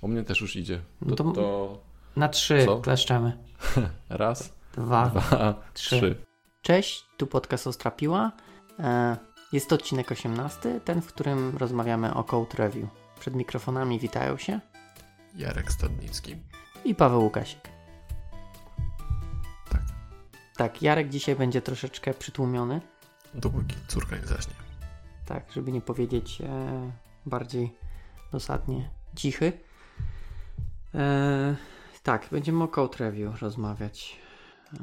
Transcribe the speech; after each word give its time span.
U 0.00 0.08
mnie 0.08 0.22
też 0.24 0.40
już 0.40 0.56
idzie. 0.56 0.80
No 1.00 1.16
To, 1.16 1.24
to- 1.24 1.32
to 1.32 1.78
Na 2.16 2.28
trzy 2.28 2.64
Co? 2.64 2.78
kleszczemy. 2.86 3.38
raz, 4.08 4.52
Dwa, 4.72 5.06
dwa, 5.08 5.54
trzy. 5.74 5.96
trzy. 5.96 6.16
Cześć, 6.62 7.04
tu 7.16 7.26
podcast 7.26 7.66
Ostrapiła. 7.66 8.32
E, 8.78 9.16
Jest 9.52 9.68
to 9.68 9.74
odcinek 9.74 10.12
18, 10.12 10.80
ten, 10.84 11.02
w 11.02 11.06
którym 11.06 11.56
rozmawiamy 11.56 12.14
o 12.14 12.24
Code 12.24 12.56
Review. 12.58 12.88
Przed 13.20 13.34
mikrofonami 13.34 13.98
witają 13.98 14.36
się 14.36 14.60
Jarek 15.36 15.72
Stadnicki. 15.72 16.36
i 16.84 16.94
Paweł 16.94 17.22
Łukasik. 17.22 17.60
Tak. 19.70 19.80
Tak, 20.56 20.82
Jarek 20.82 21.08
dzisiaj 21.08 21.36
będzie 21.36 21.62
troszeczkę 21.62 22.14
przytłumiony, 22.14 22.80
Dopóki 23.34 23.74
córka 23.88 24.16
nie 24.16 24.26
zaśnie. 24.26 24.54
tak, 25.26 25.52
żeby 25.52 25.72
nie 25.72 25.80
powiedzieć 25.80 26.40
e, 26.40 26.46
bardziej 27.26 27.74
dosadnie 28.32 28.90
cichy. 29.16 29.52
E, 30.94 31.56
tak, 32.02 32.28
będziemy 32.30 32.64
o 32.64 32.68
Code 32.68 32.98
Review 32.98 33.42
rozmawiać. 33.42 34.16
E, 34.74 34.78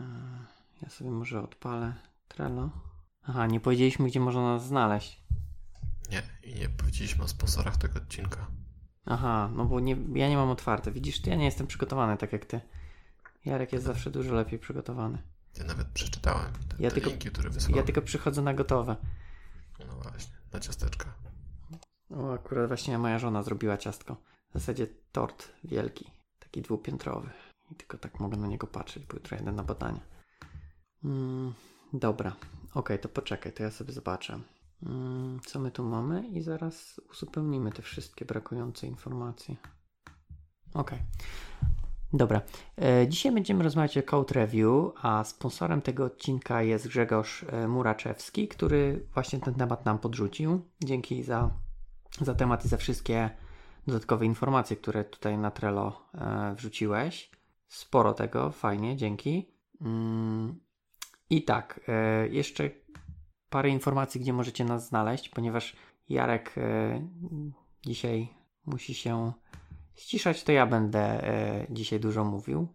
ja 0.81 0.89
sobie 0.89 1.11
może 1.11 1.43
odpalę 1.43 1.93
Trello. 2.27 2.69
Aha, 3.23 3.47
nie 3.47 3.59
powiedzieliśmy, 3.59 4.07
gdzie 4.07 4.19
można 4.19 4.41
nas 4.41 4.65
znaleźć. 4.67 5.23
Nie, 6.11 6.21
i 6.43 6.55
nie 6.59 6.69
powiedzieliśmy 6.69 7.23
o 7.23 7.27
sponsorach 7.27 7.77
tego 7.77 7.99
odcinka. 7.99 8.47
Aha, 9.05 9.49
no 9.55 9.65
bo 9.65 9.79
nie, 9.79 9.97
ja 10.13 10.29
nie 10.29 10.37
mam 10.37 10.49
otwarte. 10.49 10.91
Widzisz, 10.91 11.27
ja 11.27 11.35
nie 11.35 11.45
jestem 11.45 11.67
przygotowany 11.67 12.17
tak 12.17 12.33
jak 12.33 12.45
ty. 12.45 12.61
Jarek 13.45 13.73
jest 13.73 13.85
zawsze 13.85 14.11
dużo 14.11 14.33
lepiej 14.33 14.59
przygotowany. 14.59 15.17
Ja 15.57 15.63
nawet 15.63 15.87
przeczytałem 15.87 16.53
te, 16.53 16.75
Ja 16.79 16.89
te 16.89 16.95
tylko- 16.95 17.09
linki, 17.09 17.29
które 17.29 17.49
wysłałem. 17.49 17.77
Ja 17.77 17.83
tylko 17.83 18.01
przychodzę 18.01 18.41
na 18.41 18.53
gotowe. 18.53 18.95
No 19.87 19.95
właśnie, 19.95 20.35
na 20.53 20.59
ciasteczka. 20.59 21.13
O, 22.09 22.33
akurat 22.33 22.67
właśnie 22.67 22.97
moja 22.97 23.19
żona 23.19 23.43
zrobiła 23.43 23.77
ciastko. 23.77 24.17
W 24.55 24.57
zasadzie 24.57 24.87
tort 25.11 25.51
wielki, 25.63 26.11
taki 26.39 26.61
dwupiętrowy. 26.61 27.29
I 27.71 27.75
tylko 27.75 27.97
tak 27.97 28.19
mogę 28.19 28.37
na 28.37 28.47
niego 28.47 28.67
patrzeć, 28.67 29.03
jutro 29.13 29.37
jedę 29.37 29.51
na 29.51 29.63
badania. 29.63 30.01
Mm, 31.03 31.53
dobra, 31.93 32.35
okej, 32.73 32.99
to 32.99 33.09
poczekaj, 33.09 33.53
to 33.53 33.63
ja 33.63 33.71
sobie 33.71 33.93
zobaczę. 33.93 34.39
Mm, 34.83 35.39
co 35.45 35.59
my 35.59 35.71
tu 35.71 35.83
mamy 35.83 36.27
i 36.27 36.41
zaraz 36.41 37.01
uzupełnimy 37.11 37.71
te 37.71 37.81
wszystkie 37.81 38.25
brakujące 38.25 38.87
informacje. 38.87 39.55
Okej. 40.73 40.99
Dobra. 42.13 42.41
E, 42.81 43.07
dzisiaj 43.07 43.31
będziemy 43.31 43.63
rozmawiać 43.63 43.97
o 43.97 44.03
Code 44.03 44.33
Review, 44.33 44.91
a 45.01 45.23
sponsorem 45.23 45.81
tego 45.81 46.05
odcinka 46.05 46.61
jest 46.61 46.87
Grzegorz 46.87 47.43
e, 47.43 47.67
Muraczewski, 47.67 48.47
który 48.47 49.07
właśnie 49.13 49.39
ten 49.39 49.53
temat 49.53 49.85
nam 49.85 49.99
podrzucił. 49.99 50.61
Dzięki 50.83 51.23
za, 51.23 51.49
za 52.21 52.35
temat 52.35 52.65
i 52.65 52.67
za 52.67 52.77
wszystkie 52.77 53.44
dodatkowe 53.87 54.25
informacje, 54.25 54.77
które 54.77 55.03
tutaj 55.03 55.37
na 55.37 55.51
Trello 55.51 56.09
e, 56.13 56.53
wrzuciłeś. 56.55 57.31
Sporo 57.67 58.13
tego, 58.13 58.51
fajnie, 58.51 58.95
dzięki. 58.95 59.51
Mm, 59.81 60.59
I 61.29 61.43
tak, 61.43 61.79
e, 61.87 62.27
jeszcze 62.27 62.69
parę 63.49 63.69
informacji, 63.69 64.21
gdzie 64.21 64.33
możecie 64.33 64.65
nas 64.65 64.87
znaleźć, 64.87 65.29
ponieważ 65.29 65.75
Jarek 66.09 66.57
e, 66.57 67.01
dzisiaj 67.85 68.29
musi 68.65 68.93
się 68.93 69.33
ściszać, 69.95 70.43
to 70.43 70.51
ja 70.51 70.65
będę 70.65 71.21
dzisiaj 71.69 71.99
dużo 71.99 72.23
mówił. 72.23 72.67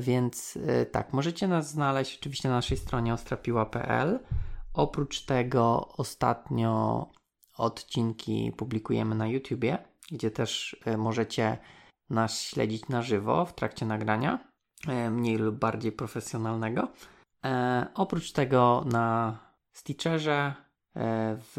Więc 0.00 0.58
tak, 0.92 1.12
możecie 1.12 1.48
nas 1.48 1.70
znaleźć 1.70 2.18
oczywiście 2.18 2.48
na 2.48 2.54
naszej 2.54 2.76
stronie 2.76 3.14
ostrapiła.pl. 3.14 4.20
Oprócz 4.72 5.24
tego 5.24 5.88
ostatnio 5.96 7.06
odcinki 7.56 8.52
publikujemy 8.56 9.14
na 9.14 9.26
YouTubie, 9.26 9.78
gdzie 10.12 10.30
też 10.30 10.76
e, 10.84 10.96
możecie 10.96 11.58
nas 12.10 12.40
śledzić 12.42 12.88
na 12.88 13.02
żywo 13.02 13.44
w 13.46 13.54
trakcie 13.54 13.86
nagrania, 13.86 14.38
e, 14.88 15.10
mniej 15.10 15.36
lub 15.38 15.56
bardziej 15.58 15.92
profesjonalnego. 15.92 16.88
E, 17.44 17.86
oprócz 17.94 18.32
tego 18.32 18.84
na 18.86 19.38
Stitcherze, 19.72 20.54
e, 20.96 21.36
w 21.54 21.56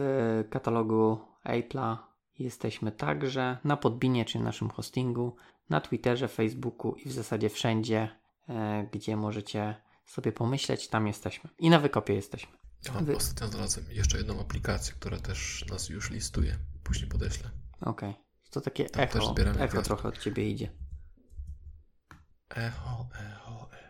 katalogu 0.50 1.20
Apple'a 1.46 1.98
jesteśmy 2.40 2.92
także, 2.92 3.58
na 3.64 3.78
Podbinie, 3.78 4.26
czyli 4.26 4.44
naszym 4.44 4.70
hostingu, 4.70 5.36
na 5.70 5.82
Twitterze, 5.82 6.28
Facebooku 6.28 6.96
i 6.96 7.10
w 7.10 7.12
zasadzie 7.12 7.50
wszędzie, 7.50 8.10
e, 8.50 8.88
gdzie 8.92 9.18
możecie 9.18 9.76
sobie 10.06 10.32
pomyśleć, 10.32 10.88
tam 10.88 11.08
jesteśmy. 11.08 11.50
I 11.60 11.70
na 11.70 11.80
wykopie 11.80 12.14
jesteśmy. 12.14 12.52
Ja 12.86 12.94
mam 12.94 13.06
Wy- 13.06 13.16
ostatnio 13.16 13.48
znalazłem 13.48 13.86
jeszcze 13.92 14.18
jedną 14.18 14.40
aplikację, 14.42 14.94
która 15.00 15.18
też 15.18 15.66
nas 15.72 15.90
już 15.90 16.12
listuje. 16.12 16.56
Później 16.84 17.10
podeślę. 17.10 17.50
Okej. 17.82 18.16
To 18.52 18.62
takie 18.62 18.86
Tam 18.86 19.04
echo, 19.04 19.36
echo 19.60 19.82
trochę 19.82 20.08
od 20.08 20.18
ciebie 20.18 20.50
idzie. 20.50 20.70
Echo, 22.50 23.08
echo, 23.14 23.70
echo. 23.72 23.90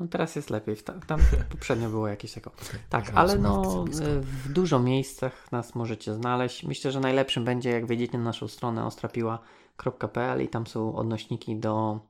No 0.00 0.08
teraz 0.08 0.36
jest 0.36 0.50
lepiej. 0.50 0.76
Tam, 0.76 1.00
tam 1.00 1.20
poprzednio 1.50 1.90
było 1.90 2.08
jakieś 2.08 2.38
echo. 2.38 2.50
Okej, 2.50 2.80
Tak, 2.88 3.04
może 3.04 3.18
ale 3.18 3.38
no 3.38 3.84
e, 4.02 4.20
w 4.20 4.52
dużo 4.52 4.78
miejscach 4.78 5.52
nas 5.52 5.74
możecie 5.74 6.14
znaleźć. 6.14 6.64
Myślę, 6.64 6.90
że 6.90 7.00
najlepszym 7.00 7.44
będzie 7.44 7.70
jak 7.70 7.86
wejdziecie 7.86 8.18
na 8.18 8.24
naszą 8.24 8.48
stronę 8.48 8.86
ostrapiła.pl 8.86 10.42
i 10.42 10.48
tam 10.48 10.66
są 10.66 10.94
odnośniki 10.96 11.56
do 11.56 12.00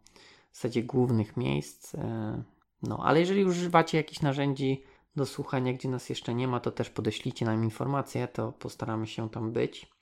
w 0.52 0.56
zasadzie 0.56 0.82
głównych 0.82 1.36
miejsc. 1.36 1.94
e, 1.94 2.42
No, 2.82 2.98
ale 3.02 3.20
jeżeli 3.20 3.44
używacie 3.44 3.98
jakichś 3.98 4.20
narzędzi 4.20 4.82
do 5.16 5.26
słuchania, 5.26 5.72
gdzie 5.72 5.88
nas 5.88 6.08
jeszcze 6.08 6.34
nie 6.34 6.48
ma, 6.48 6.60
to 6.60 6.70
też 6.70 6.90
podeślijcie 6.90 7.46
nam 7.46 7.64
informacje, 7.64 8.28
to 8.28 8.52
postaramy 8.52 9.06
się 9.06 9.30
tam 9.30 9.52
być. 9.52 9.93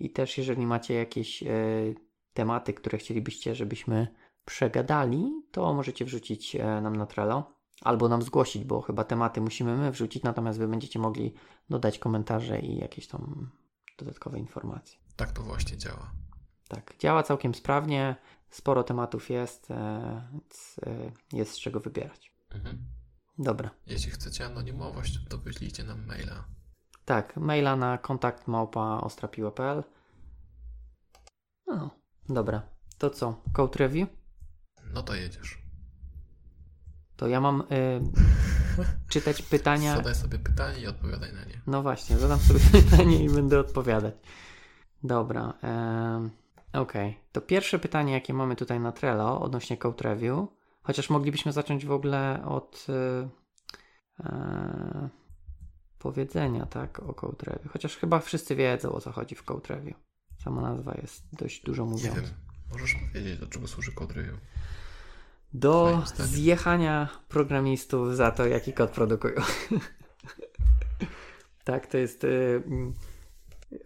I 0.00 0.10
też 0.10 0.38
jeżeli 0.38 0.66
macie 0.66 0.94
jakieś 0.94 1.42
e, 1.42 1.46
tematy, 2.34 2.74
które 2.74 2.98
chcielibyście, 2.98 3.54
żebyśmy 3.54 4.14
przegadali, 4.44 5.42
to 5.50 5.74
możecie 5.74 6.04
wrzucić 6.04 6.56
e, 6.56 6.80
nam 6.80 6.96
na 6.96 7.06
Trello 7.06 7.54
albo 7.80 8.08
nam 8.08 8.22
zgłosić, 8.22 8.64
bo 8.64 8.80
chyba 8.80 9.04
tematy 9.04 9.40
musimy 9.40 9.76
my 9.76 9.90
wrzucić, 9.90 10.22
natomiast 10.22 10.58
wy 10.58 10.68
będziecie 10.68 10.98
mogli 10.98 11.34
dodać 11.70 11.98
komentarze 11.98 12.60
i 12.60 12.76
jakieś 12.76 13.06
tam 13.06 13.50
dodatkowe 13.98 14.38
informacje. 14.38 14.98
Tak 15.16 15.32
to 15.32 15.42
właśnie 15.42 15.76
działa. 15.76 16.12
Tak, 16.68 16.94
działa 16.98 17.22
całkiem 17.22 17.54
sprawnie, 17.54 18.16
sporo 18.50 18.82
tematów 18.82 19.30
jest, 19.30 19.70
e, 19.70 20.28
więc 20.32 20.80
jest 21.32 21.52
z 21.52 21.58
czego 21.58 21.80
wybierać. 21.80 22.32
Mhm. 22.50 22.78
Dobra. 23.38 23.70
Jeśli 23.86 24.10
chcecie 24.10 24.46
anonimowość, 24.46 25.18
to 25.28 25.38
wyślijcie 25.38 25.84
nam 25.84 26.06
maila. 26.06 26.44
Tak, 27.10 27.36
maila 27.36 27.76
na 27.76 27.98
kontakt 27.98 28.48
małpa 28.48 29.00
ostrapiła.pl 29.00 29.84
No, 31.66 31.90
dobra. 32.28 32.62
To 32.98 33.10
co? 33.10 33.42
Code 33.52 33.78
review? 33.78 34.08
No 34.94 35.02
to 35.02 35.14
jedziesz. 35.14 35.58
To 37.16 37.28
ja 37.28 37.40
mam 37.40 37.60
y, 37.60 38.00
czytać 39.12 39.42
pytania. 39.42 39.96
Zadaj 39.96 40.14
sobie 40.14 40.38
pytanie 40.38 40.80
i 40.80 40.86
odpowiadaj 40.86 41.32
na 41.32 41.44
nie. 41.44 41.60
No 41.66 41.82
właśnie, 41.82 42.18
zadam 42.18 42.38
sobie 42.38 42.60
pytanie 42.82 43.24
i 43.24 43.28
będę 43.30 43.60
odpowiadać. 43.60 44.14
Dobra. 45.02 45.54
em, 45.62 46.30
Okej. 46.72 47.18
To 47.32 47.40
pierwsze 47.40 47.78
pytanie, 47.78 48.12
jakie 48.12 48.34
mamy 48.34 48.56
tutaj 48.56 48.80
na 48.80 48.92
Trello 48.92 49.40
odnośnie 49.40 49.76
Code 49.76 50.04
Review, 50.04 50.48
chociaż 50.82 51.10
moglibyśmy 51.10 51.52
zacząć 51.52 51.86
w 51.86 51.92
ogóle 51.92 52.44
od 52.46 52.86
y, 52.88 53.28
e, 54.24 55.19
powiedzenia, 56.00 56.66
tak, 56.66 57.00
o 57.00 57.14
Code 57.14 57.44
Review. 57.46 57.72
Chociaż 57.72 57.96
chyba 57.96 58.20
wszyscy 58.20 58.56
wiedzą, 58.56 58.92
o 58.92 59.00
co 59.00 59.12
chodzi 59.12 59.34
w 59.34 59.42
Code 59.42 59.74
Review. 59.74 59.96
Sama 60.44 60.62
nazwa 60.62 60.94
jest 61.02 61.24
dość 61.32 61.62
dużo 61.62 61.84
Nie 61.84 61.90
mówiąca. 61.90 62.20
wiem, 62.20 62.30
możesz 62.72 62.94
powiedzieć, 62.94 63.38
do 63.38 63.46
czego 63.46 63.68
służy 63.68 63.92
code 63.92 64.14
review. 64.14 64.36
Do 65.54 66.02
zjechania 66.18 67.08
programistów 67.28 68.16
za 68.16 68.30
to, 68.30 68.46
jaki 68.46 68.72
kod 68.72 68.90
produkują. 68.90 69.34
tak, 71.64 71.86
to 71.86 71.98
jest 71.98 72.24
y, 72.24 72.62
mm, 72.66 72.94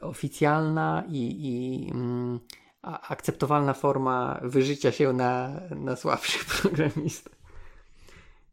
oficjalna 0.00 1.04
i, 1.08 1.36
i 1.40 1.90
mm, 1.90 2.40
akceptowalna 2.82 3.74
forma 3.74 4.40
wyżycia 4.42 4.92
się 4.92 5.12
na, 5.12 5.60
na 5.70 5.96
słabszych 5.96 6.44
programistów. 6.60 7.34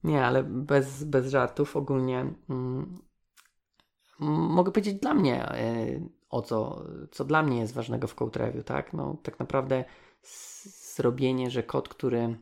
Nie, 0.03 0.25
ale 0.25 0.43
bez, 0.43 1.03
bez 1.03 1.31
żartów 1.31 1.75
ogólnie 1.75 2.33
mm, 2.49 2.99
mogę 4.29 4.71
powiedzieć 4.71 4.99
dla 5.01 5.13
mnie 5.13 5.55
y, 5.55 6.09
o 6.29 6.41
co, 6.41 6.85
co 7.11 7.25
dla 7.25 7.43
mnie 7.43 7.59
jest 7.59 7.73
ważnego 7.73 8.07
w 8.07 8.15
Code 8.15 8.63
tak? 8.63 8.93
No 8.93 9.17
tak 9.23 9.39
naprawdę 9.39 9.83
zrobienie, 10.93 11.49
że 11.49 11.63
kod, 11.63 11.89
który 11.89 12.37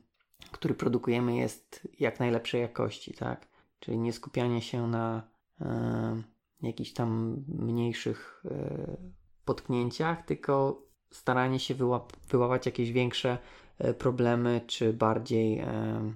który 0.51 0.73
produkujemy 0.73 1.35
jest 1.35 1.87
jak 1.99 2.19
najlepszej 2.19 2.61
jakości, 2.61 3.13
tak? 3.13 3.47
Czyli 3.79 3.97
nie 3.97 4.13
skupianie 4.13 4.61
się 4.61 4.87
na 4.87 5.27
e, 5.61 6.23
jakichś 6.61 6.93
tam 6.93 7.43
mniejszych 7.47 8.43
e, 8.45 8.97
potknięciach, 9.45 10.25
tylko 10.25 10.83
staranie 11.11 11.59
się 11.59 11.75
wyłap- 11.75 12.17
wyłapać 12.29 12.65
jakieś 12.65 12.91
większe 12.91 13.37
e, 13.77 13.93
problemy, 13.93 14.61
czy 14.67 14.93
bardziej 14.93 15.59
e, 15.59 16.13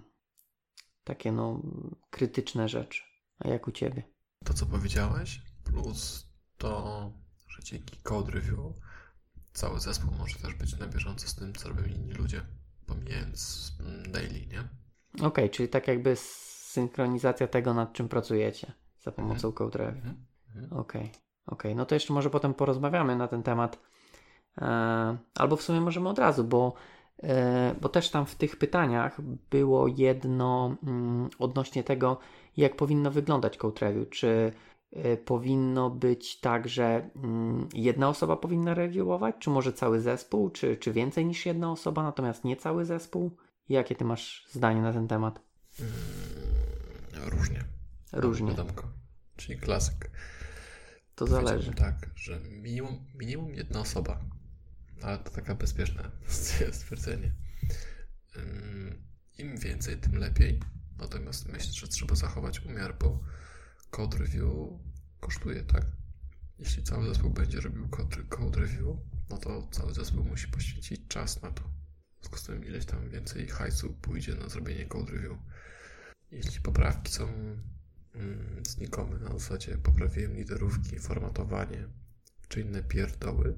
takie 1.03 1.31
no 1.31 1.61
krytyczne 2.09 2.69
rzeczy. 2.69 3.03
A 3.39 3.47
jak 3.47 3.67
u 3.67 3.71
Ciebie? 3.71 4.03
To, 4.45 4.53
co 4.53 4.65
powiedziałeś, 4.65 5.41
plus 5.63 6.27
to, 6.57 7.11
że 7.47 7.63
dzięki 7.63 7.97
code 7.97 8.31
review 8.31 8.59
cały 9.53 9.79
zespół 9.79 10.13
może 10.19 10.39
też 10.39 10.53
być 10.53 10.79
na 10.79 10.87
bieżąco 10.87 11.27
z 11.27 11.35
tym, 11.35 11.53
co 11.53 11.69
robią 11.69 11.83
inni 11.83 12.13
ludzie, 12.13 12.41
pomijając 12.85 13.71
daily, 14.09 14.45
nie? 14.45 14.59
Okej, 15.13 15.27
okay, 15.27 15.49
czyli 15.49 15.69
tak 15.69 15.87
jakby 15.87 16.15
synchronizacja 16.15 17.47
tego, 17.47 17.73
nad 17.73 17.93
czym 17.93 18.09
pracujecie 18.09 18.73
za 18.99 19.11
pomocą 19.11 19.47
mhm. 19.47 19.53
Code 19.53 19.79
Review. 19.79 20.05
Mhm. 20.05 20.25
mhm. 20.55 20.79
Okej, 20.79 21.01
okay. 21.01 21.11
okay. 21.45 21.75
no 21.75 21.85
to 21.85 21.95
jeszcze 21.95 22.13
może 22.13 22.29
potem 22.29 22.53
porozmawiamy 22.53 23.15
na 23.15 23.27
ten 23.27 23.43
temat. 23.43 23.79
E, 24.57 25.17
albo 25.35 25.55
w 25.55 25.61
sumie 25.61 25.81
możemy 25.81 26.09
od 26.09 26.19
razu, 26.19 26.43
bo, 26.43 26.73
e, 27.23 27.75
bo 27.81 27.89
też 27.89 28.09
tam 28.09 28.25
w 28.25 28.35
tych 28.35 28.55
pytaniach 28.55 29.21
było 29.49 29.87
jedno 29.87 30.75
mm, 30.83 31.29
odnośnie 31.39 31.83
tego, 31.83 32.19
jak 32.57 32.75
powinno 32.75 33.11
wyglądać 33.11 33.57
Code 33.57 33.79
Review. 33.81 34.09
Czy 34.09 34.51
powinno 35.25 35.89
być 35.89 36.39
tak, 36.39 36.67
że 36.67 37.09
mm, 37.15 37.67
jedna 37.73 38.09
osoba 38.09 38.35
powinna 38.37 38.73
reviewować, 38.73 39.35
czy 39.39 39.49
może 39.49 39.73
cały 39.73 40.01
zespół, 40.01 40.49
czy, 40.49 40.77
czy 40.77 40.93
więcej 40.93 41.25
niż 41.25 41.45
jedna 41.45 41.71
osoba, 41.71 42.03
natomiast 42.03 42.43
nie 42.43 42.55
cały 42.57 42.85
zespół? 42.85 43.37
Jakie 43.69 43.95
ty 43.95 44.05
masz 44.05 44.45
zdanie 44.51 44.81
na 44.81 44.93
ten 44.93 45.07
temat? 45.07 45.41
Mm, 45.79 47.29
różnie. 47.29 47.63
Różnie. 48.13 48.49
Wiadomko. 48.49 48.87
Czyli 49.35 49.59
klasyk. 49.59 50.11
To 51.15 51.27
zależy. 51.27 51.73
Tak, 51.73 52.09
że 52.15 52.39
minimum, 52.39 53.05
minimum 53.15 53.53
jedna 53.53 53.79
osoba. 53.79 54.19
Ale 55.01 55.17
to 55.17 55.31
taka 55.31 55.55
bezpieczne 55.55 56.11
stwierdzenie. 56.71 57.31
Im 59.37 59.57
więcej, 59.57 59.97
tym 59.97 60.15
lepiej. 60.15 60.59
Natomiast 60.97 61.49
myślę, 61.49 61.73
że 61.73 61.87
trzeba 61.87 62.15
zachować 62.15 62.65
umiar, 62.65 62.97
bo 62.99 63.19
code 63.93 64.17
review 64.17 64.79
kosztuje, 65.19 65.63
tak? 65.63 65.85
Jeśli 66.59 66.83
cały 66.83 67.07
zespół 67.07 67.29
będzie 67.29 67.61
robił 67.61 67.89
code, 67.89 68.23
code 68.29 68.59
review, 68.59 68.97
no 69.29 69.37
to 69.37 69.67
cały 69.71 69.93
zespół 69.93 70.23
musi 70.23 70.47
poświęcić 70.47 71.07
czas 71.07 71.41
na 71.41 71.51
to. 71.51 71.63
W 71.63 72.19
związku 72.19 72.37
z 72.37 72.43
tym 72.43 72.65
ileś 72.65 72.85
tam 72.85 73.09
więcej 73.09 73.47
hajsu 73.47 73.93
pójdzie 73.93 74.35
na 74.35 74.49
zrobienie 74.49 74.85
code 74.85 75.11
review. 75.11 75.37
Jeśli 76.31 76.61
poprawki 76.61 77.11
są 77.11 77.27
mm, 77.27 78.63
znikome, 78.67 79.19
na 79.19 79.29
zasadzie 79.29 79.77
poprawiłem 79.77 80.35
liderówki, 80.35 80.99
formatowanie 80.99 81.87
czy 82.47 82.61
inne 82.61 82.83
pierdoły, 82.83 83.55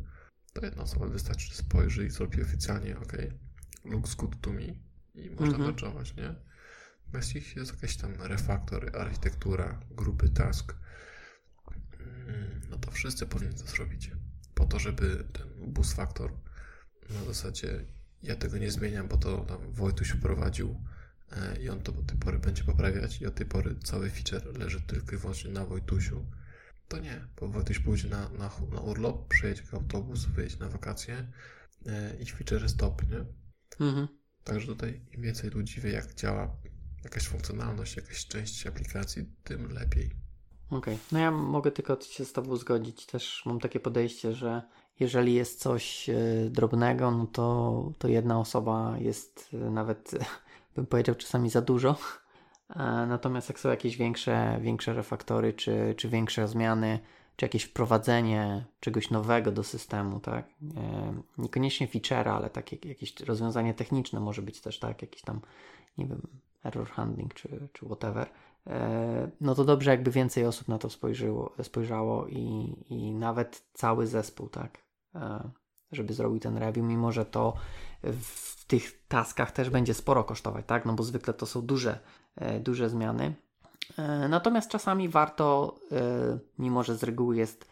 to 0.53 0.65
jedna 0.65 0.83
osoba 0.83 1.07
wystarczy, 1.07 1.55
spojrzy 1.55 2.05
i 2.05 2.09
zrobi 2.09 2.41
oficjalnie 2.41 2.97
OK, 2.99 3.13
looks 3.85 4.15
good 4.15 4.41
to 4.41 4.53
me 4.53 4.65
i 5.15 5.29
można 5.29 5.57
-hmm. 5.57 6.17
nie? 6.17 6.35
Ich 7.35 7.55
jest 7.55 7.81
jakiś 7.81 7.97
tam 7.97 8.13
refaktor, 8.21 8.97
architektura, 8.97 9.79
grupy 9.91 10.29
task, 10.29 10.75
mm, 11.99 12.61
no 12.69 12.77
to 12.77 12.91
wszyscy 12.91 13.25
powinni 13.25 13.55
to 13.55 13.65
zrobić. 13.65 14.11
Po 14.53 14.65
to, 14.65 14.79
żeby 14.79 15.23
ten 15.33 15.73
boost 15.73 15.93
factor 15.93 16.31
na 17.09 17.23
zasadzie 17.23 17.85
ja 18.23 18.35
tego 18.35 18.57
nie 18.57 18.71
zmieniam, 18.71 19.07
bo 19.07 19.17
to 19.17 19.37
tam 19.37 19.71
Wojtuś 19.71 20.09
wprowadził 20.09 20.81
e, 21.31 21.61
i 21.61 21.69
on 21.69 21.81
to 21.81 21.91
od 21.91 22.07
tej 22.07 22.17
pory 22.17 22.39
będzie 22.39 22.63
poprawiać 22.63 23.21
i 23.21 23.25
od 23.25 23.35
tej 23.35 23.45
pory 23.45 23.75
cały 23.83 24.09
feature 24.09 24.59
leży 24.59 24.81
tylko 24.81 25.15
i 25.15 25.17
wyłącznie 25.17 25.51
na 25.51 25.65
Wojtusiu. 25.65 26.25
To 26.87 26.99
nie, 26.99 27.27
bo 27.39 27.47
Wojtuś 27.47 27.79
pójdzie 27.79 28.09
na, 28.09 28.29
na, 28.29 28.51
na 28.71 28.79
urlop, 28.79 29.27
przyjedzie 29.27 29.63
autobus, 29.71 30.25
wyjedzie 30.25 30.57
na 30.59 30.69
wakacje 30.69 31.31
e, 31.85 32.15
i 32.19 32.25
feature 32.25 32.69
stop, 32.69 33.09
nie? 33.11 33.25
Mhm. 33.85 34.07
Także 34.43 34.67
tutaj 34.67 35.01
im 35.11 35.21
więcej 35.21 35.49
ludzi 35.49 35.81
wie, 35.81 35.91
jak 35.91 36.15
działa 36.15 36.57
jakaś 37.05 37.27
funkcjonalność, 37.27 37.95
jakaś 37.95 38.27
część 38.27 38.67
aplikacji, 38.67 39.25
tym 39.43 39.71
lepiej. 39.71 40.11
Okej, 40.67 40.77
okay. 40.77 40.97
no 41.11 41.19
ja 41.19 41.31
mogę 41.31 41.71
tylko 41.71 41.97
się 42.01 42.25
z 42.25 42.33
Tobą 42.33 42.55
zgodzić. 42.55 43.05
Też 43.05 43.43
mam 43.45 43.59
takie 43.59 43.79
podejście, 43.79 44.33
że 44.33 44.61
jeżeli 44.99 45.33
jest 45.33 45.59
coś 45.59 46.09
e, 46.09 46.15
drobnego, 46.49 47.11
no 47.11 47.27
to, 47.27 47.91
to 47.97 48.07
jedna 48.07 48.39
osoba 48.39 48.95
jest 48.99 49.49
e, 49.53 49.57
nawet, 49.57 50.11
bym 50.75 50.85
powiedział, 50.85 51.15
czasami 51.15 51.49
za 51.49 51.61
dużo. 51.61 51.97
E, 52.69 52.75
natomiast 53.07 53.49
jak 53.49 53.59
są 53.59 53.69
jakieś 53.69 53.97
większe, 53.97 54.59
większe 54.61 54.93
refaktory, 54.93 55.53
czy, 55.53 55.93
czy 55.97 56.09
większe 56.09 56.47
zmiany, 56.47 56.99
czy 57.35 57.45
jakieś 57.45 57.63
wprowadzenie 57.63 58.65
czegoś 58.79 59.09
nowego 59.09 59.51
do 59.51 59.63
systemu, 59.63 60.19
tak? 60.19 60.47
Niekoniecznie 61.37 61.87
feature, 61.87 62.27
ale 62.29 62.49
takie 62.49 62.77
jakieś 62.89 63.19
rozwiązanie 63.19 63.73
techniczne 63.73 64.19
może 64.19 64.41
być 64.41 64.61
też, 64.61 64.79
tak? 64.79 65.01
Jakiś 65.01 65.21
tam, 65.21 65.41
nie 65.97 66.05
wiem, 66.05 66.21
error 66.65 66.89
handling 66.89 67.33
czy, 67.33 67.67
czy 67.73 67.85
whatever, 67.85 68.29
e, 68.67 69.31
no 69.41 69.55
to 69.55 69.65
dobrze 69.65 69.91
jakby 69.91 70.11
więcej 70.11 70.45
osób 70.45 70.67
na 70.67 70.77
to 70.77 70.89
spojrzyło, 70.89 71.53
spojrzało 71.61 72.27
i, 72.27 72.75
i 72.89 73.11
nawet 73.11 73.65
cały 73.73 74.07
zespół, 74.07 74.49
tak, 74.49 74.77
e, 75.15 75.49
żeby 75.91 76.13
zrobił 76.13 76.39
ten 76.39 76.57
review, 76.57 76.85
mimo 76.85 77.11
że 77.11 77.25
to 77.25 77.53
w 78.03 78.65
tych 78.65 79.07
taskach 79.07 79.51
też 79.51 79.69
będzie 79.69 79.93
sporo 79.93 80.23
kosztować, 80.23 80.65
tak, 80.67 80.85
no 80.85 80.93
bo 80.93 81.03
zwykle 81.03 81.33
to 81.33 81.45
są 81.45 81.61
duże, 81.61 81.99
e, 82.35 82.59
duże 82.59 82.89
zmiany. 82.89 83.35
Natomiast 84.29 84.69
czasami 84.69 85.09
warto, 85.09 85.75
mimo 86.57 86.83
że 86.83 86.95
z 86.95 87.03
reguły 87.03 87.37
jest 87.37 87.67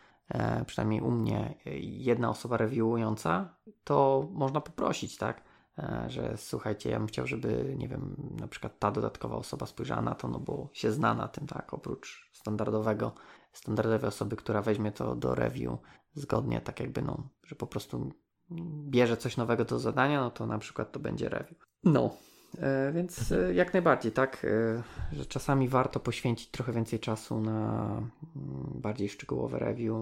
przynajmniej 0.66 1.02
u 1.02 1.12
mnie 1.12 1.56
jedna 1.80 2.30
osoba 2.30 2.58
reviewująca, 2.58 3.56
to 3.84 4.28
można 4.32 4.62
poprosić, 4.62 5.18
tak? 5.18 5.44
E, 5.78 6.06
że 6.08 6.34
słuchajcie, 6.38 6.90
ja 6.90 7.00
bym 7.00 7.08
chciał, 7.08 7.28
żeby, 7.28 7.76
nie 7.78 7.88
wiem, 7.88 8.16
na 8.40 8.48
przykład 8.48 8.80
ta 8.80 8.92
dodatkowa 8.92 9.36
osoba 9.36 9.66
spojrzała 9.66 10.02
na 10.02 10.16
to, 10.16 10.28
no 10.28 10.40
bo 10.40 10.70
się 10.74 10.92
zna 10.92 11.14
na 11.14 11.28
tym, 11.28 11.48
tak, 11.48 11.74
oprócz 11.74 12.30
standardowego, 12.34 13.12
standardowej 13.54 14.08
osoby, 14.08 14.36
która 14.36 14.62
weźmie 14.62 14.92
to 14.92 15.16
do 15.16 15.36
review 15.36 15.78
zgodnie, 16.14 16.62
tak 16.62 16.80
jakby, 16.80 17.02
no, 17.02 17.30
że 17.44 17.56
po 17.56 17.68
prostu 17.68 18.12
bierze 18.90 19.18
coś 19.18 19.38
nowego 19.38 19.66
do 19.66 19.80
zadania, 19.80 20.22
no 20.22 20.32
to 20.32 20.46
na 20.46 20.58
przykład 20.58 20.92
to 20.92 21.00
będzie 21.00 21.30
review. 21.30 21.58
No, 21.84 22.16
e, 22.60 22.92
więc 22.92 23.32
e, 23.32 23.54
jak 23.54 23.74
najbardziej, 23.74 24.12
tak, 24.12 24.46
że 25.12 25.26
czasami 25.26 25.70
warto 25.70 26.00
poświęcić 26.00 26.52
trochę 26.52 26.72
więcej 26.72 27.00
czasu 27.00 27.42
na 27.42 27.88
mm, 28.36 28.72
bardziej 28.76 29.10
szczegółowe 29.10 29.60
review, 29.60 29.96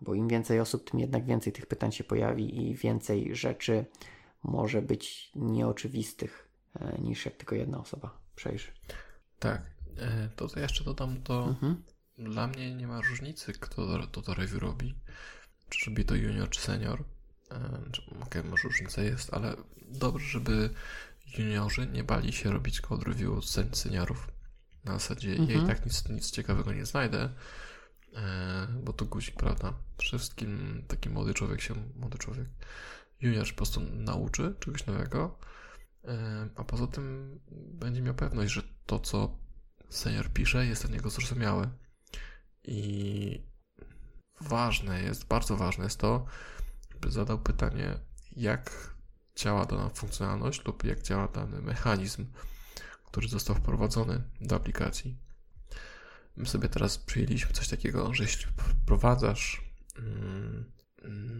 bo 0.00 0.14
im 0.14 0.28
więcej 0.28 0.60
osób, 0.60 0.90
tym 0.90 1.00
jednak 1.00 1.24
więcej 1.24 1.52
tych 1.52 1.66
pytań 1.66 1.92
się 1.92 2.04
pojawi 2.04 2.70
i 2.70 2.74
więcej 2.74 3.36
rzeczy 3.36 3.84
może 4.42 4.82
być 4.82 5.30
nieoczywistych 5.34 6.48
e, 6.74 6.98
niż 6.98 7.24
jak 7.24 7.36
tylko 7.36 7.54
jedna 7.54 7.80
osoba 7.80 8.20
przejrzy. 8.36 8.68
Tak. 9.38 9.62
E, 9.96 10.28
to, 10.36 10.48
to 10.48 10.60
jeszcze 10.60 10.84
dodam, 10.84 11.22
to 11.22 11.48
mhm. 11.48 11.82
dla 12.18 12.46
mnie 12.46 12.74
nie 12.74 12.86
ma 12.86 13.00
różnicy, 13.00 13.52
kto 13.52 14.06
to, 14.06 14.22
to 14.22 14.34
review 14.34 14.62
robi. 14.62 14.94
Czy 15.68 15.90
robi 15.90 16.04
to 16.04 16.14
junior, 16.14 16.48
czy 16.48 16.60
senior. 16.60 17.04
E, 17.50 17.54
okej, 18.06 18.22
okay, 18.22 18.44
może 18.44 18.68
różnica 18.68 19.02
jest, 19.02 19.34
ale 19.34 19.56
dobrze, 19.88 20.26
żeby 20.26 20.70
juniorzy 21.38 21.86
nie 21.86 22.04
bali 22.04 22.32
się 22.32 22.50
robić 22.50 22.80
code 22.80 23.04
review 23.04 23.44
z 23.44 23.76
seniorów. 23.76 24.28
Na 24.84 24.92
zasadzie 24.92 25.30
mhm. 25.30 25.50
mhm. 25.50 25.66
tak 25.68 25.86
nic, 25.86 26.08
nic 26.08 26.30
ciekawego 26.30 26.72
nie 26.72 26.86
znajdę, 26.86 27.28
bo 28.82 28.92
to 28.92 29.04
guzik, 29.04 29.36
prawda? 29.36 29.74
Przede 29.96 30.18
wszystkim 30.18 30.82
taki 30.88 31.08
młody 31.10 31.34
człowiek 31.34 31.60
się, 31.60 31.74
młody 31.96 32.18
człowiek, 32.18 32.48
junior 33.20 33.48
po 33.48 33.56
prostu 33.56 33.80
nauczy 33.80 34.54
czegoś 34.60 34.86
nowego, 34.86 35.38
a 36.56 36.64
poza 36.64 36.86
tym 36.86 37.40
będzie 37.50 38.02
miał 38.02 38.14
pewność, 38.14 38.52
że 38.52 38.62
to, 38.86 38.98
co 38.98 39.38
senior 39.88 40.30
pisze, 40.32 40.66
jest 40.66 40.86
dla 40.86 40.94
niego 40.96 41.10
zrozumiałe. 41.10 41.70
I 42.64 43.42
ważne 44.40 45.02
jest, 45.02 45.26
bardzo 45.26 45.56
ważne 45.56 45.84
jest 45.84 45.98
to, 45.98 46.26
żeby 46.92 47.10
zadał 47.10 47.38
pytanie, 47.38 47.98
jak 48.36 48.94
działa 49.36 49.66
dana 49.66 49.88
funkcjonalność 49.88 50.64
lub 50.64 50.84
jak 50.84 51.02
działa 51.02 51.28
dany 51.28 51.62
mechanizm, 51.62 52.26
który 53.04 53.28
został 53.28 53.56
wprowadzony 53.56 54.22
do 54.40 54.56
aplikacji. 54.56 55.16
My 56.36 56.46
sobie 56.46 56.68
teraz 56.68 56.98
przyjęliśmy 56.98 57.52
coś 57.52 57.68
takiego, 57.68 58.14
że 58.14 58.22
jeśli 58.22 58.46
wprowadzasz 58.56 59.64
mm, 59.98 60.72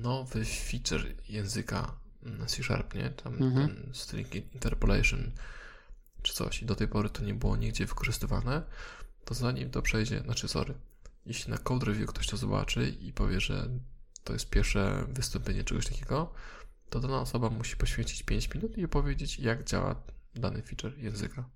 nowy 0.03 0.45
feature 0.45 1.15
języka 1.29 1.95
C 2.47 2.63
Sharp, 2.63 2.95
nie? 2.95 3.11
Tam 3.11 3.43
mhm. 3.43 3.69
ten 3.69 3.95
string 3.95 4.35
interpolation 4.35 5.33
czy 6.23 6.33
coś 6.35 6.63
i 6.63 6.67
do 6.67 6.75
tej 6.75 6.89
pory 6.89 7.11
to 7.11 7.23
nie 7.23 7.35
było 7.35 7.57
nigdzie 7.57 7.87
wykorzystywane, 7.87 8.63
to 9.25 9.35
zanim 9.35 9.71
to 9.71 9.83
przejdzie, 9.83 10.21
znaczy 10.21 10.49
sorry, 10.49 10.75
jeśli 11.27 11.51
na 11.51 11.59
code 11.59 11.87
review 11.87 12.09
ktoś 12.09 12.27
to 12.27 12.37
zobaczy 12.37 12.89
i 12.89 13.13
powie, 13.13 13.41
że 13.41 13.69
to 14.25 14.33
jest 14.33 14.51
pierwsze 14.51 15.07
wystąpienie 15.09 15.65
czegoś 15.65 15.87
takiego, 15.87 16.33
to 16.91 17.01
dana 17.01 17.21
osoba 17.21 17.51
musi 17.51 17.77
poświęcić 17.77 18.23
5 18.23 18.55
minut 18.55 18.79
i 18.79 18.85
opowiedzieć, 18.85 19.39
jak 19.39 19.65
działa 19.65 20.03
dany 20.35 20.63
feature 20.63 20.99
języka. 20.99 21.49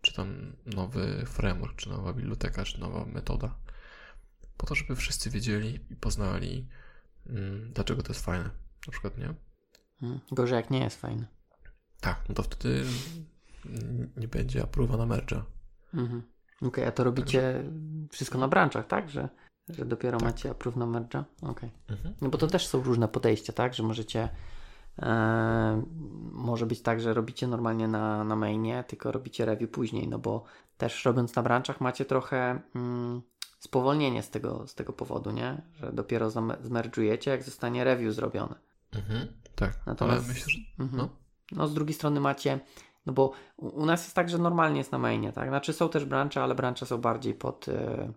Czy 0.00 0.14
tam 0.14 0.56
nowy 0.66 1.24
framework, 1.26 1.76
czy 1.76 1.88
nowa 1.88 2.12
biblioteka, 2.12 2.64
czy 2.64 2.80
nowa 2.80 3.04
metoda. 3.04 3.58
Po 4.56 4.66
to, 4.66 4.74
żeby 4.74 4.96
wszyscy 4.96 5.30
wiedzieli 5.30 5.80
i 5.90 5.96
poznali, 5.96 6.68
dlaczego 7.72 8.02
to 8.02 8.12
jest 8.12 8.24
fajne, 8.24 8.50
na 8.86 8.90
przykład, 8.90 9.18
nie? 9.18 9.34
Hmm, 10.00 10.20
gorzej 10.32 10.56
jak 10.56 10.70
nie 10.70 10.80
jest 10.80 11.00
fajne. 11.00 11.26
Tak, 12.00 12.20
no 12.28 12.34
to 12.34 12.42
wtedy 12.42 12.84
nie 14.16 14.28
będzie 14.28 14.62
approwa 14.62 14.96
na 14.96 15.16
merge'a. 15.16 15.42
Mhm. 15.94 16.22
Okej, 16.56 16.68
okay, 16.68 16.86
a 16.86 16.92
to 16.92 17.04
robicie 17.04 17.52
Także... 17.52 17.70
wszystko 18.10 18.38
na 18.38 18.48
branczach, 18.48 18.86
tak? 18.86 19.10
Że 19.10 19.28
Że 19.68 19.84
dopiero 19.84 20.18
Tak. 20.18 20.28
macie 20.28 20.50
approve 20.50 20.76
na 20.76 20.86
merge'a? 20.86 21.24
Okej. 21.42 21.70
Mhm. 21.88 22.14
No 22.20 22.28
bo 22.28 22.38
to 22.38 22.46
też 22.46 22.66
są 22.66 22.82
różne 22.82 23.08
podejścia, 23.08 23.52
tak? 23.52 23.74
Że 23.74 23.82
możecie. 23.82 24.28
E, 24.98 25.82
może 26.32 26.66
być 26.66 26.82
tak, 26.82 27.00
że 27.00 27.14
robicie 27.14 27.46
normalnie 27.46 27.88
na, 27.88 28.24
na 28.24 28.36
mainie, 28.36 28.84
tylko 28.84 29.12
robicie 29.12 29.44
review 29.44 29.70
później, 29.70 30.08
no 30.08 30.18
bo 30.18 30.44
też 30.76 31.04
robiąc 31.04 31.36
na 31.36 31.42
branczach 31.42 31.80
macie 31.80 32.04
trochę 32.04 32.60
mm, 32.74 33.22
spowolnienie 33.64 34.22
z 34.22 34.30
tego, 34.30 34.66
z 34.66 34.74
tego 34.74 34.92
powodu, 34.92 35.30
nie? 35.30 35.62
Że 35.80 35.92
dopiero 35.92 36.30
zmerdżujecie, 36.60 37.30
jak 37.30 37.42
zostanie 37.42 37.84
review 37.84 38.14
zrobione. 38.14 38.54
Mhm. 38.94 39.28
Tak, 39.54 39.86
Natomiast- 39.86 40.18
ale 40.24 40.28
myślę, 40.34 40.46
że 40.52 40.58
Mhm. 40.84 40.96
no, 41.02 41.08
No 41.52 41.68
z 41.68 41.74
drugiej 41.74 41.94
strony 41.94 42.20
macie, 42.20 42.60
no 43.06 43.12
bo 43.12 43.32
u, 43.56 43.86
nas 43.86 44.02
jest 44.04 44.14
tak, 44.16 44.28
że 44.28 44.38
normalnie 44.38 44.78
jest 44.78 44.92
na 44.92 44.98
mainie, 44.98 45.32
tak? 45.32 45.48
Znaczy 45.48 45.72
są 45.72 45.88
też 45.88 46.04
brancze, 46.04 46.42
ale 46.42 46.54
brancze 46.54 46.86
są 46.86 46.98
bardziej 46.98 47.34
pod 47.34 47.68
e, 47.68 48.12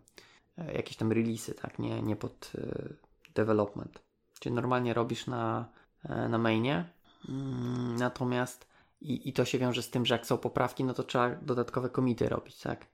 e, 0.58 0.74
jakieś 0.74 0.98
tam 0.98 1.12
releasy, 1.12 1.54
tak? 1.54 1.80
Nie, 1.80 2.02
nie 2.02 2.16
pod 2.16 2.52
e, 2.58 2.94
development. 3.36 4.00
Czyli 4.40 4.56
normalnie 4.56 4.94
robisz 4.94 5.28
na, 5.28 5.66
e, 6.04 6.30
na 6.30 6.38
mainie, 6.38 6.90
mm, 7.30 7.96
natomiast 7.96 8.68
i, 9.02 9.30
i 9.30 9.34
to 9.34 9.46
się 9.46 9.60
wiąże 9.60 9.82
z 9.82 9.90
tym, 9.90 10.06
że 10.06 10.16
jak 10.16 10.26
są 10.26 10.38
poprawki, 10.38 10.84
no 10.84 10.94
to 10.94 11.04
trzeba 11.04 11.36
dodatkowe 11.36 11.90
komity 11.90 12.30
robić, 12.30 12.60
tak? 12.62 12.86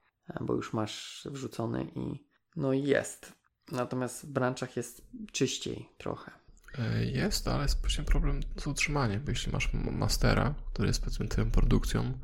Bo 0.42 0.54
już 0.54 0.74
masz 0.74 1.28
wrzucony 1.32 1.88
i 1.96 2.24
no 2.56 2.74
jest. 2.74 3.34
Natomiast 3.72 4.26
w 4.26 4.32
branczach 4.32 4.78
jest 4.78 5.02
czyściej 5.32 5.90
trochę. 5.98 6.32
e, 6.80 7.06
jest, 7.06 7.48
ale 7.48 7.64
jest 7.64 7.82
właśnie 7.82 8.04
problem 8.04 8.40
z 8.58 8.68
utrzymaniem, 8.68 9.22
bo 9.24 9.30
jeśli 9.32 9.52
masz 9.52 9.70
mastera, 9.74 10.54
który 10.74 10.88
jest 10.88 11.00
powiedzmy 11.04 11.28
twoją 11.28 11.52
produkcją, 11.52 12.20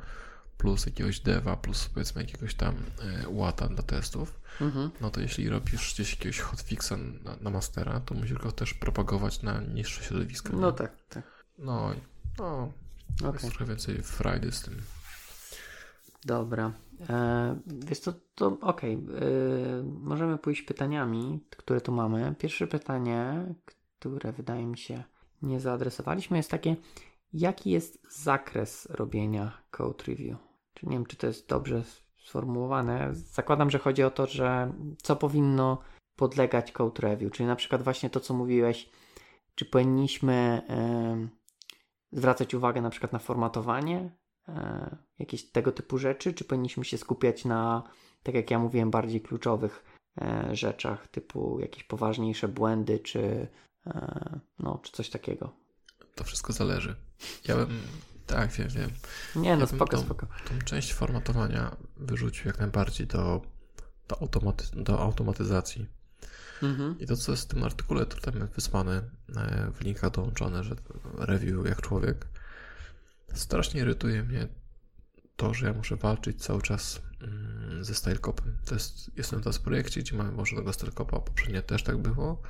plus 0.57 0.85
jakiegoś 0.85 1.19
deva, 1.19 1.57
plus 1.57 1.89
powiedzmy 1.93 2.21
jakiegoś 2.21 2.55
tam 2.55 2.75
e, 3.23 3.29
łata 3.29 3.67
dla 3.67 3.83
testów, 3.83 4.39
Mhm. 4.61 4.91
no 5.01 5.09
to 5.11 5.21
jeśli 5.21 5.49
robisz 5.49 5.93
gdzieś 5.93 6.11
jakiegoś 6.11 6.39
hotfixa 6.39 6.91
na, 7.23 7.35
na 7.41 7.49
mastera, 7.49 7.99
to 7.99 8.15
musisz 8.15 8.37
go 8.37 8.51
też 8.51 8.73
propagować 8.73 9.41
na 9.41 9.61
niższe 9.61 10.03
środowisko. 10.03 10.53
No 10.53 10.71
nie? 10.71 10.77
tak, 10.77 10.91
tak. 11.09 11.23
No, 11.57 11.93
i- 11.93 12.01
no 12.39 12.73
Okej. 13.19 13.31
jest 13.33 13.49
trochę 13.49 13.65
więcej 13.65 14.03
frajdy 14.03 14.51
z 14.51 14.61
tym. 14.61 14.81
Dobra. 16.25 16.71
E, 17.09 17.59
wiesz 17.65 17.99
co, 17.99 18.13
to 18.35 18.57
okej. 18.61 18.93
E, 18.93 18.99
możemy 19.83 20.37
pójść 20.37 20.61
pytaniami, 20.61 21.39
które 21.49 21.81
tu 21.81 21.91
mamy. 21.91 22.35
Pierwsze 22.37 22.67
pytanie, 22.67 23.45
które 23.99 24.31
wydaje 24.31 24.65
mi 24.65 24.77
się 24.77 25.03
nie 25.41 25.59
zaadresowaliśmy, 25.59 26.37
jest 26.37 26.51
takie, 26.51 26.75
jaki 27.33 27.71
jest 27.71 28.23
zakres 28.23 28.85
robienia 28.85 29.61
code 29.71 30.03
review? 30.07 30.37
Czy 30.73 30.85
nie 30.85 30.91
wiem, 30.91 31.05
czy 31.05 31.15
to 31.15 31.27
jest 31.27 31.49
dobrze 31.49 31.83
sformułowane. 32.17 33.09
Zakładam, 33.11 33.69
że 33.69 33.79
chodzi 33.79 34.03
o 34.03 34.11
to, 34.11 34.25
że 34.25 34.73
co 35.01 35.15
powinno 35.15 35.77
podlegać 36.15 36.71
code 36.71 37.01
review, 37.01 37.31
czyli 37.31 37.47
na 37.47 37.55
przykład 37.55 37.83
właśnie 37.83 38.09
to, 38.09 38.19
co 38.19 38.33
mówiłeś, 38.33 38.89
czy 39.55 39.65
powinniśmy 39.65 40.61
zwracać 42.11 42.53
uwagę 42.53 42.81
na 42.81 42.89
przykład 42.89 43.13
na 43.13 43.19
formatowanie, 43.19 44.11
e, 44.55 44.97
jakieś 45.19 45.51
tego 45.51 45.71
typu 45.71 45.97
rzeczy, 45.97 46.33
czy 46.33 46.43
powinniśmy 46.43 46.85
się 46.85 46.97
skupiać 46.97 47.45
na, 47.45 47.83
tak 48.23 48.35
jak 48.35 48.51
ja 48.51 48.59
mówiłem, 48.59 48.91
bardziej 48.91 49.21
kluczowych 49.21 49.83
e, 50.21 50.55
rzeczach, 50.55 51.07
typu 51.07 51.59
jakieś 51.59 51.83
poważniejsze 51.83 52.47
błędy, 52.47 52.99
czy, 52.99 53.47
e, 53.87 54.39
no, 54.59 54.79
czy 54.83 54.91
coś 54.91 55.09
takiego. 55.09 55.55
To 56.15 56.23
wszystko 56.23 56.53
zależy. 56.53 56.95
Ja 57.47 57.55
bym, 57.55 57.79
tak, 58.25 58.51
wiem, 58.51 58.67
wiem. 58.69 58.89
Nie, 59.35 59.55
no 59.55 59.61
Ja 59.61 59.67
spoko, 59.67 59.97
tą- 59.97 60.03
spoko. 60.03 60.25
Tą 60.25 60.59
część 60.65 60.93
formatowania 60.93 61.75
wyrzucił 61.97 62.47
jak 62.47 62.59
najbardziej 62.59 63.07
do, 63.07 63.41
do, 64.07 64.15
automaty- 64.15 64.83
do 64.83 64.99
automatyzacji. 64.99 65.87
Mhm. 66.63 66.99
I 66.99 67.05
to, 67.07 67.15
co 67.15 67.31
jest 67.31 67.43
w 67.43 67.47
tym 67.47 67.63
artykule, 67.63 68.05
to 68.05 68.21
tam 68.21 68.39
jest 68.41 68.53
wysłane 68.53 69.01
w 69.73 69.81
linkach 69.81 70.11
dołączone, 70.11 70.63
że 70.63 70.75
review 71.17 71.65
jak 71.65 71.81
człowiek. 71.81 72.27
Strasznie 73.33 73.81
irytuje 73.81 74.23
mnie 74.23 74.47
to, 75.35 75.53
że 75.53 75.65
ja 75.65 75.73
muszę 75.73 75.95
walczyć 75.95 76.43
cały 76.43 76.61
czas 76.61 77.01
mm, 77.21 77.83
ze 77.83 77.95
stylekopem. 77.95 78.57
To 78.65 78.73
jest, 78.73 79.11
jestem 79.17 79.39
teraz 79.39 79.57
w 79.57 79.61
projekcie, 79.61 80.01
gdzie 80.01 80.17
mamy 80.17 80.31
włożonego 80.31 80.73
stylekopa, 80.73 81.19
poprzednio 81.19 81.61
też 81.61 81.83
tak 81.83 81.97
było. 81.97 82.41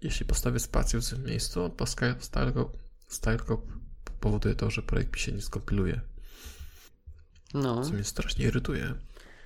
Jeśli 0.00 0.26
postawię 0.26 0.60
spację 0.60 1.00
w 1.00 1.08
tym 1.08 1.24
miejscu, 1.24 1.70
to 1.70 1.86
stylekop, 2.20 2.76
stylekop 3.08 3.72
powoduje 4.20 4.54
to, 4.54 4.70
że 4.70 4.82
projekt 4.82 5.12
mi 5.12 5.18
się 5.18 5.32
nie 5.32 5.42
skompiluje. 5.42 6.00
No, 7.54 7.84
Co 7.84 7.92
mnie 7.92 8.04
strasznie 8.04 8.44
irytuje, 8.44 8.94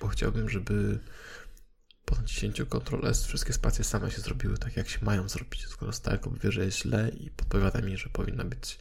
bo 0.01 0.07
chciałbym, 0.07 0.49
żeby 0.49 0.99
po 2.05 2.15
naciśnięciu 2.15 2.65
Ctrl 2.65 3.07
S 3.07 3.25
wszystkie 3.25 3.53
spacje 3.53 3.83
same 3.83 4.11
się 4.11 4.21
zrobiły 4.21 4.57
tak, 4.57 4.77
jak 4.77 4.89
się 4.89 5.05
mają 5.05 5.29
zrobić. 5.29 5.67
Skoro 5.67 5.93
Stylekop 5.93 6.39
wie, 6.39 6.51
że 6.51 6.65
jest 6.65 6.77
źle 6.77 7.09
i 7.09 7.29
podpowiada 7.29 7.81
mi, 7.81 7.97
że 7.97 8.09
powinna 8.09 8.43
być 8.43 8.79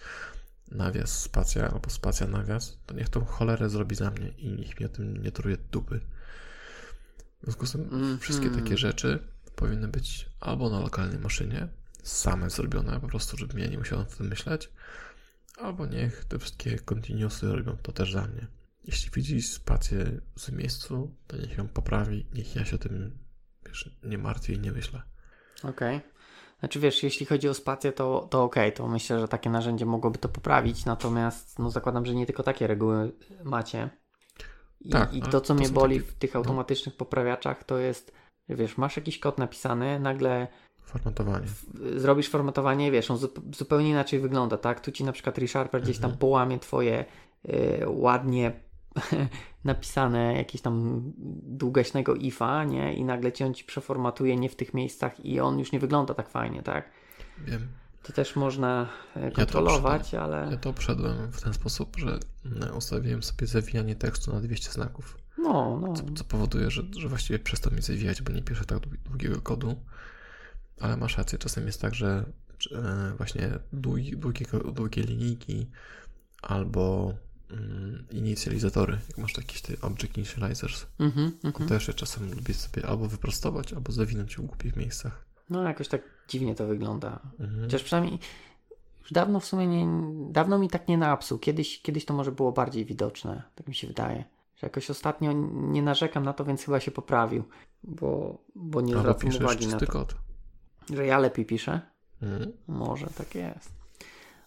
nawias, 0.71 1.23
spacja 1.23 1.71
albo 1.71 1.91
spacja, 1.91 2.27
nawias, 2.27 2.79
to 2.87 2.95
niech 2.95 3.09
tą 3.09 3.25
cholerę 3.25 3.69
zrobi 3.69 3.97
za 3.97 4.11
mnie 4.11 4.29
i 4.29 4.53
niech 4.53 4.81
mi 4.81 4.87
o 4.87 4.89
tym 4.89 5.23
nie 5.23 5.33
truje 5.33 5.57
dupy. 5.73 6.01
W 7.41 7.43
związku 7.45 7.67
z 7.67 7.73
tym 7.73 7.81
Mhm. 7.81 8.19
wszystkie 8.19 8.51
takie 8.51 8.77
rzeczy 8.79 9.19
powinny 9.57 9.89
być 9.89 10.31
albo 10.41 10.71
na 10.71 10.81
lokalnej 10.81 11.19
maszynie, 11.19 11.69
same 12.03 12.51
zrobione, 12.51 13.01
po 13.01 13.09
prostu, 13.09 13.37
żebym 13.37 13.59
ja 13.59 13.67
nie 13.67 13.79
musiał 13.79 13.99
nad 13.99 14.17
tym 14.17 14.29
myśleć, 14.29 14.71
albo 15.59 15.87
niech 15.87 16.25
te 16.25 16.39
wszystkie 16.39 16.79
continuousy 16.79 17.47
robią 17.53 17.77
to 17.83 17.93
też 17.93 18.13
za 18.13 18.27
mnie. 18.27 18.47
Jeśli 18.85 19.11
widzi 19.11 19.43
spację 19.43 20.21
w 20.39 20.53
miejscu, 20.53 21.17
to 21.27 21.37
niech 21.37 21.59
ją 21.59 21.69
poprawi, 21.69 22.27
niech 22.33 22.57
ja 22.57 22.65
się 22.65 22.77
o 22.77 22.79
tym 22.79 23.19
wiesz, 23.67 23.91
nie 24.03 24.19
martwię 24.19 24.55
i 24.55 24.59
nie 24.59 24.73
myślę. 24.73 25.03
okej. 25.63 26.01
Znaczy 26.59 26.81
wiesz, 26.81 27.03
jeśli 27.03 27.27
chodzi 27.27 27.49
o 27.49 27.55
spację, 27.55 27.93
to, 27.93 28.27
to 28.31 28.43
okej, 28.45 28.73
to 28.73 28.89
myślę, 28.89 29.21
że 29.21 29.29
takie 29.29 29.51
narzędzie 29.51 29.87
mogłoby 29.87 30.19
to 30.19 30.29
poprawić, 30.29 30.85
natomiast 30.85 31.59
no 31.59 31.71
zakładam, 31.71 32.07
że 32.07 32.15
nie 32.15 32.27
tylko 32.27 32.43
takie 32.43 32.67
reguły 32.67 33.13
macie. 33.45 33.91
I, 34.81 34.91
Tak, 34.91 35.15
i 35.15 35.23
ale 35.23 35.31
to, 35.33 35.41
co 35.41 35.47
to 35.47 35.55
mnie 35.55 35.69
boli 35.69 35.97
takie- 36.01 36.11
w 36.13 36.15
tych 36.15 36.35
no. 36.35 36.39
automatycznych 36.41 36.97
poprawiaczach, 36.97 37.65
to 37.65 37.79
jest, 37.79 38.13
wiesz, 38.49 38.77
masz 38.79 38.97
jakiś 38.97 39.19
kod 39.19 39.39
napisany, 39.39 40.01
nagle 40.01 40.49
Formatowanie. 40.83 41.47
zrobisz 41.97 42.29
formatowanie, 42.29 42.91
wiesz, 42.91 43.11
on 43.11 43.17
zup- 43.17 43.57
zupełnie 43.57 43.91
inaczej 43.91 44.21
wygląda, 44.21 44.57
tak? 44.57 44.81
Tu 44.81 44.93
ci 44.93 45.05
na 45.05 45.13
przykład 45.13 45.39
ReSharper 45.39 45.83
gdzieś 45.83 45.97
tam 45.97 46.05
Mhm. 46.11 46.19
połamie 46.19 46.59
twoje 46.59 47.05
y, 47.49 47.85
ładnie 47.87 48.53
napisane 49.67 50.37
jakieś 50.37 50.61
tam 50.61 51.03
długaśnego 51.43 52.15
ifa, 52.15 52.65
nie? 52.65 52.95
I 52.95 53.05
nagle 53.05 53.33
cię 53.33 53.47
on 53.47 53.55
ci 53.55 53.65
przeformatuje 53.65 54.37
nie 54.37 54.49
w 54.49 54.57
tych 54.57 54.75
miejscach 54.75 55.25
i 55.25 55.41
on 55.41 55.59
już 55.59 55.73
nie 55.73 55.81
wygląda 55.81 56.15
tak 56.15 56.29
fajnie, 56.29 56.63
tak? 56.63 56.91
Wiem. 57.39 57.69
To 58.03 58.13
też 58.13 58.37
można 58.37 58.89
e, 59.15 59.31
kontrolować, 59.31 60.15
ale 60.15 60.49
Ja 60.51 60.57
to 60.57 60.71
obszedłem 60.71 61.33
w 61.33 61.43
ten 61.43 61.55
sposób, 61.55 61.97
że 61.97 62.19
mm, 62.45 62.77
ustawiłem 62.77 63.23
sobie 63.23 63.47
zawijanie 63.47 63.97
tekstu 63.97 64.33
na 64.33 64.41
200 64.41 64.71
znaków, 64.71 65.19
no, 65.39 65.79
no. 65.83 65.93
co, 65.93 66.05
co 66.15 66.25
powoduje, 66.25 66.71
że, 66.71 66.83
że 66.99 67.09
właściwie 67.09 67.39
przestał 67.39 67.73
mi 67.73 67.83
zawijać, 67.83 68.23
bo 68.23 68.33
nie 68.33 68.43
piszę 68.43 68.65
tak 68.65 68.79
dłu- 68.79 68.97
długiego 69.05 69.41
kodu. 69.41 69.77
Ale 70.81 70.97
masz 70.97 71.19
rację, 71.19 71.39
czasem 71.39 71.67
jest 71.67 71.81
tak, 71.81 71.95
że 71.95 72.25
e, 72.73 73.13
właśnie 73.17 73.51
długi, 73.73 74.17
długie, 74.17 74.47
długie 74.73 75.03
linijki 75.03 75.67
albo 76.43 77.15
inicjalizatory, 78.11 78.99
jak 79.09 79.19
masz 79.19 79.37
jakieś 79.37 79.63
te 79.63 79.73
object 79.83 80.17
initializers, 80.17 80.87
Mhm, 80.99 81.33
to 81.43 81.49
mhm. 81.49 81.69
też 81.69 81.89
ja 81.89 81.95
czasem 81.95 82.31
lubię 82.35 82.55
sobie 82.55 82.87
albo 82.87 83.09
wyprostować, 83.09 83.73
albo 83.73 83.93
zawinąć 83.93 84.37
w 84.37 84.41
głupich 84.41 84.77
miejscach. 84.77 85.25
No 85.51 85.63
jakoś 85.63 85.89
tak 85.89 86.03
dziwnie 86.29 86.55
to 86.55 86.67
wygląda. 86.67 87.21
Mhm. 87.41 87.63
Chociaż 87.63 87.83
przynajmniej 87.83 88.19
już 89.01 89.13
dawno 89.13 89.41
w 89.41 89.45
sumie 89.45 89.67
nie, 89.67 89.87
dawno 90.33 90.59
mi 90.59 90.69
tak 90.69 90.89
nie 90.89 90.99
napsuł. 90.99 91.39
Kiedyś, 91.39 91.83
kiedyś 91.83 92.05
to 92.05 92.15
może 92.15 92.33
było 92.33 92.53
bardziej 92.53 92.85
widoczne, 92.85 93.43
tak 93.55 93.69
mi 93.69 93.75
się 93.75 93.87
wydaje. 93.87 94.25
Że 94.57 94.67
jakoś 94.67 94.91
ostatnio 94.91 95.33
nie 95.53 95.83
narzekam 95.83 96.25
na 96.25 96.33
to, 96.33 96.45
więc 96.45 96.65
chyba 96.65 96.81
się 96.81 96.91
poprawił, 96.91 97.45
bo, 97.85 98.39
bo 98.55 98.81
nie 98.81 98.97
Albo 98.97 99.13
zwracam 99.19 99.43
uwagi 99.45 99.67
na 99.67 99.79
to. 99.79 99.87
kod. 99.87 100.15
Że 100.95 101.07
ja 101.07 101.19
lepiej 101.19 101.47
piszę? 101.47 101.81
Mhm. 102.23 102.53
Może 102.69 103.07
tak 103.07 103.35
jest. 103.35 103.73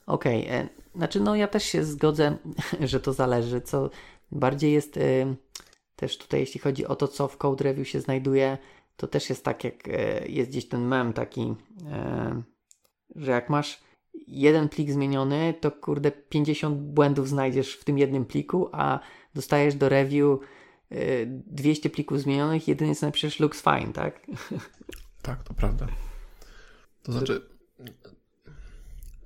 Okej, 0.05 0.47
e, 0.47 0.69
znaczy 0.95 1.19
no 1.19 1.35
ja 1.35 1.47
też 1.47 1.63
się 1.63 1.83
zgodzę, 1.83 2.37
że 2.81 2.99
to 2.99 3.13
zależy, 3.13 3.61
co 3.61 3.89
bardziej 4.31 4.73
jest 4.73 4.97
y, 4.97 5.35
też 5.95 6.17
tutaj 6.17 6.39
jeśli 6.39 6.59
chodzi 6.59 6.85
o 6.85 6.95
to, 6.95 7.07
co 7.07 7.27
w 7.27 7.37
Code 7.37 7.63
Review 7.63 7.87
się 7.87 8.01
znajduje, 8.01 8.57
to 8.95 9.07
też 9.07 9.29
jest 9.29 9.45
tak 9.45 9.63
jak 9.63 9.87
e, 9.87 10.27
jest 10.27 10.49
gdzieś 10.49 10.67
ten 10.67 10.81
mem 10.81 11.13
taki, 11.13 11.55
e, 11.91 12.41
że 13.15 13.31
jak 13.31 13.49
masz 13.49 13.83
jeden 14.27 14.69
plik 14.69 14.91
zmieniony, 14.91 15.53
to 15.61 15.71
kurde 15.71 16.11
50 16.11 16.77
błędów 16.77 17.29
znajdziesz 17.29 17.75
w 17.75 17.83
tym 17.83 17.97
jednym 17.97 18.25
pliku, 18.25 18.69
a 18.71 18.99
dostajesz 19.35 19.75
do 19.75 19.89
review 19.89 20.39
y, 20.91 21.25
200 21.47 21.89
plików 21.89 22.19
zmienionych, 22.19 22.67
jedynie 22.67 22.95
co 22.95 23.05
napiszesz 23.05 23.39
looks 23.39 23.61
fine, 23.61 23.93
tak? 23.93 24.21
Tak, 25.21 25.43
to 25.43 25.53
prawda. 25.53 25.87
To 27.03 27.11
znaczy, 27.11 27.49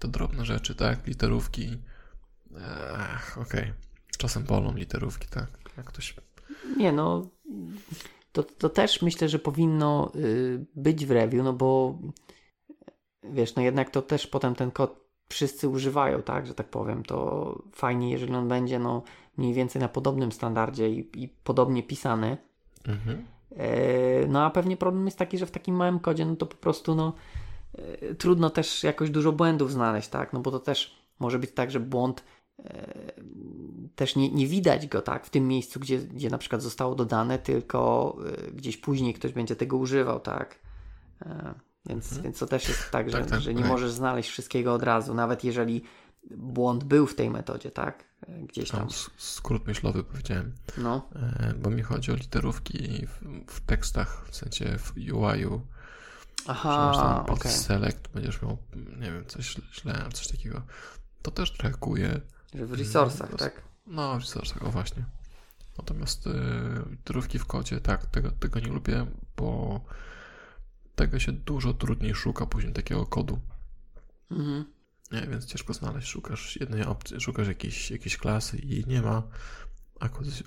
te 0.03 0.07
drobne 0.07 0.45
rzeczy, 0.45 0.75
tak, 0.75 1.07
literówki, 1.07 1.77
ech, 3.15 3.37
okej. 3.37 3.73
Czasem 4.17 4.43
bolą 4.43 4.75
literówki, 4.75 5.27
tak. 5.27 5.47
Jak 5.77 5.85
ktoś, 5.85 6.15
Nie 6.77 6.91
no, 6.91 7.29
to, 8.31 8.43
to 8.43 8.69
też 8.69 9.01
myślę, 9.01 9.29
że 9.29 9.39
powinno 9.39 10.11
y, 10.15 10.65
być 10.75 11.05
w 11.05 11.11
review, 11.11 11.43
no 11.43 11.53
bo 11.53 11.99
wiesz, 13.23 13.55
no 13.55 13.61
jednak 13.61 13.89
to 13.89 14.01
też 14.01 14.27
potem 14.27 14.55
ten 14.55 14.71
kod 14.71 15.03
wszyscy 15.29 15.69
używają, 15.69 16.21
tak, 16.21 16.47
że 16.47 16.53
tak 16.53 16.69
powiem. 16.69 17.03
To 17.03 17.63
fajnie, 17.75 18.11
jeżeli 18.11 18.35
on 18.35 18.47
będzie 18.47 18.79
no, 18.79 19.03
mniej 19.37 19.53
więcej 19.53 19.81
na 19.81 19.87
podobnym 19.87 20.31
standardzie 20.31 20.89
i, 20.89 21.23
i 21.23 21.27
podobnie 21.27 21.83
pisany. 21.83 22.37
Mhm. 22.87 23.25
E, 23.57 24.27
no 24.27 24.45
a 24.45 24.49
pewnie 24.49 24.77
problem 24.77 25.05
jest 25.05 25.17
taki, 25.17 25.37
że 25.37 25.45
w 25.45 25.51
takim 25.51 25.75
małym 25.75 25.99
kodzie, 25.99 26.25
no 26.25 26.35
to 26.35 26.45
po 26.45 26.55
prostu 26.55 26.95
no, 26.95 27.13
trudno 28.17 28.49
też 28.49 28.83
jakoś 28.83 29.09
dużo 29.09 29.31
błędów 29.31 29.71
znaleźć, 29.71 30.09
tak, 30.09 30.33
no 30.33 30.39
bo 30.39 30.51
to 30.51 30.59
też 30.59 31.03
może 31.19 31.39
być 31.39 31.51
tak, 31.51 31.71
że 31.71 31.79
błąd 31.79 32.23
e, 32.59 33.13
też 33.95 34.15
nie, 34.15 34.31
nie 34.31 34.47
widać 34.47 34.87
go 34.87 35.01
tak 35.01 35.25
w 35.25 35.29
tym 35.29 35.47
miejscu, 35.47 35.79
gdzie, 35.79 35.99
gdzie 35.99 36.29
na 36.29 36.37
przykład 36.37 36.61
zostało 36.61 36.95
dodane, 36.95 37.39
tylko 37.39 38.15
e, 38.47 38.51
gdzieś 38.51 38.77
później 38.77 39.13
ktoś 39.13 39.33
będzie 39.33 39.55
tego 39.55 39.77
używał, 39.77 40.19
tak. 40.19 40.59
E, 41.21 41.53
więc, 41.85 42.05
mhm. 42.05 42.23
więc 42.23 42.39
to 42.39 42.45
też 42.45 42.67
jest 42.69 42.91
tak, 42.91 43.09
że, 43.09 43.17
tak, 43.17 43.29
tak, 43.29 43.41
że 43.41 43.53
nie 43.53 43.61
tak. 43.61 43.71
możesz 43.71 43.91
znaleźć 43.91 44.29
wszystkiego 44.29 44.73
od 44.73 44.83
razu, 44.83 45.13
nawet 45.13 45.43
jeżeli 45.43 45.81
błąd 46.31 46.83
był 46.83 47.07
w 47.07 47.15
tej 47.15 47.29
metodzie, 47.29 47.71
tak? 47.71 48.03
Gdzieś 48.49 48.71
tam. 48.71 48.87
skrót 49.17 49.67
myślowy 49.67 50.03
powiedziałem. 50.03 50.53
No. 50.77 51.09
E, 51.15 51.53
bo 51.53 51.69
mi 51.69 51.81
chodzi 51.81 52.11
o 52.11 52.15
literówki 52.15 53.07
w, 53.07 53.21
w 53.47 53.61
tekstach, 53.61 54.25
w 54.29 54.35
sensie 54.35 54.77
w 54.77 54.93
UI-u. 54.97 55.61
Aha, 56.47 57.23
okej. 57.23 57.35
Okay. 57.35 57.51
Select 57.51 58.07
będziesz 58.13 58.41
miał, 58.41 58.57
nie 58.99 59.11
wiem, 59.11 59.25
coś 59.25 59.57
źle, 59.73 60.09
coś 60.13 60.27
takiego. 60.27 60.61
To 61.21 61.31
też 61.31 61.51
trackuje. 61.51 62.21
Że 62.53 62.65
w 62.65 62.73
resursach, 62.73 63.31
no, 63.31 63.37
tak? 63.37 63.63
No, 63.87 64.15
w 64.15 64.19
resursach, 64.19 64.63
o 64.63 64.71
właśnie. 64.71 65.05
Natomiast 65.77 66.27
y, 66.27 66.31
literówki 66.89 67.39
w 67.39 67.45
kodzie, 67.45 67.81
tak, 67.81 68.05
tego, 68.05 68.31
tego 68.31 68.59
nie 68.59 68.67
lubię, 68.67 69.05
bo 69.37 69.81
tego 70.95 71.19
się 71.19 71.31
dużo 71.31 71.73
trudniej 71.73 72.15
szuka 72.15 72.45
później 72.45 72.73
takiego 72.73 73.05
kodu. 73.05 73.39
Mhm. 74.31 74.65
Nie, 75.11 75.21
więc 75.21 75.45
ciężko 75.45 75.73
znaleźć. 75.73 76.07
Szukasz 76.07 76.57
jednej 76.59 76.83
opcji, 76.83 77.21
szukasz 77.21 77.47
jakiejś, 77.47 77.91
jakiejś 77.91 78.17
klasy 78.17 78.57
i 78.57 78.69
jej 78.69 78.85
nie 78.87 79.01
ma. 79.01 79.23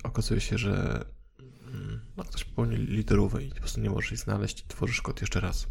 Okazuje 0.03 0.41
się, 0.41 0.57
że 0.57 1.05
mm, 1.39 2.01
no, 2.17 2.23
ktoś 2.23 2.43
popełnił 2.43 2.77
literówę 2.77 3.43
i 3.43 3.49
po 3.49 3.55
prostu 3.55 3.81
nie 3.81 3.89
możesz 3.89 4.11
jej 4.11 4.17
znaleźć 4.17 4.59
i 4.59 4.67
tworzysz 4.67 5.01
kod 5.01 5.21
jeszcze 5.21 5.39
raz. 5.39 5.67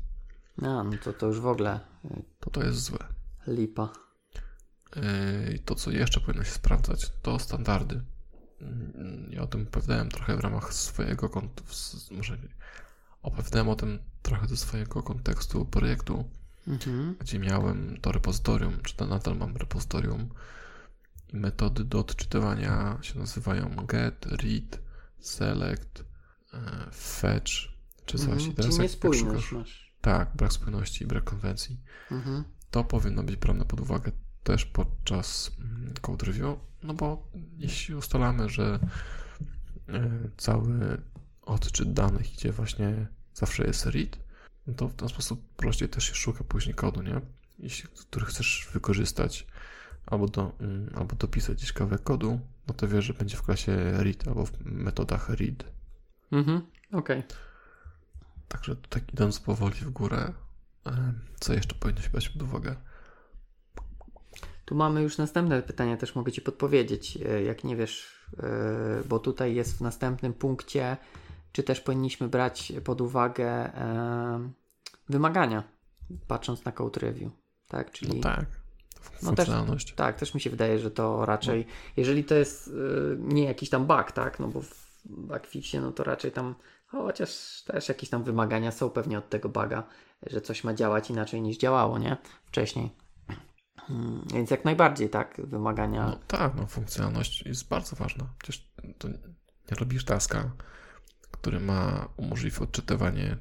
A, 0.62 0.84
no 0.84 0.92
to, 1.04 1.12
to 1.12 1.26
już 1.26 1.40
w 1.40 1.46
ogóle. 1.46 1.80
Y, 2.04 2.22
to 2.40 2.50
to 2.50 2.64
jest 2.64 2.78
złe. 2.78 2.98
Lipa. 3.46 3.92
Y, 4.96 5.54
I 5.54 5.58
to, 5.58 5.74
co 5.74 5.90
jeszcze 5.90 6.20
powinno 6.20 6.44
się 6.44 6.50
sprawdzać, 6.50 7.12
to 7.22 7.38
standardy. 7.38 8.02
Mm, 8.60 9.28
ja 9.32 9.42
o 9.42 9.46
tym 9.46 9.62
opowiadałem 9.62 10.08
trochę 10.08 10.36
w 10.36 10.40
ramach 10.40 10.74
swojego 10.74 11.28
kontu, 11.28 11.64
może 12.10 12.38
opowiadałem 13.22 13.68
o 13.68 13.76
tym 13.76 13.98
trochę 14.22 14.48
ze 14.48 14.56
swojego 14.56 15.02
kontekstu 15.02 15.64
projektu, 15.64 16.24
mhm. 16.68 17.16
gdzie 17.20 17.38
miałem 17.38 17.98
to 18.00 18.12
repozytorium, 18.12 18.80
czy 18.82 18.96
to 18.96 19.06
nadal 19.06 19.36
mam 19.36 19.56
repozytorium 19.56 20.28
i 21.32 21.36
metody 21.36 21.84
do 21.84 21.98
odczytywania 21.98 22.98
się 23.02 23.18
nazywają 23.18 23.76
get, 23.86 24.26
read, 24.26 24.80
select, 25.20 26.04
e, 26.54 26.90
fetch, 26.92 27.52
czy 28.06 28.18
coś. 28.18 28.28
Mhm. 28.28 28.50
I 28.50 28.54
teraz 28.54 28.76
Czyli 28.76 28.88
jak, 29.04 29.14
szukasz, 29.14 29.52
masz. 29.52 29.85
Tak, 30.06 30.36
brak 30.36 30.52
spójności 30.52 31.04
i 31.04 31.06
brak 31.06 31.24
konwencji. 31.24 31.80
Mhm. 32.10 32.44
To 32.70 32.84
powinno 32.84 33.22
być 33.22 33.36
brane 33.36 33.64
pod 33.64 33.80
uwagę 33.80 34.12
też 34.42 34.64
podczas 34.64 35.50
mm, 35.58 35.94
code 36.00 36.26
review, 36.26 36.58
no 36.82 36.94
bo 36.94 37.30
jeśli 37.58 37.94
ustalamy, 37.94 38.48
że 38.48 38.78
e, 39.88 40.10
cały 40.36 41.02
odczyt 41.42 41.92
danych 41.92 42.34
idzie 42.34 42.52
właśnie 42.52 43.06
zawsze 43.34 43.66
jest 43.66 43.86
read, 43.86 44.18
no 44.66 44.74
to 44.74 44.88
w 44.88 44.94
ten 44.94 45.08
sposób 45.08 45.54
prościej 45.56 45.88
też 45.88 46.04
się 46.04 46.14
szuka 46.14 46.44
później 46.44 46.74
kodu, 46.74 47.02
nie? 47.02 47.20
Jeśli, 47.58 47.88
który 47.88 48.26
chcesz 48.26 48.68
wykorzystać 48.72 49.46
albo, 50.06 50.26
do, 50.28 50.52
mm, 50.60 50.90
albo 50.94 51.16
dopisać 51.16 51.56
gdzieś 51.56 51.72
kawałek 51.72 52.02
kodu, 52.02 52.40
no 52.68 52.74
to 52.74 52.88
wiesz, 52.88 53.04
że 53.04 53.14
będzie 53.14 53.36
w 53.36 53.42
klasie 53.42 53.76
read 53.92 54.28
albo 54.28 54.46
w 54.46 54.52
metodach 54.64 55.28
read. 55.28 55.64
Mhm, 56.32 56.62
okej. 56.92 57.18
Okay. 57.18 57.45
Także 58.48 58.76
tak 58.76 59.12
idąc 59.12 59.40
powoli 59.40 59.74
w 59.74 59.90
górę, 59.90 60.32
co 61.40 61.52
jeszcze 61.52 61.74
powinno 61.74 62.00
się 62.00 62.10
brać 62.10 62.28
pod 62.28 62.42
uwagę? 62.42 62.76
Tu 64.64 64.74
mamy 64.74 65.02
już 65.02 65.18
następne 65.18 65.62
pytania, 65.62 65.96
też 65.96 66.14
mogę 66.14 66.32
Ci 66.32 66.40
podpowiedzieć, 66.40 67.18
e, 67.26 67.42
jak 67.42 67.64
nie 67.64 67.76
wiesz, 67.76 68.26
e, 68.38 69.02
bo 69.08 69.18
tutaj 69.18 69.54
jest 69.54 69.78
w 69.78 69.80
następnym 69.80 70.34
punkcie 70.34 70.96
czy 71.56 71.62
też 71.62 71.80
powinniśmy 71.80 72.28
brać 72.28 72.72
pod 72.84 73.00
uwagę 73.00 73.48
e, 73.48 74.50
wymagania, 75.08 75.62
patrząc 76.28 76.64
na 76.64 76.72
code 76.72 77.00
review, 77.00 77.32
tak? 77.68 77.90
Czyli, 77.90 78.16
no 78.16 78.22
tak. 78.22 78.46
No 79.22 79.32
też, 79.32 79.48
tak, 79.96 80.16
też 80.16 80.34
mi 80.34 80.40
się 80.40 80.50
wydaje, 80.50 80.78
że 80.78 80.90
to 80.90 81.26
raczej, 81.26 81.66
no. 81.68 81.72
jeżeli 81.96 82.24
to 82.24 82.34
jest 82.34 82.68
e, 82.68 82.72
nie 83.18 83.44
jakiś 83.44 83.70
tam 83.70 83.86
bug, 83.86 84.12
tak? 84.12 84.40
No 84.40 84.48
bo 84.48 84.60
w 84.62 85.02
bugfixie, 85.04 85.80
no 85.80 85.92
to 85.92 86.04
raczej 86.04 86.32
tam, 86.32 86.54
chociaż 87.02 87.62
też 87.66 87.88
jakieś 87.88 88.10
tam 88.10 88.24
wymagania 88.24 88.72
są 88.72 88.90
pewnie 88.90 89.18
od 89.18 89.30
tego 89.30 89.48
buga, 89.48 89.82
że 90.26 90.40
coś 90.40 90.64
ma 90.64 90.74
działać 90.74 91.10
inaczej 91.10 91.42
niż 91.42 91.56
działało, 91.56 91.98
nie? 91.98 92.16
Wcześniej. 92.46 92.90
Hmm, 93.76 94.24
więc 94.34 94.50
jak 94.50 94.64
najbardziej, 94.64 95.10
tak, 95.10 95.40
wymagania. 95.44 96.06
No 96.06 96.18
tak, 96.26 96.54
no 96.54 96.66
funkcjonalność 96.66 97.46
jest 97.46 97.68
bardzo 97.68 97.96
ważna. 97.96 98.24
Przecież 98.38 98.72
to 98.98 99.08
nie 99.08 99.76
robisz 99.78 100.04
taska, 100.04 100.50
który 101.30 101.60
ma 101.60 102.08
umożliwić 102.16 102.58
odczytywanie 102.58 103.36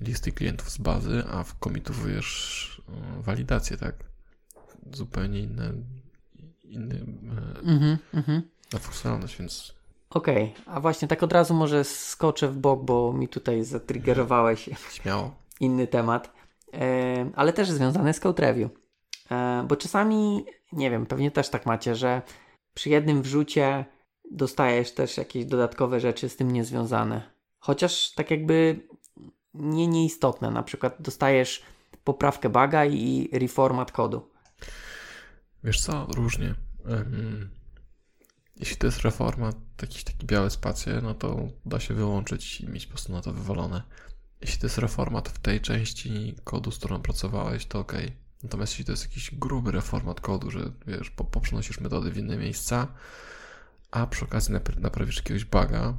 listy 0.00 0.32
klientów 0.32 0.70
z 0.70 0.78
bazy, 0.78 1.24
a 1.30 1.44
komitowujesz 1.60 2.82
e, 2.88 3.22
walidację, 3.22 3.76
tak? 3.76 3.94
Zupełnie 4.92 5.40
inne, 5.40 5.72
inny 6.64 6.94
mm-hmm, 6.94 7.96
mm-hmm. 8.14 8.42
na 8.72 8.78
funkcjonalność, 8.78 9.38
więc... 9.38 9.77
Okej, 10.10 10.54
okay. 10.62 10.74
a 10.74 10.80
właśnie 10.80 11.08
tak 11.08 11.22
od 11.22 11.32
razu 11.32 11.54
może 11.54 11.84
skoczę 11.84 12.48
w 12.48 12.56
bok, 12.56 12.84
bo 12.84 13.12
mi 13.12 13.28
tutaj 13.28 13.64
zatriggerowałeś 13.64 14.70
Śmiało. 14.90 15.34
inny 15.60 15.86
temat, 15.86 16.32
e, 16.74 17.30
ale 17.36 17.52
też 17.52 17.70
związany 17.70 18.12
z 18.12 18.20
code 18.20 18.42
review. 18.42 18.70
E, 19.30 19.64
bo 19.68 19.76
czasami, 19.76 20.44
nie 20.72 20.90
wiem, 20.90 21.06
pewnie 21.06 21.30
też 21.30 21.48
tak 21.48 21.66
macie, 21.66 21.94
że 21.94 22.22
przy 22.74 22.90
jednym 22.90 23.22
wrzucie 23.22 23.84
dostajesz 24.30 24.94
też 24.94 25.16
jakieś 25.16 25.44
dodatkowe 25.44 26.00
rzeczy 26.00 26.28
z 26.28 26.36
tym 26.36 26.50
niezwiązane. 26.50 27.30
Chociaż 27.58 28.14
tak 28.14 28.30
jakby 28.30 28.88
nie 29.54 29.86
nieistotne. 29.86 30.50
Na 30.50 30.62
przykład 30.62 30.96
dostajesz 31.00 31.62
poprawkę 32.04 32.48
baga 32.48 32.84
i 32.84 33.28
reformat 33.32 33.92
kodu. 33.92 34.30
Wiesz 35.64 35.80
co, 35.80 36.06
różnie. 36.14 36.54
Jeśli 38.58 38.76
to 38.76 38.86
jest 38.86 39.00
reforma, 39.00 39.50
jakiś 39.82 40.04
taki 40.04 40.26
białe 40.26 40.50
spacje, 40.50 41.00
no 41.02 41.14
to 41.14 41.48
da 41.66 41.80
się 41.80 41.94
wyłączyć 41.94 42.60
i 42.60 42.68
mieć 42.68 42.86
po 42.86 42.92
prostu 42.92 43.12
na 43.12 43.22
to 43.22 43.32
wywalone. 43.32 43.82
Jeśli 44.40 44.58
to 44.58 44.66
jest 44.66 44.78
reformat 44.78 45.28
w 45.28 45.38
tej 45.38 45.60
części 45.60 46.34
kodu, 46.44 46.70
z 46.70 46.78
którą 46.78 47.02
pracowałeś, 47.02 47.66
to 47.66 47.78
ok. 47.78 47.92
Natomiast 48.42 48.72
jeśli 48.72 48.84
to 48.84 48.92
jest 48.92 49.04
jakiś 49.04 49.34
gruby 49.34 49.72
reformat 49.72 50.20
kodu, 50.20 50.50
że 50.50 50.70
wiesz, 50.86 51.10
poprzenosisz 51.10 51.80
metody 51.80 52.10
w 52.10 52.18
inne 52.18 52.36
miejsca, 52.36 52.86
a 53.90 54.06
przy 54.06 54.24
okazji 54.24 54.54
naprawisz 54.80 55.16
jakiegoś 55.16 55.44
buga, 55.44 55.94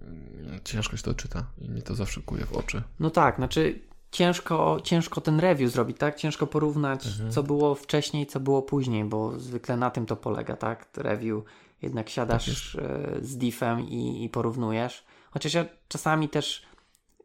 mm, 0.00 0.60
ciężko 0.64 0.96
się 0.96 1.02
to 1.02 1.14
czyta 1.14 1.46
i 1.58 1.70
mnie 1.70 1.82
to 1.82 1.94
zawsze 1.94 2.22
kuje 2.22 2.46
w 2.46 2.52
oczy. 2.52 2.82
No 3.00 3.10
tak, 3.10 3.36
znaczy 3.36 3.80
ciężko, 4.10 4.80
ciężko 4.84 5.20
ten 5.20 5.40
review 5.40 5.72
zrobić, 5.72 5.98
tak? 5.98 6.16
Ciężko 6.16 6.46
porównać, 6.46 7.06
mhm. 7.06 7.30
co 7.30 7.42
było 7.42 7.74
wcześniej, 7.74 8.26
co 8.26 8.40
było 8.40 8.62
później, 8.62 9.04
bo 9.04 9.40
zwykle 9.40 9.76
na 9.76 9.90
tym 9.90 10.06
to 10.06 10.16
polega, 10.16 10.56
tak? 10.56 10.88
Review, 10.96 11.44
jednak 11.84 12.08
siadasz 12.08 12.72
tak 12.72 12.84
e, 12.84 13.24
z 13.24 13.36
diffem 13.36 13.80
i, 13.80 14.24
i 14.24 14.28
porównujesz. 14.28 15.04
Chociaż 15.30 15.54
ja 15.54 15.64
czasami 15.88 16.28
też 16.28 16.66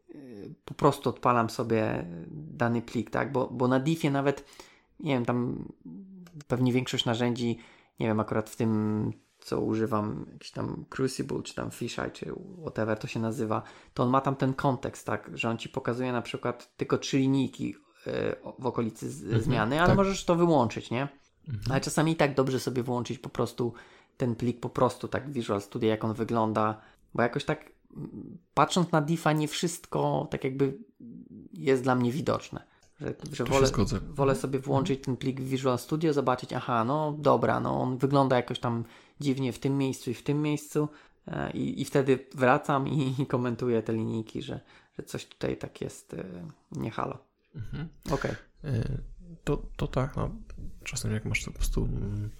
e, 0.08 0.14
po 0.64 0.74
prostu 0.74 1.10
odpalam 1.10 1.50
sobie 1.50 2.06
dany 2.30 2.82
plik, 2.82 3.10
tak? 3.10 3.32
Bo, 3.32 3.48
bo 3.52 3.68
na 3.68 3.80
diffie 3.80 4.10
nawet, 4.10 4.44
nie 5.00 5.14
wiem, 5.14 5.24
tam 5.24 5.68
pewnie 6.48 6.72
większość 6.72 7.04
narzędzi, 7.04 7.58
nie 8.00 8.06
wiem, 8.06 8.20
akurat 8.20 8.50
w 8.50 8.56
tym 8.56 9.12
co 9.40 9.60
używam, 9.60 10.26
jakiś 10.32 10.50
tam 10.50 10.84
Crucible, 10.90 11.42
czy 11.42 11.54
tam 11.54 11.70
Fisheye, 11.70 12.10
czy 12.10 12.32
whatever 12.62 12.98
to 12.98 13.06
się 13.06 13.20
nazywa, 13.20 13.62
to 13.94 14.02
on 14.02 14.10
ma 14.10 14.20
tam 14.20 14.36
ten 14.36 14.54
kontekst, 14.54 15.06
tak, 15.06 15.30
że 15.34 15.50
on 15.50 15.58
ci 15.58 15.68
pokazuje 15.68 16.12
na 16.12 16.22
przykład 16.22 16.76
tylko 16.76 16.98
trzy 16.98 17.18
linijki 17.18 17.74
e, 18.06 18.36
w 18.58 18.66
okolicy 18.66 19.10
z, 19.10 19.22
mhm, 19.22 19.42
zmiany, 19.42 19.78
ale 19.78 19.88
tak. 19.88 19.96
możesz 19.96 20.24
to 20.24 20.36
wyłączyć, 20.36 20.90
nie? 20.90 21.08
Mhm. 21.48 21.72
Ale 21.72 21.80
czasami 21.80 22.12
i 22.12 22.16
tak 22.16 22.34
dobrze 22.34 22.60
sobie 22.60 22.82
wyłączyć 22.82 23.18
po 23.18 23.28
prostu 23.28 23.72
ten 24.20 24.34
plik, 24.34 24.60
po 24.60 24.68
prostu 24.68 25.08
tak 25.08 25.30
Visual 25.30 25.60
Studio, 25.60 25.90
jak 25.90 26.04
on 26.04 26.14
wygląda, 26.14 26.80
bo 27.14 27.22
jakoś 27.22 27.44
tak 27.44 27.72
patrząc 28.54 28.92
na 28.92 29.00
diffa 29.00 29.32
nie 29.32 29.48
wszystko 29.48 30.28
tak 30.30 30.44
jakby 30.44 30.78
jest 31.52 31.82
dla 31.82 31.94
mnie 31.94 32.12
widoczne. 32.12 32.62
Że, 33.00 33.14
że 33.32 33.44
wolę, 33.44 33.68
wolę 34.08 34.36
sobie 34.36 34.58
włączyć 34.58 35.04
ten 35.04 35.16
plik 35.16 35.40
w 35.40 35.48
Visual 35.48 35.78
Studio, 35.78 36.12
zobaczyć, 36.12 36.52
aha, 36.52 36.84
no 36.84 37.16
dobra, 37.18 37.60
no 37.60 37.80
on 37.80 37.98
wygląda 37.98 38.36
jakoś 38.36 38.58
tam 38.58 38.84
dziwnie 39.20 39.52
w 39.52 39.58
tym 39.58 39.78
miejscu 39.78 40.10
i 40.10 40.14
w 40.14 40.22
tym 40.22 40.42
miejscu, 40.42 40.88
E, 41.26 41.50
I, 41.50 41.80
I 41.80 41.84
wtedy 41.84 42.26
wracam 42.34 42.88
i, 42.88 43.22
i 43.22 43.26
komentuję 43.26 43.82
te 43.82 43.92
linijki, 43.92 44.42
że, 44.42 44.60
że 44.98 45.02
coś 45.02 45.26
tutaj 45.26 45.56
tak 45.56 45.80
jest 45.80 46.14
e, 46.14 46.24
nie 46.72 46.90
halo. 46.90 47.18
Mhm. 47.54 47.88
Okej. 48.06 48.30
Okay. 48.60 48.72
E, 48.72 48.98
to, 49.44 49.62
to 49.76 49.86
tak, 49.86 50.16
no, 50.16 50.30
czasem 50.84 51.12
jak 51.12 51.24
masz 51.24 51.44
po 51.44 51.52
prostu 51.52 51.84
mm, 51.84 52.30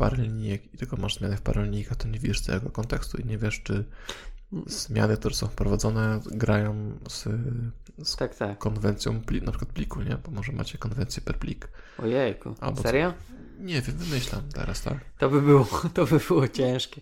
parę 0.00 0.16
linijek 0.16 0.74
i 0.74 0.78
tylko 0.78 0.96
masz 0.96 1.18
zmiany 1.18 1.36
w 1.36 1.42
parę 1.42 1.64
linijkach, 1.64 1.96
to 1.96 2.08
nie 2.08 2.18
wiesz 2.18 2.40
całego 2.40 2.70
kontekstu 2.70 3.18
i 3.18 3.24
nie 3.24 3.38
wiesz, 3.38 3.62
czy 3.62 3.84
zmiany, 4.66 5.16
które 5.16 5.34
są 5.34 5.46
wprowadzone, 5.46 6.20
grają 6.26 6.98
z, 7.08 7.28
z 8.04 8.16
tak, 8.16 8.34
tak. 8.34 8.58
konwencją 8.58 9.20
pli, 9.20 9.42
na 9.42 9.52
przykład 9.52 9.72
pliku, 9.72 10.02
nie? 10.02 10.16
Bo 10.24 10.30
może 10.30 10.52
macie 10.52 10.78
konwencję 10.78 11.22
per 11.22 11.38
plik. 11.38 11.68
Ojejku, 11.98 12.54
Albo 12.60 12.82
serio? 12.82 13.10
Co? 13.10 13.62
Nie 13.64 13.82
wiem, 13.82 13.96
wymyślam 13.96 14.42
teraz, 14.54 14.82
tak? 14.82 14.98
To 15.18 15.30
by 15.30 15.42
było, 15.42 15.68
to 15.94 16.06
by 16.06 16.18
było 16.28 16.48
ciężkie. 16.48 17.00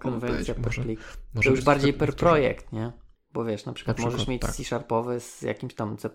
Konwencja 0.00 0.54
być, 0.54 0.64
per 0.64 0.66
może, 0.66 0.82
plik. 0.82 1.00
Może 1.34 1.50
to 1.50 1.56
już 1.56 1.64
bardziej 1.64 1.92
per 1.92 2.16
projekt, 2.16 2.72
nie? 2.72 2.92
Bo 3.32 3.44
wiesz, 3.44 3.64
na 3.64 3.72
przykład, 3.72 3.96
na 3.96 3.98
przykład 3.98 4.12
możesz 4.12 4.28
mieć 4.28 4.42
tak. 4.42 4.52
C-sharpowy 4.52 5.20
z 5.20 5.42
jakimś 5.42 5.74
tam 5.74 5.96
C++ 5.96 6.10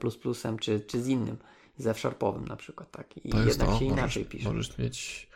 czy, 0.59 0.79
czy 0.79 1.01
z 1.01 1.07
innym, 1.07 1.37
z 1.77 1.87
F-sharpowym 1.87 2.47
na 2.47 2.55
przykład, 2.55 2.91
tak? 2.91 3.17
I 3.17 3.29
to 3.29 3.39
jednak 3.39 3.67
to. 3.67 3.79
się 3.79 3.85
możesz, 3.85 3.97
inaczej 3.97 4.25
pisze. 4.25 4.49
Możesz 4.49 4.77
mieć 4.77 5.30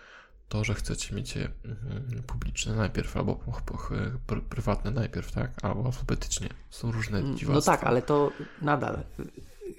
to, 0.49 0.63
że 0.63 0.73
chcecie 0.73 1.15
mieć 1.15 1.35
je 1.35 1.49
mhm, 1.65 2.23
publiczne 2.27 2.75
najpierw, 2.75 3.17
albo 3.17 3.39
prywatne 4.49 4.91
najpierw, 4.91 5.31
tak? 5.31 5.65
Albo 5.65 5.85
alfabetycznie. 5.85 6.49
Są 6.69 6.91
różne 6.91 7.19
mm, 7.19 7.37
dziwactwa. 7.37 7.71
No 7.71 7.77
tak, 7.77 7.87
ale 7.87 8.01
to 8.01 8.31
nadal. 8.61 9.03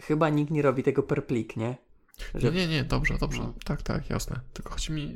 Chyba 0.00 0.28
nikt 0.28 0.50
nie 0.50 0.62
robi 0.62 0.82
tego 0.82 1.02
per 1.02 1.26
plik, 1.26 1.56
nie? 1.56 1.76
Że... 2.34 2.52
Nie, 2.52 2.56
nie, 2.56 2.68
nie, 2.68 2.84
dobrze, 2.84 3.18
dobrze. 3.18 3.42
No. 3.42 3.54
Tak, 3.64 3.82
tak, 3.82 4.10
jasne. 4.10 4.40
Tylko 4.52 4.70
chodzi 4.70 4.92
mi, 4.92 5.14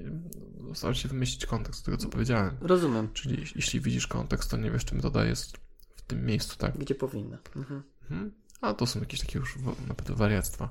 staram 0.75 0.95
się 0.95 1.09
wymyślić 1.09 1.47
kontekst 1.47 1.85
tego, 1.85 1.97
co 1.97 2.09
powiedziałem. 2.09 2.57
Rozumiem. 2.61 3.09
Czyli 3.13 3.45
jeśli 3.57 3.81
widzisz 3.81 4.07
kontekst, 4.07 4.51
to 4.51 4.57
nie 4.57 4.71
wiesz, 4.71 4.85
czym 4.85 5.01
dodaje 5.01 5.31
jest 5.31 5.57
w 5.97 6.03
tym 6.03 6.27
miejscu, 6.27 6.57
tak? 6.59 6.79
Gdzie 6.79 6.95
powinno. 6.95 7.39
Mhm. 7.57 7.83
Mhm. 8.11 8.33
A 8.61 8.75
to 8.75 8.87
są 8.87 9.01
jakieś 9.01 9.21
takie 9.21 9.39
już 9.39 9.57
naprawdę 9.89 10.15
wariactwa. 10.15 10.71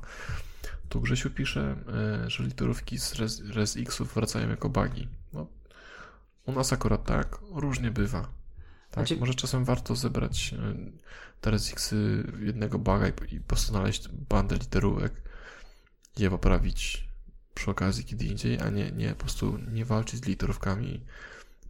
Tu 0.90 1.02
Grzesiu 1.02 1.30
pisze, 1.30 1.76
e, 2.26 2.30
że 2.30 2.44
literówki 2.44 3.00
z 3.00 3.16
res, 3.16 3.42
ResX-ów 3.42 4.14
wracają 4.14 4.50
jako 4.50 4.70
bugi. 4.70 5.08
No, 5.34 5.48
u 6.46 6.52
nas 6.52 6.74
akurat 6.74 7.04
tak, 7.04 7.40
różnie 7.52 7.92
bywa. 7.92 8.22
Tak, 8.92 9.08
znaczy... 9.08 9.20
może 9.20 9.34
czasem 9.34 9.66
warto 9.66 9.96
zebrać 9.96 10.54
e, 10.54 10.76
te 11.42 11.52
ResX-y 11.52 12.24
jednego 12.40 12.80
buga 12.80 13.08
i, 13.08 13.36
i 13.36 13.40
po 13.40 13.48
prostu 13.48 13.72
znaleźć 13.72 14.10
bandę 14.10 14.56
literówek 14.56 15.14
i 16.18 16.22
je 16.22 16.30
poprawić 16.30 17.10
przy 17.54 17.72
okazji 17.72 18.04
kiedy 18.04 18.26
indziej, 18.26 18.60
a 18.60 18.70
nie, 18.70 18.92
nie 18.92 19.10
po 19.10 19.16
prostu 19.16 19.58
nie 19.72 19.86
walczyć 19.86 20.24
z 20.24 20.28
literówkami 20.28 21.06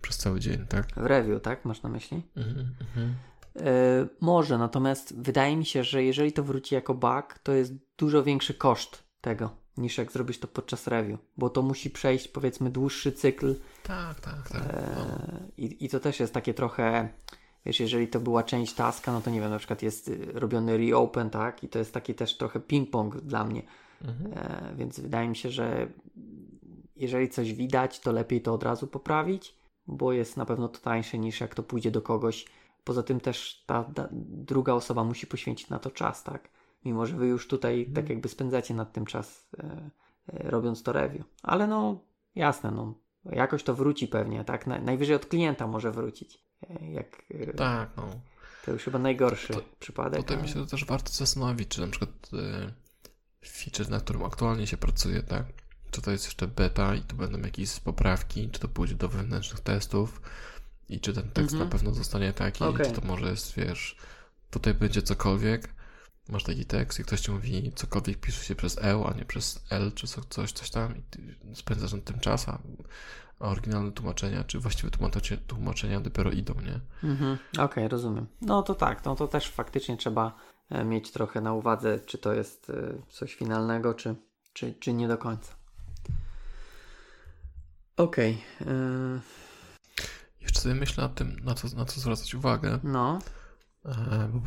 przez 0.01 0.17
cały 0.17 0.39
dzień, 0.39 0.65
tak? 0.67 0.87
W 0.95 1.05
review, 1.05 1.41
tak? 1.41 1.65
Masz 1.65 1.83
na 1.83 1.89
myśli? 1.89 2.23
Mhm, 2.35 2.75
mhm. 2.81 3.15
E, 3.55 4.07
może, 4.21 4.57
natomiast 4.57 5.21
wydaje 5.21 5.57
mi 5.57 5.65
się, 5.65 5.83
że 5.83 6.03
jeżeli 6.03 6.33
to 6.33 6.43
wróci 6.43 6.75
jako 6.75 6.93
bug, 6.93 7.39
to 7.43 7.53
jest 7.53 7.73
dużo 7.97 8.23
większy 8.23 8.53
koszt 8.53 9.03
tego 9.21 9.49
niż 9.79 9.97
jak 9.97 10.11
zrobić 10.11 10.39
to 10.39 10.47
podczas 10.47 10.87
review, 10.87 11.19
bo 11.37 11.49
to 11.49 11.61
musi 11.61 11.89
przejść 11.89 12.27
powiedzmy 12.27 12.69
dłuższy 12.69 13.11
cykl. 13.11 13.55
Tak, 13.83 14.19
tak, 14.19 14.49
tak. 14.49 14.61
E, 14.61 14.95
no. 14.95 15.39
i, 15.57 15.85
I 15.85 15.89
to 15.89 15.99
też 15.99 16.19
jest 16.19 16.33
takie 16.33 16.53
trochę, 16.53 17.09
wiesz, 17.65 17.79
jeżeli 17.79 18.07
to 18.07 18.19
była 18.19 18.43
część 18.43 18.73
taska, 18.73 19.11
no 19.11 19.21
to 19.21 19.29
nie 19.29 19.41
wiem, 19.41 19.49
na 19.49 19.57
przykład 19.57 19.83
jest 19.83 20.11
robiony 20.33 20.77
reopen, 20.77 21.29
tak, 21.29 21.63
i 21.63 21.69
to 21.69 21.79
jest 21.79 21.93
taki 21.93 22.15
też 22.15 22.37
trochę 22.37 22.59
ping-pong 22.59 23.21
dla 23.21 23.43
mnie. 23.43 23.63
Mhm. 24.01 24.33
E, 24.33 24.75
więc 24.75 24.99
wydaje 24.99 25.29
mi 25.29 25.35
się, 25.35 25.49
że 25.49 25.87
jeżeli 26.95 27.29
coś 27.29 27.53
widać, 27.53 27.99
to 27.99 28.11
lepiej 28.11 28.41
to 28.41 28.53
od 28.53 28.63
razu 28.63 28.87
poprawić, 28.87 29.55
bo 29.87 30.13
jest 30.13 30.37
na 30.37 30.45
pewno 30.45 30.67
to 30.67 30.79
tańsze 30.79 31.17
niż 31.17 31.41
jak 31.41 31.55
to 31.55 31.63
pójdzie 31.63 31.91
do 31.91 32.01
kogoś. 32.01 32.45
Poza 32.89 33.03
tym 33.03 33.19
też 33.19 33.63
ta, 33.65 33.83
ta 33.83 34.07
druga 34.11 34.73
osoba 34.73 35.03
musi 35.03 35.27
poświęcić 35.27 35.69
na 35.69 35.79
to 35.79 35.91
czas, 35.91 36.23
tak? 36.23 36.49
Mimo, 36.85 37.05
że 37.05 37.17
wy 37.17 37.27
już 37.27 37.47
tutaj 37.47 37.79
mhm. 37.79 37.95
tak 37.95 38.09
jakby 38.09 38.29
spędzacie 38.29 38.73
nad 38.73 38.93
tym 38.93 39.05
czas 39.05 39.49
e, 39.59 39.89
e, 40.33 40.49
robiąc 40.49 40.83
to 40.83 40.93
review. 40.93 41.25
Ale 41.43 41.67
no, 41.67 41.99
jasne, 42.35 42.71
no, 42.71 42.93
jakoś 43.25 43.63
to 43.63 43.75
wróci 43.75 44.07
pewnie, 44.07 44.45
tak? 44.45 44.67
Na, 44.67 44.79
najwyżej 44.79 45.15
od 45.15 45.25
klienta 45.25 45.67
może 45.67 45.91
wrócić. 45.91 46.43
E, 46.69 46.91
jak, 46.91 47.23
e, 47.31 47.53
tak, 47.53 47.89
no. 47.97 48.09
To 48.65 48.71
już 48.71 48.83
chyba 48.83 48.99
najgorszy 48.99 49.53
to, 49.53 49.61
przypadek. 49.79 50.21
Potem 50.21 50.37
ale... 50.37 50.47
myślę, 50.47 50.61
że 50.61 50.67
też 50.67 50.85
warto 50.85 51.11
zastanowić, 51.11 51.67
czy 51.67 51.81
na 51.81 51.87
przykład 51.87 52.11
e, 52.33 52.71
feature, 53.47 53.89
na 53.89 53.99
którym 53.99 54.23
aktualnie 54.23 54.67
się 54.67 54.77
pracuje, 54.77 55.23
tak? 55.23 55.45
Czy 55.91 56.01
to 56.01 56.11
jest 56.11 56.25
jeszcze 56.25 56.47
beta 56.47 56.95
i 56.95 57.01
tu 57.01 57.15
będą 57.15 57.39
jakieś 57.39 57.79
poprawki, 57.79 58.49
czy 58.49 58.59
to 58.59 58.67
pójdzie 58.67 58.95
do 58.95 59.09
wewnętrznych 59.09 59.59
testów 59.59 60.21
i 60.89 60.99
czy 60.99 61.13
ten 61.13 61.31
tekst 61.31 61.53
mm 61.53 61.67
-hmm. 61.67 61.69
na 61.69 61.71
pewno 61.71 61.93
zostanie 61.93 62.33
taki, 62.33 62.63
okay. 62.63 62.85
czy 62.85 62.91
to 62.91 63.07
może 63.07 63.29
jest, 63.29 63.55
wiesz, 63.55 63.97
tutaj 64.49 64.73
będzie 64.73 65.01
cokolwiek, 65.01 65.73
masz 66.29 66.43
taki 66.43 66.65
tekst 66.65 66.99
i 66.99 67.03
ktoś 67.03 67.21
ci 67.21 67.31
mówi, 67.31 67.71
cokolwiek 67.75 68.19
pisze 68.19 68.43
się 68.43 68.55
przez 68.55 68.77
E, 68.77 69.03
a 69.05 69.13
nie 69.13 69.25
przez 69.25 69.65
L, 69.69 69.91
czy 69.95 70.07
coś, 70.29 70.51
coś 70.51 70.69
tam 70.69 70.97
i 70.97 71.55
spędzasz 71.55 71.93
na 71.93 72.01
tym 72.01 72.19
czas, 72.19 72.49
a 72.49 72.59
oryginalne 73.39 73.91
tłumaczenia, 73.91 74.43
czy 74.43 74.59
właściwe 74.59 74.91
tłumaczenia, 74.91 75.41
tłumaczenia 75.47 75.99
dopiero 75.99 76.31
idą, 76.31 76.53
nie? 76.53 76.79
Mhm, 77.09 77.37
Okej, 77.53 77.65
okay, 77.65 77.87
rozumiem. 77.87 78.27
No 78.41 78.63
to 78.63 78.75
tak, 78.75 79.05
no 79.05 79.15
to 79.15 79.27
też 79.27 79.49
faktycznie 79.49 79.97
trzeba 79.97 80.35
e, 80.69 80.85
mieć 80.85 81.11
trochę 81.11 81.41
na 81.41 81.53
uwadze, 81.53 81.99
czy 81.99 82.17
to 82.17 82.33
jest 82.33 82.69
e, 82.69 83.01
coś 83.09 83.35
finalnego, 83.35 83.93
czy, 83.93 84.15
czy, 84.53 84.73
czy 84.73 84.93
nie 84.93 85.07
do 85.07 85.17
końca. 85.17 85.53
Okej. 87.97 88.43
Okay. 88.61 88.73
E, 88.73 89.48
Jeszcze 90.49 90.61
sobie 90.61 90.75
myślę 90.75 91.03
nad 91.03 91.15
tym, 91.15 91.39
na 91.43 91.53
co, 91.53 91.67
na 91.75 91.85
co 91.85 91.99
zwracać 91.99 92.35
uwagę. 92.35 92.79
No. 92.83 93.19
E, 93.85 94.29
bo 94.33 94.41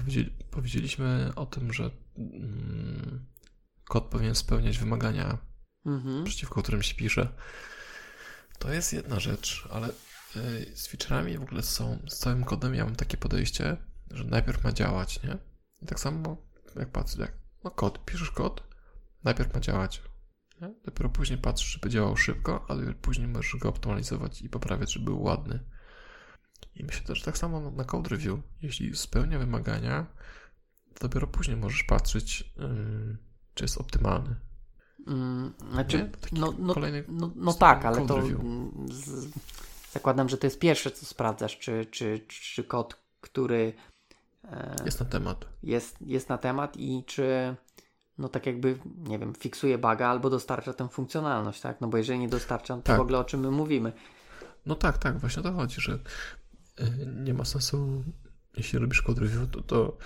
powiedzieliśmy 0.51 1.33
o 1.37 1.47
tym, 1.47 1.73
że 1.73 1.91
mm, 2.19 3.27
kod 3.85 4.05
powinien 4.05 4.35
spełniać 4.35 4.79
wymagania, 4.79 5.39
mhm. 5.87 6.25
przeciwko 6.25 6.63
którym 6.63 6.83
się 6.83 6.95
pisze. 6.95 7.29
To 8.59 8.73
jest 8.73 8.93
jedna 8.93 9.21
rzecz, 9.21 9.69
ale 9.71 9.89
e, 9.89 9.93
z 10.77 10.87
featureami 10.87 11.39
w 11.39 11.43
ogóle 11.43 11.63
są, 11.63 11.99
z 12.09 12.19
całym 12.19 12.45
kodem 12.45 12.75
ja 12.75 12.85
mam 12.85 12.97
takie 12.97 13.17
podejście, 13.17 13.77
że 14.11 14.25
najpierw 14.25 14.65
ma 14.65 14.73
działać, 14.73 15.23
nie? 15.23 15.39
I 15.83 15.87
tak 15.87 16.01
samo 16.01 16.37
jak 16.77 16.91
patrzysz, 16.91 17.19
jak 17.19 17.33
no 17.65 17.71
kod, 17.71 18.05
piszesz 18.05 18.31
kod, 18.31 18.63
najpierw 19.25 19.55
ma 19.55 19.61
działać. 19.61 20.03
Nie? 20.61 20.75
Dopiero 20.85 21.09
później 21.09 21.39
patrzysz, 21.39 21.73
żeby 21.73 21.91
działał 21.91 22.17
szybko, 22.17 22.67
ale 22.69 22.95
później 22.95 23.29
możesz 23.29 23.57
go 23.57 23.69
optymalizować 23.69 24.43
i 24.43 24.49
poprawiać, 24.49 24.93
żeby 24.93 25.05
był 25.05 25.23
ładny. 25.23 25.72
I 26.77 26.85
myślę 26.85 27.07
też 27.07 27.23
tak 27.23 27.39
samo 27.39 27.71
na 27.71 27.85
code 27.85 28.09
review. 28.09 28.39
Jeśli 28.63 28.97
spełnia 28.97 29.39
wymagania, 29.39 30.07
to 30.95 31.09
dopiero 31.09 31.27
później 31.27 31.57
możesz 31.57 31.83
patrzeć, 31.83 32.53
yy, 32.57 33.17
czy 33.55 33.65
jest 33.65 33.79
optymalny. 33.79 34.37
Mm, 35.07 35.53
znaczy, 35.73 36.11
no, 36.33 36.55
no, 36.59 36.75
no, 37.09 37.31
no 37.37 37.53
tak, 37.53 37.85
ale 37.85 38.07
to 38.07 38.23
z, 38.91 39.29
zakładam, 39.93 40.29
że 40.29 40.39
to 40.39 40.47
jest 40.47 40.59
pierwsze, 40.59 40.91
co 40.91 41.07
sprawdzasz, 41.07 41.59
czy, 41.59 41.87
czy, 41.91 42.21
czy 42.29 42.65
kod, 42.65 42.97
który 43.21 43.73
e, 44.45 44.77
jest 44.85 45.01
na 45.01 45.07
temat. 45.07 45.47
Jest, 45.63 45.97
jest 46.01 46.29
na 46.29 46.39
temat 46.39 46.77
i 46.77 47.05
czy 47.07 47.57
no 48.19 48.29
tak 48.29 48.47
jakby, 48.47 48.79
nie 48.97 49.19
wiem, 49.19 49.35
fiksuje 49.35 49.79
baga 49.79 50.09
albo 50.09 50.31
dostarcza 50.31 50.73
tę 50.73 50.89
funkcjonalność, 50.89 51.61
tak? 51.61 51.81
No 51.81 51.89
bo 51.89 51.97
jeżeli 51.97 52.19
nie 52.19 52.29
dostarcza, 52.29 52.77
to 52.77 52.83
tak. 52.83 52.99
w 52.99 53.01
ogóle 53.01 53.19
o 53.19 53.25
czym 53.25 53.41
my 53.41 53.51
mówimy. 53.51 53.93
No 54.67 54.75
tak, 54.75 54.99
tak, 54.99 55.19
właśnie 55.19 55.41
o 55.41 55.43
to 55.43 55.53
chodzi, 55.53 55.81
że 55.81 55.99
nie 57.25 57.35
ma 57.35 57.45
sensu, 57.45 58.05
jeśli 58.57 58.79
robisz 58.79 59.03
kod 59.03 59.19
review, 59.19 59.51
to, 59.51 59.63
to 59.63 59.97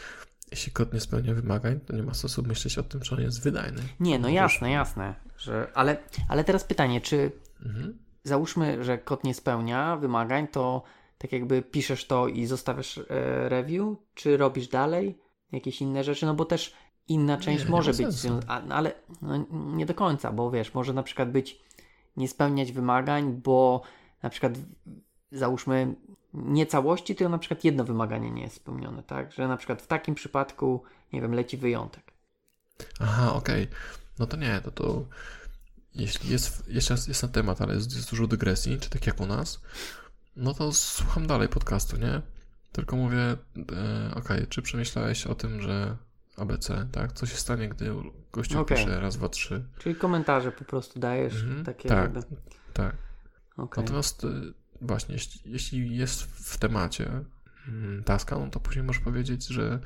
jeśli 0.51 0.73
kod 0.73 0.95
nie 0.95 1.01
spełnia 1.01 1.35
wymagań, 1.35 1.81
to 1.81 1.97
nie 1.97 2.03
ma 2.03 2.15
sensu 2.15 2.43
myśleć 2.43 2.79
o 2.79 2.83
tym, 2.83 3.01
czy 3.01 3.15
on 3.15 3.21
jest 3.21 3.43
wydajny. 3.43 3.83
Nie, 4.01 4.19
no 4.19 4.29
jasne, 4.29 4.71
jasne. 4.71 5.15
Że, 5.39 5.71
ale, 5.75 5.97
ale 6.29 6.45
teraz 6.45 6.65
pytanie, 6.65 7.01
czy 7.01 7.33
mhm. 7.67 7.99
załóżmy, 8.25 8.85
że 8.85 8.99
kod 8.99 9.25
nie 9.25 9.35
spełnia 9.35 9.97
wymagań, 9.97 10.49
to 10.49 10.83
tak 11.19 11.33
jakby 11.33 11.63
piszesz 11.63 12.07
to 12.07 12.29
i 12.29 12.47
zostawiasz 12.47 12.99
e, 12.99 13.05
review, 13.49 13.97
czy 14.15 14.37
robisz 14.37 14.69
dalej 14.69 15.19
jakieś 15.53 15.81
inne 15.81 16.05
rzeczy, 16.05 16.27
no 16.27 16.35
bo 16.35 16.45
też 16.45 16.75
inna 17.09 17.37
część 17.37 17.65
nie, 17.65 17.71
może 17.71 17.93
nie 17.93 18.07
być, 18.07 18.17
ale 18.49 18.93
no, 19.23 19.47
nie 19.51 19.87
do 19.87 19.95
końca, 19.95 20.33
bo 20.33 20.51
wiesz, 20.51 20.75
może 20.75 20.93
na 20.93 21.03
przykład 21.03 21.31
być 21.31 21.61
nie 22.17 22.29
spełniać 22.29 22.73
wymagań, 22.73 23.41
bo 23.45 23.83
na 24.23 24.31
przykład 24.31 24.53
załóżmy 25.33 25.95
nie 26.37 26.67
całości, 26.67 27.15
tylko 27.15 27.31
na 27.31 27.39
przykład 27.39 27.65
jedno 27.65 27.85
wymaganie 27.85 28.31
nie 28.31 28.43
jest 28.43 28.57
spełnione, 28.57 29.03
tak? 29.03 29.33
Że 29.33 29.49
na 29.49 29.57
przykład 29.57 29.83
w 29.83 29.87
takim 29.87 30.15
przypadku, 30.15 30.83
nie 31.13 31.21
wiem, 31.21 31.35
leci 31.35 31.57
wyjątek. 31.57 32.13
Aha, 33.01 33.33
okej. 33.33 33.63
Okay. 33.63 33.77
No 34.19 34.27
to 34.27 34.37
nie, 34.37 34.61
to 34.61 34.71
to 34.71 35.05
jeśli 35.95 36.31
jest, 36.31 36.69
jest, 36.69 37.09
jest 37.09 37.23
na 37.23 37.29
temat, 37.29 37.63
ale 37.63 37.75
jest, 37.75 37.97
jest 37.97 38.11
dużo 38.11 38.27
dygresji, 38.27 38.79
czy 38.79 38.91
tak 38.91 39.07
jak 39.07 39.21
u 39.21 39.27
nas, 39.27 39.61
no 40.37 40.55
to 40.55 40.73
słucham 40.73 41.27
dalej 41.27 41.49
podcastu, 41.49 41.97
nie? 41.97 42.23
Tylko 42.73 42.97
mówię, 42.97 43.19
e, 43.19 43.37
okej, 44.11 44.37
okay, 44.37 44.47
czy 44.47 44.63
przemyślałeś 44.63 45.27
o 45.27 45.35
tym, 45.35 45.61
że 45.61 45.97
ABC, 46.37 46.87
tak? 46.93 47.13
Co 47.13 47.27
się 47.27 47.37
stanie, 47.37 47.69
gdy 47.69 47.95
gościu 48.33 48.61
okay. 48.61 48.79
pisze 48.79 49.01
raz, 49.01 49.17
dwa, 49.17 49.29
trzy? 49.29 49.65
Czyli 49.79 49.95
komentarze 49.95 50.53
po 50.53 50.65
prostu 50.65 51.01
dajesz, 51.01 51.43
mhm, 51.43 51.65
takie 51.65 51.89
Tak, 51.89 51.99
jakby... 51.99 52.37
tak. 52.73 52.97
Okay. 53.57 53.85
Natomiast 53.85 54.25
e, 54.25 54.29
właśnie, 54.81 55.15
jeśli, 55.15 55.53
jeśli 55.53 55.97
jest 55.97 56.23
w 56.23 56.59
temacie 56.59 57.11
mm, 57.69 58.05
taska, 58.05 58.39
no 58.39 58.51
to 58.51 58.61
później 58.61 58.85
możesz 58.85 59.03
powiedzieć, 59.03 59.47
że 59.47 59.81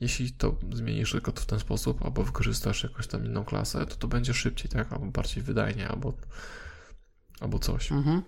jeśli 0.00 0.32
to 0.32 0.56
zmienisz 0.72 1.12
tylko 1.12 1.32
w 1.32 1.46
ten 1.46 1.58
sposób, 1.58 2.04
albo 2.04 2.22
wykorzystasz 2.22 2.82
jakąś 2.82 3.06
tam 3.06 3.24
inną 3.24 3.44
klasę, 3.44 3.86
to 3.86 3.96
to 3.96 4.08
będzie 4.08 4.34
szybciej, 4.34 4.70
tak? 4.70 4.92
Albo 4.92 5.06
bardziej 5.06 5.42
wydajnie, 5.42 5.88
albo, 5.88 6.12
albo 7.40 7.58
coś. 7.58 7.92
Mhm. 7.92 8.22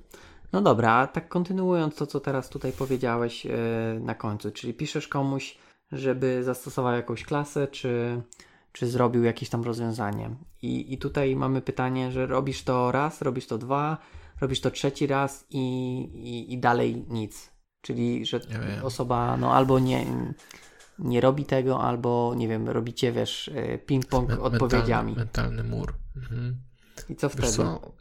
No 0.53 0.63
dobra, 0.63 1.07
tak 1.07 1.29
kontynuując 1.29 1.97
to, 1.97 2.07
co 2.07 2.21
teraz 2.21 2.49
tutaj 2.49 2.73
powiedziałeś 2.73 3.45
yy, 3.45 3.53
na 4.01 4.15
końcu, 4.15 4.51
czyli 4.51 4.75
piszesz 4.75 5.09
komuś, 5.09 5.59
żeby 5.93 6.45
zastosował 6.45 6.95
jakąś 6.95 7.25
klasę, 7.25 7.69
czy, 7.69 8.23
czy 8.73 8.87
zrobił 8.87 9.25
jakieś 9.25 9.49
tam 9.49 9.63
rozwiązanie. 9.65 10.31
I, 10.63 10.95
I 10.95 10.99
tutaj 10.99 11.37
mamy 11.37 11.63
pytanie, 11.63 12.13
że 12.13 12.27
robisz 12.27 12.63
to 12.63 12.93
raz, 12.93 13.23
robisz 13.23 13.47
to 13.47 13.59
dwa, 13.59 13.99
robisz 14.41 14.61
to 14.61 14.71
trzeci 14.71 15.07
raz 15.07 15.47
i, 15.51 15.61
i, 16.15 16.53
i 16.53 16.59
dalej 16.59 17.05
nic. 17.09 17.51
Czyli, 17.81 18.27
że 18.27 18.41
osoba 18.83 19.37
no 19.37 19.55
albo 19.55 19.79
nie, 19.79 20.07
nie 20.99 21.21
robi 21.21 21.45
tego, 21.45 21.81
albo 21.81 22.35
nie 22.37 22.49
wiem, 22.49 22.69
robicie, 22.69 23.13
wiesz, 23.13 23.49
y, 23.49 23.81
ping-pong 23.87 24.29
Me 24.29 24.41
odpowiedziami. 24.41 25.17
Mentalny, 25.17 25.63
mur. 25.63 25.95
Mhm. 26.17 26.61
I 27.09 27.17
co 27.17 27.29
wtedy? 27.29 27.49
Co? 27.49 27.93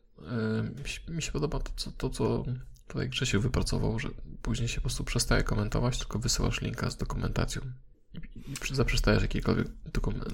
Y, 1.08 1.12
mi 1.12 1.22
się 1.22 1.32
podoba 1.32 1.60
to, 1.60 1.72
co, 1.76 1.92
to, 1.92 2.10
co 2.10 2.44
tutaj 2.88 3.10
Grzesiu 3.10 3.42
wypracował, 3.42 4.00
że 4.00 4.10
później 4.42 4.68
się 4.68 4.76
po 4.76 4.82
prostu 4.82 5.04
przestaje 5.04 5.44
komentować, 5.44 5.98
tylko 5.98 6.20
wysyłasz 6.20 6.62
linka 6.62 6.90
z 6.90 6.98
dokumentacją 6.98 7.62
i, 8.14 8.76
zaprzestajesz 8.76 9.22
jakiekolwiek 9.22 9.68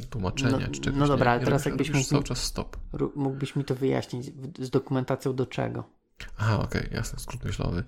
tłumaczenia 0.10 0.68
no, 0.68 0.74
czy 0.74 0.82
czegoś. 0.82 1.00
No 1.00 1.08
dobra, 1.08 1.32
ale 1.32 1.46
teraz 1.46 1.66
jakbyś 1.66 1.94
mógł, 1.94 2.06
cały 2.06 2.24
czas 2.24 2.44
stop. 2.44 2.78
Mógłbyś 3.16 3.56
mi 3.56 3.66
to 3.66 3.76
wyjaśnić 3.76 4.32
z 4.60 4.70
dokumentacją 4.70 5.36
do 5.36 5.46
czego? 5.46 5.90
Aha, 6.38 6.60
okej, 6.60 6.82
okay, 6.82 6.98
jasne, 6.98 7.20
skrót 7.20 7.44
myślowy. 7.44 7.84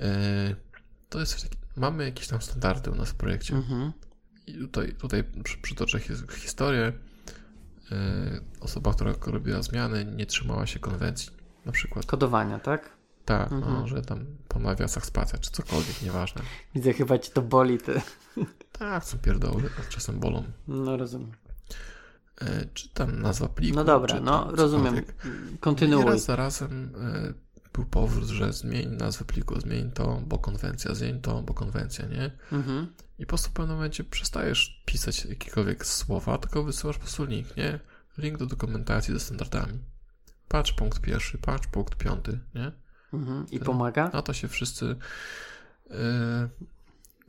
Yy, 0.00 0.06
to 1.08 1.20
jest 1.20 1.42
taki, 1.42 1.56
mamy 1.76 2.04
jakieś 2.04 2.28
tam 2.28 2.42
standardy 2.42 2.90
u 2.90 2.94
nas 2.94 3.10
w 3.10 3.14
projekcie. 3.14 3.54
Mhm. 3.54 3.92
I 4.46 4.54
tutaj, 4.54 4.94
tutaj 4.94 5.24
przytoczę 5.62 6.00
historię. 6.36 6.92
Yy, 7.90 7.96
osoba, 8.60 8.94
która 8.94 9.14
robiła 9.26 9.62
zmiany, 9.62 10.04
nie 10.04 10.26
trzymała 10.26 10.66
się 10.66 10.78
konwencji, 10.78 11.30
na 11.64 11.72
przykład. 11.72 12.06
Kodowania, 12.06 12.58
tak? 12.58 12.97
Tak, 13.28 13.52
mhm. 13.52 13.74
no, 13.74 13.86
że 13.88 14.02
tam 14.02 14.26
po 14.48 14.58
nawiasach 14.58 15.06
spacja, 15.06 15.38
czy 15.38 15.50
cokolwiek, 15.50 16.02
nieważne. 16.02 16.42
Widzę, 16.74 16.92
chyba 16.92 17.18
ci 17.18 17.30
to 17.30 17.42
boli, 17.42 17.78
ty. 17.78 18.00
Tak, 18.72 19.04
są 19.04 19.18
pierdoły, 19.18 19.70
czasem 19.88 20.20
bolą. 20.20 20.44
No, 20.68 20.96
rozumiem. 20.96 21.32
E, 22.40 22.66
czy 22.74 22.88
tam 22.88 23.22
nazwa 23.22 23.48
pliku. 23.48 23.76
No 23.76 23.84
dobra, 23.84 24.20
no 24.20 24.50
rozumiem. 24.50 25.02
Kontynuuj. 25.60 26.04
Raz 26.04 26.24
za 26.24 26.36
razem 26.36 26.92
e, 27.00 27.34
był 27.72 27.84
powrót, 27.84 28.24
że 28.24 28.52
zmień 28.52 28.88
nazwę 28.88 29.24
pliku, 29.24 29.60
zmień 29.60 29.90
to, 29.90 30.22
bo 30.26 30.38
konwencja, 30.38 30.94
zmień 30.94 31.20
to, 31.20 31.42
bo 31.42 31.54
konwencja, 31.54 32.06
nie? 32.06 32.30
Mhm. 32.52 32.86
I 33.18 33.26
po 33.26 33.28
prostu 33.28 33.50
w 33.50 33.52
pewnym 33.52 33.76
momencie 33.76 34.04
przestajesz 34.04 34.82
pisać 34.86 35.24
jakiekolwiek 35.24 35.86
słowa, 35.86 36.38
tylko 36.38 36.64
wysyłasz 36.64 36.96
po 36.96 37.02
prostu 37.02 37.24
link, 37.24 37.56
nie? 37.56 37.80
Link 38.18 38.38
do 38.38 38.46
dokumentacji 38.46 39.14
ze 39.14 39.20
standardami. 39.20 39.78
Patrz 40.48 40.72
punkt 40.72 41.00
pierwszy, 41.00 41.38
patrz 41.38 41.66
punkt 41.66 41.96
piąty, 41.96 42.38
nie? 42.54 42.87
Mhm. 43.12 43.46
I 43.50 43.58
pomaga? 43.60 44.10
Na 44.12 44.22
to 44.22 44.32
się 44.32 44.48
wszyscy. 44.48 44.96
Yy, 45.90 46.48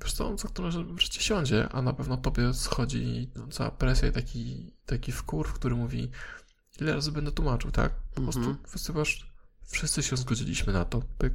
co, 0.08 0.38
za 0.38 0.48
które 0.48 0.70
wreszcie 0.72 1.22
siądzie, 1.22 1.70
a 1.72 1.82
na 1.82 1.94
pewno 1.94 2.18
tobie 2.18 2.54
schodzi 2.54 3.32
cała 3.52 3.72
presja 3.72 4.08
i 4.08 4.12
taki, 4.12 4.74
taki 4.86 5.12
wkur, 5.12 5.54
który 5.54 5.76
mówi, 5.76 6.12
ile 6.82 6.94
razy 6.94 7.12
będę 7.12 7.32
tłumaczył, 7.32 7.72
tak? 7.72 7.92
Po 8.16 8.22
prostu 8.22 8.40
mhm. 8.40 8.58
wysyłasz, 8.72 9.32
wszyscy 9.68 10.04
się 10.04 10.18
zgodziliśmy 10.18 10.74
na 10.74 10.86
to, 10.86 11.02
pyk. 11.18 11.34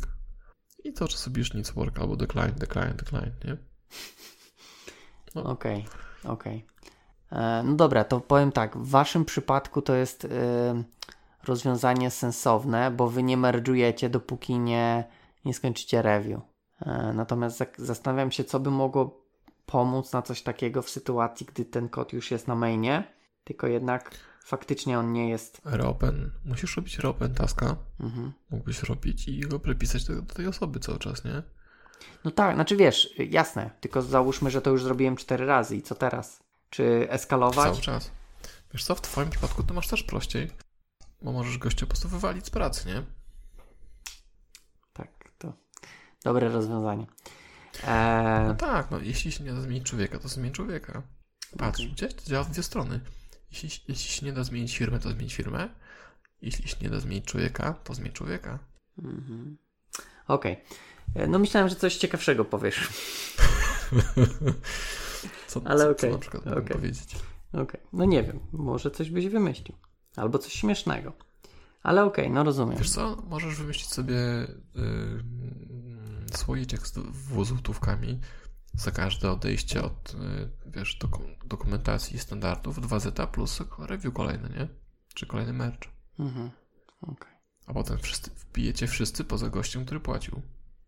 I 0.85 0.93
to 0.93 1.09
czas 1.09 1.21
sobie 1.21 1.43
nic 1.55 1.71
work 1.71 1.99
albo 1.99 2.17
decline, 2.17 2.53
decline, 2.53 2.95
decline, 2.95 3.31
nie? 3.45 3.57
No. 5.35 5.45
Okej, 5.45 5.87
okay, 6.23 6.33
okej. 6.33 6.67
Okay. 7.29 7.41
E, 7.41 7.63
no 7.63 7.75
dobra, 7.75 8.05
to 8.05 8.21
powiem 8.21 8.53
tak, 8.53 8.77
w 8.77 8.91
waszym 8.91 9.25
przypadku 9.25 9.83
to 9.83 9.95
jest... 9.95 10.25
Yy 10.25 10.85
rozwiązanie 11.45 12.11
sensowne, 12.11 12.91
bo 12.91 13.09
wy 13.09 13.23
nie 13.23 13.37
merge'ujecie, 13.37 14.09
dopóki 14.09 14.59
nie, 14.59 15.05
nie 15.45 15.55
skończycie 15.55 16.03
review. 16.03 16.41
E, 16.81 17.13
natomiast 17.15 17.65
zastanawiam 17.79 18.31
się, 18.31 18.45
co 18.45 18.61
by 18.61 18.71
mogło 18.71 19.25
pomóc 19.67 20.13
na 20.13 20.23
coś 20.23 20.43
takiego 20.43 20.83
w 20.83 20.91
sytuacji, 20.91 21.47
gdy 21.47 21.65
ten 21.65 21.89
kod 21.89 22.13
już 22.13 22.31
jest 22.31 22.49
na 22.49 22.55
mainie, 22.55 23.05
tylko 23.45 23.67
jednak 23.67 24.11
faktycznie 24.45 24.99
on 24.99 25.13
nie 25.13 25.29
jest. 25.29 25.61
Ropen. 25.65 26.31
Musisz 26.45 26.77
robić 26.77 26.99
Ropen 26.99 27.35
taska. 27.35 27.77
Mhm. 28.01 28.33
Mógłbyś 28.51 28.83
robić 28.83 29.29
i 29.29 29.41
go 29.41 29.61
prepisać 29.61 30.05
do, 30.05 30.23
do 30.23 30.35
tej 30.35 30.47
osoby 30.47 30.81
cały 30.81 30.99
czas, 30.99 31.25
nie? 31.25 31.43
No 32.25 32.31
tak, 32.31 32.55
znaczy 32.55 32.77
wiesz, 32.77 33.15
jasne, 33.31 33.71
tylko 33.81 34.03
załóżmy, 34.03 34.51
że 34.51 34.63
to 34.63 34.71
już 34.71 34.83
zrobiłem 34.83 35.17
cztery 35.17 35.47
razy 35.47 35.77
i 35.77 35.83
co 35.83 35.95
teraz? 35.95 36.43
Czy 36.71 37.07
eskalować? 37.11 37.71
Cały 37.71 37.81
czas. 37.81 38.11
Wiesz 38.73 38.85
co, 38.85 38.95
w 38.95 39.01
twoim 39.01 39.31
przypadku 39.31 39.63
to 39.63 39.75
masz 39.75 39.89
też 39.89 40.03
prościej. 40.03 40.51
Bo 41.25 41.33
możesz 41.33 41.59
gościa 41.59 41.81
po 41.81 41.87
prostu 41.87 42.09
wywalić 42.09 42.47
z 42.47 42.51
pracy, 42.51 42.89
nie? 42.89 43.03
Tak, 44.93 45.09
to 45.39 45.53
dobre 46.25 46.49
rozwiązanie. 46.49 47.07
Eee... 47.87 48.47
No 48.49 48.55
tak, 48.55 48.91
no 48.91 48.99
jeśli 49.01 49.33
się 49.33 49.45
nie 49.45 49.53
da 49.53 49.61
zmienić 49.61 49.85
człowieka, 49.85 50.19
to 50.19 50.29
zmień 50.29 50.53
człowieka. 50.53 51.03
Patrz, 51.59 51.81
okay. 51.81 51.93
gdzieś 51.93 52.15
to 52.15 52.25
działa 52.25 52.45
w 52.45 52.51
dwie 52.51 52.63
strony. 52.63 53.01
Jeśli, 53.51 53.71
jeśli 53.89 54.13
się 54.13 54.27
nie 54.27 54.33
da 54.33 54.45
zmienić 54.45 54.79
firmę, 54.79 54.99
to 54.99 55.11
zmień 55.11 55.31
firmę. 55.31 55.69
Jeśli 56.43 56.69
się 56.69 56.77
nie 56.81 56.91
da 56.91 57.01
zmienić 57.01 57.25
człowieka, 57.25 57.75
to 57.85 57.95
zmień 57.95 58.13
człowieka. 58.13 58.59
Mhm. 58.99 59.59
Okej. 60.29 60.53
Okay. 61.13 61.25
E, 61.25 61.27
no 61.27 61.39
myślałem, 61.39 61.69
że 61.69 61.77
coś 61.77 61.97
ciekawszego 61.97 62.45
powiesz. 62.45 62.89
co, 65.49 65.61
Ale 65.65 65.91
okej. 65.91 65.95
Okay. 65.95 66.11
Co 66.11 66.13
na 66.13 66.19
przykład 66.19 66.47
okay. 66.47 66.65
powiedzieć? 66.65 67.17
Okej. 67.53 67.63
Okay. 67.63 67.81
No 67.93 68.05
nie 68.05 68.23
wiem, 68.23 68.41
może 68.53 68.91
coś 68.91 69.11
byś 69.11 69.29
wymyślił. 69.29 69.77
Albo 70.17 70.39
coś 70.39 70.53
śmiesznego. 70.53 71.13
Ale 71.83 72.05
okej, 72.05 72.25
okay, 72.25 72.35
no 72.35 72.45
rozumiem. 72.45 72.79
Wiesz 72.79 72.91
co, 72.91 73.23
możesz 73.29 73.57
wymyślić 73.57 73.87
sobie 73.87 74.17
yy, 74.75 75.25
słoiczek 76.35 76.87
z 76.87 76.93
dwuzłotówkami 76.93 78.21
za 78.75 78.91
każde 78.91 79.31
odejście 79.31 79.83
od 79.83 80.15
yy, 80.15 80.51
wiesz, 80.67 80.99
dokumentacji 81.45 82.17
i 82.17 82.19
standardów 82.19 82.81
2Z 82.81 83.27
plus 83.27 83.61
review 83.79 84.15
kolejny, 84.15 84.49
nie? 84.49 84.69
Czy 85.15 85.27
kolejny 85.27 85.53
merch. 85.53 85.89
Mhm, 86.19 86.51
okay. 87.03 87.33
A 87.67 87.73
potem 87.73 87.99
wszyscy, 87.99 88.31
wbijecie 88.31 88.87
wszyscy 88.87 89.25
poza 89.25 89.49
gościem, 89.49 89.85
który 89.85 90.01
płacił. 90.01 90.43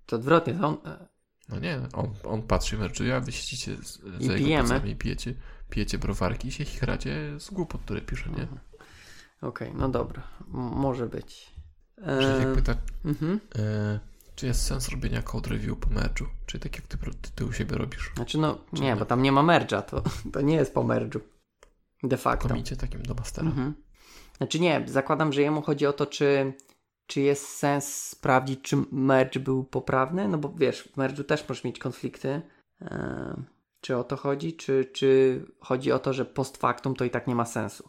To 0.06 0.16
odwrotnie, 0.16 0.54
to 0.54 0.68
on... 0.68 0.78
E, 0.84 1.08
no 1.48 1.58
nie, 1.58 1.80
on, 1.92 2.14
on 2.24 2.42
patrzy 2.42 2.78
merchuje, 2.78 3.16
a 3.16 3.20
wy 3.20 3.32
siedzicie 3.32 3.76
za 4.20 4.36
I 4.36 4.48
jego 4.48 4.64
plecami 4.64 4.90
i 4.90 4.96
pijecie, 4.96 5.34
pijecie 5.70 5.98
browarki 5.98 6.48
i 6.48 6.52
się 6.52 6.64
chichracie 6.64 7.40
z 7.40 7.50
głupot, 7.50 7.80
które 7.82 8.00
pisze, 8.00 8.30
nie? 8.30 8.42
Mhm. 8.42 8.58
Okej, 9.42 9.68
okay, 9.68 9.80
no 9.80 9.88
dobra. 9.88 10.22
M 10.54 10.60
może 10.60 11.06
być. 11.06 11.54
E... 12.02 12.40
Jak 12.40 12.54
pyta, 12.54 12.74
mhm. 13.04 13.40
e... 13.58 14.00
czy 14.34 14.46
jest 14.46 14.62
sens 14.62 14.88
robienia 14.88 15.22
code 15.22 15.50
review 15.50 15.78
po 15.78 15.88
merge'u? 15.88 16.24
Czy 16.46 16.58
tak 16.58 16.76
jak 16.76 16.86
ty, 16.86 16.98
ty, 16.98 17.30
ty 17.34 17.44
u 17.44 17.52
siebie 17.52 17.76
robisz? 17.76 18.12
Znaczy 18.16 18.38
no, 18.38 18.58
nie, 18.72 18.80
nie, 18.80 18.96
bo 18.96 19.04
tam 19.04 19.22
nie 19.22 19.32
ma 19.32 19.42
merge'a, 19.42 19.82
to, 19.82 20.02
to 20.32 20.40
nie 20.40 20.54
jest 20.54 20.74
po 20.74 20.80
merge'u. 20.80 21.20
De 22.02 22.16
facto. 22.16 22.48
Komicie 22.48 22.76
takim 22.76 23.02
do 23.02 23.14
mastera. 23.14 23.46
Mhm. 23.48 23.74
Znaczy 24.36 24.60
nie, 24.60 24.84
zakładam, 24.86 25.32
że 25.32 25.42
jemu 25.42 25.62
chodzi 25.62 25.86
o 25.86 25.92
to, 25.92 26.06
czy, 26.06 26.52
czy 27.06 27.20
jest 27.20 27.48
sens 27.48 27.94
sprawdzić, 27.94 28.60
czy 28.62 28.76
merge 28.92 29.40
był 29.40 29.64
poprawny, 29.64 30.28
no 30.28 30.38
bo 30.38 30.54
wiesz, 30.56 30.82
w 30.82 30.96
merge'u 30.96 31.24
też 31.24 31.48
możesz 31.48 31.64
mieć 31.64 31.78
konflikty. 31.78 32.42
E... 32.80 33.42
Czy 33.80 33.96
o 33.96 34.04
to 34.04 34.16
chodzi, 34.16 34.56
czy, 34.56 34.84
czy 34.84 35.40
chodzi 35.60 35.92
o 35.92 35.98
to, 35.98 36.12
że 36.12 36.24
post 36.24 36.56
factum 36.56 36.94
to 36.94 37.04
i 37.04 37.10
tak 37.10 37.26
nie 37.26 37.34
ma 37.34 37.44
sensu? 37.44 37.88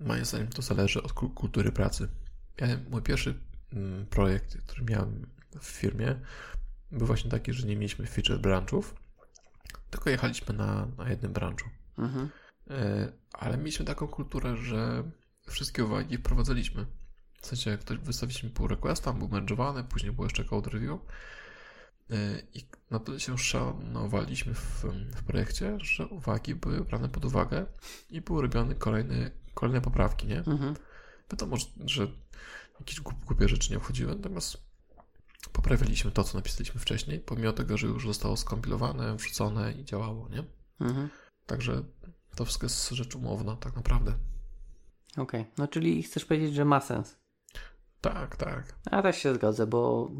Moim 0.00 0.24
zdaniem 0.24 0.48
to 0.48 0.62
zależy 0.62 1.02
od 1.02 1.12
kultury 1.12 1.72
pracy. 1.72 2.08
Ja, 2.60 2.66
mój 2.90 3.02
pierwszy 3.02 3.40
mm, 3.72 4.06
projekt, 4.06 4.56
który 4.66 4.84
miałem 4.84 5.26
w 5.60 5.66
firmie, 5.66 6.20
był 6.90 7.06
właśnie 7.06 7.30
taki, 7.30 7.52
że 7.52 7.66
nie 7.66 7.76
mieliśmy 7.76 8.06
feature 8.06 8.38
branchów, 8.38 8.94
tylko 9.90 10.10
jechaliśmy 10.10 10.54
na, 10.54 10.86
na 10.98 11.10
jednym 11.10 11.32
branchu. 11.32 11.68
Mhm. 11.98 12.30
E, 12.70 13.12
ale 13.32 13.56
mieliśmy 13.56 13.84
taką 13.84 14.08
kulturę, 14.08 14.56
że 14.56 15.04
wszystkie 15.46 15.84
uwagi 15.84 16.18
wprowadzaliśmy. 16.18 16.86
W 17.40 17.46
sensie, 17.46 17.70
jak 17.70 17.80
ktoś 17.80 17.98
wystawiliśmy 17.98 18.50
pull 18.50 18.68
requesta, 18.68 19.12
był 19.12 19.28
manage'owany, 19.28 19.84
później 19.84 20.12
było 20.12 20.26
jeszcze 20.26 20.44
code 20.44 20.70
review. 20.70 21.00
E, 22.10 22.14
I 22.54 22.68
na 22.90 22.98
tyle 22.98 23.20
się 23.20 23.38
szanowaliśmy 23.38 24.54
w, 24.54 24.84
w 25.16 25.24
projekcie, 25.24 25.78
że 25.80 26.06
uwagi 26.06 26.54
były 26.54 26.84
brane 26.84 27.08
pod 27.08 27.24
uwagę 27.24 27.66
i 28.10 28.20
był 28.20 28.40
robiony 28.40 28.74
kolejny 28.74 29.30
kolejne 29.54 29.80
poprawki, 29.80 30.26
nie? 30.26 30.38
Mhm. 30.38 30.74
Wiadomo, 31.30 31.56
że 31.84 32.06
jakieś 32.80 33.00
głupie 33.00 33.48
rzeczy 33.48 33.72
nie 33.72 33.80
wchodziły, 33.80 34.14
natomiast 34.14 34.56
poprawiliśmy 35.52 36.10
to, 36.10 36.24
co 36.24 36.38
napisaliśmy 36.38 36.80
wcześniej, 36.80 37.20
pomimo 37.20 37.52
tego, 37.52 37.76
że 37.76 37.86
już 37.86 38.06
zostało 38.06 38.36
skompilowane, 38.36 39.16
wrzucone 39.16 39.72
i 39.72 39.84
działało, 39.84 40.28
nie? 40.28 40.44
Mhm. 40.80 41.08
Także 41.46 41.82
to 42.36 42.44
wszystko 42.44 42.66
jest 42.66 42.88
rzecz 42.88 43.14
umowna, 43.14 43.56
tak 43.56 43.76
naprawdę. 43.76 44.12
Okej, 45.12 45.40
okay. 45.40 45.44
no 45.58 45.68
czyli 45.68 46.02
chcesz 46.02 46.24
powiedzieć, 46.24 46.54
że 46.54 46.64
ma 46.64 46.80
sens. 46.80 47.16
Tak, 48.00 48.36
tak. 48.36 48.74
Ja 48.92 49.02
też 49.02 49.16
się 49.16 49.34
zgodzę, 49.34 49.66
bo 49.66 50.10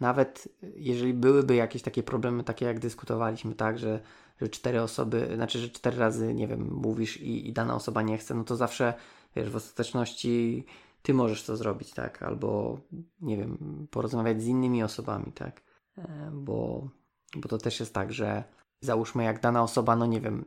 nawet 0.00 0.48
jeżeli 0.62 1.14
byłyby 1.14 1.54
jakieś 1.54 1.82
takie 1.82 2.02
problemy, 2.02 2.44
takie 2.44 2.66
jak 2.66 2.78
dyskutowaliśmy, 2.78 3.54
tak, 3.54 3.78
że, 3.78 4.00
że 4.40 4.48
cztery 4.48 4.82
osoby, 4.82 5.30
znaczy, 5.34 5.58
że 5.58 5.68
cztery 5.68 5.98
razy, 5.98 6.34
nie 6.34 6.48
wiem, 6.48 6.70
mówisz 6.74 7.20
i, 7.20 7.48
i 7.48 7.52
dana 7.52 7.74
osoba 7.74 8.02
nie 8.02 8.18
chce, 8.18 8.34
no 8.34 8.44
to 8.44 8.56
zawsze, 8.56 8.94
wiesz, 9.36 9.50
w 9.50 9.56
ostateczności 9.56 10.64
ty 11.02 11.14
możesz 11.14 11.44
to 11.44 11.56
zrobić, 11.56 11.90
tak, 11.90 12.22
albo, 12.22 12.78
nie 13.20 13.36
wiem, 13.36 13.86
porozmawiać 13.90 14.42
z 14.42 14.46
innymi 14.46 14.82
osobami, 14.82 15.32
tak, 15.32 15.62
e, 15.98 16.30
bo, 16.32 16.88
bo 17.36 17.48
to 17.48 17.58
też 17.58 17.80
jest 17.80 17.94
tak, 17.94 18.12
że 18.12 18.44
załóżmy, 18.80 19.24
jak 19.24 19.40
dana 19.40 19.62
osoba, 19.62 19.96
no 19.96 20.06
nie 20.06 20.20
wiem, 20.20 20.44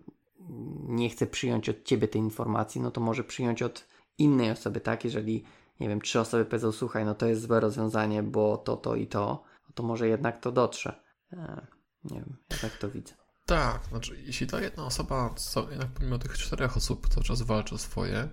nie 0.88 1.10
chce 1.10 1.28
przyjąć 1.28 1.70
od 1.70 1.84
ciebie 1.84 2.08
tej 2.08 2.22
informacji, 2.22 2.82
no 2.82 2.92
to 2.92 3.02
może 3.02 3.24
przyjąć 3.24 3.62
od 3.62 3.88
innej 4.18 4.52
osoby, 4.52 4.82
tak, 4.82 5.04
jeżeli 5.04 5.44
nie 5.80 5.90
wiem, 5.90 6.02
trzy 6.02 6.20
osoby 6.20 6.46
powiedzą, 6.46 6.72
słuchaj, 6.72 7.06
no 7.06 7.16
to 7.16 7.26
jest 7.26 7.42
złe 7.42 7.60
rozwiązanie, 7.60 8.24
bo 8.24 8.58
to, 8.58 8.78
to 8.78 8.96
i 8.96 9.08
to, 9.08 9.44
to 9.74 9.84
może 9.84 10.08
jednak 10.08 10.40
to 10.40 10.52
dotrze. 10.52 11.04
E, 11.34 11.68
nie 12.04 12.16
wiem, 12.16 12.38
ja 12.50 12.58
tak 12.58 12.78
to 12.78 12.90
widzę. 12.90 13.23
Tak, 13.46 13.86
znaczy 13.86 14.22
jeśli 14.22 14.48
ta 14.48 14.62
jedna 14.62 14.86
osoba, 14.86 15.34
co, 15.36 15.70
jednak 15.70 15.90
pomimo 15.90 16.20
tych 16.20 16.38
czterech 16.38 16.78
osób 16.78 17.10
cały 17.10 17.24
czas 17.24 17.42
walczy 17.42 17.76
o 17.76 17.78
swoje, 17.78 18.30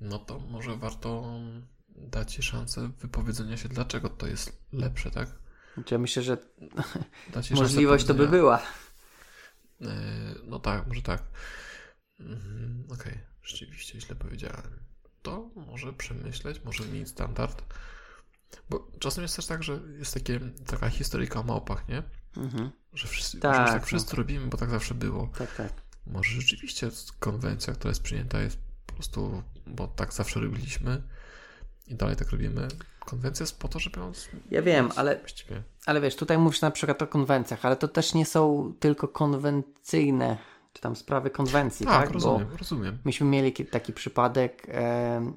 no 0.00 0.18
to 0.18 0.38
może 0.38 0.76
warto 0.76 1.40
dać 1.88 2.34
jej 2.34 2.42
szansę 2.42 2.90
wypowiedzenia 2.98 3.56
się, 3.56 3.68
dlaczego 3.68 4.08
to 4.08 4.26
jest 4.26 4.62
lepsze, 4.72 5.10
tak? 5.10 5.28
Znaczy 5.74 5.94
ja 5.94 5.98
myślę, 5.98 6.22
że 6.22 6.36
możliwość 7.50 8.04
to 8.06 8.14
by 8.14 8.28
była. 8.28 8.62
E, 9.80 9.86
no 10.44 10.58
tak, 10.58 10.86
może 10.86 11.02
tak. 11.02 11.22
Mhm, 12.20 12.84
okej, 12.90 13.12
okay. 13.12 13.26
rzeczywiście 13.42 14.00
źle 14.00 14.16
powiedziałem 14.16 14.90
to 15.22 15.50
może 15.56 15.92
przemyśleć, 15.92 16.64
może 16.64 16.84
mieć 16.84 17.08
standard. 17.08 17.62
Bo 18.70 18.88
czasem 18.98 19.22
jest 19.22 19.36
też 19.36 19.46
tak, 19.46 19.62
że 19.62 19.80
jest 19.98 20.14
takie, 20.14 20.40
taka 20.66 20.88
historyjka 20.88 21.40
o 21.40 21.42
małpach, 21.42 21.88
nie? 21.88 22.02
Mhm. 22.36 22.70
Że 22.94 23.08
wszyscy, 23.08 23.40
tak, 23.40 23.68
tak 23.68 23.80
no 23.80 23.86
wszyscy 23.86 24.16
robimy, 24.16 24.46
bo 24.46 24.56
tak 24.56 24.70
zawsze 24.70 24.94
było. 24.94 25.28
Tak, 25.38 25.54
tak. 25.54 25.72
Może 26.06 26.30
rzeczywiście 26.30 26.90
konwencja, 27.18 27.74
która 27.74 27.90
jest 27.90 28.02
przyjęta, 28.02 28.40
jest 28.40 28.58
po 28.86 28.94
prostu, 28.94 29.42
bo 29.66 29.86
tak 29.86 30.12
zawsze 30.12 30.40
robiliśmy 30.40 31.02
i 31.86 31.94
dalej 31.94 32.16
tak 32.16 32.30
robimy. 32.30 32.68
Konwencja 33.00 33.42
jest 33.42 33.58
po 33.58 33.68
to, 33.68 33.78
żeby 33.78 34.00
ją. 34.00 34.12
Ja 34.50 34.62
wiem, 34.62 34.90
ale. 34.96 35.18
Właściwie. 35.18 35.62
Ale 35.86 36.00
wiesz, 36.00 36.16
tutaj 36.16 36.38
mówisz 36.38 36.60
na 36.60 36.70
przykład 36.70 37.02
o 37.02 37.06
konwencjach, 37.06 37.64
ale 37.64 37.76
to 37.76 37.88
też 37.88 38.14
nie 38.14 38.26
są 38.26 38.72
tylko 38.80 39.08
konwencyjne 39.08 40.36
czy 40.72 40.82
tam 40.82 40.96
sprawy 40.96 41.30
konwencji, 41.30 41.86
tak? 41.86 42.02
tak? 42.02 42.10
rozumiem, 42.10 42.48
Bo 42.50 42.56
rozumiem. 42.56 42.98
Myśmy 43.04 43.26
mieli 43.26 43.52
taki 43.52 43.92
przypadek, 43.92 44.66
e, 44.68 45.32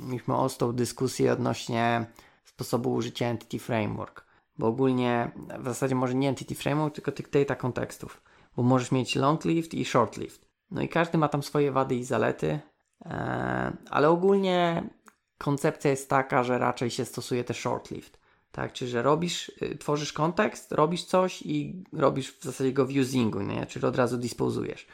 mieliśmy 0.00 0.36
ostrą 0.36 0.72
dyskusję 0.72 1.32
odnośnie 1.32 2.06
sposobu 2.48 2.94
użycia 2.94 3.26
Entity 3.26 3.58
Framework, 3.58 4.26
bo 4.58 4.66
ogólnie 4.66 5.30
w 5.58 5.64
zasadzie 5.64 5.94
może 5.94 6.14
nie 6.14 6.28
Entity 6.28 6.54
Framework, 6.54 6.94
tylko 6.94 7.12
tych 7.12 7.30
data 7.30 7.54
kontekstów, 7.54 8.22
bo 8.56 8.62
możesz 8.62 8.92
mieć 8.92 9.16
long 9.16 9.44
lived 9.44 9.74
i 9.74 9.84
short 9.84 10.16
lived. 10.16 10.46
No 10.70 10.82
i 10.82 10.88
każdy 10.88 11.18
ma 11.18 11.28
tam 11.28 11.42
swoje 11.42 11.72
wady 11.72 11.94
i 11.94 12.04
zalety, 12.04 12.60
e, 13.04 13.76
ale 13.90 14.08
ogólnie 14.08 14.90
koncepcja 15.38 15.90
jest 15.90 16.10
taka, 16.10 16.44
że 16.44 16.58
raczej 16.58 16.90
się 16.90 17.04
stosuje 17.04 17.44
te 17.44 17.54
short 17.54 17.90
lived. 17.90 18.18
Tak, 18.52 18.72
czyli 18.72 18.90
że 18.90 19.02
robisz, 19.02 19.52
y, 19.62 19.78
tworzysz 19.78 20.12
kontekst, 20.12 20.72
robisz 20.72 21.04
coś 21.04 21.42
i 21.42 21.84
robisz 21.92 22.32
w 22.38 22.42
zasadzie 22.44 22.72
go 22.72 22.86
w 22.86 22.96
usingu, 22.96 23.40
nie? 23.40 23.66
czyli 23.66 23.86
od 23.86 23.96
razu 23.96 24.18
dispozujesz. 24.18 24.86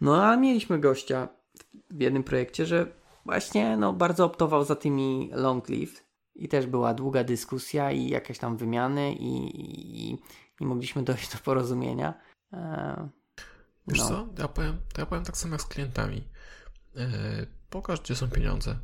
No 0.00 0.24
a 0.24 0.36
mieliśmy 0.36 0.78
gościa 0.78 1.28
w 1.90 2.00
jednym 2.00 2.24
projekcie, 2.24 2.66
że 2.66 2.86
właśnie 3.24 3.76
no, 3.76 3.92
bardzo 3.92 4.24
optował 4.24 4.64
za 4.64 4.76
tymi 4.76 5.30
long 5.32 5.68
live 5.68 6.03
i 6.34 6.48
też 6.48 6.66
była 6.66 6.94
długa 6.94 7.24
dyskusja 7.24 7.92
i 7.92 8.08
jakieś 8.08 8.38
tam 8.38 8.56
wymiany 8.56 9.12
i, 9.12 9.60
i, 9.60 10.18
i 10.60 10.66
mogliśmy 10.66 11.02
dojść 11.12 11.32
do 11.32 11.38
porozumienia. 11.38 12.14
E, 12.52 13.08
Wiesz 13.88 13.98
no. 13.98 14.08
co, 14.08 14.28
ja 14.38 14.48
powiem, 14.48 14.76
ja 14.98 15.06
powiem 15.06 15.24
tak 15.24 15.36
samo 15.36 15.54
jak 15.54 15.62
z 15.62 15.66
klientami. 15.66 16.28
E, 16.96 17.08
pokaż, 17.70 18.00
gdzie 18.00 18.16
są 18.16 18.30
pieniądze. 18.30 18.78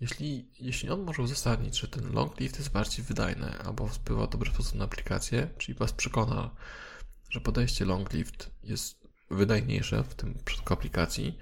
Jeśli, 0.00 0.50
jeśli 0.60 0.90
on 0.90 1.02
może 1.02 1.22
uzasadnić, 1.22 1.78
że 1.80 1.88
ten 1.88 2.12
long 2.12 2.40
lift 2.40 2.58
jest 2.58 2.72
bardziej 2.72 3.04
wydajny 3.04 3.58
albo 3.58 3.86
wpływa 3.86 4.26
w 4.26 4.30
dobry 4.30 4.50
sposób 4.50 4.74
na 4.74 4.84
aplikację, 4.84 5.48
czyli 5.58 5.78
Was 5.78 5.92
przekona, 5.92 6.50
że 7.30 7.40
podejście 7.40 7.84
long 7.84 8.12
lift 8.12 8.50
jest 8.62 9.00
wydajniejsze 9.30 10.04
w 10.04 10.14
tym 10.14 10.38
przypadku 10.44 10.74
aplikacji, 10.74 11.38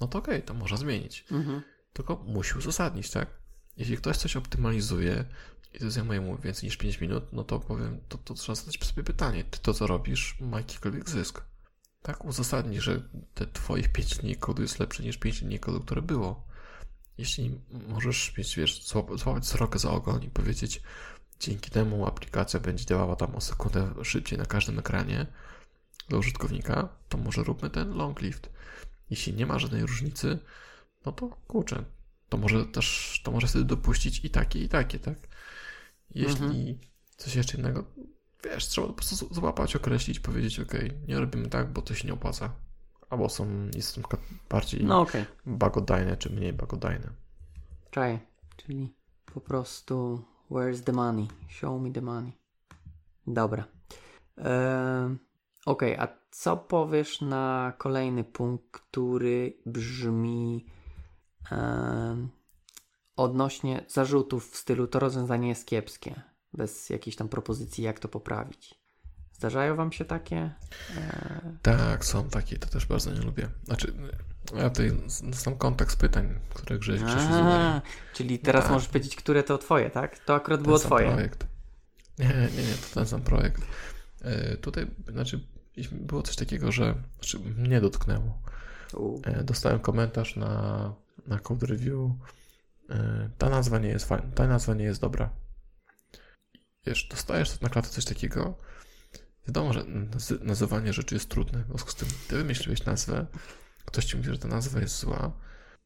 no 0.00 0.08
to 0.08 0.18
okej, 0.18 0.34
okay, 0.34 0.46
to 0.46 0.54
można 0.54 0.76
zmienić. 0.76 1.24
Mhm. 1.30 1.62
Tylko 1.92 2.16
musi 2.16 2.58
uzasadnić, 2.58 3.10
tak? 3.10 3.39
Jeśli 3.80 3.96
ktoś 3.96 4.16
coś 4.16 4.36
optymalizuje 4.36 5.24
i 5.74 5.78
to 5.78 5.90
zajmuje 5.90 6.20
mu 6.20 6.38
więcej 6.38 6.66
niż 6.66 6.76
5 6.76 7.00
minut, 7.00 7.24
no 7.32 7.44
to 7.44 7.60
powiem, 7.60 8.00
to, 8.08 8.18
to 8.18 8.34
trzeba 8.34 8.56
zadać 8.56 8.84
sobie 8.84 9.02
pytanie, 9.02 9.44
czy 9.50 9.60
to, 9.60 9.74
co 9.74 9.86
robisz, 9.86 10.36
ma 10.40 10.58
jakikolwiek 10.58 11.10
zysk? 11.10 11.42
Tak, 12.02 12.24
uzasadnij, 12.24 12.80
że 12.80 13.02
te 13.34 13.46
twoich 13.46 13.92
5 13.92 14.16
dni 14.16 14.36
kodu 14.36 14.62
jest 14.62 14.78
lepsze 14.78 15.02
niż 15.02 15.16
5 15.16 15.44
dni 15.44 15.58
kodu, 15.58 15.80
które 15.80 16.02
było 16.02 16.50
jeśli 17.20 17.60
możesz 17.88 18.36
mieć, 18.38 18.56
wiesz, 18.56 18.86
złapać 19.16 19.46
srokę 19.46 19.78
za 19.78 19.90
ogon 19.90 20.22
i 20.22 20.30
powiedzieć, 20.30 20.82
dzięki 21.40 21.70
temu 21.70 22.06
aplikacja 22.06 22.60
będzie 22.60 22.84
działała 22.84 23.16
tam 23.16 23.34
o 23.34 23.40
sekundę 23.40 23.94
szybciej 24.04 24.38
na 24.38 24.46
każdym 24.46 24.78
ekranie 24.78 25.26
dla 26.08 26.18
użytkownika, 26.18 26.88
to 27.08 27.18
może 27.18 27.42
róbmy 27.42 27.70
ten 27.70 27.94
long 27.94 28.20
lift. 28.20 28.50
Jeśli 29.10 29.34
nie 29.34 29.46
ma 29.46 29.58
żadnej 29.58 29.82
różnicy, 29.82 30.38
no 31.06 31.12
to 31.12 31.28
kurczę, 31.28 31.84
to 32.30 32.38
może 32.38 32.66
też, 32.66 33.20
to 33.24 33.30
może 33.32 33.46
wtedy 33.46 33.64
dopuścić 33.64 34.24
i 34.24 34.30
takie, 34.30 34.64
i 34.64 34.68
takie, 34.68 34.98
tak? 34.98 35.18
Jeśli 36.14 36.44
mhm. 36.44 36.78
coś 37.16 37.34
jeszcze 37.34 37.58
innego, 37.58 37.84
wiesz, 38.44 38.66
trzeba 38.66 38.86
po 38.86 38.92
prostu 38.92 39.34
złapać, 39.34 39.76
określić, 39.76 40.20
powiedzieć, 40.20 40.60
ok, 40.60 40.72
nie 41.08 41.20
robimy 41.20 41.48
tak, 41.48 41.72
bo 41.72 41.82
to 41.82 41.94
się 41.94 42.08
nie 42.08 42.14
opłaca 42.14 42.52
albo 43.10 43.28
są, 43.28 43.70
jest 43.74 44.00
bardziej 44.50 44.84
no, 44.84 45.00
okay. 45.00 45.26
bagodajne, 45.46 46.16
czy 46.16 46.30
mniej 46.30 46.52
bagodajne. 46.52 47.10
Czaj, 47.90 48.18
czyli 48.56 48.94
po 49.34 49.40
prostu 49.40 50.24
where's 50.50 50.82
the 50.82 50.92
money? 50.92 51.28
Show 51.48 51.82
me 51.82 51.92
the 51.92 52.02
money. 52.02 52.32
Dobra. 53.26 53.64
Eee, 54.36 55.16
ok, 55.66 55.82
a 55.98 56.08
co 56.30 56.56
powiesz 56.56 57.20
na 57.20 57.72
kolejny 57.78 58.24
punkt, 58.24 58.70
który 58.70 59.56
brzmi 59.66 60.66
odnośnie 63.16 63.84
zarzutów 63.88 64.50
w 64.50 64.56
stylu 64.56 64.86
to 64.86 64.98
rozwiązanie 64.98 65.48
jest 65.48 65.66
kiepskie, 65.66 66.22
bez 66.52 66.90
jakiejś 66.90 67.16
tam 67.16 67.28
propozycji, 67.28 67.84
jak 67.84 67.98
to 67.98 68.08
poprawić? 68.08 68.80
Zdarzają 69.32 69.76
wam 69.76 69.92
się 69.92 70.04
takie? 70.04 70.54
E... 70.96 71.40
Tak, 71.62 72.04
są 72.04 72.28
takie, 72.28 72.58
to 72.58 72.68
też 72.68 72.86
bardzo 72.86 73.12
nie 73.12 73.20
lubię. 73.20 73.48
Znaczy, 73.64 73.94
ja 74.56 74.70
tutaj 74.70 74.92
sam 75.32 75.56
kontekst 75.56 75.98
pytań, 75.98 76.40
które 76.54 76.78
Grześ 76.78 77.00
Czyli 78.14 78.38
teraz 78.38 78.64
tak. 78.64 78.72
możesz 78.72 78.88
powiedzieć, 78.88 79.16
które 79.16 79.42
to 79.42 79.58
twoje, 79.58 79.90
tak? 79.90 80.18
To 80.18 80.34
akurat 80.34 80.60
ten 80.60 80.64
było 80.64 80.78
twoje. 80.78 81.06
projekt. 81.06 81.46
Nie, 82.18 82.28
nie, 82.28 82.62
nie, 82.62 82.74
to 82.74 82.94
ten 82.94 83.06
sam 83.06 83.22
projekt. 83.22 83.62
E, 84.22 84.56
tutaj, 84.56 84.86
znaczy, 85.08 85.40
było 85.92 86.22
coś 86.22 86.36
takiego, 86.36 86.72
że 86.72 86.94
znaczy, 87.14 87.38
mnie 87.38 87.80
dotknęło. 87.80 88.38
E, 89.24 89.44
dostałem 89.44 89.80
komentarz 89.80 90.36
na, 90.36 90.94
na 91.26 91.38
code 91.38 91.66
review. 91.66 92.10
E, 92.90 93.30
ta 93.38 93.50
nazwa 93.50 93.78
nie 93.78 93.88
jest 93.88 94.04
fajna, 94.04 94.32
ta 94.34 94.46
nazwa 94.46 94.74
nie 94.74 94.84
jest 94.84 95.00
dobra. 95.00 95.30
Wiesz, 96.86 97.08
dostajesz 97.08 97.60
na 97.60 97.68
klatę 97.68 97.88
coś 97.88 98.04
takiego, 98.04 98.58
Wiadomo, 99.46 99.72
że 99.72 99.84
nazywanie 100.40 100.92
rzeczy 100.92 101.14
jest 101.14 101.28
trudne. 101.28 101.64
W 101.64 101.66
związku 101.66 101.90
z 101.90 101.94
tym, 101.94 102.08
ty 102.28 102.36
wymyśliłeś 102.36 102.84
nazwę, 102.84 103.26
ktoś 103.84 104.04
ci 104.04 104.16
mówi, 104.16 104.30
że 104.30 104.38
ta 104.38 104.48
nazwa 104.48 104.80
jest 104.80 104.98
zła 104.98 105.32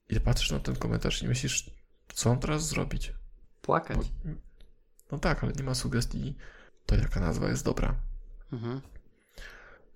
i 0.09 0.21
patrzysz 0.21 0.51
na 0.51 0.61
ten 0.61 0.77
komentarz 0.77 1.23
i 1.23 1.29
myślisz, 1.29 1.71
co 2.15 2.29
mam 2.31 2.39
teraz 2.39 2.69
zrobić? 2.69 3.15
Płakać. 3.63 3.97
Bo, 3.97 4.31
no 5.13 5.19
tak, 5.19 5.45
ale 5.45 5.53
nie 5.53 5.65
ma 5.65 5.75
sugestii, 5.75 6.37
to 6.87 6.97
jaka 6.97 7.21
nazwa 7.21 7.49
jest 7.49 7.65
dobra. 7.65 7.95
Mhm. 8.53 8.81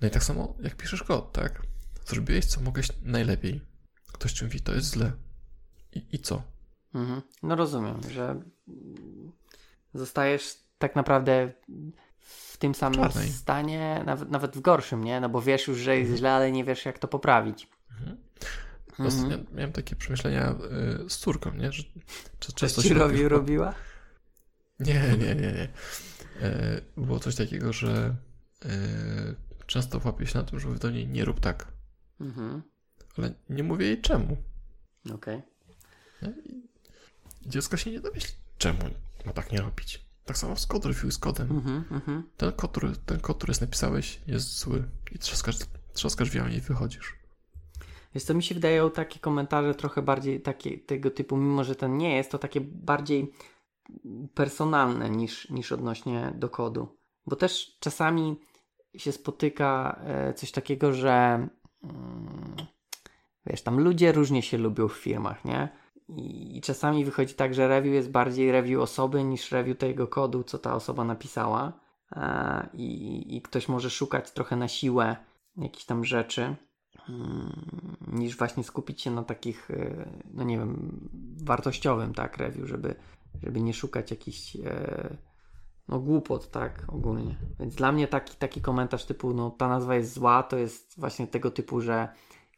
No 0.01 0.09
i 0.09 0.11
tak 0.11 0.24
samo, 0.24 0.57
jak 0.61 0.77
piszesz 0.77 1.03
kod, 1.03 1.33
tak? 1.33 1.62
Zrobiłeś, 2.07 2.46
co 2.46 2.61
mogłeś 2.61 2.88
najlepiej. 3.03 3.61
Ktoś 4.12 4.32
ci 4.32 4.45
mówi, 4.45 4.61
to 4.61 4.74
jest 4.74 4.95
źle. 4.95 5.12
I, 5.93 6.07
i 6.12 6.18
co? 6.18 6.43
Mhm. 6.95 7.22
No 7.43 7.57
rozumiem, 7.57 8.01
że 8.11 8.41
zostajesz 9.95 10.57
tak 10.78 10.97
naprawdę 10.97 11.53
w 12.20 12.57
tym 12.57 12.74
samym 12.74 13.01
Czarnej. 13.01 13.28
stanie, 13.28 14.03
nawet, 14.07 14.30
nawet 14.30 14.57
w 14.57 14.61
gorszym, 14.61 15.05
nie? 15.05 15.20
No 15.20 15.28
bo 15.28 15.43
wiesz 15.43 15.68
już, 15.68 15.78
że 15.78 15.97
jest 15.97 16.03
mhm. 16.03 16.18
źle, 16.18 16.32
ale 16.32 16.53
nie 16.53 16.64
wiesz, 16.64 16.84
jak 16.84 16.99
to 16.99 17.09
poprawić. 17.09 17.68
Mhm. 17.91 18.16
Ostatnio 18.99 19.34
mhm. 19.36 19.57
miałem 19.57 19.72
takie 19.72 19.97
przemyślenia 19.97 20.51
y, 21.07 21.11
z 21.11 21.18
córką, 21.18 21.55
nie? 21.55 21.72
Że, 21.72 21.82
że 22.41 22.53
często 22.55 22.82
się 22.82 22.95
robi, 22.95 23.28
robiła? 23.28 23.74
Nie, 24.80 25.16
nie, 25.18 25.34
nie, 25.34 25.53
nie. 25.53 25.68
E, 26.43 26.80
było 26.97 27.18
coś 27.18 27.36
takiego, 27.36 27.72
że 27.72 28.16
e, 28.64 28.68
często 29.66 30.01
łapię 30.05 30.26
się 30.26 30.39
na 30.39 30.45
tym, 30.45 30.61
że 30.61 30.68
mówię 30.68 30.80
do 30.80 30.91
niej 30.91 31.09
nie 31.09 31.24
rób 31.24 31.41
tak. 31.41 31.72
Mhm. 32.20 32.62
Ale 33.18 33.34
nie 33.51 33.62
mówię 33.62 33.86
jej 33.86 34.01
czemu. 34.01 34.36
Okej. 35.05 35.14
Okay. 35.14 35.43
Dziecko 37.46 37.76
się 37.76 37.90
nie 37.90 38.00
domyśli, 38.00 38.32
czemu 38.58 38.78
ma 39.26 39.32
tak 39.32 39.52
nie 39.52 39.60
robić. 39.60 40.04
Tak 40.24 40.38
samo 40.38 40.56
z 40.56 40.66
kod 40.66 40.84
review 40.84 41.14
z 41.14 41.18
kodem. 41.18 41.50
Mhm, 41.50 41.84
mhm. 41.90 42.22
Ten, 42.36 42.52
kod, 42.52 42.70
który, 42.70 42.92
ten 43.06 43.20
kod, 43.20 43.36
który 43.36 43.52
napisałeś, 43.60 44.20
jest 44.26 44.58
zły 44.58 44.84
i 45.12 45.18
trzaskasz, 45.18 45.56
trzaskasz 45.92 46.28
drzwiami 46.28 46.54
i 46.54 46.60
wychodzisz. 46.60 47.18
Wiesz 48.14 48.24
co, 48.24 48.34
mi 48.34 48.42
się 48.42 48.54
wydają 48.54 48.90
takie 48.90 49.20
komentarze 49.20 49.74
trochę 49.74 50.02
bardziej 50.02 50.40
takie, 50.40 50.78
tego 50.78 51.10
typu, 51.10 51.36
mimo 51.36 51.64
że 51.64 51.74
ten 51.74 51.96
nie 51.96 52.16
jest, 52.16 52.30
to 52.30 52.38
takie 52.38 52.60
bardziej 52.60 53.32
personalne 54.34 55.10
niż, 55.10 55.50
niż 55.50 55.72
odnośnie 55.72 56.32
do 56.34 56.48
kodu. 56.48 56.98
Bo 57.26 57.36
też 57.36 57.76
czasami 57.80 58.36
się 58.96 59.12
spotyka 59.12 60.00
e, 60.04 60.34
coś 60.34 60.52
takiego, 60.52 60.92
że 60.92 61.48
mm, 61.82 62.56
wiesz, 63.46 63.62
tam 63.62 63.80
ludzie 63.80 64.12
różnie 64.12 64.42
się 64.42 64.58
lubią 64.58 64.88
w 64.88 64.92
firmach, 64.92 65.44
nie? 65.44 65.68
I, 66.09 66.61
czasami 66.64 67.04
wychodzi 67.04 67.34
tak, 67.34 67.54
że 67.54 67.68
review 67.68 67.94
jest 67.94 68.11
bardziej 68.11 68.52
review 68.52 68.80
osoby 68.80 69.24
niż 69.24 69.52
review 69.52 69.78
tego 69.78 70.06
kodu, 70.06 70.44
co 70.44 70.59
ta 70.59 70.74
osoba 70.74 71.04
napisała. 71.04 71.72
E, 72.16 72.68
I, 72.72 73.36
I 73.36 73.42
ktoś 73.42 73.68
może 73.68 73.90
szukać 73.90 74.30
trochę 74.30 74.56
na 74.56 74.68
siłę 74.68 75.16
jakichś 75.56 75.84
tam 75.84 76.04
rzeczy, 76.04 76.56
mm, 77.09 77.96
niż 78.12 78.36
właśnie 78.36 78.64
skupić 78.64 79.02
się 79.02 79.11
na 79.11 79.22
takich, 79.22 79.70
e, 79.70 80.09
no 80.34 80.44
nie 80.44 80.59
wiem, 80.59 81.09
wartościowym, 81.44 82.14
tak, 82.14 82.36
review, 82.36 82.68
żeby, 82.68 82.94
żeby 83.42 83.61
nie 83.61 83.74
szukać 83.74 84.11
jakichś 84.11 84.56
e, 84.56 85.16
no 85.88 85.98
głupot, 86.00 86.50
tak, 86.50 86.84
ogólnie. 86.88 87.36
Więc 87.61 87.74
dla 87.74 87.92
mnie 87.92 88.09
taki, 88.09 88.36
taki 88.36 88.61
komentarz 88.61 89.04
typu, 89.04 89.34
no 89.34 89.50
ta 89.50 89.68
nazwa 89.68 89.94
jest 89.94 90.12
zła, 90.12 90.42
to 90.42 90.56
jest 90.59 91.00
właśnie 91.00 91.26
tego 91.26 91.50
typu, 91.50 91.80
że 91.80 92.09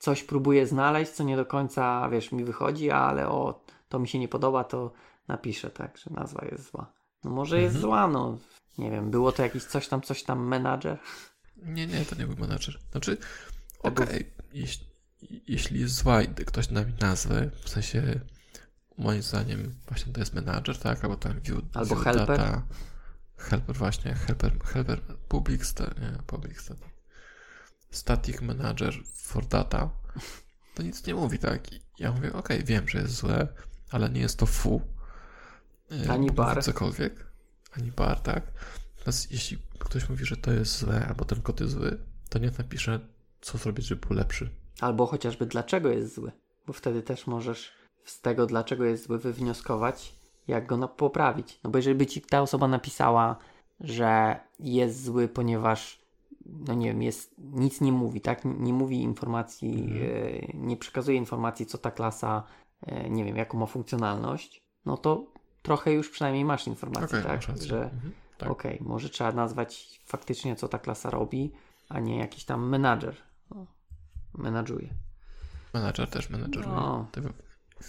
coś 0.01 0.25
próbuję 0.25 0.67
znaleźć, 0.67 1.13
co 1.13 1.25
nie 1.25 1.37
do 1.37 1.47
końca, 1.47 2.09
wiesz, 2.09 2.33
mi 2.33 2.45
wychodzi, 2.45 2.91
ale 2.91 3.29
o, 3.29 3.65
to 3.89 3.99
mi 3.99 4.09
się 4.09 4.19
nie 4.19 4.29
podoba, 4.29 4.65
to 4.65 4.93
napiszę, 5.29 5.71
tak, 5.71 5.99
że 5.99 6.11
nazwa 6.11 6.47
jest 6.51 6.71
zła. 6.71 6.93
No 7.25 7.31
może 7.31 7.57
mhm. 7.57 7.65
jest 7.65 7.81
zła, 7.81 8.09
no, 8.09 8.39
nie 8.79 8.91
wiem, 8.91 9.11
było 9.11 9.33
to 9.33 9.43
jakiś 9.43 9.65
coś 9.65 9.89
tam, 9.89 10.03
coś 10.03 10.23
tam 10.23 10.49
menadżer? 10.49 10.99
Nie, 11.57 11.87
nie, 11.87 12.05
to 12.05 12.17
nie 12.17 12.27
był 12.27 12.37
menadżer. 12.37 12.79
Znaczy, 12.91 13.17
okej, 13.79 14.05
okay, 14.05 14.25
jeśli, 14.53 14.87
jeśli 15.47 15.81
jest 15.81 15.95
zła 15.95 16.23
i 16.23 16.29
ktoś 16.29 16.71
na 16.71 16.85
nazwę, 17.01 17.51
w 17.65 17.69
sensie 17.69 18.21
moim 18.99 19.23
zdaniem 19.23 19.75
właśnie 19.89 20.13
to 20.13 20.21
jest 20.21 20.35
menadżer, 20.35 20.79
tak, 20.79 21.05
albo 21.05 21.17
tam 21.17 21.41
view, 21.41 21.59
albo 21.75 21.95
view 21.95 22.05
helper. 22.05 22.39
Data, 22.39 22.63
helper 23.37 23.77
właśnie, 23.77 24.15
helper, 24.15 24.59
helper 24.65 25.01
public, 25.29 25.75
nie, 25.81 26.23
public 26.27 26.69
static 27.91 28.41
manager 28.41 28.95
for 29.15 29.47
data, 29.47 29.91
to 30.75 30.83
nic 30.83 31.07
nie 31.07 31.15
mówi, 31.15 31.39
tak? 31.39 31.73
I 31.73 31.81
ja 31.99 32.13
mówię, 32.13 32.33
ok, 32.33 32.49
wiem, 32.65 32.89
że 32.89 32.99
jest 32.99 33.15
złe, 33.15 33.49
ale 33.91 34.11
nie 34.11 34.21
jest 34.21 34.39
to 34.39 34.47
fu. 34.47 34.81
E, 36.07 36.13
ani 36.13 36.31
bar. 36.31 36.65
Cokolwiek. 36.65 37.27
Ani 37.77 37.93
bar, 37.93 38.21
tak? 38.21 38.43
Natomiast 38.99 39.33
jeśli 39.33 39.59
ktoś 39.79 40.09
mówi, 40.09 40.25
że 40.25 40.37
to 40.37 40.53
jest 40.53 40.79
złe, 40.79 41.07
albo 41.09 41.25
ten 41.25 41.43
kod 41.43 41.61
jest 41.61 41.73
zły, 41.73 41.99
to 42.29 42.39
nie 42.39 42.51
napisze, 42.59 43.01
co 43.41 43.59
zrobić, 43.59 43.87
żeby 43.87 44.07
był 44.07 44.17
lepszy. 44.17 44.51
Albo 44.81 45.07
chociażby 45.07 45.47
dlaczego 45.47 45.89
jest 45.89 46.15
zły, 46.15 46.33
bo 46.67 46.73
wtedy 46.73 47.03
też 47.03 47.27
możesz 47.27 47.73
z 48.05 48.21
tego, 48.21 48.47
dlaczego 48.47 48.85
jest 48.85 49.07
zły, 49.07 49.19
wywnioskować, 49.19 50.15
jak 50.49 50.67
go 50.67 50.89
poprawić. 50.89 51.61
No 51.65 51.71
bo 51.71 51.79
jeżeli 51.79 51.97
by 51.97 52.07
ci 52.07 52.21
ta 52.21 52.43
osoba 52.43 52.69
napisała, 52.69 53.37
że 53.81 54.41
jest 54.59 55.05
zły, 55.05 55.29
ponieważ 55.29 56.01
no 56.59 56.75
nie 56.75 56.87
wiem, 56.87 57.03
jest, 57.03 57.35
nic 57.39 57.81
nie 57.81 57.93
mówi, 57.93 58.21
tak? 58.21 58.45
Nie 58.45 58.73
mówi 58.73 59.03
informacji, 59.03 59.85
mhm. 59.85 60.03
e, 60.03 60.67
nie 60.67 60.77
przekazuje 60.77 61.17
informacji, 61.17 61.67
co 61.67 61.79
ta 61.79 61.91
klasa, 61.91 62.43
e, 62.83 63.11
nie 63.11 63.25
wiem, 63.25 63.37
jaką 63.37 63.59
ma 63.59 63.67
funkcjonalność, 63.67 64.65
no 64.87 64.97
to 64.97 65.27
trochę 65.63 65.93
już 65.93 66.11
przynajmniej 66.11 66.45
masz 66.45 66.67
informację, 66.67 67.19
okay, 67.19 67.39
tak? 67.39 67.63
Że 67.63 67.85
mhm. 67.85 68.13
tak. 68.39 68.51
okej, 68.51 68.75
okay, 68.75 68.89
może 68.89 69.09
trzeba 69.09 69.33
nazwać 69.33 70.01
faktycznie, 70.07 70.57
co 70.57 70.69
ta 70.69 70.79
klasa 70.79 71.11
robi, 71.11 71.53
a 71.89 72.01
nie 72.01 72.19
jakiś 72.19 72.45
tam 72.45 72.69
menadżer. 72.69 73.17
No, 73.51 73.67
menadżuje. 74.35 74.95
Menadżer 75.75 76.11
też 76.11 76.31
menadżeruje. 76.31 76.75
No. 76.75 77.07
To 77.13 77.21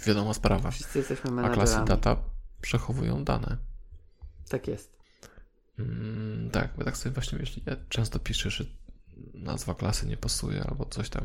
wiadoma 0.08 0.34
sprawa. 0.34 0.72
Wszyscy 0.72 0.98
jesteśmy 1.00 1.32
menadżerami. 1.32 1.70
A 1.72 1.74
klasy 1.74 1.86
data 1.86 2.16
przechowują 2.62 3.24
dane. 3.24 3.58
Tak 4.50 4.68
jest. 4.68 5.01
Mm, 5.80 6.50
tak, 6.52 6.70
bo 6.78 6.84
tak 6.84 6.98
sobie 6.98 7.14
właśnie 7.14 7.40
myślę, 7.40 7.64
ja 7.66 7.76
często 7.90 8.20
piszę, 8.20 8.50
że 8.50 8.64
nazwa 9.34 9.76
klasy 9.76 10.08
nie 10.08 10.18
pasuje 10.18 10.64
albo 10.70 10.86
coś 10.86 11.10
tam, 11.10 11.24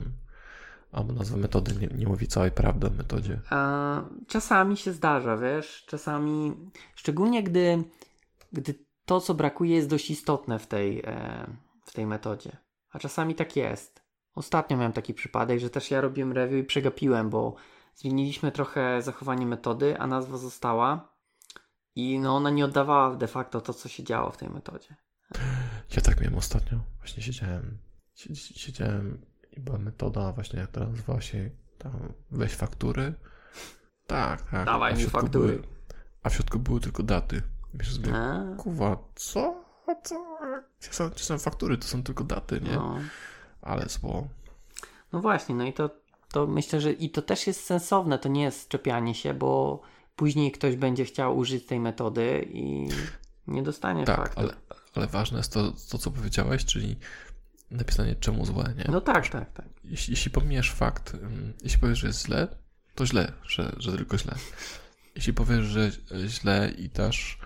albo 0.92 1.12
nazwa 1.12 1.36
metody 1.36 1.74
nie, 1.80 1.86
nie 1.98 2.06
mówi 2.06 2.26
całej 2.26 2.50
prawdy 2.50 2.86
o 2.86 2.90
metodzie. 2.90 3.40
A, 3.50 4.02
czasami 4.26 4.76
się 4.76 4.92
zdarza, 4.92 5.36
wiesz, 5.36 5.84
czasami, 5.88 6.52
szczególnie 6.94 7.42
gdy, 7.42 7.84
gdy 8.52 8.74
to, 9.04 9.20
co 9.20 9.34
brakuje, 9.34 9.76
jest 9.76 9.88
dość 9.88 10.10
istotne 10.10 10.58
w 10.58 10.66
tej, 10.66 11.00
e, 11.00 11.46
w 11.84 11.92
tej 11.92 12.06
metodzie. 12.06 12.56
A 12.90 12.98
czasami 12.98 13.34
tak 13.34 13.56
jest. 13.56 14.06
Ostatnio 14.34 14.76
miałem 14.76 14.92
taki 14.92 15.14
przypadek, 15.14 15.60
że 15.60 15.70
też 15.70 15.90
ja 15.90 16.00
robiłem 16.00 16.32
review 16.32 16.64
i 16.64 16.66
przegapiłem, 16.66 17.30
bo 17.30 17.54
zmieniliśmy 17.94 18.52
trochę 18.52 19.02
zachowanie 19.02 19.46
metody, 19.46 19.98
a 19.98 20.06
nazwa 20.06 20.36
została 20.36 21.15
i 21.96 22.18
no 22.18 22.36
ona 22.36 22.50
nie 22.50 22.64
oddawała 22.64 23.16
de 23.16 23.26
facto 23.26 23.60
to, 23.60 23.74
co 23.74 23.88
się 23.88 24.04
działo 24.04 24.30
w 24.30 24.36
tej 24.36 24.50
metodzie. 24.50 24.96
Ja 25.96 26.02
tak 26.02 26.20
miałem 26.20 26.38
ostatnio. 26.38 26.78
Właśnie 26.98 27.22
siedziałem, 27.22 27.78
siedziałem 28.34 29.26
i 29.52 29.60
była 29.60 29.78
metoda 29.78 30.32
właśnie, 30.32 30.66
która 30.66 30.86
nazywała 30.86 31.20
się 31.20 31.50
tam 31.78 32.12
weź 32.30 32.54
faktury. 32.54 33.14
Tak, 34.06 34.42
tak. 34.42 34.66
Dawaj 34.66 34.94
mi 34.94 35.04
faktury. 35.04 35.52
Były, 35.52 35.62
a 36.22 36.30
w 36.30 36.34
środku 36.34 36.58
były 36.58 36.80
tylko 36.80 37.02
daty. 37.02 37.42
Myślę 37.74 37.94
sobie, 37.94 38.12
kuwa, 38.58 38.98
co? 39.14 39.64
Co? 40.02 40.38
Gdzie 40.80 40.92
są, 40.92 41.10
gdzie 41.10 41.24
są 41.24 41.38
faktury? 41.38 41.78
To 41.78 41.86
są 41.86 42.02
tylko 42.02 42.24
daty, 42.24 42.60
nie? 42.60 42.72
No. 42.72 42.98
Ale 43.62 43.88
zło. 43.88 44.28
No 45.12 45.20
właśnie, 45.20 45.54
no 45.54 45.64
i 45.64 45.72
to, 45.72 45.90
to 46.32 46.46
myślę, 46.46 46.80
że 46.80 46.92
i 46.92 47.10
to 47.10 47.22
też 47.22 47.46
jest 47.46 47.64
sensowne, 47.64 48.18
to 48.18 48.28
nie 48.28 48.42
jest 48.42 48.68
czepianie 48.68 49.14
się, 49.14 49.34
bo 49.34 49.80
później 50.16 50.52
ktoś 50.52 50.76
będzie 50.76 51.04
chciał 51.04 51.38
użyć 51.38 51.66
tej 51.66 51.80
metody 51.80 52.48
i 52.52 52.88
nie 53.46 53.62
dostanie 53.62 54.04
tak, 54.04 54.16
faktu. 54.16 54.40
Ale, 54.40 54.54
ale 54.94 55.06
ważne 55.06 55.38
jest 55.38 55.52
to, 55.52 55.72
to, 55.90 55.98
co 55.98 56.10
powiedziałeś, 56.10 56.64
czyli 56.64 56.96
napisanie 57.70 58.14
czemu 58.14 58.46
złe, 58.46 58.74
nie? 58.78 58.84
No 58.88 59.00
tak, 59.00 59.28
tak, 59.28 59.52
tak. 59.52 59.66
Jeśli, 59.84 60.12
jeśli 60.12 60.30
pominiesz 60.30 60.72
fakt, 60.72 61.16
jeśli 61.62 61.78
powiesz, 61.78 61.98
że 61.98 62.06
jest 62.06 62.26
źle, 62.26 62.48
to 62.94 63.06
źle, 63.06 63.32
że, 63.48 63.72
że 63.78 63.92
tylko 63.92 64.18
źle. 64.18 64.34
Jeśli 65.14 65.32
powiesz, 65.32 65.64
że 65.64 65.90
źle 66.28 66.72
i 66.78 66.88
dasz 66.88 67.38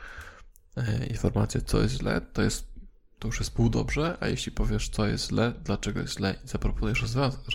e, 0.77 1.07
informację, 1.07 1.61
co 1.61 1.83
jest 1.83 1.95
źle, 1.95 2.21
to 2.21 2.43
jest 2.43 2.71
to 3.18 3.29
już 3.29 3.39
jest 3.39 3.55
pół 3.55 3.71
dobrze, 3.71 4.16
a 4.21 4.29
jeśli 4.29 4.53
powiesz, 4.53 4.89
co 4.89 5.07
jest 5.07 5.29
źle, 5.29 5.53
dlaczego 5.64 6.01
jest 6.01 6.16
źle 6.16 6.35
i 6.45 6.49
zaproponujesz 6.49 7.05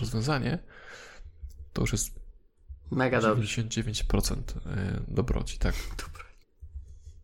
rozwiązanie, 0.00 0.58
to 1.72 1.80
już 1.80 1.92
jest 1.92 2.25
Mega 2.90 3.20
dobrze. 3.20 3.62
99% 3.62 4.34
e, 4.66 5.00
dobroci, 5.08 5.58
tak. 5.58 5.74
Dobroci. 6.04 6.46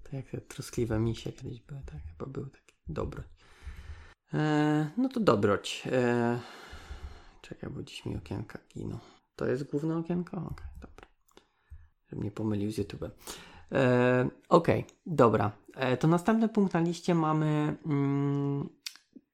Tak 0.03 0.13
jak 0.13 0.27
te 0.31 0.41
troskliwe 0.41 0.99
misie 0.99 1.33
kiedyś 1.33 1.61
były, 1.61 1.81
tak 1.87 2.01
chyba 2.03 2.27
był 2.27 2.47
taki 2.47 2.75
dobroć. 2.89 3.27
E, 4.35 4.91
no 4.97 5.09
to 5.09 5.21
dobroć. 5.21 5.83
E, 5.93 6.41
czekaj, 7.43 7.71
bo 7.71 7.83
dziś 7.83 8.07
mi 8.07 8.17
okienka 8.17 8.59
giną. 8.75 8.99
To 9.37 9.47
jest 9.47 9.71
główne 9.71 9.97
okienko? 9.97 10.37
Okej, 10.37 10.49
okay, 10.51 10.81
dobra. 10.81 11.07
Żebym 12.11 12.25
nie 12.25 12.31
pomylił 12.31 12.73
z 12.73 12.79
YouTube. 12.79 13.03
E, 13.03 13.11
Okej, 14.49 14.81
okay, 14.81 14.97
dobra. 15.07 15.53
E, 15.75 15.97
to 15.97 16.09
następny 16.09 16.49
punkt 16.49 16.75
na 16.75 16.81
liście 16.81 17.15
mamy. 17.15 17.77
Mm, 17.87 18.69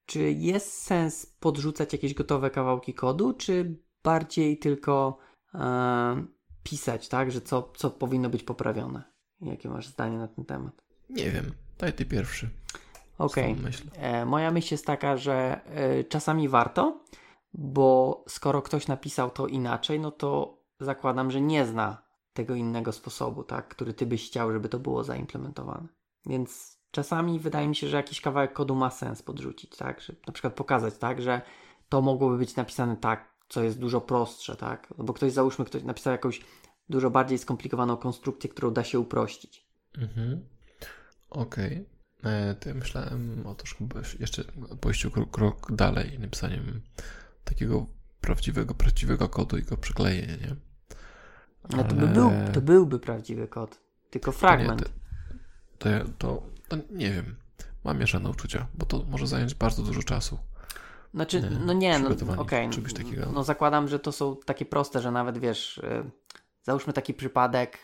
czy 0.07 0.33
jest 0.33 0.83
sens 0.83 1.27
podrzucać 1.27 1.93
jakieś 1.93 2.15
gotowe 2.15 2.51
kawałki 2.51 2.95
kodu, 2.95 3.33
czy 3.33 3.77
bardziej 4.05 4.59
tylko 4.59 5.19
pisać, 6.63 7.09
tak? 7.09 7.33
Że 7.33 7.41
co, 7.41 7.73
co 7.77 7.91
powinno 7.91 8.31
być 8.31 8.43
poprawione. 8.43 9.03
Jakie 9.41 9.69
masz 9.69 9.87
zdanie 9.87 10.19
na 10.19 10.29
ten 10.29 10.45
temat? 10.45 10.83
Nie 11.11 11.31
wiem. 11.31 11.53
Daj 11.79 11.93
ty 11.93 12.05
pierwszy. 12.05 12.51
Okej. 13.19 13.53
Okay. 13.53 13.73
E, 13.97 14.25
moja 14.25 14.51
myśl 14.51 14.75
jest 14.75 14.87
taka, 14.87 15.17
że 15.17 15.61
e, 15.67 16.05
czasami 16.05 16.49
warto, 16.49 17.05
bo 17.53 18.25
skoro 18.29 18.63
ktoś 18.63 18.87
napisał 18.87 19.31
to 19.31 19.47
inaczej, 19.47 20.01
no 20.01 20.11
to 20.11 20.59
zakładam, 20.81 21.31
że 21.31 21.41
nie 21.41 21.67
zna 21.67 22.03
tego 22.33 22.55
innego 22.55 22.93
sposobu, 22.93 23.45
tak? 23.45 23.69
Który 23.69 23.95
ty 23.95 24.07
byś 24.07 24.27
chciał, 24.27 24.53
żeby 24.53 24.69
to 24.69 24.79
było 24.79 25.05
zaimplementowane. 25.05 25.89
Więc 26.27 26.79
czasami 26.91 27.41
wydaje 27.41 27.69
mi 27.69 27.77
się, 27.77 27.89
że 27.89 27.97
jakiś 27.97 28.21
kawałek 28.21 28.53
kodu 28.53 28.75
ma 28.75 28.91
sens 28.91 29.23
podrzucić, 29.23 29.77
tak? 29.77 30.01
Że 30.01 30.13
na 30.27 30.33
przykład 30.33 30.55
pokazać, 30.55 30.99
tak, 30.99 31.23
że 31.23 31.43
to 31.89 32.03
mogłoby 32.03 32.39
być 32.39 32.57
napisane 32.57 32.97
tak, 32.97 33.38
co 33.49 33.63
jest 33.63 33.79
dużo 33.79 34.01
prostsze, 34.01 34.57
tak? 34.57 34.95
No 34.99 35.05
bo 35.05 35.13
ktoś, 35.13 35.33
załóżmy, 35.33 35.65
ktoś 35.65 35.83
napisał 35.83 36.13
jakąś 36.13 36.41
dużo 36.89 37.11
bardziej 37.11 37.39
skomplikowaną 37.39 37.97
konstrukcję, 37.97 38.51
którą 38.51 38.71
da 38.71 38.85
się 38.85 39.01
uprościć. 39.01 39.67
Mhm. 39.99 40.45
Okej. 41.31 41.87
Okay. 42.21 42.33
E, 42.33 42.55
to 42.55 42.69
ja 42.69 42.75
myślałem 42.75 43.47
o 43.47 43.55
to, 43.55 43.67
żeby 43.67 44.03
jeszcze 44.21 44.45
pójściu 44.81 45.11
krok, 45.11 45.31
krok 45.31 45.73
dalej, 45.73 46.19
napisaniem 46.19 46.81
takiego 47.45 47.87
prawdziwego, 48.21 48.75
prawdziwego 48.75 49.29
kodu 49.29 49.59
i 49.59 49.63
go 49.63 49.77
przyklejenie, 49.77 50.37
nie? 50.37 50.57
Ale... 51.63 51.83
No 51.83 51.85
to, 51.85 51.95
by 51.95 52.07
był, 52.07 52.31
to 52.53 52.61
byłby 52.61 52.99
prawdziwy 52.99 53.49
kod, 53.49 53.79
tylko 54.11 54.33
fragment. 54.33 54.91
To, 55.79 55.91
nie, 55.91 55.99
to, 55.99 56.07
to, 56.19 56.43
to 56.69 56.77
nie 56.91 57.13
wiem. 57.13 57.37
Mam 57.85 57.99
mieszane 57.99 58.31
uczucia, 58.31 58.67
bo 58.75 58.87
to 58.87 59.05
może 59.09 59.27
zająć 59.27 59.55
bardzo 59.55 59.83
dużo 59.83 60.03
czasu. 60.03 60.39
Znaczy, 61.15 61.41
nie, 61.41 61.51
no 61.51 61.73
nie, 61.73 61.99
no 61.99 62.09
okej. 62.39 62.69
Okay. 62.69 62.93
takiego. 63.05 63.27
No 63.33 63.45
zakładam, 63.45 63.89
że 63.89 63.99
to 63.99 64.13
są 64.13 64.37
takie 64.37 64.65
proste, 64.65 65.01
że 65.01 65.11
nawet 65.11 65.39
wiesz, 65.39 65.81
yy, 65.83 66.11
załóżmy 66.63 66.93
taki 66.93 67.15
przypadek, 67.15 67.79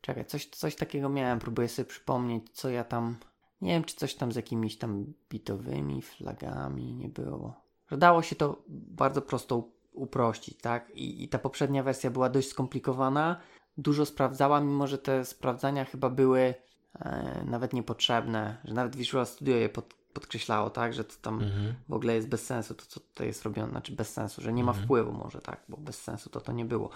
czekaj, 0.00 0.26
coś, 0.26 0.46
coś 0.46 0.76
takiego 0.76 1.08
miałem, 1.08 1.38
próbuję 1.38 1.68
sobie 1.68 1.86
przypomnieć, 1.86 2.44
co 2.52 2.70
ja 2.70 2.84
tam, 2.84 3.16
nie 3.60 3.72
wiem, 3.72 3.84
czy 3.84 3.96
coś 3.96 4.14
tam 4.14 4.32
z 4.32 4.36
jakimiś 4.36 4.78
tam 4.78 5.12
bitowymi 5.30 6.02
flagami 6.02 6.94
nie 6.94 7.08
było. 7.08 7.54
Że 7.90 7.96
dało 7.96 8.22
się 8.22 8.36
to 8.36 8.62
bardzo 8.68 9.22
prosto 9.22 9.68
uprościć, 9.92 10.58
tak? 10.58 10.90
I, 10.90 11.24
I 11.24 11.28
ta 11.28 11.38
poprzednia 11.38 11.82
wersja 11.82 12.10
była 12.10 12.28
dość 12.28 12.48
skomplikowana, 12.48 13.40
dużo 13.76 14.06
sprawdzała, 14.06 14.60
mimo 14.60 14.86
że 14.86 14.98
te 14.98 15.24
sprawdzania 15.24 15.84
chyba 15.84 16.10
były 16.10 16.54
e, 17.00 17.44
nawet 17.44 17.72
niepotrzebne, 17.72 18.56
że 18.64 18.74
nawet 18.74 18.96
Visual 18.96 19.26
Studio 19.26 19.56
je 19.56 19.68
pod, 19.68 19.94
podkreślało, 20.12 20.70
tak, 20.70 20.94
że 20.94 21.04
to 21.04 21.14
tam 21.22 21.34
mhm. 21.34 21.74
w 21.88 21.92
ogóle 21.92 22.14
jest 22.14 22.28
bez 22.28 22.46
sensu 22.46 22.74
to, 22.74 22.84
co 22.84 23.00
tutaj 23.00 23.26
jest 23.26 23.42
robione, 23.42 23.70
znaczy 23.70 23.92
bez 23.92 24.12
sensu, 24.12 24.42
że 24.42 24.52
nie 24.52 24.64
ma 24.64 24.70
mhm. 24.70 24.84
wpływu 24.84 25.12
może, 25.12 25.40
tak, 25.40 25.60
bo 25.68 25.76
bez 25.76 26.02
sensu 26.02 26.30
to 26.30 26.40
to 26.40 26.52
nie 26.52 26.64
było. 26.64 26.90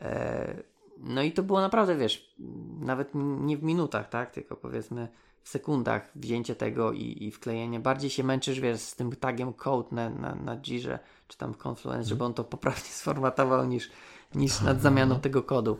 E, 0.00 0.62
no 0.98 1.22
i 1.22 1.32
to 1.32 1.42
było 1.42 1.60
naprawdę, 1.60 1.96
wiesz, 1.96 2.34
nawet 2.80 3.10
nie 3.14 3.56
w 3.56 3.62
minutach, 3.62 4.08
tak, 4.08 4.30
tylko 4.30 4.56
powiedzmy 4.56 5.08
w 5.42 5.48
sekundach 5.48 6.10
wzięcie 6.14 6.54
tego 6.54 6.92
i, 6.92 7.24
i 7.24 7.30
wklejenie. 7.30 7.80
Bardziej 7.80 8.10
się 8.10 8.24
męczysz, 8.24 8.60
wiesz, 8.60 8.80
z 8.80 8.96
tym 8.96 9.16
tagiem 9.16 9.52
code 9.52 9.88
na, 9.92 10.10
na, 10.10 10.34
na 10.34 10.56
Jirze, 10.56 10.98
czy 11.28 11.38
tam 11.38 11.54
Confluence, 11.54 11.88
mhm. 11.88 12.04
żeby 12.04 12.24
on 12.24 12.34
to 12.34 12.44
poprawnie 12.44 12.90
sformatował 13.00 13.66
niż, 13.66 13.90
niż 14.34 14.60
nad 14.60 14.80
zamianą 14.80 15.20
tego 15.26 15.42
kodu. 15.42 15.78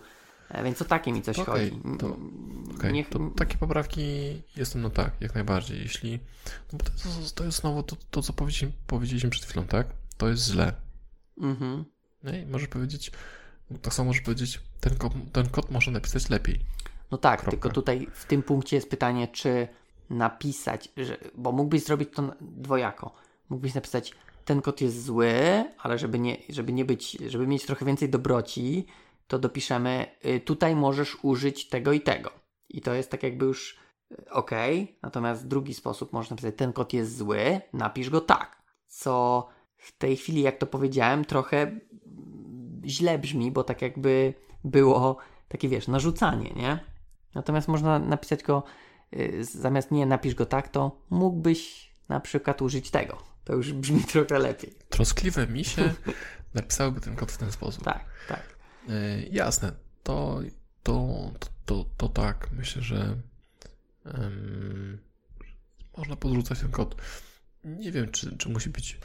E, 0.48 0.64
więc 0.64 0.82
o 0.82 0.84
takie 0.84 1.12
mi 1.12 1.22
coś 1.22 1.38
okay, 1.38 1.54
chodzi. 1.54 1.80
To, 1.98 2.16
okay, 2.74 2.92
Niech... 2.92 3.08
to 3.08 3.30
takie 3.36 3.58
poprawki 3.58 4.02
jestem 4.56 4.82
no 4.82 4.90
tak, 4.90 5.12
jak 5.20 5.34
najbardziej. 5.34 5.78
Jeśli. 5.78 6.18
No 6.72 6.78
bo 6.78 6.84
to, 6.84 6.90
to, 6.90 7.30
to 7.34 7.44
jest 7.44 7.60
znowu 7.60 7.82
to, 7.82 7.96
to 8.10 8.22
co 8.22 8.32
powiedzieliśmy, 8.32 8.78
powiedzieliśmy 8.86 9.30
przed 9.30 9.44
chwilą, 9.44 9.66
tak? 9.66 9.86
To 10.16 10.28
jest 10.28 10.46
źle. 10.46 10.72
Mhm. 11.40 11.84
No 12.22 12.34
i 12.34 12.46
możesz 12.46 12.68
powiedzieć, 12.68 13.12
tak 13.82 13.94
samo 13.94 14.06
możesz 14.06 14.22
powiedzieć, 14.22 14.60
ten, 14.80 14.96
kod, 14.96 15.12
ten 15.32 15.48
kod 15.48 15.70
można 15.70 15.92
napisać 15.92 16.30
lepiej. 16.30 16.60
No 17.10 17.18
tak, 17.18 17.40
Kropka. 17.40 17.50
tylko 17.50 17.70
tutaj 17.70 18.08
w 18.14 18.24
tym 18.24 18.42
punkcie 18.42 18.76
jest 18.76 18.90
pytanie, 18.90 19.28
czy 19.28 19.68
napisać, 20.10 20.88
że, 20.96 21.16
bo 21.34 21.52
mógłbyś 21.52 21.84
zrobić 21.84 22.08
to 22.14 22.32
dwojako. 22.40 23.14
Mógłbyś 23.48 23.74
napisać, 23.74 24.12
ten 24.44 24.62
kod 24.62 24.80
jest 24.80 25.04
zły, 25.04 25.64
ale 25.78 25.98
żeby 25.98 26.18
nie, 26.18 26.36
żeby 26.48 26.72
nie 26.72 26.84
być, 26.84 27.16
żeby 27.26 27.46
mieć 27.46 27.66
trochę 27.66 27.84
więcej 27.84 28.08
dobroci, 28.08 28.86
to 29.28 29.38
dopiszemy, 29.38 30.06
y, 30.24 30.40
tutaj 30.40 30.76
możesz 30.76 31.16
użyć 31.22 31.68
tego 31.68 31.92
i 31.92 32.00
tego. 32.00 32.30
I 32.68 32.80
to 32.80 32.94
jest 32.94 33.10
tak 33.10 33.22
jakby 33.22 33.44
już 33.44 33.78
y, 34.12 34.30
ok. 34.30 34.50
Natomiast 35.02 35.48
drugi 35.48 35.74
sposób 35.74 36.12
można 36.12 36.34
napisać, 36.34 36.54
ten 36.56 36.72
kod 36.72 36.92
jest 36.92 37.16
zły, 37.16 37.60
napisz 37.72 38.10
go 38.10 38.20
tak. 38.20 38.62
Co 38.86 39.48
w 39.76 39.98
tej 39.98 40.16
chwili, 40.16 40.42
jak 40.42 40.58
to 40.58 40.66
powiedziałem, 40.66 41.24
trochę 41.24 41.80
źle 42.84 43.18
brzmi, 43.18 43.50
bo 43.50 43.64
tak 43.64 43.82
jakby 43.82 44.34
było 44.64 45.16
takie, 45.48 45.68
wiesz, 45.68 45.88
narzucanie, 45.88 46.50
nie? 46.50 46.78
Natomiast 47.34 47.68
można 47.68 47.98
napisać 47.98 48.42
go, 48.42 48.62
yy, 49.12 49.44
zamiast 49.44 49.90
nie 49.90 50.06
napisz 50.06 50.34
go 50.34 50.46
tak, 50.46 50.68
to 50.68 51.00
mógłbyś 51.10 51.90
na 52.08 52.20
przykład 52.20 52.62
użyć 52.62 52.90
tego. 52.90 53.18
To 53.44 53.54
już 53.54 53.72
brzmi 53.72 54.04
trochę 54.12 54.38
lepiej. 54.38 54.74
Troskliwe 54.88 55.46
misie 55.46 55.94
napisałyby 56.54 57.00
ten 57.00 57.16
kod 57.16 57.32
w 57.32 57.38
ten 57.38 57.52
sposób. 57.52 57.84
Tak, 57.84 58.04
tak. 58.28 58.57
E, 58.88 59.22
jasne, 59.30 59.72
to, 60.02 60.40
to, 60.82 61.30
to, 61.66 61.84
to, 61.96 62.08
tak. 62.08 62.48
Myślę, 62.52 62.82
że 62.82 63.16
um, 64.04 64.98
można 65.96 66.16
podrzucać 66.16 66.60
ten 66.60 66.70
kod. 66.70 66.96
Nie 67.64 67.92
wiem, 67.92 68.10
czy, 68.10 68.36
czy 68.36 68.48
musi 68.48 68.70
być 68.70 69.00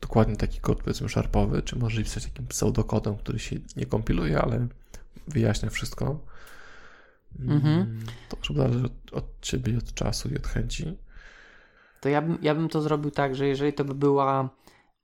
dokładnie 0.00 0.36
taki 0.36 0.60
kod, 0.60 0.82
powiedzmy, 0.82 1.08
szarpowy, 1.08 1.62
czy 1.62 1.78
może 1.78 2.02
pisać 2.02 2.24
takim 2.24 2.46
pseudokodem, 2.46 3.16
który 3.16 3.38
się 3.38 3.56
nie 3.76 3.86
kompiluje, 3.86 4.40
ale 4.40 4.66
wyjaśnia 5.28 5.70
wszystko. 5.70 6.20
Mhm. 7.38 7.74
Mm, 7.74 8.06
to 8.28 8.36
już 8.36 8.56
zależy 8.56 8.84
od, 8.84 9.12
od 9.12 9.40
ciebie 9.40 9.78
od 9.78 9.94
czasu 9.94 10.28
i 10.28 10.36
od 10.36 10.46
chęci. 10.46 10.98
To 12.00 12.08
ja 12.08 12.22
bym, 12.22 12.38
ja 12.42 12.54
bym 12.54 12.68
to 12.68 12.82
zrobił 12.82 13.10
tak, 13.10 13.34
że 13.34 13.46
jeżeli 13.46 13.72
to 13.72 13.84
by 13.84 13.94
była 13.94 14.50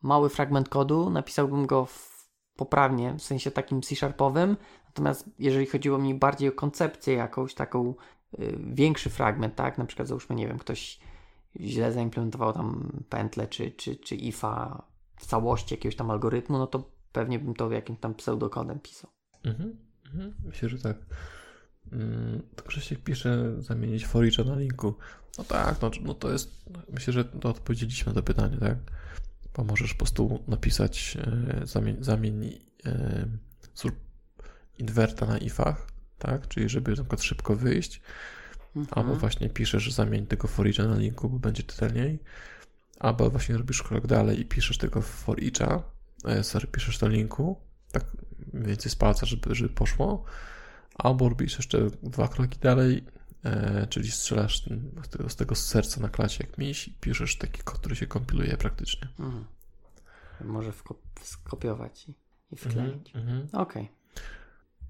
mały 0.02 0.28
fragment 0.28 0.68
kodu, 0.68 1.10
napisałbym 1.10 1.66
go 1.66 1.86
w 1.86 2.11
poprawnie, 2.56 3.14
w 3.18 3.22
sensie 3.22 3.50
takim 3.50 3.82
C-sharpowym. 3.82 4.56
Natomiast 4.86 5.30
jeżeli 5.38 5.66
chodziło 5.66 5.98
mi 5.98 6.14
bardziej 6.14 6.48
o 6.48 6.52
koncepcję 6.52 7.14
jakąś 7.14 7.54
taką 7.54 7.94
y, 8.38 8.58
większy 8.72 9.10
fragment, 9.10 9.54
tak, 9.54 9.78
na 9.78 9.84
przykład 9.84 10.08
załóżmy, 10.08 10.36
nie 10.36 10.48
wiem, 10.48 10.58
ktoś 10.58 10.98
źle 11.60 11.92
zaimplementował 11.92 12.52
tam 12.52 12.92
pętlę 13.08 13.46
czy, 13.46 13.70
czy, 13.70 13.96
czy 13.96 14.16
ifa 14.16 14.82
w 15.16 15.26
całości 15.26 15.74
jakiegoś 15.74 15.96
tam 15.96 16.10
algorytmu, 16.10 16.58
no 16.58 16.66
to 16.66 16.90
pewnie 17.12 17.38
bym 17.38 17.54
to 17.54 17.70
jakimś 17.70 17.98
tam 17.98 18.14
pseudokodem 18.14 18.80
pisał. 18.80 19.10
Mhm, 19.44 19.76
mhm. 20.06 20.34
Myślę, 20.44 20.68
że 20.68 20.78
tak. 20.78 20.96
Mm, 21.92 22.42
to 22.56 22.62
Krzysiek 22.62 23.00
pisze 23.00 23.62
zamienić 23.62 24.06
for 24.06 24.24
na 24.46 24.56
linku. 24.56 24.94
No 25.38 25.44
tak, 25.44 25.82
no, 25.82 25.90
no 26.02 26.14
to 26.14 26.32
jest, 26.32 26.64
myślę, 26.92 27.12
że 27.12 27.24
to 27.24 27.48
odpowiedzieliśmy 27.48 28.12
na 28.12 28.14
to 28.14 28.22
pytanie, 28.22 28.56
tak? 28.56 28.76
Bo 29.54 29.64
możesz 29.64 29.92
po 29.92 29.98
prostu 29.98 30.44
napisać 30.48 31.16
e, 31.20 31.66
zamień, 31.66 31.96
zamień 32.00 32.58
e, 32.86 33.26
inwerta 34.78 35.26
na 35.26 35.38
ifach, 35.38 35.86
tak? 36.18 36.48
Czyli 36.48 36.68
żeby 36.68 36.90
na 36.90 36.96
przykład 36.96 37.22
szybko 37.22 37.56
wyjść, 37.56 38.00
mhm. 38.76 38.98
albo 38.98 39.20
właśnie 39.20 39.50
piszesz 39.50 39.92
zamień 39.92 40.26
tego 40.26 40.48
for 40.48 40.66
eacha 40.66 40.84
na 40.84 40.96
linku, 40.96 41.28
bo 41.28 41.38
będzie 41.38 41.62
czytelniej, 41.62 42.18
albo 43.00 43.30
właśnie 43.30 43.56
robisz 43.56 43.82
krok 43.82 44.06
dalej 44.06 44.40
i 44.40 44.44
piszesz 44.44 44.78
tego 44.78 45.02
for 45.02 45.38
eacha, 45.44 45.82
sorry, 46.42 46.66
piszesz 46.66 46.98
to 46.98 47.08
linku, 47.08 47.56
tak 47.92 48.04
więcej 48.54 48.90
z 48.90 48.96
palca, 48.96 49.26
żeby, 49.26 49.54
żeby 49.54 49.74
poszło, 49.74 50.24
albo 50.94 51.28
robisz 51.28 51.56
jeszcze 51.56 51.78
dwa 52.02 52.28
kroki 52.28 52.58
dalej 52.58 53.04
czyli 53.88 54.10
strzelasz 54.10 54.64
z 55.28 55.36
tego, 55.36 55.54
serca 55.54 56.00
na 56.00 56.08
klacie 56.08 56.44
jak 56.46 56.58
miś 56.58 56.88
i 56.88 56.92
piszesz 56.92 57.36
taki 57.38 57.62
kod, 57.62 57.78
który 57.78 57.96
się 57.96 58.06
kompiluje 58.06 58.56
praktycznie. 58.56 59.08
Mhm. 59.18 59.44
Może 60.40 60.72
skopiować 61.22 62.08
i, 62.08 62.14
i 62.50 62.56
wkleić. 62.56 63.16
Mhm, 63.16 63.38
mhm. 63.38 63.62
Okej. 63.62 63.82
Okay. 63.82 63.88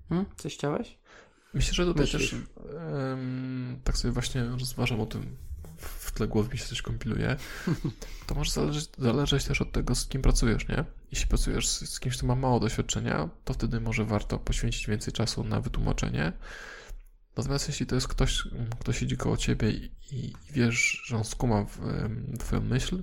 Hmm? 0.09 0.27
Coś 0.37 0.55
chciałeś? 0.55 0.99
Myślę, 1.55 1.75
że 1.75 1.85
tutaj 1.85 2.03
Myślisz? 2.03 2.31
też 2.31 2.41
um, 2.75 3.81
tak 3.85 3.97
sobie 3.97 4.13
właśnie 4.13 4.45
rozważam 4.45 5.01
o 5.01 5.07
tym, 5.07 5.37
w 5.79 6.13
tle 6.13 6.29
głowy 6.29 6.53
mi 6.53 6.59
się 6.59 6.65
coś 6.65 6.83
kompiluje. 6.83 7.37
To 8.27 8.35
może 8.35 8.51
zależeć, 8.51 8.91
zależeć 8.99 9.45
też 9.45 9.63
od 9.63 9.73
tego, 9.73 9.95
z 9.95 10.09
kim 10.09 10.23
pracujesz, 10.23 10.69
nie? 10.69 10.85
Jeśli 11.11 11.27
pracujesz 11.27 11.69
z, 11.69 11.91
z 11.91 12.01
kimś, 12.01 12.17
kto 12.17 12.27
ma 12.27 12.35
mało 12.35 12.61
doświadczenia, 12.61 13.29
to 13.45 13.55
wtedy 13.55 13.81
może 13.81 14.05
warto 14.05 14.39
poświęcić 14.39 14.87
więcej 14.87 15.13
czasu 15.13 15.45
na 15.45 15.61
wytłumaczenie 15.61 16.33
Natomiast 17.37 17.69
jeśli 17.69 17.87
to 17.87 17.95
jest 17.95 18.09
ktoś, 18.09 18.49
kto 18.81 18.93
siedzi 18.93 19.17
koło 19.17 19.37
ciebie 19.37 19.71
i, 19.71 19.91
i 20.13 20.33
wiesz, 20.51 21.03
że 21.05 21.17
on 21.17 21.25
skuma 21.25 21.65
w, 21.65 21.79
w 22.33 22.39
twoją 22.39 22.63
myśl, 22.63 23.03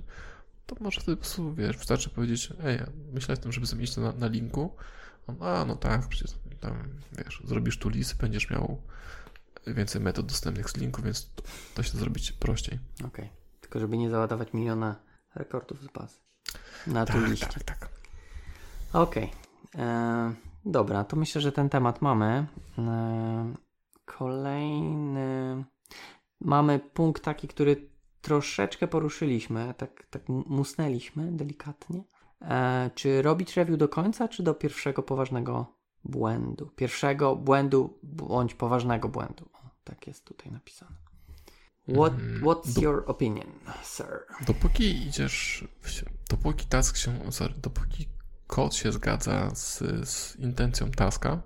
to 0.66 0.76
może 0.80 1.00
wtedy 1.00 1.16
po 1.16 1.20
prostu, 1.20 1.54
wiesz, 1.54 1.76
wystarczy 1.76 2.10
powiedzieć, 2.10 2.52
ej, 2.64 2.78
myślę 3.12 3.34
o 3.34 3.36
tym, 3.36 3.52
żeby 3.52 3.66
zamienić 3.66 3.94
to 3.94 4.00
na, 4.00 4.12
na 4.12 4.26
linku. 4.26 4.76
On, 5.26 5.36
a, 5.42 5.64
no 5.64 5.76
tak, 5.76 6.08
przecież 6.08 6.36
tam, 6.60 6.88
wiesz, 7.12 7.42
zrobisz 7.44 7.78
tu 7.78 7.88
list, 7.88 8.16
będziesz 8.16 8.50
miał 8.50 8.82
więcej 9.66 10.00
metod 10.00 10.26
dostępnych 10.26 10.70
z 10.70 10.76
linku, 10.76 11.02
więc 11.02 11.30
to, 11.34 11.42
to 11.74 11.82
się 11.82 11.98
zrobić 11.98 12.32
prościej. 12.32 12.78
Okej, 12.94 13.06
okay. 13.06 13.28
tylko 13.60 13.80
żeby 13.80 13.98
nie 13.98 14.10
załadować 14.10 14.52
miliona 14.52 14.96
rekordów 15.34 15.82
z 15.82 15.88
bazy. 15.88 16.16
Na 16.86 17.06
tak, 17.06 17.16
tu 17.16 17.24
liście. 17.24 17.46
Tak, 17.46 17.62
tak. 17.62 17.88
Okej. 18.92 19.30
Okay. 19.74 19.84
E, 19.84 20.34
dobra, 20.64 21.04
to 21.04 21.16
myślę, 21.16 21.40
że 21.40 21.52
ten 21.52 21.68
temat 21.68 22.02
mamy. 22.02 22.46
E, 22.78 23.54
Kolejny. 24.18 25.64
Mamy 26.40 26.78
punkt 26.78 27.24
taki, 27.24 27.48
który 27.48 27.90
troszeczkę 28.20 28.88
poruszyliśmy, 28.88 29.74
tak, 29.76 30.06
tak 30.10 30.28
musnęliśmy 30.28 31.32
delikatnie. 31.32 32.04
E, 32.40 32.90
czy 32.94 33.22
robić 33.22 33.56
review 33.56 33.78
do 33.78 33.88
końca, 33.88 34.28
czy 34.28 34.42
do 34.42 34.54
pierwszego 34.54 35.02
poważnego 35.02 35.76
błędu? 36.04 36.70
Pierwszego 36.76 37.36
błędu 37.36 37.98
bądź 38.02 38.54
poważnego 38.54 39.08
błędu. 39.08 39.48
O, 39.52 39.70
tak 39.84 40.06
jest 40.06 40.24
tutaj 40.24 40.52
napisane. 40.52 40.96
What, 41.94 42.12
mm, 42.12 42.42
what's 42.42 42.74
do, 42.74 42.80
your 42.80 43.04
opinion, 43.06 43.46
sir? 43.82 44.26
Dopóki 44.46 45.06
idziesz, 45.06 45.64
dopóki 46.30 46.66
task 46.66 46.96
się, 46.96 47.32
sorry, 47.32 47.54
dopóki 47.62 48.08
kod 48.46 48.74
się 48.74 48.92
zgadza 48.92 49.54
z, 49.54 49.78
z 50.08 50.36
intencją 50.36 50.90
taska, 50.90 51.42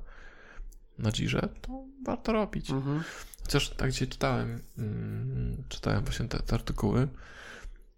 na 0.99 1.13
Jirze, 1.13 1.49
to 1.63 1.85
warto 2.07 2.33
robić. 2.33 2.71
Mhm. 2.71 3.03
Chociaż 3.43 3.71
tak 3.71 3.91
gdzie 3.91 4.07
czytałem, 4.07 4.61
mm, 4.79 5.65
czytałem 5.69 6.05
właśnie 6.05 6.29
te, 6.29 6.39
te, 6.39 6.55
artykuły 6.55 7.09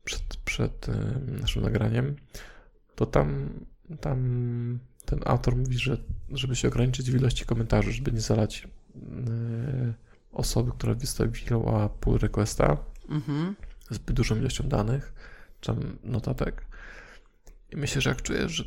przed, 0.05 0.36
przed 0.44 0.88
y, 0.88 0.92
naszym 1.40 1.62
nagraniem, 1.62 2.16
to 2.94 3.07
tam, 3.07 3.51
tam 4.01 4.78
ten 5.05 5.20
autor 5.24 5.57
mówi, 5.57 5.78
że 5.78 5.97
żeby 6.30 6.57
się 6.57 6.68
ograniczyć 6.68 7.11
w 7.11 7.16
ilości 7.16 7.44
komentarzy, 7.44 7.92
żeby 7.92 8.12
nie 8.12 8.20
zalać 8.20 8.68
y, 8.97 9.94
osoby, 10.32 10.72
która 10.72 10.94
wystawiła 10.94 11.88
pull 11.88 12.18
requesta 12.18 12.76
Mhm. 13.09 13.57
zbyt 13.90 14.16
dużą 14.16 14.36
ilością 14.36 14.68
danych, 14.68 15.12
czy 15.61 15.66
tam 15.66 15.99
notatek. 16.05 16.66
I 17.70 17.76
myślę, 17.76 18.01
że 18.01 18.11
jak 18.11 18.22
czujesz, 18.22 18.53
że, 18.53 18.64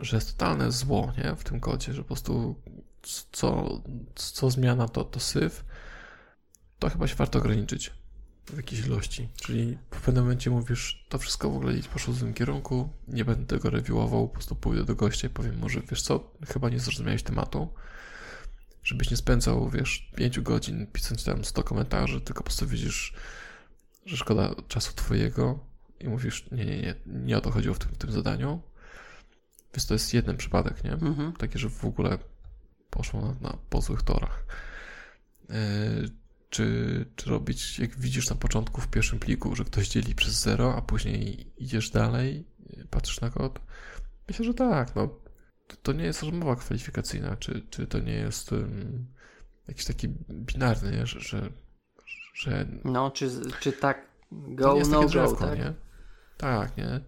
że 0.00 0.16
jest 0.16 0.32
totalne 0.32 0.72
zło 0.72 1.12
nie? 1.18 1.36
w 1.36 1.44
tym 1.44 1.60
kodzie, 1.60 1.92
że 1.92 2.02
po 2.02 2.06
prostu 2.06 2.56
co, 3.32 3.80
co 4.14 4.50
zmiana 4.50 4.88
to, 4.88 5.04
to 5.04 5.20
syf, 5.20 5.64
to 6.78 6.90
chyba 6.90 7.06
się 7.06 7.14
warto 7.14 7.38
ograniczyć 7.38 7.92
w 8.46 8.56
jakiejś 8.56 8.86
ilości. 8.86 9.28
Czyli 9.36 9.78
w 9.90 10.00
pewnym 10.00 10.24
momencie 10.24 10.50
mówisz, 10.50 11.06
to 11.08 11.18
wszystko 11.18 11.50
w 11.50 11.56
ogóle 11.56 11.74
idź 11.74 11.88
poszło 11.88 12.14
w 12.14 12.18
tym 12.20 12.34
kierunku, 12.34 12.88
nie 13.08 13.24
będę 13.24 13.46
tego 13.46 13.70
reviewował, 13.70 14.28
po 14.28 14.34
prostu 14.34 14.54
pójdę 14.54 14.84
do 14.84 14.94
gościa 14.94 15.26
i 15.26 15.30
powiem 15.30 15.58
może, 15.58 15.80
wiesz 15.80 16.02
co, 16.02 16.30
chyba 16.48 16.68
nie 16.68 16.80
zrozumiałeś 16.80 17.22
tematu, 17.22 17.68
żebyś 18.82 19.10
nie 19.10 19.16
spędzał, 19.16 19.70
wiesz, 19.70 20.10
5 20.16 20.40
godzin 20.40 20.86
pisząc 20.86 21.24
tam 21.24 21.44
100 21.44 21.62
komentarzy, 21.62 22.20
tylko 22.20 22.38
po 22.38 22.44
prostu 22.44 22.66
widzisz, 22.66 23.14
że 24.06 24.16
szkoda 24.16 24.54
czasu 24.68 24.92
twojego 24.94 25.58
i 26.00 26.08
mówisz, 26.08 26.50
nie, 26.52 26.64
nie, 26.64 26.76
nie, 26.76 26.94
nie 27.06 27.38
o 27.38 27.40
to 27.40 27.50
chodziło 27.50 27.74
w 27.74 27.78
tym, 27.78 27.92
w 27.92 27.98
tym 27.98 28.12
zadaniu. 28.12 28.62
Więc 29.74 29.86
to 29.86 29.94
jest 29.94 30.14
jeden 30.14 30.36
przypadek, 30.36 30.84
nie? 30.84 30.92
Mhm. 30.92 31.32
Takie, 31.32 31.58
że 31.58 31.70
w 31.70 31.84
ogóle 31.84 32.18
poszło 32.90 33.20
na, 33.20 33.48
na 33.48 33.58
po 33.70 33.80
złych 33.80 34.02
torach. 34.02 34.44
Yy, 35.48 35.56
czy, 36.50 37.06
czy 37.16 37.30
robić, 37.30 37.78
jak 37.78 37.98
widzisz 37.98 38.30
na 38.30 38.36
początku 38.36 38.80
w 38.80 38.88
pierwszym 38.88 39.18
pliku, 39.18 39.56
że 39.56 39.64
ktoś 39.64 39.88
dzieli 39.88 40.14
przez 40.14 40.40
zero, 40.40 40.76
a 40.76 40.82
później 40.82 41.52
idziesz 41.56 41.90
dalej, 41.90 42.44
yy, 42.76 42.86
patrzysz 42.90 43.20
na 43.20 43.30
kod? 43.30 43.60
Myślę, 44.28 44.44
że 44.44 44.54
tak. 44.54 44.94
No, 44.96 45.08
to, 45.66 45.76
to 45.82 45.92
nie 45.92 46.04
jest 46.04 46.22
rozmowa 46.22 46.56
kwalifikacyjna, 46.56 47.36
czy, 47.36 47.66
czy 47.70 47.86
to 47.86 47.98
nie 47.98 48.14
jest 48.14 48.52
um, 48.52 49.06
jakiś 49.68 49.84
taki 49.84 50.08
binarny, 50.30 50.90
nie? 50.90 51.06
Że, 51.06 51.20
że, 51.20 51.50
że 52.34 52.66
No, 52.84 53.10
czy, 53.10 53.30
czy 53.60 53.72
tak 53.72 54.08
to 54.30 54.36
go, 54.54 54.76
jest 54.76 54.90
no 54.90 54.96
takie 54.96 55.06
go, 55.06 55.10
drzewko, 55.10 55.46
tak? 55.46 55.58
nie? 55.58 55.74
Tak, 56.36 56.76
nie? 56.76 57.00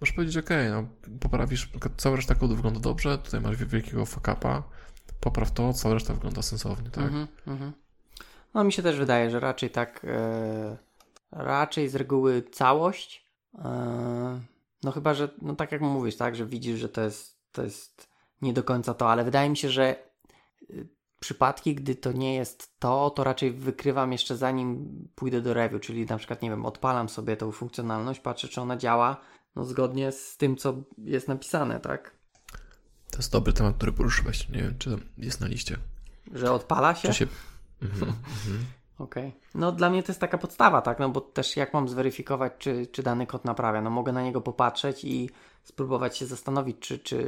Możesz 0.00 0.14
powiedzieć, 0.14 0.36
ok, 0.36 0.50
no 0.70 0.88
poprawisz, 1.20 1.64
na 1.64 1.70
przykład 1.70 1.92
cała 1.96 2.16
reszta 2.16 2.34
kodu 2.34 2.56
wygląda 2.56 2.80
dobrze, 2.80 3.18
tutaj 3.18 3.40
masz 3.40 3.64
wielkiego 3.64 4.04
fuck-upa, 4.04 4.62
popraw 5.20 5.50
to, 5.50 5.72
cała 5.72 5.94
reszta 5.94 6.14
wygląda 6.14 6.42
sensownie, 6.42 6.90
tak? 6.90 7.04
Mhm, 7.04 7.26
mhm. 7.46 7.72
No 8.54 8.64
mi 8.64 8.72
się 8.72 8.82
też 8.82 8.96
wydaje, 8.96 9.30
że 9.30 9.40
raczej 9.40 9.70
tak, 9.70 10.04
e, 10.04 10.76
raczej 11.32 11.88
z 11.88 11.94
reguły 11.94 12.42
całość. 12.42 13.24
E, 13.58 14.40
no 14.82 14.92
chyba, 14.92 15.14
że, 15.14 15.28
no 15.42 15.56
tak 15.56 15.72
jak 15.72 15.80
mówisz, 15.80 16.16
tak, 16.16 16.36
że 16.36 16.46
widzisz, 16.46 16.78
że 16.78 16.88
to 16.88 17.00
jest, 17.00 17.38
to 17.52 17.62
jest 17.62 18.08
nie 18.42 18.52
do 18.52 18.62
końca 18.62 18.94
to, 18.94 19.10
ale 19.10 19.24
wydaje 19.24 19.50
mi 19.50 19.56
się, 19.56 19.70
że 19.70 19.96
y, 20.70 20.88
przypadki, 21.20 21.74
gdy 21.74 21.94
to 21.94 22.12
nie 22.12 22.34
jest 22.34 22.80
to, 22.80 23.10
to 23.10 23.24
raczej 23.24 23.52
wykrywam 23.52 24.12
jeszcze 24.12 24.36
zanim 24.36 24.88
pójdę 25.14 25.40
do 25.40 25.54
review, 25.54 25.82
czyli 25.82 26.06
na 26.06 26.16
przykład, 26.18 26.42
nie 26.42 26.50
wiem, 26.50 26.66
odpalam 26.66 27.08
sobie 27.08 27.36
tą 27.36 27.52
funkcjonalność, 27.52 28.20
patrzę, 28.20 28.48
czy 28.48 28.60
ona 28.60 28.76
działa, 28.76 29.16
no 29.56 29.64
zgodnie 29.64 30.12
z 30.12 30.36
tym, 30.36 30.56
co 30.56 30.74
jest 30.98 31.28
napisane, 31.28 31.80
tak? 31.80 32.14
To 33.14 33.18
jest 33.18 33.32
dobry 33.32 33.52
temat, 33.52 33.76
który 33.76 33.92
poruszyłeś. 33.92 34.48
Nie 34.48 34.62
wiem, 34.62 34.74
czy 34.78 34.98
jest 35.18 35.40
na 35.40 35.46
liście. 35.46 35.78
Że 36.32 36.52
odpala 36.52 36.94
się? 36.94 37.08
Czy 37.08 37.14
się... 37.14 37.26
Mhm, 37.82 38.08
mhm. 38.08 38.64
Okej. 38.98 39.32
No 39.54 39.72
dla 39.72 39.90
mnie 39.90 40.02
to 40.02 40.12
jest 40.12 40.20
taka 40.20 40.38
podstawa, 40.38 40.82
tak? 40.82 40.98
No 40.98 41.08
bo 41.08 41.20
też 41.20 41.56
jak 41.56 41.74
mam 41.74 41.88
zweryfikować, 41.88 42.52
czy, 42.58 42.86
czy 42.86 43.02
dany 43.02 43.26
kod 43.26 43.44
naprawia? 43.44 43.80
No 43.80 43.90
mogę 43.90 44.12
na 44.12 44.22
niego 44.22 44.40
popatrzeć 44.40 45.04
i 45.04 45.30
spróbować 45.64 46.18
się 46.18 46.26
zastanowić, 46.26 46.78
czy, 46.78 46.98
czy 46.98 47.18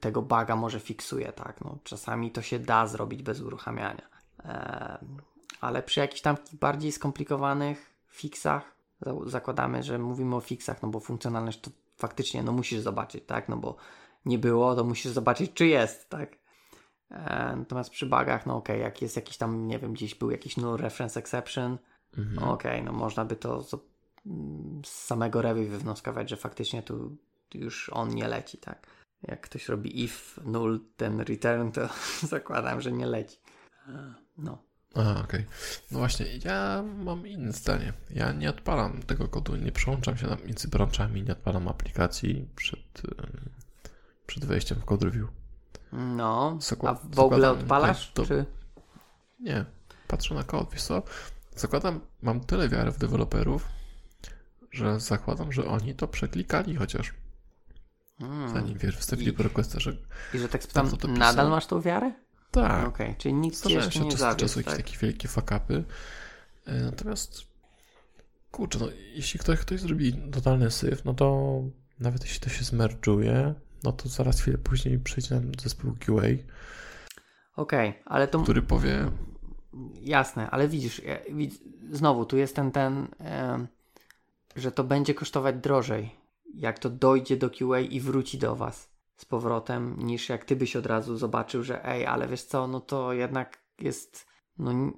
tego 0.00 0.22
buga 0.22 0.56
może 0.56 0.80
fiksuje, 0.80 1.32
tak? 1.32 1.60
No 1.60 1.78
czasami 1.84 2.30
to 2.30 2.42
się 2.42 2.58
da 2.58 2.86
zrobić 2.86 3.22
bez 3.22 3.40
uruchamiania. 3.40 4.08
Ale 5.60 5.82
przy 5.82 6.00
jakichś 6.00 6.20
tam 6.20 6.36
bardziej 6.60 6.92
skomplikowanych 6.92 7.90
fixach, 8.08 8.62
za- 9.00 9.14
zakładamy, 9.26 9.82
że 9.82 9.98
mówimy 9.98 10.36
o 10.36 10.40
fixach, 10.40 10.82
no 10.82 10.88
bo 10.88 11.00
funkcjonalność 11.00 11.60
to 11.60 11.70
faktycznie, 11.96 12.42
no 12.42 12.52
musisz 12.52 12.80
zobaczyć, 12.80 13.24
tak? 13.26 13.48
No 13.48 13.56
bo 13.56 13.76
nie 14.28 14.38
było, 14.38 14.74
to 14.76 14.84
musisz 14.84 15.12
zobaczyć, 15.12 15.52
czy 15.54 15.66
jest, 15.66 16.08
tak? 16.10 16.36
E, 17.10 17.54
Natomiast 17.56 17.90
przy 17.90 18.06
bugach, 18.06 18.46
no 18.46 18.56
okej, 18.56 18.80
jak 18.80 19.02
jest 19.02 19.16
jakiś 19.16 19.36
tam, 19.36 19.66
nie 19.66 19.78
wiem, 19.78 19.92
gdzieś 19.92 20.14
był 20.14 20.30
jakiś 20.30 20.56
null 20.56 20.76
reference 20.76 21.20
exception, 21.20 21.78
Mhm. 22.18 22.36
no 22.36 22.52
okej, 22.52 22.82
no 22.82 22.92
można 22.92 23.24
by 23.24 23.36
to 23.36 23.62
z, 23.62 23.70
z 24.86 24.90
samego 24.90 25.42
review 25.42 25.68
wywnioskować, 25.70 26.30
że 26.30 26.36
faktycznie 26.36 26.82
tu 26.82 27.16
już 27.54 27.90
on 27.92 28.14
nie 28.14 28.28
leci, 28.28 28.58
tak? 28.58 28.86
Jak 29.22 29.40
ktoś 29.40 29.68
robi 29.68 30.04
if 30.04 30.40
null 30.44 30.80
ten 30.96 31.20
return, 31.20 31.70
to 31.70 31.88
zakładam, 32.28 32.80
że 32.80 32.92
nie 32.92 33.06
leci. 33.06 33.36
E, 33.88 34.14
No. 34.38 34.58
A, 34.94 35.20
okej. 35.20 35.44
No 35.90 35.98
właśnie, 35.98 36.26
ja 36.44 36.84
mam 37.04 37.26
inne 37.26 37.52
zdanie. 37.52 37.92
Ja 38.10 38.32
nie 38.32 38.50
odpalam 38.50 39.02
tego 39.02 39.28
kodu, 39.28 39.56
nie 39.56 39.72
przełączam 39.72 40.16
się 40.16 40.26
między 40.46 40.68
branczami, 40.68 41.22
nie 41.22 41.32
odpalam 41.32 41.68
aplikacji 41.68 42.48
przed, 42.56 43.02
przed 44.28 44.44
wejściem 44.44 44.78
w 44.80 44.84
code 44.84 45.04
review. 45.06 45.28
No, 45.92 46.56
Zakła- 46.60 46.88
a 46.88 46.94
w 47.14 47.18
ogóle 47.20 47.50
odpalasz? 47.50 48.08
tutaj 48.12 48.26
to- 48.26 48.34
Czy... 48.34 48.46
Nie, 49.40 49.64
patrzę 50.08 50.34
na 50.34 50.44
kod, 50.44 50.70
wiesz 50.72 50.82
co? 50.82 51.02
Zakładam, 51.56 52.00
mam 52.22 52.40
tyle 52.40 52.68
wiary 52.68 52.90
w 52.92 52.98
deweloperów, 52.98 53.68
że 54.70 55.00
zakładam, 55.00 55.52
że 55.52 55.66
oni 55.66 55.94
to 55.94 56.08
przeklikali 56.08 56.76
chociaż, 56.76 57.14
Mm. 58.20 58.48
zanim 58.52 58.78
wiesz, 58.78 58.96
wstawili 58.96 59.32
po 59.32 59.42
requesta, 59.42 59.80
że 59.80 59.92
I 60.34 60.38
że 60.38 60.48
tak 60.48 60.62
spytam, 60.62 60.90
nadal 61.08 61.48
masz 61.50 61.66
tą 61.66 61.80
wiarę? 61.80 62.12
tak, 62.50 62.88
Okej, 62.88 63.14
czyli 63.18 63.34
nikt 63.34 63.56
zdarzają 63.56 63.80
jeszcze 63.80 63.98
się 63.98 64.04
nie 64.04 64.10
czasu 64.10 64.20
zawiódł, 64.20 64.40
czasu 64.40 64.60
jakieś 64.60 64.74
tak? 64.76 64.86
takie 64.86 64.98
wielkie 64.98 65.28
fuck-upy. 65.28 65.82
E, 66.66 66.74
Natomiast, 66.80 67.42
kurczę, 68.50 68.78
no 68.78 68.86
jeśli 69.14 69.40
ktoś, 69.40 69.58
ktoś 69.58 69.80
zrobi 69.80 70.30
totalny 70.32 70.70
syf, 70.70 71.04
no 71.04 71.14
to 71.14 71.60
nawet 72.00 72.22
jeśli 72.24 72.40
to 72.40 72.48
się 72.48 72.64
zmerdżuje, 72.64 73.54
no 73.82 73.92
to 73.92 74.08
zaraz 74.08 74.40
chwilę 74.40 74.58
później 74.58 74.98
przyjdzie 74.98 75.34
nam 75.34 75.52
zespół 75.62 75.92
QA, 76.06 76.28
Okej, 77.56 77.94
ale 78.04 78.28
to... 78.28 78.42
który 78.42 78.62
powie, 78.62 79.10
Jasne, 80.02 80.50
ale 80.50 80.68
widzisz, 80.68 81.02
ja, 81.04 81.18
widz, 81.30 81.58
znowu 81.90 82.24
tu 82.24 82.36
jest 82.36 82.56
ten, 82.56 82.70
ten 82.70 83.08
że 84.56 84.72
to 84.72 84.84
będzie 84.84 85.14
kosztować 85.14 85.56
drożej, 85.56 86.10
jak 86.54 86.78
to 86.78 86.90
dojdzie 86.90 87.36
do 87.36 87.50
QA 87.50 87.80
i 87.80 88.00
wróci 88.00 88.38
do 88.38 88.56
Was 88.56 88.90
z 89.16 89.24
powrotem, 89.24 89.96
niż 89.98 90.28
jak 90.28 90.44
Ty 90.44 90.56
byś 90.56 90.76
od 90.76 90.86
razu 90.86 91.16
zobaczył, 91.16 91.62
że 91.62 91.84
ej, 91.84 92.06
ale 92.06 92.28
wiesz 92.28 92.42
co, 92.42 92.66
no 92.66 92.80
to 92.80 93.12
jednak 93.12 93.58
jest, 93.80 94.26
no 94.58 94.92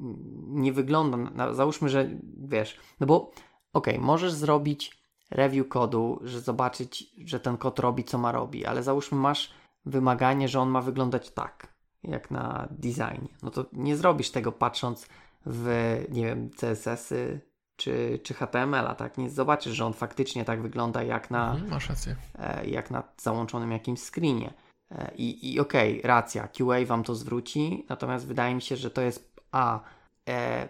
nie 0.47 0.73
wygląda, 0.73 1.17
na, 1.17 1.55
załóżmy, 1.55 1.89
że 1.89 2.09
wiesz, 2.39 2.77
no 3.01 3.07
bo 3.07 3.31
okej, 3.73 3.99
możesz 3.99 4.33
zrobić 4.33 5.00
review 5.31 5.69
kodu, 5.69 6.21
że 6.23 6.41
zobaczyć, 6.41 7.05
że 7.25 7.41
ten 7.41 7.57
kod 7.57 7.79
robi, 7.79 8.05
co 8.05 8.19
ma 8.19 8.33
robi, 8.33 8.67
ale 8.67 8.83
załóżmy 8.83 9.19
masz 9.19 9.55
wymaganie, 9.87 10.49
że 10.49 10.61
on 10.61 10.69
ma 10.69 10.81
wyglądać 10.81 11.31
tak, 11.31 11.67
jak 12.03 12.31
na 12.31 12.69
designie. 12.71 13.29
No 13.43 13.51
to 13.51 13.65
nie 13.73 13.97
zrobisz 13.97 14.31
tego 14.31 14.53
patrząc 14.53 15.07
w, 15.47 15.97
nie 16.11 16.27
wiem, 16.27 16.51
CSS-y 16.51 17.41
czy, 17.77 18.21
czy 18.23 18.35
HTML-a, 18.35 18.95
tak? 18.95 19.19
Nie 19.19 19.31
zobaczysz, 19.31 19.77
że 19.77 19.87
on 19.87 19.93
faktycznie 19.93 20.45
tak 20.45 20.63
wygląda 20.63 21.03
jak 21.03 21.31
na, 21.31 21.53
mhm, 21.53 21.71
masz 21.71 21.89
rację. 21.89 22.17
e, 22.39 22.67
jak 22.67 22.91
na 22.91 23.03
załączonym 23.19 23.73
jakimś 23.73 24.01
screenie. 24.01 24.53
E, 24.91 25.11
I, 25.15 25.55
i 25.55 25.61
okej, 25.61 26.01
racja, 26.05 26.49
QA 26.49 26.87
wam 26.87 27.05
to 27.05 27.15
zwróci, 27.15 27.87
natomiast 27.89 28.27
wydaje 28.27 28.55
mi 28.55 28.63
się, 28.63 28.77
że 28.77 28.91
to 28.91 29.01
jest 29.01 29.41
a 29.53 29.81
e, 30.29 30.69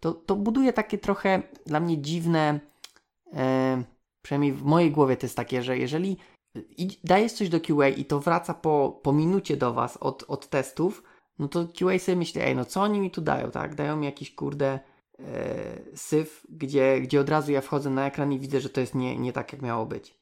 to, 0.00 0.12
to 0.12 0.36
buduje 0.36 0.72
takie 0.72 0.98
trochę 0.98 1.42
dla 1.66 1.80
mnie 1.80 1.98
dziwne 2.02 2.60
e, 3.34 3.82
przynajmniej 4.22 4.52
w 4.52 4.62
mojej 4.62 4.90
głowie 4.90 5.16
to 5.16 5.26
jest 5.26 5.36
takie, 5.36 5.62
że 5.62 5.78
jeżeli 5.78 6.16
dajesz 7.04 7.32
coś 7.32 7.48
do 7.48 7.60
QA 7.60 7.88
i 7.88 8.04
to 8.04 8.20
wraca 8.20 8.54
po, 8.54 9.00
po 9.02 9.12
minucie 9.12 9.56
do 9.56 9.72
was 9.72 9.96
od, 9.96 10.24
od 10.28 10.48
testów, 10.48 11.02
no 11.38 11.48
to 11.48 11.68
QA 11.78 11.98
sobie 11.98 12.16
myśli, 12.16 12.40
ej, 12.40 12.56
no 12.56 12.64
co 12.64 12.82
oni 12.82 13.00
mi 13.00 13.10
tu 13.10 13.20
dają, 13.20 13.50
tak? 13.50 13.74
Dają 13.74 13.96
mi 13.96 14.06
jakiś 14.06 14.34
kurde 14.34 14.78
e, 15.18 15.24
syf, 15.94 16.46
gdzie, 16.48 17.00
gdzie 17.00 17.20
od 17.20 17.28
razu 17.28 17.52
ja 17.52 17.60
wchodzę 17.60 17.90
na 17.90 18.06
ekran 18.06 18.32
i 18.32 18.40
widzę, 18.40 18.60
że 18.60 18.70
to 18.70 18.80
jest 18.80 18.94
nie, 18.94 19.18
nie 19.18 19.32
tak, 19.32 19.52
jak 19.52 19.62
miało 19.62 19.86
być. 19.86 20.18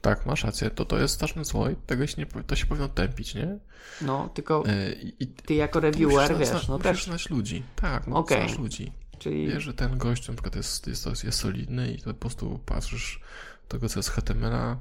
Tak, 0.00 0.26
masz 0.26 0.44
rację, 0.44 0.70
to 0.70 0.84
to 0.84 0.98
jest 0.98 1.14
straszny 1.14 1.44
zło 1.44 1.70
i 1.70 1.76
tego 1.76 2.06
się 2.06 2.14
nie, 2.18 2.42
to 2.42 2.56
się 2.56 2.66
powinno 2.66 2.88
tępić, 2.88 3.34
nie? 3.34 3.58
No, 4.02 4.28
tylko 4.34 4.64
E, 4.66 4.92
I, 4.92 5.26
ty 5.26 5.54
jako 5.54 5.78
musisz 5.78 5.92
reviewer, 5.92 6.38
wiesz, 6.38 6.68
no 6.68 6.78
musisz 6.78 6.82
też, 6.82 7.04
znać 7.04 7.30
ludzi, 7.30 7.62
tak, 7.76 8.06
no, 8.06 8.24
znasz 8.28 8.58
ludzi. 8.58 8.92
Czyli 9.24 9.46
Wiesz, 9.48 9.62
że 9.62 9.74
ten 9.74 9.98
gość 9.98 10.28
na 10.28 10.34
przykład 10.34 10.56
jest, 10.56 10.86
jest, 10.86 11.24
jest 11.24 11.38
solidny 11.38 11.92
i 11.92 11.98
to 11.98 12.14
po 12.14 12.20
prostu 12.20 12.60
patrzysz 12.66 13.20
tego, 13.68 13.88
co 13.88 13.98
jest 13.98 14.08
HTML-a. 14.10 14.76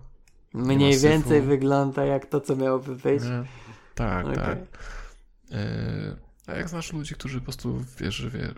mniej 0.54 0.94
syfu. 0.94 1.08
więcej 1.08 1.42
wygląda 1.42 2.06
jak 2.06 2.26
to, 2.26 2.42
co 2.42 2.56
miałoby 2.56 2.96
być. 2.96 3.24
nie? 3.24 3.44
Tak, 3.96 4.26
Okej. 4.26 4.36
tak. 4.36 4.58
E, 5.52 6.16
a 6.48 6.54
jak 6.54 6.70
znasz 6.70 6.94
ludzi, 6.94 7.16
którzy 7.16 7.38
po 7.40 7.44
prostu, 7.44 7.86
wiesz, 8.00 8.28
wie, 8.30 8.54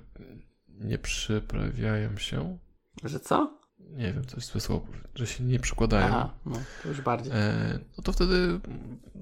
nie 0.79 0.97
przyprawiają 0.97 2.17
się, 2.17 2.57
Że 3.03 3.19
co? 3.19 3.57
Nie 3.91 4.13
wiem, 4.13 4.25
coś 4.25 4.45
złe 4.45 4.61
słowo, 4.61 4.85
że 5.15 5.27
się 5.27 5.43
nie 5.43 5.59
przekładają, 5.59 6.05
Aha, 6.05 6.29
no 6.45 6.59
to 6.83 6.89
już 6.89 7.01
bardziej. 7.01 7.33
e, 7.35 7.79
no 7.97 8.03
to 8.03 8.13
wtedy 8.13 8.59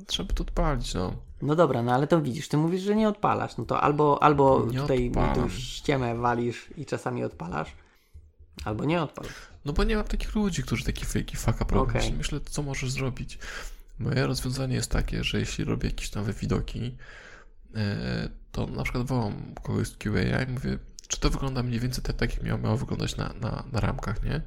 trzeba 0.07 0.34
to 0.34 0.43
odpalić, 0.43 0.93
no. 0.93 1.16
No 1.41 1.55
dobra, 1.55 1.84
no 1.84 1.93
ale 1.93 2.07
to 2.07 2.22
widzisz, 2.22 2.47
ty 2.47 2.57
mówisz, 2.57 2.82
że 2.82 2.95
nie 2.95 3.09
odpalasz, 3.09 3.57
no 3.57 3.66
to 3.66 3.82
albo, 3.82 4.24
albo 4.24 4.66
Nie 4.72 4.80
tutaj 4.80 5.11
tu 5.36 5.49
ściemę 5.49 6.16
walisz 6.16 6.70
i 6.78 6.86
czasami 6.86 7.24
odpalasz, 7.24 7.74
albo 8.66 8.86
nie 8.86 9.01
odpalasz. 9.01 9.34
No 9.66 9.74
bo 9.74 9.84
nie 9.84 9.95
mam 9.95 10.05
takich 10.05 10.36
ludzi, 10.36 10.64
którzy 10.64 10.86
taki 10.86 11.05
fake 11.05 11.38
fuck 11.38 11.61
up 11.61 11.76
robią. 11.76 11.89
Okej. 11.89 12.14
Myślę, 12.14 12.39
co 12.45 12.64
możesz 12.64 12.91
zrobić. 12.91 13.39
Moje 13.99 14.28
rozwiązanie 14.28 14.76
jest 14.76 14.91
takie, 14.91 15.24
że 15.24 15.39
jeśli 15.39 15.64
robię 15.64 15.89
jakieś 15.89 16.14
nowe 16.14 16.34
widoki, 16.34 16.97
e, 17.76 18.30
to 18.51 18.68
na 18.68 18.84
przykład 18.84 19.07
wołam 19.07 19.34
kogoś 19.64 19.88
z 19.88 19.97
QA 19.97 20.43
i 20.47 20.51
mówię, 20.51 20.78
czy 21.08 21.20
to 21.20 21.30
wygląda 21.30 21.64
mniej 21.64 21.80
więcej 21.80 22.04
tak, 22.04 22.16
tak 22.16 22.34
jak 22.34 22.43
miało, 22.43 22.60
miało 22.60 22.78
wyglądać 22.78 23.18
na, 23.18 23.34
na, 23.41 23.64
na 23.72 23.80
ramkach, 23.80 24.24
nie? 24.24 24.41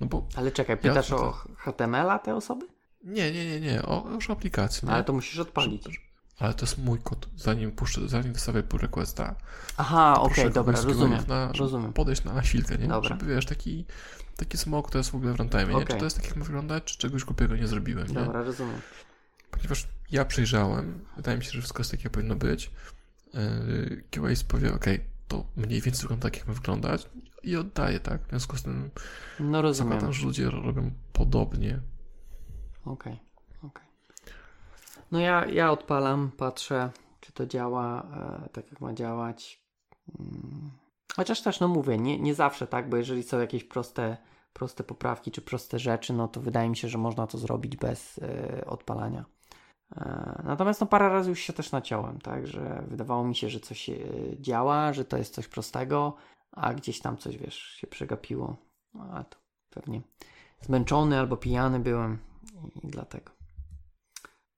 No 0.00 0.06
bo 0.06 0.26
Ale 0.36 0.52
czekaj, 0.52 0.76
pytasz 0.76 1.10
Ja- 1.10 1.16
o 1.16 1.32
HTML-a 1.56 2.18
te 2.18 2.34
osoby? 2.34 2.66
nie, 3.04 3.32
nie, 3.32 3.46
nie, 3.50 3.60
nie, 3.60 3.82
o, 3.82 4.08
już 4.14 4.30
o 4.30 4.32
aplikacji, 4.32 4.88
nie? 4.88 4.94
Ale 4.94 5.04
to 5.04 5.12
musisz 5.12 5.38
odpalić. 5.38 6.00
Ale 6.38 6.54
to 6.54 6.64
jest 6.66 6.78
mój 6.78 6.98
kod, 6.98 7.28
zanim 7.36 7.72
puszczę, 7.72 8.08
zanim 8.08 8.32
wystawię 8.32 8.62
pull 8.62 8.80
requesta, 8.80 9.34
Aha, 9.76 10.14
okej, 10.20 10.34
proszę 10.34 10.50
dobra, 10.50 10.80
rozumiem, 10.80 11.24
na, 11.28 11.52
rozumiem. 11.52 11.92
podejść 11.92 12.24
na 12.24 12.40
chwilkę, 12.40 12.78
nie? 12.78 12.88
Dobra. 12.88 13.08
Żeby, 13.08 13.26
wiesz, 13.26 13.46
taki, 13.46 13.84
taki 14.36 14.58
smok 14.58 14.90
to 14.90 14.98
jest 14.98 15.10
w 15.10 15.14
ogóle 15.14 15.32
w 15.32 15.36
runtime, 15.36 15.66
nie? 15.74 15.86
Czy 15.86 15.96
to 15.96 16.04
jest 16.04 16.16
tak, 16.16 16.26
jak 16.26 16.36
ma 16.36 16.44
wyglądać, 16.44 16.84
czy 16.84 16.98
czegoś 16.98 17.24
głupiego 17.24 17.56
nie 17.56 17.66
zrobiłem, 17.66 18.08
nie? 18.08 18.14
Dobra, 18.14 18.42
rozumiem. 18.42 18.80
Ponieważ 19.50 19.88
ja 20.10 20.24
przejrzałem, 20.24 21.04
wydaje 21.16 21.38
mi 21.38 21.44
się, 21.44 21.50
że 21.50 21.58
wszystko 21.58 21.80
jest 21.80 21.90
tak, 21.90 22.04
jak 22.04 22.12
powinno 22.12 22.36
być. 22.36 22.70
Yy, 23.34 24.04
QA 24.10 24.28
powie, 24.48 24.74
ok, 24.74 24.84
to 25.28 25.44
mniej 25.56 25.80
więcej 25.80 26.02
wygląda 26.02 26.22
tak, 26.22 26.36
jak 26.36 26.48
ma 26.48 26.54
wyglądać 26.54 27.08
i 27.42 27.56
oddaje, 27.56 28.00
tak? 28.00 28.22
W 28.26 28.28
związku 28.28 28.56
z 28.56 28.62
tym 28.62 28.90
No 29.40 29.62
rozumiem. 29.62 29.92
zakładam, 29.92 30.12
że 30.12 30.26
ludzie 30.26 30.50
robią 30.50 30.90
podobnie. 31.12 31.80
Okej, 32.84 33.20
okej. 33.62 33.84
No 35.12 35.20
ja, 35.20 35.46
ja 35.46 35.70
odpalam, 35.70 36.30
patrzę, 36.36 36.90
czy 37.20 37.32
to 37.32 37.46
działa 37.46 38.02
e, 38.44 38.48
tak, 38.48 38.70
jak 38.70 38.80
ma 38.80 38.94
działać. 38.94 39.62
Mm. 40.20 40.70
Chociaż 41.16 41.42
też, 41.42 41.60
no 41.60 41.68
mówię, 41.68 41.98
nie, 41.98 42.18
nie 42.18 42.34
zawsze 42.34 42.66
tak, 42.66 42.88
bo 42.88 42.96
jeżeli 42.96 43.22
są 43.22 43.40
jakieś 43.40 43.64
proste, 43.64 44.16
proste 44.52 44.84
poprawki 44.84 45.30
czy 45.30 45.42
proste 45.42 45.78
rzeczy, 45.78 46.12
no 46.12 46.28
to 46.28 46.40
wydaje 46.40 46.68
mi 46.68 46.76
się, 46.76 46.88
że 46.88 46.98
można 46.98 47.26
to 47.26 47.38
zrobić 47.38 47.76
bez 47.76 48.18
e, 48.18 48.64
odpalania. 48.66 49.24
E, 49.96 50.42
natomiast 50.44 50.80
no 50.80 50.86
parę 50.86 51.08
razy 51.08 51.30
już 51.30 51.40
się 51.40 51.52
też 51.52 51.72
naciąłem, 51.72 52.20
tak, 52.20 52.46
że 52.46 52.84
wydawało 52.88 53.24
mi 53.24 53.34
się, 53.34 53.48
że 53.48 53.60
coś 53.60 53.90
e, 53.90 53.96
działa, 54.40 54.92
że 54.92 55.04
to 55.04 55.16
jest 55.16 55.34
coś 55.34 55.48
prostego, 55.48 56.16
a 56.52 56.74
gdzieś 56.74 57.00
tam 57.00 57.16
coś, 57.16 57.36
wiesz, 57.36 57.58
się 57.58 57.86
przegapiło. 57.86 58.56
A 59.12 59.24
to 59.24 59.38
pewnie 59.70 60.00
zmęczony 60.60 61.18
albo 61.18 61.36
pijany 61.36 61.80
byłem 61.80 62.18
i 62.82 62.88
dlatego. 62.88 63.32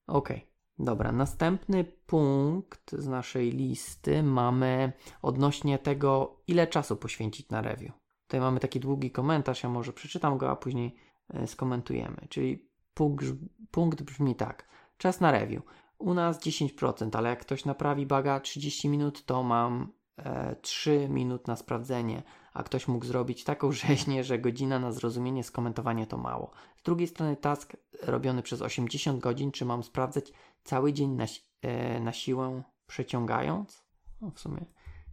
Okej, 0.07 0.47
dobra. 0.79 1.11
Następny 1.11 1.83
punkt 1.83 2.91
z 2.91 3.07
naszej 3.07 3.51
listy 3.51 4.23
mamy 4.23 4.91
odnośnie 5.21 5.79
tego, 5.79 6.41
ile 6.47 6.67
czasu 6.67 6.95
poświęcić 6.95 7.49
na 7.49 7.61
review. 7.61 7.91
Tutaj 8.27 8.39
mamy 8.39 8.59
taki 8.59 8.79
długi 8.79 9.11
komentarz, 9.11 9.63
ja 9.63 9.69
może 9.69 9.93
przeczytam 9.93 10.37
go, 10.37 10.51
a 10.51 10.55
później 10.55 10.95
e, 11.29 11.47
skomentujemy. 11.47 12.27
Czyli 12.29 12.69
punkt, 12.93 13.25
punkt 13.71 14.01
brzmi 14.01 14.35
tak. 14.35 14.67
Czas 14.97 15.19
na 15.19 15.31
review. 15.31 15.63
U 15.97 16.13
nas 16.13 16.39
10%, 16.39 17.17
ale 17.17 17.29
jak 17.29 17.39
ktoś 17.39 17.65
naprawi 17.65 18.05
baga 18.05 18.39
30 18.39 18.89
minut, 18.89 19.25
to 19.25 19.43
mam 19.43 19.93
e, 20.17 20.55
3 20.55 21.07
minut 21.09 21.47
na 21.47 21.55
sprawdzenie, 21.55 22.23
a 22.53 22.63
ktoś 22.63 22.87
mógł 22.87 23.05
zrobić 23.05 23.43
taką 23.43 23.71
rzeźnię, 23.87 24.23
że 24.23 24.39
godzina 24.39 24.79
na 24.79 24.91
zrozumienie, 24.91 25.43
skomentowanie 25.43 26.07
to 26.07 26.17
mało. 26.17 26.51
Z 26.77 26.83
drugiej 26.83 27.07
strony 27.07 27.35
task 27.35 27.77
robiony 28.01 28.41
przez 28.41 28.61
80 28.61 29.19
godzin, 29.19 29.51
czy 29.51 29.65
mam 29.65 29.83
sprawdzać 29.83 30.31
cały 30.63 30.93
dzień 30.93 31.09
na, 31.09 31.25
e, 31.61 31.99
na 31.99 32.13
siłę 32.13 32.63
przeciągając? 32.87 33.83
No 34.21 34.31
w 34.31 34.39
sumie 34.39 34.65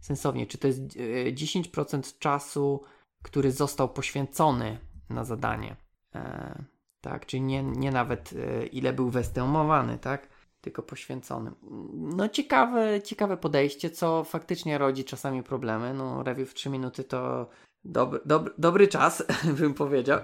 sensownie. 0.05 0.47
Czy 0.47 0.57
to 0.57 0.67
jest 0.67 0.81
e, 0.81 1.31
10% 1.33 2.19
czasu, 2.19 2.83
który 3.21 3.51
został 3.51 3.89
poświęcony 3.89 4.79
na 5.09 5.23
zadanie? 5.23 5.75
E, 6.15 6.63
tak, 7.05 7.25
czyli 7.25 7.41
nie, 7.41 7.63
nie 7.63 7.91
nawet 7.91 8.33
e, 8.33 8.65
ile 8.65 8.93
był 8.93 9.09
występowany, 9.09 9.97
tak? 9.97 10.27
Tylko 10.61 10.83
poświęcony. 10.83 11.51
No 11.93 12.29
ciekawe, 12.29 13.01
ciekawe 13.01 13.37
podejście, 13.37 13.89
co 13.89 14.23
faktycznie 14.23 14.77
rodzi 14.77 15.03
czasami 15.03 15.43
problemy. 15.43 15.93
No 15.93 16.23
review 16.23 16.49
w 16.49 16.53
3 16.53 16.69
minuty 16.69 17.03
to 17.03 17.49
dobry, 17.83 18.19
dobry, 18.25 18.53
dobry 18.57 18.87
czas, 18.87 19.23
bym 19.59 19.73
powiedział, 19.73 20.19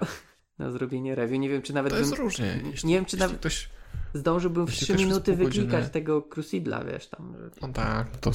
na 0.58 0.70
zrobienie 0.70 1.14
review. 1.14 1.40
Nie 1.40 1.48
wiem, 1.48 1.62
czy 1.62 1.72
nawet 1.72 1.90
To 1.92 1.96
bym, 1.96 2.04
jest 2.04 2.18
różnie. 2.18 2.60
Jeśli, 2.70 2.88
nie 2.88 2.94
wiem, 2.94 3.04
czy 3.04 3.16
nawet 3.16 3.38
ktoś, 3.38 3.68
zdążyłbym 4.14 4.66
w 4.66 4.70
jeśli 4.70 4.86
3 4.86 4.92
ktoś 4.94 4.96
przez 4.96 5.08
minuty 5.12 5.36
wyklikać 5.36 5.90
tego 5.90 6.22
Crucidla, 6.22 6.84
wiesz 6.84 7.08
tam. 7.08 7.34
że- 7.38 7.50
no 7.62 7.68
tak, 7.68 8.16
to, 8.16 8.30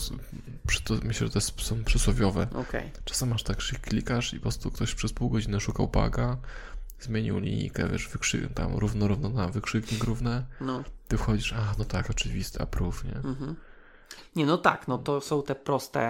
to 0.84 0.94
myślę, 1.04 1.28
że 1.28 1.34
to 1.34 1.40
jest, 1.40 1.62
są 1.62 1.84
przysłowiowe. 1.84 2.48
Okej. 2.56 2.92
Czasem 3.06 3.30
masz 3.30 3.44
tak, 3.44 3.62
że 3.62 3.76
klikasz 3.76 4.34
i 4.34 4.38
po 4.38 4.42
prostu 4.42 4.72
ktoś 4.72 4.96
przez 4.96 5.14
pół 5.14 5.30
godziny 5.30 5.60
szukał 5.60 5.88
baga, 5.88 6.38
zmienił 7.00 7.40
linijkę, 7.40 7.88
wiesz, 7.90 8.08
wykrzy, 8.08 8.50
tam 8.56 8.76
równo, 8.76 9.08
równo 9.08 9.30
na 9.30 9.48
wykrzyknik 9.48 10.04
równe, 10.04 10.46
No. 10.62 10.84
ty 11.08 11.18
wchodzisz, 11.18 11.54
a 11.54 11.76
no 11.80 11.86
tak, 11.86 12.10
oczywiste, 12.10 12.62
approve, 12.62 13.04
nie? 13.04 13.16
Mhm. 13.16 13.56
Nie, 14.36 14.46
no 14.46 14.58
tak, 14.58 14.88
no 14.88 14.98
to 14.98 15.22
są 15.22 15.44
te 15.44 15.56
proste 15.56 16.02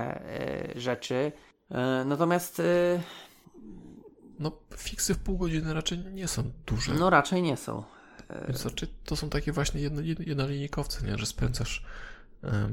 e, 0.75 0.79
rzeczy. 0.79 1.31
E, 1.71 2.03
natomiast 2.05 2.59
e, 2.59 2.63
No, 4.39 4.51
fiksy 4.77 5.13
w 5.13 5.17
pół 5.19 5.37
godziny 5.37 5.73
raczej 5.73 5.97
nie 5.99 6.27
są 6.27 6.51
duże. 6.65 6.93
no 6.93 7.09
raczej 7.09 7.41
nie 7.41 7.57
są. 7.57 7.83
Więc 8.47 8.65
raczej 8.65 8.89
to 9.05 9.15
są 9.15 9.29
takie 9.29 9.51
właśnie 9.51 9.81
jedno, 9.81 10.01
jedno, 10.01 10.25
jednolinijkowce, 10.27 11.07
nie? 11.07 11.17
Że 11.17 11.25
spędzasz 11.25 11.85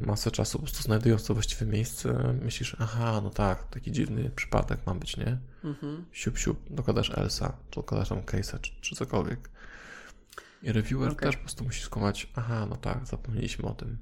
masę 0.07 0.31
czasu 0.31 0.59
po 0.59 0.65
prostu 0.65 0.83
znajdując 0.83 1.25
to 1.25 1.35
właściwe 1.35 1.67
miejsce, 1.67 2.35
myślisz, 2.43 2.77
aha, 2.79 3.21
no 3.25 3.31
tak, 3.31 3.69
taki 3.69 3.93
dziwny 3.93 4.31
przypadek 4.37 4.87
ma 4.87 4.95
być, 4.95 5.17
nie? 5.17 5.39
Mhm. 5.65 6.05
Siup, 6.12 6.39
siup, 6.39 6.61
dokładasz 6.71 7.11
Elsa, 7.11 7.57
czy 7.71 7.81
dokładasz 7.81 8.09
tam 8.09 8.21
case'a, 8.23 8.61
czy, 8.61 8.73
czy 8.81 8.95
cokolwiek. 8.95 9.51
I 10.62 10.73
reviewer 10.73 11.12
Okej. 11.12 11.29
też 11.29 11.37
po 11.37 11.43
prostu 11.43 11.65
musi 11.65 11.83
skumać, 11.83 12.29
aha, 12.35 12.67
no 12.71 12.77
tak, 12.77 13.07
zapomnieliśmy 13.07 13.69
o 13.69 13.75
tym. 13.75 13.99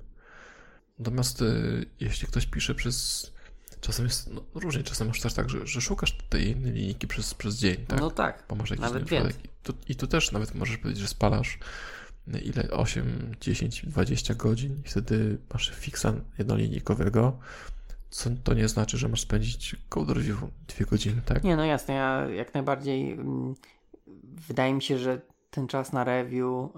Natomiast 0.99 1.43
y, 1.43 1.87
jeśli 2.01 2.29
ktoś 2.29 2.47
pisze 2.47 2.75
przez... 2.75 3.33
Czasem 3.81 4.07
jest, 4.07 4.31
no 4.31 4.45
różnie, 4.55 4.83
czasem 4.83 5.09
masz 5.09 5.21
też 5.21 5.35
tak, 5.35 5.51
że, 5.51 5.67
że 5.67 5.81
szukasz 5.81 6.19
tej 6.29 6.49
jednej 6.49 6.73
linijki 6.73 7.07
przez, 7.07 7.35
przez 7.35 7.57
dzień, 7.57 7.87
tak? 7.87 8.01
No 8.01 8.11
tak. 8.11 8.45
Bo 8.49 8.57
masz 8.57 8.71
jakiś 8.71 8.83
Nawet. 8.83 9.13
I 9.45 9.49
tu, 9.63 9.75
I 9.89 9.97
tu 9.97 10.07
też 10.07 10.33
nawet 10.33 10.55
możesz 10.55 10.79
powiedzieć, 10.79 11.03
że 11.03 11.09
spalasz 11.09 11.59
ile 12.27 12.71
8, 12.71 13.35
10, 13.41 13.87
20 13.87 14.35
godzin 14.35 14.83
i 14.85 14.89
wtedy 14.89 15.39
masz 15.53 15.71
fixa 15.71 16.13
jednolinijkowego, 16.39 17.39
co 18.11 18.31
to 18.45 18.55
nie 18.55 18.69
znaczy, 18.69 18.99
że 18.99 19.09
masz 19.09 19.21
spędzić 19.21 19.77
code 19.89 20.15
review 20.15 20.39
dwie 20.69 20.87
godziny, 20.87 21.23
tak? 21.25 21.45
Nie, 21.45 21.57
no 21.57 21.65
jasne, 21.65 21.95
ja 21.95 22.29
jak 22.31 22.55
najbardziej 22.55 23.13
mm, 23.13 23.55
wydaje 24.49 24.75
mi 24.75 24.83
się, 24.83 24.99
że 24.99 25.21
ten 25.51 25.67
czas 25.67 25.93
na 25.93 26.05
review 26.05 26.69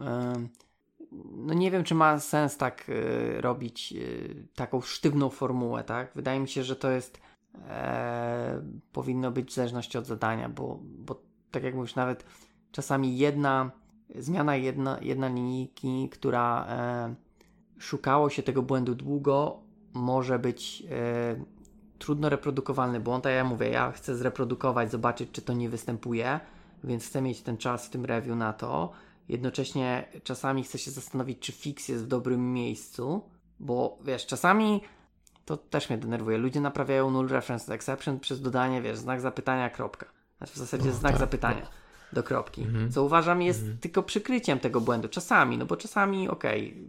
no 1.36 1.54
nie 1.54 1.70
wiem, 1.70 1.84
czy 1.84 1.94
ma 1.94 2.20
sens 2.20 2.56
tak 2.56 2.88
y, 2.88 3.40
robić 3.40 3.92
y, 3.96 4.46
taką 4.54 4.80
sztywną 4.80 5.30
formułę, 5.30 5.84
tak? 5.84 6.12
Wydaje 6.14 6.40
mi 6.40 6.48
się, 6.48 6.64
że 6.64 6.76
to 6.76 6.90
jest 6.90 7.20
e, 7.68 8.62
powinno 8.92 9.30
być 9.30 9.50
w 9.50 9.54
zależności 9.54 9.98
od 9.98 10.06
zadania, 10.06 10.48
bo, 10.48 10.78
bo 10.82 11.22
tak 11.50 11.62
jak 11.62 11.74
mówisz, 11.74 11.94
nawet 11.94 12.24
czasami 12.72 13.18
jedna 13.18 13.70
zmiana 14.18 14.56
jedna, 14.56 14.98
jedna 15.02 15.28
linijki, 15.28 16.08
która 16.08 16.66
e, 16.68 17.14
szukało 17.78 18.30
się 18.30 18.42
tego 18.42 18.62
błędu 18.62 18.94
długo, 18.94 19.60
może 19.94 20.38
być 20.38 20.82
e, 20.90 21.36
trudno 21.98 22.28
reprodukowalny 22.28 23.00
błąd, 23.00 23.26
a 23.26 23.30
ja 23.30 23.44
mówię, 23.44 23.68
ja 23.68 23.92
chcę 23.92 24.16
zreprodukować, 24.16 24.90
zobaczyć, 24.90 25.30
czy 25.32 25.42
to 25.42 25.52
nie 25.52 25.68
występuje, 25.68 26.40
więc 26.84 27.06
chcę 27.06 27.22
mieć 27.22 27.42
ten 27.42 27.56
czas 27.56 27.86
w 27.86 27.90
tym 27.90 28.04
review 28.04 28.36
na 28.36 28.52
to. 28.52 28.92
Jednocześnie 29.28 30.08
czasami 30.24 30.62
chcę 30.62 30.78
się 30.78 30.90
zastanowić, 30.90 31.38
czy 31.38 31.52
fix 31.52 31.88
jest 31.88 32.04
w 32.04 32.06
dobrym 32.06 32.52
miejscu, 32.52 33.22
bo 33.60 33.98
wiesz, 34.04 34.26
czasami 34.26 34.80
to 35.44 35.56
też 35.56 35.90
mnie 35.90 35.98
denerwuje. 35.98 36.38
Ludzie 36.38 36.60
naprawiają 36.60 37.10
null 37.10 37.28
reference 37.28 37.74
exception 37.74 38.20
przez 38.20 38.40
dodanie, 38.40 38.82
wiesz, 38.82 38.98
znak 38.98 39.20
zapytania, 39.20 39.70
kropka. 39.70 40.06
Znaczy 40.38 40.52
w 40.52 40.56
zasadzie 40.56 40.88
No, 40.88 40.94
znak 40.94 41.12
tak, 41.12 41.20
zapytania 41.20 41.83
do 42.14 42.22
kropki. 42.22 42.62
Mhm. 42.62 42.92
Co 42.92 43.04
uważam 43.04 43.42
jest 43.42 43.60
Mhm. 43.60 43.78
tylko 43.78 44.02
przykryciem 44.02 44.58
tego 44.60 44.80
błędu. 44.80 45.08
Czasami, 45.08 45.58
no 45.58 45.66
bo 45.66 45.76
czasami, 45.76 46.28
okej, 46.28 46.86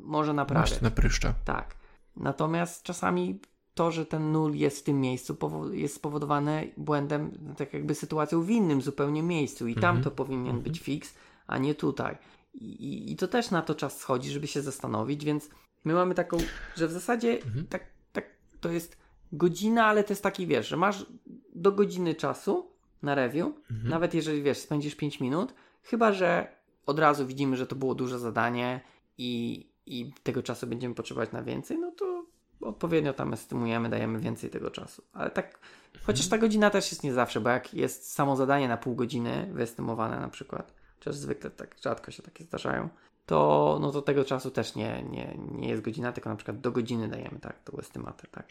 może 0.00 0.34
naprawiać. 0.34 0.68
Właśnie 0.70 0.84
na 0.88 0.94
pryszcza. 0.94 1.34
Tak. 1.44 1.74
Natomiast 2.16 2.82
czasami 2.82 3.40
to, 3.74 3.90
że 3.90 4.06
ten 4.06 4.32
nul 4.32 4.54
jest 4.54 4.78
w 4.78 4.82
tym 4.82 5.00
miejscu, 5.00 5.36
jest 5.72 5.94
spowodowane 5.94 6.64
błędem, 6.76 7.30
tak 7.56 7.72
jakby 7.72 7.94
sytuacją 7.94 8.42
w 8.42 8.50
innym 8.50 8.82
zupełnie 8.82 9.22
miejscu 9.22 9.66
i 9.68 9.74
tam 9.74 9.84
Mhm. 9.96 10.04
to 10.04 10.10
powinien 10.10 10.46
Mhm. 10.46 10.62
być 10.62 10.80
fix, 10.80 11.14
a 11.46 11.58
nie 11.58 11.74
tutaj. 11.74 12.16
I, 12.54 12.64
i, 12.64 13.12
I 13.12 13.16
to 13.16 13.28
też 13.28 13.50
na 13.50 13.62
to 13.62 13.74
czas 13.74 13.98
schodzi, 13.98 14.30
żeby 14.30 14.46
się 14.46 14.62
zastanowić, 14.62 15.24
więc 15.24 15.50
my 15.84 15.94
mamy 15.94 16.14
taką, 16.14 16.36
że 16.76 16.88
w 16.88 16.92
zasadzie 16.92 17.42
Mhm. 17.44 17.66
tak, 17.66 17.84
tak 18.12 18.24
to 18.60 18.70
jest 18.70 18.96
godzina, 19.32 19.86
ale 19.86 20.04
to 20.04 20.12
jest 20.12 20.22
taki, 20.22 20.46
wiesz, 20.46 20.68
że 20.68 20.76
masz 20.76 21.06
do 21.54 21.72
godziny 21.72 22.14
czasu 22.14 22.70
na 23.06 23.14
review, 23.14 23.46
mhm. 23.70 23.88
nawet 23.88 24.14
jeżeli 24.14 24.42
wiesz, 24.42 24.58
spędzisz 24.58 24.94
5 24.94 25.20
minut, 25.20 25.54
chyba 25.82 26.12
że 26.12 26.56
od 26.86 26.98
razu 26.98 27.26
widzimy, 27.26 27.56
że 27.56 27.66
to 27.66 27.76
było 27.76 27.94
duże 27.94 28.18
zadanie 28.18 28.80
i, 29.18 29.66
i 29.86 30.12
tego 30.22 30.42
czasu 30.42 30.66
będziemy 30.66 30.94
potrzebować 30.94 31.32
na 31.32 31.42
więcej, 31.42 31.78
no 31.78 31.90
to 31.90 32.24
odpowiednio 32.60 33.12
tam 33.12 33.32
estymujemy, 33.32 33.88
dajemy 33.88 34.18
więcej 34.18 34.50
tego 34.50 34.70
czasu. 34.70 35.02
Ale 35.12 35.30
tak, 35.30 35.58
chociaż 36.02 36.28
ta 36.28 36.38
godzina 36.38 36.70
też 36.70 36.90
jest 36.90 37.04
nie 37.04 37.12
zawsze, 37.12 37.40
bo 37.40 37.50
jak 37.50 37.74
jest 37.74 38.12
samo 38.12 38.36
zadanie 38.36 38.68
na 38.68 38.76
pół 38.76 38.94
godziny 38.94 39.50
wyestymowane 39.52 40.20
na 40.20 40.28
przykład, 40.28 40.74
chociaż 40.98 41.16
zwykle 41.16 41.50
tak 41.50 41.76
rzadko 41.82 42.10
się 42.10 42.22
takie 42.22 42.44
zdarzają, 42.44 42.88
to, 43.26 43.78
no 43.80 43.92
to 43.92 44.02
tego 44.02 44.24
czasu 44.24 44.50
też 44.50 44.74
nie, 44.74 45.02
nie, 45.10 45.38
nie 45.52 45.68
jest 45.68 45.82
godzina, 45.82 46.12
tylko 46.12 46.30
na 46.30 46.36
przykład 46.36 46.60
do 46.60 46.72
godziny 46.72 47.08
dajemy 47.08 47.38
tak, 47.40 47.62
tą 47.64 47.78
estymację, 47.78 48.28
tak. 48.32 48.46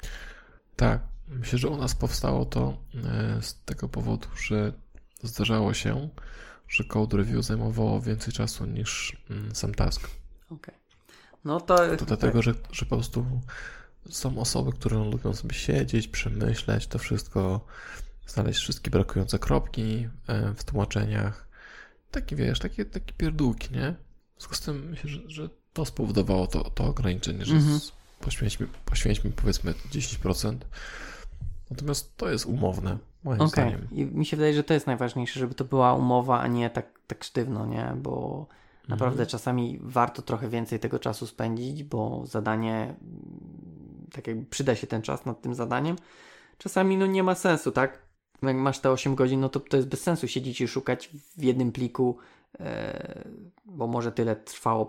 Tak, 0.75 1.01
myślę, 1.27 1.59
że 1.59 1.69
u 1.69 1.77
nas 1.77 1.95
powstało 1.95 2.45
to 2.45 2.77
e, 2.95 3.41
z 3.41 3.63
tego 3.65 3.89
powodu, 3.89 4.27
że 4.47 4.73
zdarzało 5.23 5.73
się, 5.73 6.09
że 6.67 6.83
code 6.83 7.17
review 7.17 7.45
zajmowało 7.45 8.01
więcej 8.01 8.33
czasu 8.33 8.65
niż 8.65 9.17
mm, 9.29 9.55
sam 9.55 9.75
task. 9.75 10.09
Okay. 10.49 10.75
No 11.45 11.61
to... 11.61 11.97
To 11.97 12.05
dlatego, 12.05 12.41
że, 12.41 12.53
że 12.71 12.85
po 12.85 12.95
prostu 12.95 13.25
są 14.09 14.39
osoby, 14.39 14.71
które 14.71 14.97
lubią 14.97 15.33
sobie 15.33 15.55
siedzieć, 15.55 16.07
przemyśleć 16.07 16.87
to 16.87 16.99
wszystko, 16.99 17.65
znaleźć 18.27 18.59
wszystkie 18.59 18.91
brakujące 18.91 19.39
kropki 19.39 20.07
e, 20.27 20.53
w 20.53 20.63
tłumaczeniach. 20.63 21.47
Taki 22.11 22.35
wiesz, 22.35 22.59
takie, 22.59 22.85
takie 22.85 23.13
pierdółki, 23.13 23.73
nie? 23.73 23.95
W 24.35 24.39
związku 24.39 24.55
z 24.55 24.61
tym 24.61 24.89
myślę, 24.89 25.09
że, 25.09 25.19
że 25.27 25.49
to 25.73 25.85
spowodowało 25.85 26.47
to, 26.47 26.69
to 26.69 26.83
ograniczenie, 26.83 27.45
że 27.45 27.55
mhm. 27.55 27.79
Poświęćmy, 28.19 28.67
poświęćmy 28.85 29.31
powiedzmy 29.31 29.73
10%. 29.91 30.55
Natomiast 31.71 32.17
to 32.17 32.29
jest 32.29 32.45
umowne, 32.45 32.97
moim 33.23 33.41
okay. 33.41 33.49
zdaniem. 33.49 33.87
I 33.91 34.05
mi 34.05 34.25
się 34.25 34.37
wydaje, 34.37 34.53
że 34.53 34.63
to 34.63 34.73
jest 34.73 34.87
najważniejsze, 34.87 35.39
żeby 35.39 35.55
to 35.55 35.65
była 35.65 35.93
umowa, 35.93 36.39
a 36.39 36.47
nie 36.47 36.69
tak, 36.69 36.99
tak 37.07 37.23
sztywno, 37.23 37.65
nie? 37.65 37.93
Bo 37.97 38.47
naprawdę 38.87 39.23
mhm. 39.23 39.29
czasami 39.29 39.79
warto 39.81 40.21
trochę 40.21 40.49
więcej 40.49 40.79
tego 40.79 40.99
czasu 40.99 41.27
spędzić, 41.27 41.83
bo 41.83 42.25
zadanie, 42.25 42.95
tak 44.11 44.27
jakby 44.27 44.45
przyda 44.45 44.75
się 44.75 44.87
ten 44.87 45.01
czas 45.01 45.25
nad 45.25 45.41
tym 45.41 45.55
zadaniem. 45.55 45.95
Czasami 46.57 46.97
no 46.97 47.05
nie 47.05 47.23
ma 47.23 47.35
sensu, 47.35 47.71
tak? 47.71 48.05
Jak 48.41 48.55
masz 48.55 48.79
te 48.79 48.91
8 48.91 49.15
godzin, 49.15 49.39
no 49.39 49.49
to 49.49 49.59
to 49.59 49.77
jest 49.77 49.89
bez 49.89 50.01
sensu 50.01 50.27
siedzieć 50.27 50.61
i 50.61 50.67
szukać 50.67 51.09
w 51.37 51.43
jednym 51.43 51.71
pliku 51.71 52.17
E, 52.59 53.23
bo 53.65 53.87
może 53.87 54.11
tyle 54.11 54.35
trwało 54.35 54.87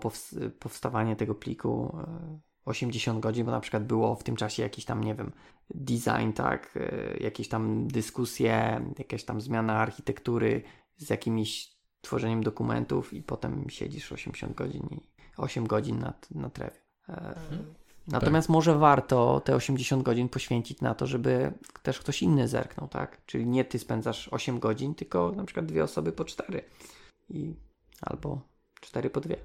powstawanie 0.59 1.15
tego 1.15 1.35
pliku. 1.35 1.97
80 2.67 3.17
e, 3.17 3.21
godzin, 3.21 3.45
bo 3.45 3.51
na 3.51 3.59
przykład 3.59 3.85
było 3.85 4.15
w 4.15 4.23
tym 4.23 4.35
czasie 4.35 4.63
jakiś 4.63 4.85
tam, 4.85 5.03
nie 5.03 5.15
wiem, 5.15 5.31
design, 5.69 6.31
tak, 6.35 6.73
e, 6.75 7.17
jakieś 7.17 7.47
tam 7.47 7.87
dyskusje, 7.87 8.81
jakaś 8.97 9.23
tam 9.23 9.41
zmiana 9.41 9.73
architektury 9.79 10.61
z 10.97 11.09
jakimiś 11.09 11.77
tworzeniem 12.01 12.43
dokumentów 12.43 13.13
i 13.13 13.23
potem 13.23 13.69
siedzisz 13.69 14.11
80 14.11 14.55
godzin 14.55 14.87
i 14.91 15.01
8 15.37 15.67
godzin 15.67 15.99
nad, 15.99 16.31
na 16.31 16.49
trewie. 16.49 16.81
Mhm. 17.07 17.73
Natomiast 18.07 18.47
tak. 18.47 18.53
może 18.53 18.77
warto 18.77 19.41
te 19.45 19.55
80 19.55 20.03
godzin 20.03 20.29
poświęcić 20.29 20.81
na 20.81 20.95
to, 20.95 21.07
żeby 21.07 21.53
też 21.83 21.99
ktoś 21.99 22.21
inny 22.21 22.47
zerknął, 22.47 22.87
tak? 22.87 23.25
Czyli 23.25 23.45
nie 23.45 23.65
ty 23.65 23.79
spędzasz 23.79 24.27
8 24.27 24.59
godzin, 24.59 24.95
tylko 24.95 25.31
na 25.31 25.45
przykład 25.45 25.65
dwie 25.65 25.83
osoby 25.83 26.11
po 26.11 26.25
4 26.25 26.63
i 27.29 27.55
albo 28.01 28.41
cztery 28.81 29.09
po 29.09 29.21
dwie. 29.21 29.37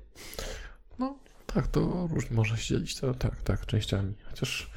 No 0.99 1.19
tak, 1.55 1.67
to 1.67 2.09
różnie 2.13 2.37
można 2.37 2.57
się 2.57 2.75
dzielić 2.75 2.97
to 2.97 3.15
tak, 3.15 3.43
tak, 3.43 3.67
częściami. 3.67 4.15
Chociaż. 4.31 4.71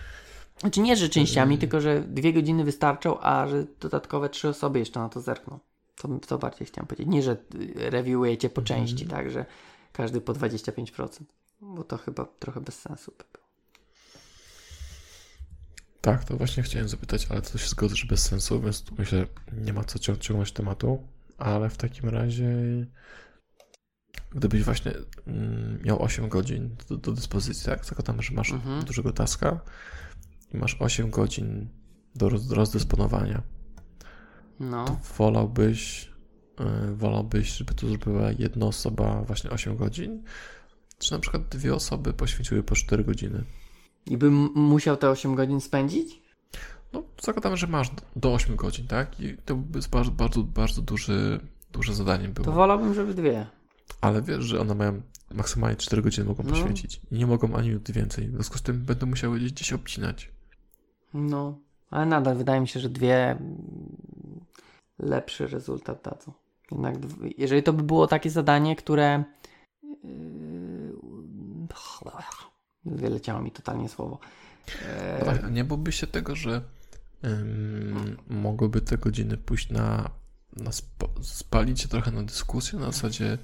Znaczy 0.59 0.82
nie, 0.82 0.95
że 0.95 1.09
częściami, 1.09 1.55
yy... 1.55 1.61
tylko 1.61 1.82
że 1.82 2.01
dwie 2.01 2.34
godziny 2.34 2.63
wystarczą, 2.63 3.19
a 3.19 3.47
że 3.47 3.65
dodatkowe 3.80 4.30
trzy 4.30 4.49
osoby 4.49 4.80
jeszcze 4.80 4.99
na 4.99 5.09
to 5.09 5.21
zerkną. 5.21 5.59
To, 5.95 6.07
to 6.28 6.38
bardziej 6.38 6.67
chciałem 6.67 6.88
powiedzieć. 6.88 7.07
Nie, 7.07 7.23
że 7.23 7.38
reviewujecie 7.76 8.49
po 8.49 8.61
części, 8.61 9.03
mm. 9.03 9.17
tak, 9.17 9.32
że 9.32 9.45
każdy 9.93 10.21
po 10.21 10.34
25%. 10.34 11.07
Bo 11.61 11.84
to 11.84 11.97
chyba 11.97 12.26
trochę 12.39 12.61
bez 12.61 12.80
sensu 12.80 13.13
by 13.17 13.23
było. 13.34 13.45
Tak, 16.01 16.23
to 16.23 16.38
właśnie 16.38 16.63
chciałem 16.63 16.89
zapytać, 16.89 17.28
ale 17.30 17.41
to 17.41 17.57
się 17.57 17.67
zgodzę, 17.67 17.95
że 17.95 18.07
bez 18.07 18.23
sensu, 18.23 18.61
więc 18.61 18.84
tu 18.84 18.95
myślę, 18.97 19.26
nie 19.53 19.73
ma 19.73 19.84
co 19.84 19.99
ciągnąć 19.99 20.51
tematu 20.51 20.99
ale 21.38 21.69
w 21.69 21.78
takim 21.78 22.09
razie 22.09 22.47
gdybyś 24.36 24.63
właśnie 24.63 24.91
mm, 25.27 25.79
miał 25.83 26.03
8 26.03 26.29
godzin 26.29 26.75
do, 26.89 26.97
do 26.97 27.11
dyspozycji, 27.11 27.65
tak? 27.65 27.86
Zakładamy, 27.86 28.23
że 28.23 28.33
masz 28.33 28.51
mhm. 28.51 28.86
dużego 28.86 29.13
taska 29.13 29.59
i 30.53 30.57
masz 30.57 30.77
8 30.79 31.09
godzin 31.09 31.67
do, 32.15 32.29
roz, 32.29 32.51
rozdysponowania. 32.51 33.41
No. 34.59 34.86
To 34.86 34.97
wolałbyś, 35.17 36.09
yy, 36.59 36.95
wolałbyś, 36.95 37.49
żeby 37.49 37.73
to 37.73 37.88
zrobiła 37.88 38.31
jedna 38.39 38.65
osoba 38.65 39.21
właśnie 39.21 39.49
8 39.49 39.77
godzin, 39.77 40.23
czy 40.97 41.11
na 41.11 41.19
przykład 41.19 41.47
dwie 41.47 41.75
osoby 41.75 42.13
poświęciły 42.13 42.63
po 42.63 42.75
4 42.75 43.03
godziny? 43.03 43.43
I 44.05 44.17
bym 44.17 44.33
musiał 44.55 44.97
te 44.97 45.09
8 45.09 45.36
godzin 45.36 45.61
spędzić? 45.61 46.21
No, 46.93 47.03
zakładamy, 47.21 47.57
że 47.57 47.67
masz 47.67 47.91
do 48.15 48.33
8 48.33 48.55
godzin, 48.55 48.88
tak? 48.88 49.19
I 49.19 49.38
to 49.45 49.55
by 49.55 49.79
bardzo, 49.91 50.11
bardzo, 50.11 50.43
bardzo 50.43 50.81
duży, 50.81 51.39
duże 51.71 51.93
zadanie 51.93 52.29
było. 52.29 52.45
To 52.45 52.51
wolałbym, 52.51 52.93
żeby 52.93 53.13
dwie. 53.13 53.45
Ale 54.01 54.21
wiesz, 54.21 54.43
że 54.43 54.59
one 54.59 54.75
mają 54.75 55.01
maksymalnie 55.33 55.77
4 55.77 56.01
godziny 56.01 56.25
mogą 56.25 56.43
no. 56.43 56.49
poświęcić. 56.49 57.01
I 57.11 57.15
nie 57.15 57.27
mogą 57.27 57.55
ani 57.55 57.67
minut 57.67 57.91
więcej. 57.91 58.27
W 58.27 58.33
związku 58.33 58.57
z 58.57 58.61
tym 58.61 58.81
będą 58.81 59.05
musiały 59.05 59.39
gdzieś 59.39 59.73
obcinać. 59.73 60.31
No, 61.13 61.59
ale 61.89 62.05
nadal 62.05 62.36
wydaje 62.36 62.61
mi 62.61 62.67
się, 62.67 62.79
że 62.79 62.89
dwie 62.89 63.38
lepszy 64.99 65.47
rezultat 65.47 66.01
dadzą. 66.03 66.31
Jednak, 66.71 66.95
jeżeli 67.38 67.63
to 67.63 67.73
by 67.73 67.83
było 67.83 68.07
takie 68.07 68.29
zadanie, 68.29 68.75
które. 68.75 69.23
Yy, 70.03 70.86
wyleciało 72.86 73.41
mi 73.41 73.51
totalnie 73.51 73.89
słowo. 73.89 74.19
No 75.19 75.25
tak, 75.25 75.51
nie 75.51 75.63
byłoby 75.63 75.91
się 75.91 76.07
tego, 76.07 76.36
że 76.36 76.61
mogłyby 78.29 78.81
te 78.81 78.97
godziny 78.97 79.38
pójść 79.38 79.69
na, 79.69 80.09
na 80.53 80.69
sp 80.79 80.89
spalić 81.21 81.81
się 81.81 81.88
trochę 81.88 82.11
na 82.11 82.23
dyskusję, 82.23 82.79
na 82.79 82.86
zasadzie 82.86 83.38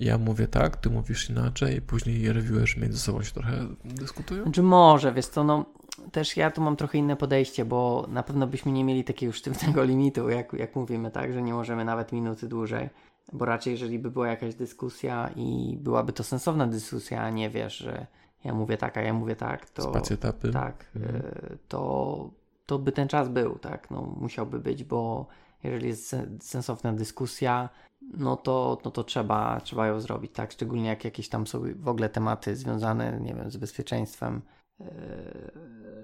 ja 0.00 0.18
mówię 0.18 0.48
tak, 0.48 0.76
ty 0.76 0.90
mówisz 0.90 1.30
inaczej, 1.30 1.76
i 1.76 1.80
później 1.80 2.32
reviewerzy 2.32 2.80
między 2.80 2.98
sobą 2.98 3.22
się 3.22 3.32
trochę 3.32 3.66
dyskutują? 3.84 4.42
Znaczy 4.42 4.62
może, 4.62 5.12
wiesz 5.12 5.26
co, 5.26 5.44
no 5.44 5.64
też 6.12 6.36
ja 6.36 6.50
tu 6.50 6.60
mam 6.60 6.76
trochę 6.76 6.98
inne 6.98 7.16
podejście, 7.16 7.64
bo 7.64 8.06
na 8.08 8.22
pewno 8.22 8.46
byśmy 8.46 8.72
nie 8.72 8.84
mieli 8.84 9.04
takiego 9.04 9.32
sztywnego 9.32 9.84
limitu, 9.92 10.28
jak, 10.28 10.52
jak 10.52 10.76
mówimy, 10.76 11.10
tak, 11.10 11.32
że 11.32 11.42
nie 11.42 11.52
możemy 11.52 11.84
nawet 11.84 12.12
minuty 12.12 12.48
dłużej, 12.48 12.88
bo 13.32 13.44
raczej 13.44 13.70
jeżeli 13.70 13.98
by 13.98 14.10
była 14.10 14.28
jakaś 14.28 14.54
dyskusja 14.54 15.30
i 15.36 15.78
byłaby 15.80 16.12
to 16.12 16.24
sensowna 16.24 16.66
dyskusja, 16.66 17.22
a 17.22 17.30
nie 17.30 17.50
wiesz, 17.50 17.76
że 17.76 18.06
ja 18.44 18.54
mówię 18.54 18.76
tak, 18.76 18.96
a 18.96 19.02
ja 19.02 19.12
mówię 19.12 19.36
tak, 19.36 19.70
to... 19.70 19.82
Spacjetapy. 19.82 20.50
Tak, 20.50 20.90
mhm. 20.96 21.22
to 21.68 22.30
to 22.66 22.78
by 22.78 22.92
ten 22.92 23.08
czas 23.08 23.28
był, 23.28 23.58
tak, 23.58 23.90
no 23.90 24.02
musiałby 24.02 24.58
być, 24.58 24.84
bo 24.84 25.26
jeżeli 25.64 25.88
jest 25.88 26.16
sensowna 26.40 26.92
dyskusja, 26.92 27.68
no 28.14 28.36
to, 28.36 28.78
no 28.84 28.90
to 28.90 29.04
trzeba, 29.04 29.60
trzeba 29.60 29.86
ją 29.86 30.00
zrobić, 30.00 30.32
tak, 30.32 30.52
szczególnie 30.52 30.88
jak 30.88 31.04
jakieś 31.04 31.28
tam 31.28 31.46
są 31.46 31.62
w 31.76 31.88
ogóle 31.88 32.08
tematy 32.08 32.56
związane, 32.56 33.20
nie 33.20 33.34
wiem, 33.34 33.50
z 33.50 33.56
bezpieczeństwem 33.56 34.42
yy, 34.80 34.86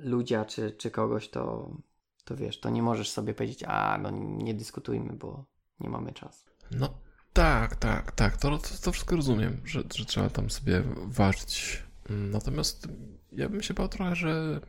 ludzia 0.02 0.44
czy, 0.44 0.70
czy 0.70 0.90
kogoś, 0.90 1.28
to, 1.28 1.76
to 2.24 2.36
wiesz, 2.36 2.60
to 2.60 2.70
nie 2.70 2.82
możesz 2.82 3.10
sobie 3.10 3.34
powiedzieć, 3.34 3.64
a 3.66 3.98
no 4.02 4.10
nie 4.20 4.54
dyskutujmy, 4.54 5.12
bo 5.12 5.44
nie 5.80 5.88
mamy 5.88 6.12
czasu. 6.12 6.46
No 6.70 6.88
tak, 7.32 7.76
tak, 7.76 8.12
tak, 8.12 8.36
to, 8.36 8.58
to, 8.58 8.68
to 8.82 8.92
wszystko 8.92 9.16
rozumiem, 9.16 9.60
że, 9.64 9.82
że 9.94 10.04
trzeba 10.04 10.30
tam 10.30 10.50
sobie 10.50 10.82
ważyć. 11.06 11.82
Natomiast 12.08 12.88
ja 13.32 13.48
bym 13.48 13.62
się 13.62 13.74
bał 13.74 13.88
trochę, 13.88 14.16
że 14.16 14.60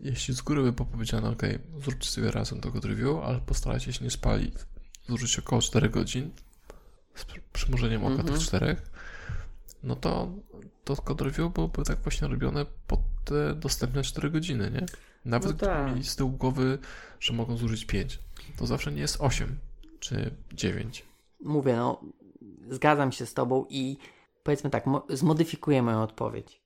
jeśli 0.00 0.34
z 0.34 0.42
góry 0.42 0.62
by 0.62 0.72
było 0.72 0.88
powiedziane, 0.88 1.30
ok, 1.30 1.42
zróbcie 1.84 2.10
sobie 2.10 2.30
razem 2.30 2.60
tego 2.60 2.80
review, 2.80 3.16
ale 3.24 3.40
postarajcie 3.40 3.92
się 3.92 4.04
nie 4.04 4.10
spalić, 4.10 4.54
zużyć 5.08 5.38
około 5.38 5.62
4 5.62 5.88
godzin 5.88 6.30
z 7.14 7.24
przymurzeniem 7.52 8.04
oka 8.04 8.14
mm 8.14 8.20
-hmm. 8.20 8.26
tych 8.26 8.34
mhm. 8.34 8.46
czterech, 8.46 8.90
no 9.82 9.96
to 9.96 10.28
to 10.84 10.96
code 10.96 11.24
review 11.24 11.52
byłoby 11.52 11.84
tak 11.84 11.98
właśnie 11.98 12.28
robione 12.28 12.66
pod 12.86 13.00
te 13.24 13.54
dostępne 13.54 14.02
4 14.02 14.30
godziny, 14.30 14.70
nie? 14.70 14.86
Nawet 15.24 15.48
no 15.48 15.54
gdyby 15.54 15.72
tak. 15.72 15.88
mieli 15.90 16.04
z 16.04 16.16
tyłu 16.16 16.30
głowy, 16.30 16.78
że 17.20 17.32
mogą 17.32 17.56
zużyć 17.56 17.84
5, 17.84 18.18
to 18.56 18.66
zawsze 18.66 18.92
nie 18.92 19.00
jest 19.00 19.16
8 19.20 19.58
czy 20.00 20.34
9. 20.52 21.04
Mówię, 21.40 21.76
no 21.76 22.00
zgadzam 22.70 23.12
się 23.12 23.26
z 23.26 23.34
tobą 23.34 23.66
i 23.68 23.98
powiedzmy 24.42 24.70
tak, 24.70 24.84
zmodyfikuję 25.08 25.82
moją 25.82 26.02
odpowiedź. 26.02 26.60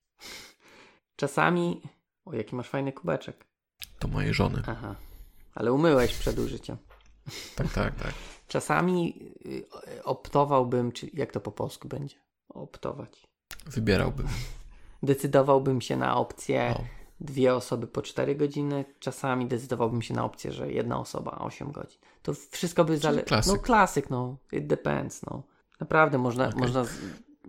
Czasami 1.16 1.80
o, 2.24 2.34
jaki 2.34 2.56
masz 2.56 2.68
fajny 2.68 2.92
kubeczek. 2.92 3.44
To 3.98 4.08
mojej 4.08 4.34
żony. 4.34 4.62
Aha. 4.66 4.94
Ale 5.54 5.72
umyłeś 5.72 6.14
przed 6.14 6.38
użyciem. 6.38 6.76
Tak, 7.56 7.72
tak, 7.72 7.94
tak. 7.94 8.12
Czasami 8.48 9.32
y, 9.46 9.64
optowałbym, 10.04 10.92
czy 10.92 11.10
jak 11.14 11.32
to 11.32 11.40
po 11.40 11.52
polsku 11.52 11.88
będzie? 11.88 12.16
Optować. 12.48 13.26
Wybierałbym. 13.66 14.26
Decydowałbym 15.02 15.80
się 15.80 15.96
na 15.96 16.16
opcję 16.16 16.74
dwie 17.20 17.54
osoby 17.54 17.86
po 17.86 18.02
4 18.02 18.34
godziny. 18.34 18.84
Czasami 18.98 19.46
decydowałbym 19.46 20.02
się 20.02 20.14
na 20.14 20.24
opcję, 20.24 20.52
że 20.52 20.72
jedna 20.72 21.00
osoba 21.00 21.38
8 21.38 21.72
godzin. 21.72 21.98
To 22.22 22.34
wszystko 22.50 22.84
by 22.84 22.98
zależało. 22.98 23.42
No 23.46 23.56
klasyk, 23.56 24.10
no. 24.10 24.36
It 24.52 24.66
depends, 24.66 25.22
no. 25.22 25.42
Naprawdę 25.80 26.18
można, 26.18 26.48
Okej. 26.48 26.60
można 26.60 26.84
z... 26.84 26.90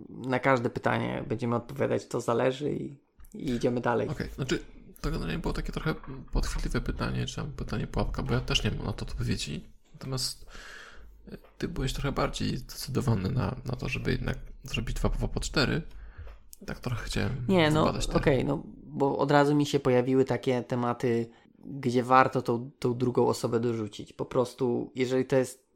na 0.08 0.38
każde 0.38 0.70
pytanie 0.70 1.24
będziemy 1.28 1.56
odpowiadać, 1.56 2.06
to 2.06 2.20
zależy 2.20 2.72
i, 2.72 2.98
i 3.34 3.50
idziemy 3.50 3.80
dalej. 3.80 4.08
Okej, 4.08 4.28
znaczy 4.34 4.62
to 5.00 5.10
generalnie 5.10 5.38
było 5.38 5.54
takie 5.54 5.72
trochę 5.72 5.94
podchwytliwe 6.32 6.80
pytanie, 6.80 7.26
czy 7.26 7.36
tam 7.36 7.52
pytanie 7.52 7.86
pułapka, 7.86 8.22
bo 8.22 8.34
ja 8.34 8.40
też 8.40 8.64
nie 8.64 8.70
mam 8.70 8.86
na 8.86 8.92
to 8.92 9.06
odpowiedzi. 9.06 9.64
Natomiast 9.92 10.46
e, 11.32 11.36
ty 11.58 11.68
byłeś 11.68 11.92
trochę 11.92 12.12
bardziej 12.12 12.56
zdecydowany 12.56 13.30
na, 13.30 13.56
na 13.64 13.76
to, 13.76 13.88
żeby 13.88 14.12
jednak 14.12 14.38
zrobić 14.64 14.96
2 14.96 15.08
po 15.08 15.40
4. 15.40 15.82
Tak 16.66 16.80
trochę 16.80 17.04
chciałem 17.04 17.44
Nie, 17.48 17.70
no 17.70 17.94
okej, 18.14 18.38
te- 18.38 18.44
no 18.44 18.62
bo 18.84 19.18
od 19.18 19.30
razu 19.30 19.54
mi 19.54 19.66
się 19.66 19.80
pojawiły 19.80 20.24
takie 20.24 20.62
tematy, 20.62 21.28
gdzie 21.64 22.02
warto 22.02 22.42
tą, 22.42 22.70
tą 22.78 22.94
drugą 22.94 23.28
osobę 23.28 23.60
dorzucić. 23.60 24.12
Po 24.12 24.24
prostu, 24.24 24.92
jeżeli 24.94 25.24
to 25.24 25.36
jest, 25.36 25.66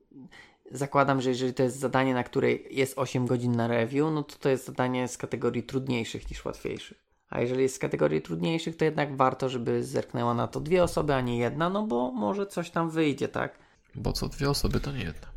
zakładam, 0.71 1.21
że 1.21 1.31
jeżeli 1.31 1.55
to 1.55 1.63
jest 1.63 1.79
zadanie, 1.79 2.15
na 2.15 2.25
które 2.25 2.53
jest 2.53 2.99
8 2.99 3.27
godzin 3.27 3.57
na 3.57 3.69
review, 3.69 4.13
no 4.15 4.23
to 4.23 4.37
to 4.39 4.49
jest 4.49 4.67
zadanie 4.67 5.09
z 5.09 5.17
kategorii 5.17 5.63
trudniejszych 5.63 6.31
niż 6.31 6.45
łatwiejszych. 6.45 7.10
A 7.31 7.41
jeżeli 7.41 7.63
jest 7.63 7.75
z 7.75 7.79
kategorii 7.79 8.23
trudniejszych, 8.23 8.77
to 8.77 8.85
jednak 8.85 9.17
warto, 9.17 9.49
żeby 9.49 9.85
zerknęła 9.85 10.35
na 10.35 10.49
to 10.49 10.61
dwie 10.61 10.83
osoby, 10.83 11.15
a 11.15 11.21
nie 11.21 11.39
jedna, 11.39 11.69
no 11.69 11.87
bo 11.87 12.13
może 12.13 12.47
coś 12.47 12.71
tam 12.71 12.91
wyjdzie, 12.91 13.29
tak? 13.29 13.59
Bo 13.95 14.13
co 14.13 14.29
dwie 14.29 14.51
osoby 14.51 14.81
to 14.81 14.93
nie 14.93 15.05
jedna. 15.05 15.29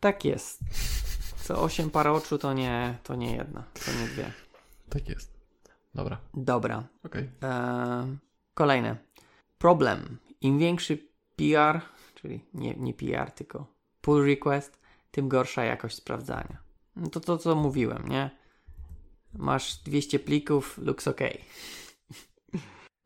Tak 0.00 0.24
jest. 0.24 0.60
Co 1.44 1.62
8 1.62 1.90
par 1.90 2.08
oczu 2.08 2.38
to 2.38 2.52
nie, 2.52 2.98
to 3.02 3.14
nie 3.14 3.36
jedna, 3.36 3.64
to 3.86 3.92
nie 4.00 4.08
dwie. 4.08 4.32
Tak 4.88 5.08
jest. 5.08 5.32
Dobra, 5.94 6.18
Dobra, 6.34 6.84
okej. 7.04 7.30
Eee, 7.42 8.16
kolejne. 8.54 8.96
Problem. 9.58 10.18
Im 10.40 10.58
większy 10.58 10.98
PR, 11.36 11.80
czyli 12.14 12.44
nie, 12.54 12.74
nie 12.74 12.94
PR, 12.94 13.30
tylko 13.30 13.66
pull 14.00 14.26
request, 14.26 14.80
tym 15.10 15.28
gorsza 15.28 15.64
jakość 15.64 15.96
sprawdzania. 15.96 16.56
No 16.96 17.06
to 17.10 17.20
to, 17.20 17.38
co 17.38 17.54
mówiłem, 17.54 18.08
nie? 18.08 18.30
Masz 19.34 19.82
200 19.82 20.18
plików, 20.18 20.78
looks 20.78 21.08
ok. 21.08 21.20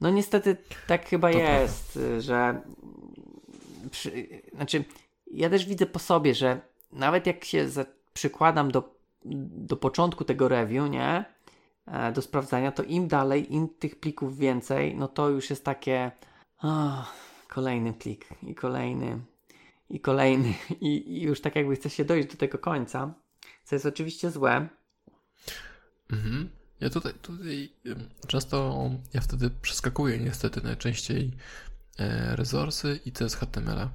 No 0.01 0.11
niestety 0.11 0.57
tak 0.87 1.09
chyba 1.09 1.33
To 1.33 1.39
jest, 1.39 1.99
że 2.19 2.63
przy, 3.91 4.29
znaczy 4.55 4.85
ja 5.27 5.51
też 5.51 5.67
widzę 5.67 5.87
po 5.87 5.99
sobie, 5.99 6.35
że 6.35 6.61
nawet 6.93 7.27
jak 7.27 7.45
się 7.45 7.69
za, 7.69 7.85
przykładam 8.13 8.71
do, 8.71 8.97
do 9.51 9.77
początku 9.77 10.25
tego 10.25 10.49
review, 10.49 10.91
nie? 10.91 11.37
e, 11.87 12.13
do 12.13 12.23
sprawdzania, 12.23 12.73
to 12.73 12.83
im 12.83 13.09
dalej, 13.09 13.55
im 13.55 13.69
tych 13.69 14.01
plików 14.01 14.39
więcej, 14.39 14.97
no 14.97 15.09
to 15.09 15.29
już 15.29 15.51
jest 15.51 15.65
takie 15.65 16.11
ah, 16.59 17.13
kolejny 17.49 17.93
plik 17.93 18.29
i 18.43 18.55
kolejny 18.55 19.19
i 19.91 20.01
kolejny 20.01 20.55
i, 20.81 21.19
i 21.19 21.23
już 21.23 21.41
tak 21.41 21.57
jakby 21.57 21.77
chce 21.77 21.91
się 21.91 22.05
dojść 22.05 22.29
do 22.29 22.37
tego 22.37 22.59
końca, 22.59 23.15
co 23.65 23.75
jest 23.75 23.87
oczywiście 23.87 24.31
złe. 24.31 24.69
Mhm. 26.13 26.49
Ja 26.81 26.91
tutaj, 26.91 27.13
tutaj 27.15 27.73
często 28.27 28.91
ja 29.15 29.21
wtedy 29.21 29.51
przeskakuję 29.63 30.19
niestety 30.19 30.63
najczęściej 30.63 31.33
e, 31.99 32.37
resourcy 32.37 33.01
i 33.05 33.13
CSHTML-a. 33.13 33.89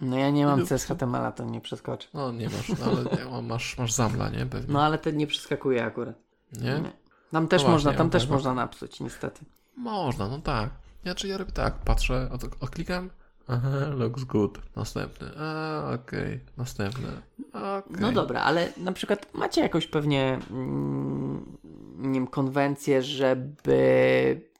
No 0.00 0.16
ja 0.18 0.30
nie 0.30 0.46
mam 0.46 0.66
CSHTML-a, 0.66 1.32
to 1.32 1.44
nie 1.44 1.60
przeskoczę. 1.60 2.08
No 2.14 2.32
nie 2.32 2.48
masz, 2.48 2.68
no, 2.68 2.86
ale 2.86 3.04
nie, 3.18 3.30
ma- 3.30 3.42
masz, 3.42 3.78
masz 3.78 3.92
zamla, 3.92 4.28
nie? 4.28 4.46
Pewnie. 4.46 4.72
No 4.74 4.82
ale 4.82 4.98
ten 4.98 5.16
nie 5.16 5.26
przeskakuje 5.26 5.84
akurat. 5.84 6.16
nie? 6.52 6.60
Nie. 6.80 6.92
Tam 7.30 7.48
też 7.48 7.62
No 7.62 7.68
właśnie, 7.68 7.72
można, 7.72 7.92
tam 7.92 8.06
ja 8.06 8.10
też 8.12 8.22
tego- 8.22 8.34
można 8.34 8.54
napsuć, 8.54 9.00
niestety. 9.00 9.44
Można, 9.76 10.28
no 10.28 10.38
tak. 10.38 10.70
Ja 11.04 11.14
czy 11.14 11.28
ja 11.28 11.38
robię 11.38 11.52
tak, 11.52 11.74
patrzę, 11.74 12.28
o, 12.32 12.38
to, 12.38 12.46
o 12.60 12.66
klikam, 12.68 13.10
aha, 13.48 13.86
looks 13.96 14.24
good, 14.24 14.58
następny, 14.76 15.30
a 15.38 15.90
okej, 15.94 16.40
następny, 16.56 17.08
okej. 17.52 18.00
No 18.00 18.12
dobra, 18.12 18.40
ale 18.40 18.72
na 18.76 18.92
przykład 18.92 19.34
macie 19.34 19.60
jakąś 19.60 19.86
pewnie 19.86 20.38
mm, 20.50 21.58
nie 21.98 22.14
wiem, 22.14 22.26
konwencję, 22.26 23.02
żeby 23.02 24.52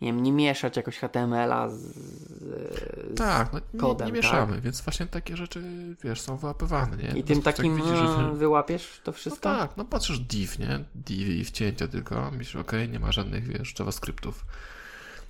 nie 0.00 0.08
wiem, 0.08 0.22
nie 0.22 0.32
mieszać 0.32 0.76
jakoś 0.76 0.98
HTML-a 0.98 1.68
z, 1.68 1.76
z 1.78 3.16
Tak, 3.16 3.52
no 3.52 3.60
nie, 3.74 3.80
kodem, 3.80 4.06
nie 4.06 4.12
mieszamy, 4.12 4.60
więc 4.60 4.80
właśnie 4.80 5.06
takie 5.06 5.36
rzeczy, 5.36 5.62
wiesz, 6.04 6.20
są 6.20 6.36
wyłapywane, 6.36 6.96
nie? 6.96 7.18
i 7.20 7.24
tym 7.24 7.38
No, 7.38 7.44
tak 7.44 7.56
takim 7.56 7.76
widzisz, 7.76 7.90
że... 7.90 8.30
e, 8.32 8.34
wyłapiesz 8.34 9.00
to 9.04 9.10
No 9.10 9.12
wszystko? 9.12 9.42
tak, 9.42 9.76
no 9.76 9.84
patrzysz 9.84 10.18
div, 10.18 10.58
nie? 10.58 10.84
Div 10.94 11.28
i 11.28 11.44
wcięcia 11.44 11.88
tylko, 11.88 12.30
myślisz, 12.30 12.56
okej, 12.56 12.88
nie 12.88 13.00
ma 13.00 13.12
żadnych, 13.12 13.46
wiesz, 13.46 13.74
JavaScriptów. 13.78 14.44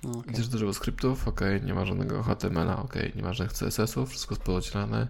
No, 0.03 0.11
okej. 0.19 0.33
Idziesz 0.33 0.47
do 0.47 0.59
JavaScriptów, 0.59 1.27
okej, 1.27 1.61
nie 1.61 1.73
ma 1.73 1.85
żadnego 1.85 2.23
HTML-a, 2.23 2.77
okej, 2.83 3.13
nie 3.15 3.23
ma 3.23 3.33
żadnych 3.33 3.57
CSS-ów, 3.57 4.09
wszystko 4.09 4.35
jest 4.35 4.43
podzielane, 4.43 5.07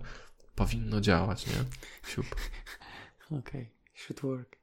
powinno 0.56 1.02
działać, 1.02 1.48
nie? 1.48 1.54
Siup. 2.10 2.26
Okej, 3.40 3.70
should 3.96 4.22
work. 4.22 4.56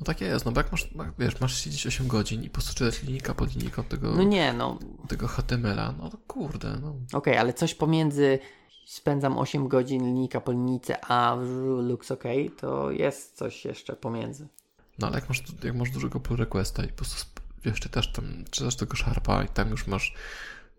No 0.00 0.04
tak 0.04 0.20
jest, 0.20 0.44
no 0.44 0.52
bo 0.52 0.60
jak 0.60 0.72
masz, 0.72 0.94
ma- 0.94 1.12
wiesz, 1.18 1.40
masz 1.40 1.64
siedzieć 1.64 1.86
8 1.86 2.08
godzin 2.08 2.42
i 2.42 2.48
po 2.50 2.54
prostu 2.54 2.74
czytać 2.74 3.02
linijka 3.02 3.34
po 3.34 3.44
linijką 3.44 3.84
tego, 3.84 4.10
No 4.14 4.22
nie, 4.22 4.52
no 4.52 4.78
tego 5.08 5.28
HTML-a, 5.28 5.92
no 5.92 6.10
to 6.10 6.18
kurde, 6.18 6.78
no. 6.82 6.94
okej, 7.12 7.36
ale 7.38 7.52
coś 7.52 7.74
pomiędzy 7.74 8.38
spędzam 8.86 9.38
8 9.38 9.68
godzin 9.68 10.04
linijka 10.04 10.40
po 10.40 10.52
linijce, 10.52 11.04
a 11.04 11.36
looks 11.82 12.10
ok, 12.10 12.24
to 12.60 12.90
jest 12.90 13.36
coś 13.36 13.64
jeszcze 13.64 13.96
pomiędzy. 13.96 14.48
No 14.98 15.06
ale 15.06 15.16
jak 15.16 15.28
masz, 15.28 15.42
jak 15.64 15.74
masz 15.76 15.90
dużego 15.90 16.20
pull 16.20 16.36
requesta 16.36 16.84
i 16.84 16.88
po 16.88 16.94
prostu, 16.94 17.37
wiesz, 17.70 17.80
czytasz 17.80 18.12
tam, 18.12 18.44
czytasz 18.50 18.76
tego 18.76 18.96
Sharpa 18.96 19.44
i 19.44 19.48
tam 19.48 19.70
już 19.70 19.86
masz, 19.86 20.14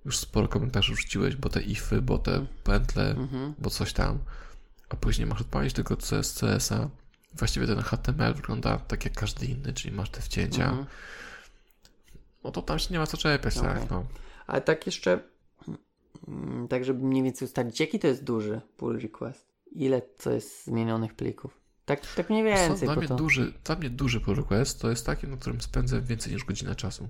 już 0.05 0.17
sporo 0.17 0.47
komentarzy 0.47 0.95
rzuciłeś, 0.95 1.35
bo 1.35 1.49
te 1.49 1.61
ify, 1.61 2.01
bo 2.01 2.17
te 2.17 2.45
pętle, 2.63 3.09
Mhm. 3.11 3.53
bo 3.59 3.69
coś 3.69 3.93
tam, 3.93 4.19
a 4.89 4.95
później 4.95 5.27
masz 5.27 5.41
odpalić 5.41 5.73
tego 5.73 5.97
CSS-a. 5.97 6.89
Właściwie 7.33 7.67
ten 7.67 7.79
HTML 7.81 8.33
wygląda 8.33 8.77
tak 8.77 9.05
jak 9.05 9.13
każdy 9.13 9.45
inny, 9.45 9.73
czyli 9.73 9.95
masz 9.95 10.09
te 10.09 10.21
wcięcia. 10.21 10.69
Mhm. 10.69 10.85
No 12.43 12.51
to 12.51 12.61
tam 12.61 12.79
się 12.79 12.93
nie 12.93 12.99
ma 12.99 13.07
co 13.07 13.17
czepiać, 13.17 13.57
Okej. 13.57 13.69
tak, 13.69 13.89
no. 13.89 14.05
Ale 14.47 14.61
tak 14.61 14.85
jeszcze, 14.85 15.19
tak 16.69 16.85
żeby 16.85 17.05
mniej 17.05 17.23
więcej 17.23 17.45
ustalić, 17.45 17.79
jaki 17.79 17.99
to 17.99 18.07
jest 18.07 18.23
duży 18.23 18.61
pull 18.77 18.99
request? 18.99 19.45
Ile 19.71 20.01
to 20.01 20.31
jest 20.31 20.65
zmienionych 20.65 21.13
plików? 21.13 21.59
Tak, 21.89 22.13
tak 22.15 22.29
mniej 22.29 22.43
więcej, 22.43 22.87
dla, 22.87 22.95
mnie 22.95 23.07
to... 23.07 23.15
duży, 23.15 23.53
dla 23.63 23.75
mnie 23.75 23.89
duży 23.89 24.19
pull 24.21 24.35
request 24.35 24.81
to 24.81 24.89
jest 24.89 25.05
taki, 25.05 25.27
na 25.27 25.37
którym 25.37 25.61
spędzę 25.61 26.01
więcej 26.01 26.33
niż 26.33 26.43
godzinę 26.43 26.75
czasu. 26.75 27.07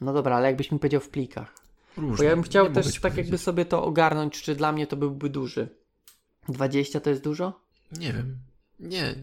No 0.00 0.12
dobra, 0.12 0.36
ale 0.36 0.46
jakbyś 0.46 0.72
mi 0.72 0.78
powiedział 0.78 1.00
w 1.00 1.08
plikach. 1.08 1.54
Różnie. 1.96 2.16
Bo 2.16 2.22
ja 2.22 2.30
bym 2.30 2.42
chciał 2.42 2.72
też 2.72 2.86
tak 2.86 3.02
jakby 3.04 3.22
powiedzieć. 3.22 3.40
sobie 3.40 3.64
to 3.64 3.84
ogarnąć, 3.84 4.42
czy 4.42 4.54
dla 4.56 4.72
mnie 4.72 4.86
to 4.86 4.96
byłby 4.96 5.30
duży. 5.30 5.68
20 6.48 7.00
to 7.00 7.10
jest 7.10 7.22
dużo? 7.22 7.60
Nie 7.98 8.12
wiem. 8.12 8.38
Nie, 8.80 9.14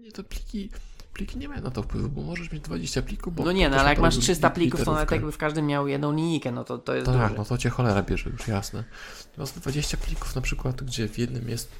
nie, 0.00 0.12
to 0.12 0.24
pliki, 0.24 0.70
pliki 1.12 1.38
nie 1.38 1.48
mają 1.48 1.62
na 1.62 1.70
to 1.70 1.82
wpływu, 1.82 2.08
bo 2.08 2.22
możesz 2.22 2.52
mieć 2.52 2.62
20 2.62 3.02
plików, 3.02 3.34
bo 3.34 3.44
No 3.44 3.52
nie, 3.52 3.68
no 3.68 3.76
ale 3.76 3.88
jak 3.88 3.98
masz 3.98 4.14
odpalił 4.14 4.22
300 4.22 4.48
li- 4.48 4.54
plików, 4.54 4.84
to 4.84 4.92
nawet 4.92 5.00
literówkę. 5.00 5.14
jakby 5.16 5.32
w 5.32 5.38
każdym 5.38 5.66
miał 5.66 5.88
jedną 5.88 6.12
linijkę, 6.12 6.52
no 6.52 6.64
to 6.64 6.78
to 6.78 6.94
jest 6.94 7.06
Tak, 7.06 7.22
duży. 7.28 7.34
no 7.38 7.44
to 7.44 7.58
cię 7.58 7.70
cholera 7.70 8.02
bierze, 8.02 8.30
już 8.30 8.48
jasne. 8.48 8.84
Natomiast 9.30 9.58
20 9.58 9.96
plików 9.96 10.34
na 10.34 10.40
przykład, 10.40 10.82
gdzie 10.84 11.08
w 11.08 11.18
jednym 11.18 11.48
jest 11.48 11.72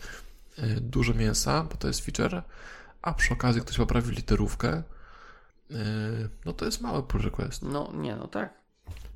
dużo 0.80 1.14
mięsa, 1.14 1.64
bo 1.64 1.76
to 1.76 1.88
jest 1.88 2.00
feature, 2.04 2.42
a 3.02 3.14
przy 3.14 3.32
okazji 3.34 3.60
ktoś 3.62 3.76
poprawił 3.76 4.10
literówkę, 4.10 4.82
e, 5.70 5.74
no 6.44 6.52
to 6.52 6.64
jest 6.64 6.80
mały 6.80 7.02
pull 7.02 7.20
request. 7.22 7.62
No 7.62 7.90
nie, 7.94 8.16
no 8.16 8.28
tak. 8.28 8.62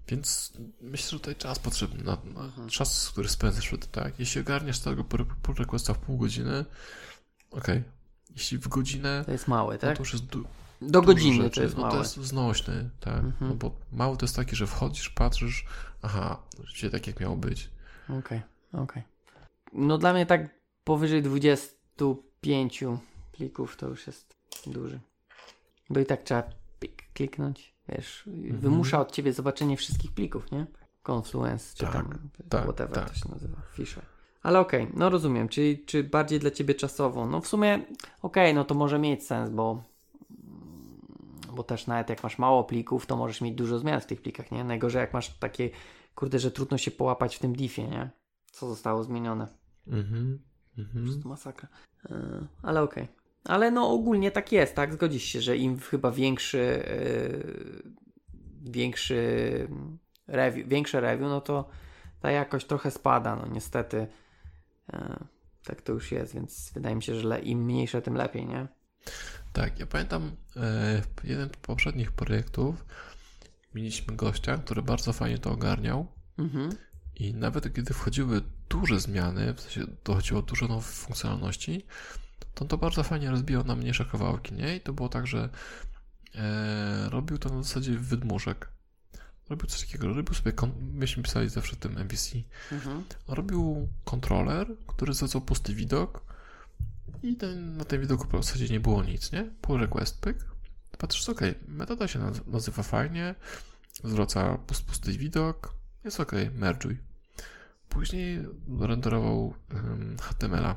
Więc 0.09 0.53
myślę, 0.81 1.11
że 1.11 1.19
tutaj 1.19 1.37
czas 1.37 1.59
potrzebny, 1.59 2.05
na, 2.05 2.17
na 2.35 2.41
Mhm. 2.45 2.69
czas, 2.69 3.11
który 3.11 3.29
spędzasz 3.29 3.67
wtedy, 3.69 3.87
tak. 3.87 4.19
Jeśli 4.21 4.41
ogarniasz 4.41 4.79
tego 4.79 5.05
pull 5.05 5.55
requesta 5.59 5.95
w 5.95 5.99
pół 5.99 6.17
godziny, 6.19 6.65
okej. 7.51 7.83
Jeśli 8.31 8.59
w 8.59 8.69
godzinę, 8.69 9.23
To 9.27 9.33
jest 9.33 9.49
mały, 9.49 9.75
no 9.75 9.81
tak? 9.81 9.97
to 9.97 10.03
już 10.03 10.13
jest 10.13 10.25
du- 10.27 10.45
Do 10.83 11.03
godziny 11.03 11.43
rzeczy. 11.43 11.57
to 11.57 11.63
jest 11.63 11.75
no, 11.77 11.81
małe. 11.83 11.93
to 11.95 11.99
jest 11.99 12.15
znośny, 12.17 12.91
tak. 13.01 13.15
Mhm. 13.25 13.35
No 13.51 13.55
bo 13.55 13.77
mały 13.93 14.17
to 14.17 14.25
jest 14.25 14.37
taki, 14.37 14.57
że 14.57 14.67
wchodzisz, 14.67 15.09
patrzysz, 15.11 15.67
aha, 16.03 16.43
rzeczywiście 16.59 16.91
tak 16.91 17.07
jak 17.07 17.21
miało 17.21 17.37
być. 17.37 17.71
Okej, 18.19 18.43
okej. 18.73 19.03
No 19.73 19.99
dla 19.99 20.13
mnie 20.13 20.27
tak 20.27 20.49
powyżej 20.87 21.23
25 21.23 22.85
plików 23.33 23.77
to 23.77 23.89
już 23.89 24.07
jest 24.07 24.37
duży. 24.67 25.01
Bo 25.91 26.01
i 26.01 26.07
tak 26.07 26.23
trzeba 26.23 26.43
pik, 26.81 27.03
kliknąć, 27.15 27.75
wiesz, 27.89 28.27
Mhm. 28.27 28.59
wymusza 28.61 29.01
od 29.01 29.13
ciebie 29.13 29.33
zobaczenie 29.33 29.77
wszystkich 29.77 30.13
plików, 30.13 30.51
nie? 30.53 30.67
Confluence, 31.09 31.77
czy 31.77 31.85
Tak, 31.85 31.93
tam 31.93 32.19
tak, 32.49 32.63
whatever 32.65 32.95
tak. 32.95 33.11
to 33.11 33.15
się 33.17 33.29
nazywa, 33.29 33.57
Fisher. 33.75 34.05
Ale 34.43 34.61
okej, 34.61 34.89
no 34.95 35.11
rozumiem, 35.11 35.49
czyli 35.49 35.85
czy 35.85 36.05
bardziej 36.05 36.41
dla 36.41 36.51
ciebie 36.51 36.75
czasowo? 36.75 37.27
No 37.27 37.41
w 37.41 37.47
sumie 37.49 37.85
okej, 38.23 38.55
no 38.55 38.65
to 38.65 38.75
może 38.75 38.99
mieć 38.99 39.27
sens, 39.27 39.51
bo 39.51 39.83
bo 41.55 41.63
też 41.65 41.87
nawet 41.87 42.09
jak 42.11 42.23
masz 42.23 42.39
mało 42.39 42.65
plików, 42.65 43.07
to 43.07 43.17
możesz 43.17 43.41
mieć 43.41 43.55
dużo 43.55 43.79
zmian 43.79 44.01
w 44.01 44.07
tych 44.07 44.23
plikach, 44.23 44.51
nie? 44.51 44.65
Najgorzej 44.65 45.01
jak 45.01 45.13
masz 45.13 45.29
takie, 45.39 45.71
kurde, 46.15 46.39
że 46.39 46.51
trudno 46.51 46.79
się 46.79 46.91
połapać 46.91 47.37
w 47.37 47.39
tym 47.39 47.57
diffie, 47.57 47.89
nie? 47.89 48.11
Co 48.53 48.69
zostało 48.69 49.05
zmienione. 49.05 49.49
Mhm. 49.87 50.39
Mhm. 50.79 51.23
To 51.23 51.29
masakra. 51.29 51.69
Yy, 52.11 52.47
ale 52.63 52.83
okej. 52.83 53.09
Ale 53.45 53.71
no 53.71 53.91
ogólnie 53.91 54.31
tak 54.31 54.53
jest, 54.53 54.75
tak? 54.75 54.93
Zgodzisz 54.93 55.23
się, 55.23 55.41
że 55.41 55.57
im 55.57 55.79
chyba 55.79 56.11
większy, 56.11 56.85
yy, 56.87 57.93
większy 58.71 59.69
review, 60.27 60.69
większe 60.69 61.01
review, 61.01 61.29
no 61.29 61.41
to 61.41 61.69
ta 62.21 62.31
jakość 62.31 62.67
trochę 62.67 62.91
spada, 62.91 63.37
no 63.37 63.47
niestety. 63.47 64.07
E, 64.93 65.25
tak 65.65 65.83
to 65.83 65.93
już 65.93 66.13
jest, 66.13 66.35
więc 66.35 66.73
wydaje 66.75 66.97
mi 66.97 67.03
się, 67.03 67.15
że 67.15 67.41
im 67.41 67.65
mniejsze, 67.65 68.03
tym 68.03 68.15
lepiej, 68.15 68.47
nie? 68.47 68.67
Tak, 69.53 69.79
ja 69.79 69.87
pamiętam 69.87 70.31
e, 70.57 71.03
jeden 71.25 71.49
z 71.49 71.57
poprzednich 71.57 72.13
projektów 72.13 72.85
mieliśmy 73.75 74.17
gościa, 74.17 74.59
który 74.59 74.83
bardzo 74.83 75.13
fajnie 75.13 75.39
to 75.39 75.51
ogarniał 75.51 76.07
mhm. 76.39 76.71
I 77.17 77.35
nawet 77.35 77.75
kiedy 77.75 77.95
wchodziły 77.95 78.43
duże 78.69 79.01
zmiany, 79.01 79.55
w 79.55 79.61
sensie 79.61 79.87
dochodziło 80.05 80.43
dużo 80.43 80.69
nowych 80.69 80.87
funkcjonalności, 80.87 81.87
to 82.55 82.65
to 82.65 82.79
bardzo 82.79 83.03
fajnie 83.03 83.31
rozbijał 83.31 83.65
na 83.65 83.77
mniejsze 83.77 84.05
kawałki, 84.05 84.55
nie? 84.55 84.77
I 84.77 84.81
to 84.81 84.93
było 84.93 85.09
tak, 85.09 85.27
że 85.27 85.49
e, 86.35 87.11
robił 87.11 87.39
to 87.39 87.49
na 87.49 87.63
zasadzie 87.63 87.93
wydmuszek. 87.93 88.69
Robił 89.49 89.67
coś 89.67 89.81
takiego, 89.81 90.09
robił 90.09 90.35
sobie, 90.35 90.53
myśmy 90.93 91.23
pisali 91.23 91.49
zawsze 91.49 91.77
tym 91.77 91.99
MVC, 91.99 92.37
mhm. 92.73 93.05
robił 93.29 93.89
kontroler, 94.05 94.67
który 94.87 95.15
zwracał 95.15 95.41
pusty 95.41 95.75
widok 95.75 96.25
i 97.23 97.37
ten, 97.37 97.77
na 97.77 97.85
tym 97.85 98.01
widoku 98.01 98.39
w 98.39 98.45
zasadzie 98.45 98.69
nie 98.69 98.81
było 98.81 99.03
nic, 99.03 99.33
nie? 99.33 99.51
Pull 99.61 99.81
request 99.81 100.21
pyk, 100.21 100.45
patrzysz, 100.99 101.29
ok, 101.29 101.41
metoda 101.69 102.09
się 102.09 102.33
nazywa 102.47 102.83
fajnie, 102.83 103.35
zwraca 104.05 104.59
pusty 104.87 105.13
widok, 105.13 105.76
jest 106.07 106.21
ok, 106.21 106.33
merge'uj. 106.59 106.97
Później 107.89 108.45
renderował 108.81 109.55
HTML-a, 110.21 110.77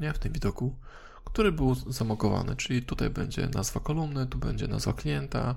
nie, 0.00 0.12
w 0.12 0.18
tym 0.18 0.32
widoku, 0.32 0.76
który 1.24 1.52
był 1.52 1.74
zamokowany, 1.74 2.56
czyli 2.56 2.82
tutaj 2.82 3.10
będzie 3.10 3.48
nazwa 3.54 3.80
kolumny, 3.80 4.26
tu 4.26 4.38
będzie 4.38 4.68
nazwa 4.68 4.92
klienta, 4.92 5.54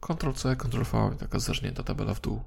Ctrl-C, 0.00 0.56
Ctrl-V 0.56 1.16
taka 1.18 1.38
zażnięta 1.38 1.82
tabela 1.82 2.14
w 2.14 2.20
dół. 2.20 2.42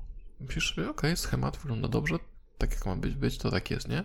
Sobie, 0.59 0.89
ok, 0.89 1.01
schemat 1.15 1.57
wygląda 1.57 1.87
dobrze, 1.87 2.15
tak 2.57 2.71
jak 2.71 2.85
ma 2.85 2.95
być, 2.95 3.15
być, 3.15 3.37
to 3.37 3.51
tak 3.51 3.71
jest, 3.71 3.87
nie? 3.87 4.03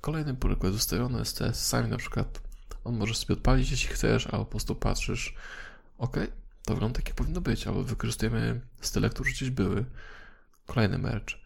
Kolejny 0.00 0.34
pull 0.34 0.50
request 0.50 0.76
ustawiony 0.76 1.24
z 1.24 1.34
CSS-ami 1.34 1.90
na 1.90 1.96
przykład, 1.96 2.40
on 2.84 2.96
może 2.96 3.14
sobie 3.14 3.34
odpalić, 3.34 3.70
jeśli 3.70 3.88
chcesz, 3.88 4.26
albo 4.26 4.44
po 4.44 4.50
prostu 4.50 4.74
patrzysz, 4.74 5.34
ok, 5.98 6.16
to 6.64 6.74
wygląda 6.74 6.96
tak, 6.96 7.08
jak 7.08 7.16
powinno 7.16 7.40
być, 7.40 7.66
albo 7.66 7.82
wykorzystujemy 7.84 8.60
style, 8.80 9.10
które 9.10 9.30
gdzieś 9.30 9.50
były. 9.50 9.84
Kolejny 10.66 10.98
merge. 10.98 11.36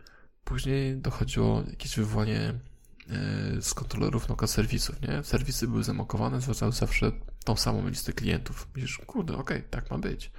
Później 0.44 0.96
dochodziło 0.96 1.62
jakieś 1.70 1.96
wywołanie 1.96 2.38
e, 2.40 3.62
z 3.62 3.74
kontrolerów 3.74 4.28
noka 4.28 4.46
serwisów, 4.46 5.02
nie? 5.02 5.22
Serwisy 5.22 5.68
były 5.68 5.84
zamokowane, 5.84 6.40
zwracały 6.40 6.72
zawsze 6.72 7.12
tą 7.44 7.56
samą 7.56 7.88
listę 7.88 8.12
klientów. 8.12 8.68
Myślisz, 8.74 8.98
kurde, 8.98 9.36
okej, 9.36 9.58
okay, 9.58 9.70
tak 9.70 9.90
ma 9.90 9.98
być. 9.98 10.30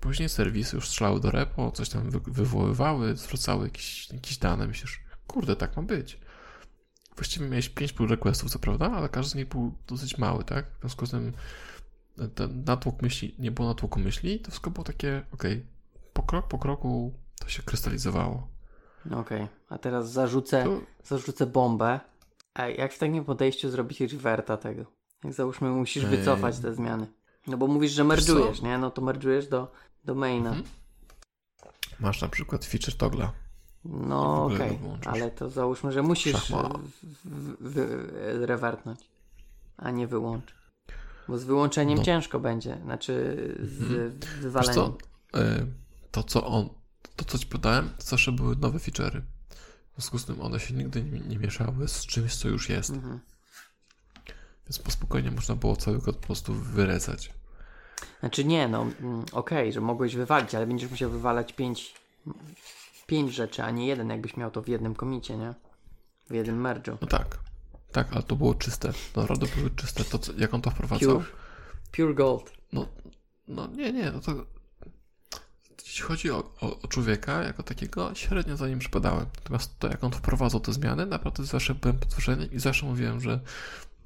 Później 0.00 0.28
serwisy 0.28 0.76
już 0.76 0.88
strzelały 0.88 1.20
do 1.20 1.30
repo, 1.30 1.72
coś 1.72 1.88
tam 1.88 2.10
wywoływały, 2.10 3.16
zwracały 3.16 3.64
jakieś, 3.64 4.10
jakieś 4.10 4.38
dane. 4.38 4.66
Myślisz, 4.66 5.00
kurde, 5.26 5.56
tak 5.56 5.76
ma 5.76 5.82
być. 5.82 6.20
Właściwie 7.16 7.48
miałeś 7.48 7.68
5 7.68 7.92
pull 7.92 8.08
requestów, 8.08 8.50
co 8.50 8.58
prawda, 8.58 8.92
ale 8.92 9.08
każdy 9.08 9.30
z 9.30 9.34
nich 9.34 9.48
był 9.48 9.78
dosyć 9.86 10.18
mały, 10.18 10.44
tak? 10.44 10.66
W 10.78 10.80
związku 10.80 11.06
z 11.06 11.10
tym 11.10 11.32
ten 12.34 12.64
natłok 12.64 13.02
myśli, 13.02 13.34
nie 13.38 13.50
było 13.50 13.68
natłoku 13.68 14.00
myśli, 14.00 14.40
to 14.40 14.50
wszystko 14.50 14.70
było 14.70 14.84
takie, 14.84 15.22
okej, 15.32 15.52
okay, 15.52 15.66
po 16.12 16.22
krok 16.22 16.48
po 16.48 16.58
kroku 16.58 17.14
to 17.46 17.50
się 17.50 17.62
krystalizowało. 17.62 18.48
Okej, 19.06 19.18
okay. 19.20 19.48
a 19.68 19.78
teraz 19.78 20.12
zarzucę, 20.12 20.64
to... 20.64 20.80
zarzucę 21.04 21.46
bombę. 21.46 22.00
A 22.54 22.68
jak 22.68 22.92
w 22.92 22.98
takim 22.98 23.24
podejściu 23.24 23.70
zrobić 23.70 24.00
reverta 24.00 24.56
tego? 24.56 24.84
Jak 25.24 25.32
załóżmy 25.32 25.70
musisz 25.70 26.04
Ej. 26.04 26.10
wycofać 26.10 26.58
te 26.58 26.74
zmiany. 26.74 27.06
No 27.46 27.56
bo 27.56 27.66
mówisz, 27.66 27.92
że 27.92 28.04
merge'ujesz, 28.04 28.62
nie? 28.62 28.78
No 28.78 28.90
to 28.90 29.02
merge'ujesz 29.02 29.48
do, 29.48 29.72
do 30.04 30.14
maina. 30.14 30.48
Mhm. 30.48 30.66
Masz 32.00 32.22
na 32.22 32.28
przykład 32.28 32.64
feature 32.64 32.96
togla. 32.96 33.32
No 33.84 34.44
okej, 34.44 34.78
okay. 34.98 35.12
ale 35.12 35.30
to 35.30 35.50
załóżmy, 35.50 35.92
że 35.92 36.02
musisz 36.02 36.52
rewertnąć, 38.22 39.00
a 39.76 39.90
nie 39.90 40.06
wyłączyć. 40.06 40.56
Bo 41.28 41.38
z 41.38 41.44
wyłączeniem 41.44 41.98
no. 41.98 42.04
ciężko 42.04 42.40
będzie, 42.40 42.78
znaczy 42.84 43.36
z 43.62 43.82
mhm. 43.82 44.10
wywaleniem. 44.40 44.74
Co? 44.74 44.96
E, 45.34 45.66
to, 46.10 46.22
co 46.22 46.46
on, 46.46 46.68
to 47.16 47.24
co 47.24 47.38
ci 47.38 47.46
podałem, 47.46 47.90
zawsze 47.98 48.32
były 48.32 48.56
nowe 48.56 48.78
feature'y. 48.78 49.20
W 49.20 49.94
związku 49.94 50.18
z 50.18 50.24
tym 50.24 50.40
one 50.40 50.60
się 50.60 50.74
nigdy 50.74 51.02
nie, 51.02 51.20
nie 51.20 51.38
mieszały 51.38 51.88
z 51.88 52.06
czymś, 52.06 52.36
co 52.36 52.48
już 52.48 52.68
jest. 52.68 52.90
Mhm. 52.90 53.20
Więc 54.66 54.78
po 54.78 54.90
spokojnie 54.90 55.30
można 55.30 55.54
było 55.54 55.76
cały 55.76 56.00
kod 56.00 56.16
po 56.16 56.26
prostu 56.26 56.54
wyrezać. 56.54 57.32
Znaczy 58.20 58.44
nie, 58.44 58.68
no 58.68 58.82
mm, 58.82 59.20
okej, 59.20 59.32
okay, 59.32 59.72
że 59.72 59.80
mogłeś 59.80 60.16
wywalić, 60.16 60.54
ale 60.54 60.66
będziesz 60.66 60.90
musiał 60.90 61.10
wywalać 61.10 61.52
pięć, 61.52 61.94
pięć 63.06 63.34
rzeczy, 63.34 63.62
a 63.62 63.70
nie 63.70 63.86
jeden, 63.86 64.08
jakbyś 64.08 64.36
miał 64.36 64.50
to 64.50 64.62
w 64.62 64.68
jednym 64.68 64.94
komicie, 64.94 65.36
nie? 65.36 65.54
W 66.30 66.34
jednym 66.34 66.62
merge'u. 66.62 66.96
No 67.00 67.06
tak. 67.06 67.38
Tak, 67.92 68.12
ale 68.12 68.22
to 68.22 68.36
było 68.36 68.54
czyste. 68.54 68.92
Naprawdę 69.16 69.46
były 69.56 69.70
czyste. 69.70 70.04
To, 70.04 70.18
co, 70.18 70.32
jak 70.38 70.54
on 70.54 70.62
to 70.62 70.70
wprowadzał? 70.70 71.14
Pure, 71.14 71.26
pure 71.92 72.14
gold. 72.14 72.52
No, 72.72 72.88
no 73.48 73.66
nie, 73.66 73.92
nie, 73.92 74.10
no 74.12 74.20
to 74.20 74.32
jeśli 75.82 76.02
chodzi 76.02 76.30
o, 76.30 76.38
o, 76.60 76.80
o, 76.80 76.88
człowieka 76.88 77.42
jako 77.42 77.62
takiego, 77.62 78.14
średnio 78.14 78.56
za 78.56 78.68
nim 78.68 78.78
przypadałem. 78.78 79.26
Natomiast 79.36 79.78
to, 79.78 79.88
jak 79.88 80.04
on 80.04 80.12
wprowadzał 80.12 80.60
te 80.60 80.72
zmiany, 80.72 81.06
naprawdę 81.06 81.44
zawsze 81.44 81.74
byłem 81.74 81.98
pod 81.98 82.08
wrażeniem 82.08 82.52
i 82.52 82.58
zawsze 82.58 82.86
mówiłem, 82.86 83.20
że 83.20 83.40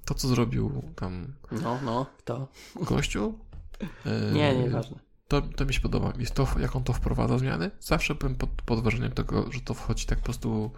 to, 0.04 0.14
co 0.14 0.28
zrobił 0.28 0.82
tam. 0.96 1.26
No, 1.52 1.78
no, 1.84 2.06
to. 2.24 2.48
Gościu. 2.74 3.38
nie, 4.34 4.56
nieważne. 4.58 4.98
To, 5.28 5.42
to 5.42 5.64
mi 5.64 5.74
się 5.74 5.80
podoba. 5.80 6.12
I 6.18 6.26
to, 6.26 6.46
jak 6.60 6.76
on 6.76 6.84
to 6.84 6.92
wprowadza 6.92 7.38
zmiany, 7.38 7.70
zawsze 7.80 8.14
byłem 8.14 8.34
pod, 8.34 8.50
pod 8.50 8.82
wrażeniem 8.82 9.12
tego, 9.12 9.52
że 9.52 9.60
to 9.60 9.74
wchodzi 9.74 10.06
tak 10.06 10.18
po 10.18 10.24
prostu 10.24 10.70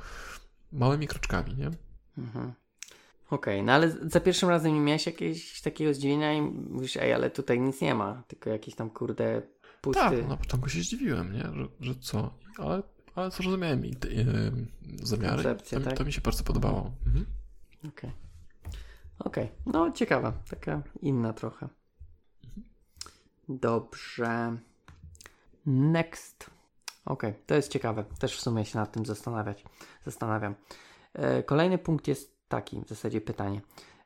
małymi 0.73 1.07
kroczkami, 1.07 1.55
nie? 1.55 1.71
Mhm. 2.19 2.53
Okej, 3.31 3.55
okay, 3.55 3.63
no 3.63 3.73
ale 3.73 3.91
za 3.91 4.21
pierwszym 4.21 4.49
razem 4.49 4.75
nie 4.75 4.81
miałeś 4.81 5.07
jakiegoś 5.07 5.61
takiego 5.61 5.95
zdziwienia 5.95 6.35
i 6.35 6.41
mówisz, 6.43 6.97
ej, 6.97 7.13
ale 7.13 7.31
tutaj 7.31 7.61
nic 7.61 7.81
nie 7.81 7.95
ma, 7.95 8.23
tylko 8.29 8.51
jakiś 8.51 8.75
tam 8.75 8.91
kurde 8.91 9.43
pusty. 9.83 10.01
Tak, 10.01 10.29
na 10.29 10.37
początku 10.37 10.69
się 10.69 10.81
zdziwiłem, 10.81 11.33
nie? 11.33 11.43
Że, 11.43 11.69
że 11.81 11.95
co? 11.95 12.35
Ale, 12.59 12.83
ale 13.15 13.31
zrozumiałem 13.31 13.87
i 13.87 13.89
yy, 13.89 15.07
zamiary. 15.07 15.43
To, 15.43 15.81
tak? 15.81 15.97
to, 15.97 16.05
mi 16.05 16.13
się 16.13 16.21
bardzo 16.21 16.45
podobało. 16.45 16.93
Mhm. 17.07 17.27
Okej. 17.79 17.91
Okay. 17.91 18.13
Okej, 19.19 19.45
okay. 19.45 19.57
no 19.67 19.93
ciekawa, 19.93 20.33
taka 20.51 20.83
inna 21.03 21.33
trochę. 21.33 21.69
Dobrze. 23.49 24.57
Next. 25.67 26.51
Okej, 27.05 27.31
okay. 27.31 27.43
to 27.47 27.55
jest 27.55 27.73
ciekawe. 27.73 28.05
Też 28.19 28.37
w 28.37 28.41
sumie 28.41 28.65
się 28.65 28.79
nad 28.79 28.93
tym 28.93 29.07
zastanawiać. 29.07 29.65
Zastanawiam. 30.05 30.55
E, 31.15 31.43
kolejny 31.43 31.79
punkt 31.79 32.09
jest 32.09 32.49
taki 32.49 32.81
w 32.81 32.89
zasadzie 32.89 33.21
pytanie. 33.21 33.61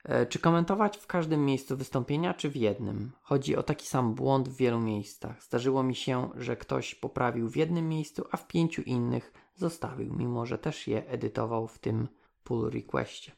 E, 0.06 0.26
czy 0.26 0.38
komentować 0.38 0.96
w 0.96 1.06
każdym 1.06 1.44
miejscu 1.44 1.76
wystąpienia, 1.76 2.34
czy 2.34 2.50
w 2.50 2.56
jednym? 2.56 3.12
Chodzi 3.22 3.56
o 3.56 3.62
taki 3.62 3.86
sam 3.86 4.14
błąd 4.14 4.48
w 4.48 4.56
wielu 4.56 4.80
miejscach. 4.80 5.42
Zdarzyło 5.42 5.82
mi 5.82 5.94
się, 5.94 6.30
że 6.36 6.56
ktoś 6.56 6.94
poprawił 6.94 7.48
w 7.48 7.56
jednym 7.56 7.88
miejscu, 7.88 8.24
a 8.30 8.36
w 8.36 8.46
pięciu 8.46 8.82
innych 8.82 9.32
zostawił, 9.54 10.14
mimo 10.14 10.46
że 10.46 10.58
też 10.58 10.88
je 10.88 11.06
edytował 11.06 11.68
w 11.68 11.78
tym 11.78 12.08
pull 12.44 12.70
requestie. 12.70 13.32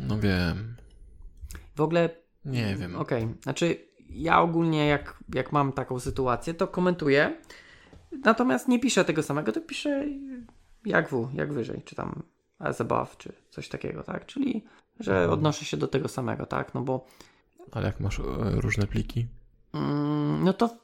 No 0.00 0.18
wiem. 0.18 0.76
W 1.74 1.80
ogóle. 1.80 2.10
Nie 2.44 2.76
wiem. 2.76 2.96
Okej, 2.96 3.24
okay. 3.24 3.36
znaczy 3.42 3.88
ja 4.08 4.40
ogólnie 4.40 4.86
jak, 4.86 5.18
jak 5.34 5.52
mam 5.52 5.72
taką 5.72 6.00
sytuację, 6.00 6.54
to 6.54 6.68
komentuję. 6.68 7.42
Natomiast 8.24 8.68
nie 8.68 8.78
piszę 8.80 9.04
tego 9.04 9.22
samego, 9.22 9.52
to 9.52 9.60
piszę 9.60 10.04
jak 10.84 11.08
w, 11.08 11.34
jak 11.34 11.52
wyżej, 11.52 11.82
czy 11.84 11.94
tam 11.94 12.22
as 12.58 12.80
above, 12.80 13.16
czy 13.16 13.32
coś 13.50 13.68
takiego, 13.68 14.02
tak? 14.02 14.26
Czyli, 14.26 14.64
że 15.00 15.30
odnoszę 15.30 15.64
się 15.64 15.76
do 15.76 15.88
tego 15.88 16.08
samego, 16.08 16.46
tak? 16.46 16.74
No 16.74 16.80
bo... 16.80 17.06
Ale 17.72 17.86
jak 17.86 18.00
masz 18.00 18.20
e, 18.20 18.22
różne 18.60 18.86
pliki? 18.86 19.26
Mm, 19.72 20.44
no 20.44 20.52
to, 20.52 20.76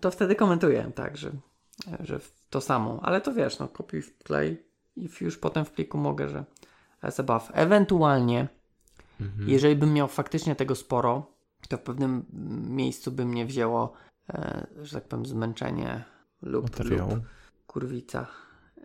to 0.00 0.10
wtedy 0.10 0.34
komentuję, 0.34 0.92
tak, 0.94 1.16
że, 1.16 1.30
że 2.00 2.20
to 2.50 2.60
samo. 2.60 3.00
Ale 3.02 3.20
to 3.20 3.34
wiesz, 3.34 3.58
no 3.58 3.68
kopiuj 3.68 4.02
wklej 4.02 4.66
i 4.96 5.08
już 5.20 5.38
potem 5.38 5.64
w 5.64 5.70
pliku 5.70 5.98
mogę, 5.98 6.28
że 6.28 6.44
above. 7.18 7.50
Ewentualnie, 7.54 8.48
mhm. 9.20 9.48
jeżeli 9.48 9.76
bym 9.76 9.92
miał 9.92 10.08
faktycznie 10.08 10.56
tego 10.56 10.74
sporo, 10.74 11.26
to 11.68 11.76
w 11.76 11.82
pewnym 11.82 12.24
miejscu 12.68 13.12
by 13.12 13.24
mnie 13.24 13.46
wzięło, 13.46 13.92
e, 14.28 14.66
że 14.82 15.00
tak 15.00 15.08
powiem, 15.08 15.26
zmęczenie 15.26 16.04
lub, 16.42 16.84
lub 16.84 17.20
kurwica 17.66 18.26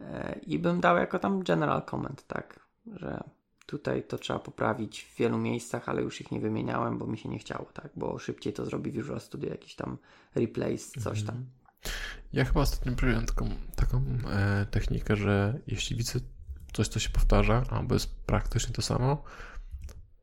E, 0.02 0.40
i 0.48 0.60
bym 0.60 0.82
dał 0.82 0.98
jako 0.98 1.20
tam 1.20 1.44
general 1.44 1.82
comment, 1.92 2.28
tak, 2.28 2.60
że 2.86 3.24
tutaj 3.66 4.04
to 4.04 4.18
trzeba 4.18 4.40
poprawić 4.40 5.04
w 5.04 5.18
wielu 5.18 5.38
miejscach, 5.38 5.90
ale 5.90 6.02
już 6.02 6.22
ich 6.22 6.32
nie 6.32 6.40
wymieniałem, 6.40 6.98
bo 6.98 7.08
mi 7.08 7.18
się 7.18 7.30
nie 7.30 7.40
chciało, 7.40 7.66
tak, 7.74 7.90
bo 7.96 8.20
szybciej 8.20 8.54
to 8.54 8.66
zrobi 8.66 8.92
Visual 8.92 9.22
Studio, 9.22 9.50
jakiś 9.50 9.76
tam 9.76 9.98
replace, 10.36 11.02
coś 11.02 11.24
tam. 11.24 11.36
Mhm. 11.36 11.46
Ja 12.34 12.46
chyba 12.46 12.62
ostatnio 12.62 12.96
przyjąłem 12.96 13.26
taką, 13.26 13.50
taką 13.76 14.04
e, 14.32 14.66
technikę, 14.72 15.16
że 15.16 15.60
jeśli 15.68 15.96
widzę 15.96 16.20
coś, 16.74 16.88
co 16.88 17.00
się 17.00 17.10
powtarza, 17.10 17.64
albo 17.70 17.96
jest 17.96 18.16
praktycznie 18.26 18.74
to 18.74 18.82
samo, 18.82 19.24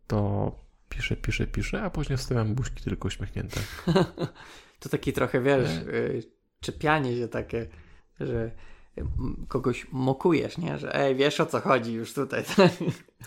to 0.06 0.52
piszę, 0.88 1.16
piszę, 1.16 1.46
piszę, 1.46 1.82
a 1.82 1.90
później 1.90 2.18
wstawiam 2.18 2.54
buźki 2.54 2.82
tylko 2.82 3.08
uśmiechnięte. 3.08 3.60
to 4.80 4.88
taki 4.88 5.12
trochę, 5.12 5.40
wiesz, 5.40 5.70
e... 5.70 5.82
czepianie 6.60 7.16
się 7.16 7.28
takie, 7.28 7.66
że 8.20 8.50
kogoś 9.48 9.86
mokujesz, 9.92 10.58
nie? 10.58 10.78
Że 10.78 10.94
ej, 10.94 11.14
wiesz 11.16 11.40
o 11.40 11.46
co 11.46 11.60
chodzi 11.60 11.92
już 11.92 12.14
tutaj. 12.14 12.44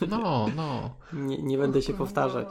No, 0.10 0.48
no. 0.56 0.95
Nie, 1.14 1.44
nie 1.44 1.57
będę 1.57 1.81
się 1.81 1.94
powtarzać. 1.94 2.48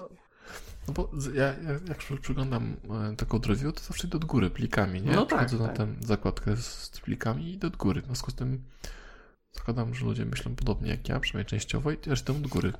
No 0.88 0.94
bo 0.94 1.10
ja, 1.34 1.44
ja 1.44 1.72
jak 1.88 1.98
przyglądam 2.20 2.76
e, 3.12 3.16
taką 3.16 3.40
review, 3.46 3.74
to 3.74 3.80
zawsze 3.80 4.06
idę 4.06 4.16
od 4.16 4.24
góry 4.24 4.50
plikami, 4.50 5.02
nie? 5.02 5.12
No 5.12 5.26
tak, 5.26 5.50
tak. 5.50 5.60
na 5.60 5.68
tę 5.68 5.86
zakładkę 6.00 6.56
z 6.56 7.00
plikami 7.04 7.44
i 7.44 7.52
idę 7.52 7.66
od 7.66 7.76
góry. 7.76 8.02
W 8.02 8.04
związku 8.04 8.30
z 8.30 8.34
tym 8.34 8.62
zakładam, 9.52 9.94
że 9.94 10.06
ludzie 10.06 10.24
myślą 10.24 10.54
podobnie 10.54 10.90
jak 10.90 11.08
ja, 11.08 11.20
przynajmniej 11.20 11.50
częściowo 11.50 11.90
i 11.90 11.96
też 11.96 12.20
idę 12.20 12.32
od 12.32 12.46
góry. 12.46 12.72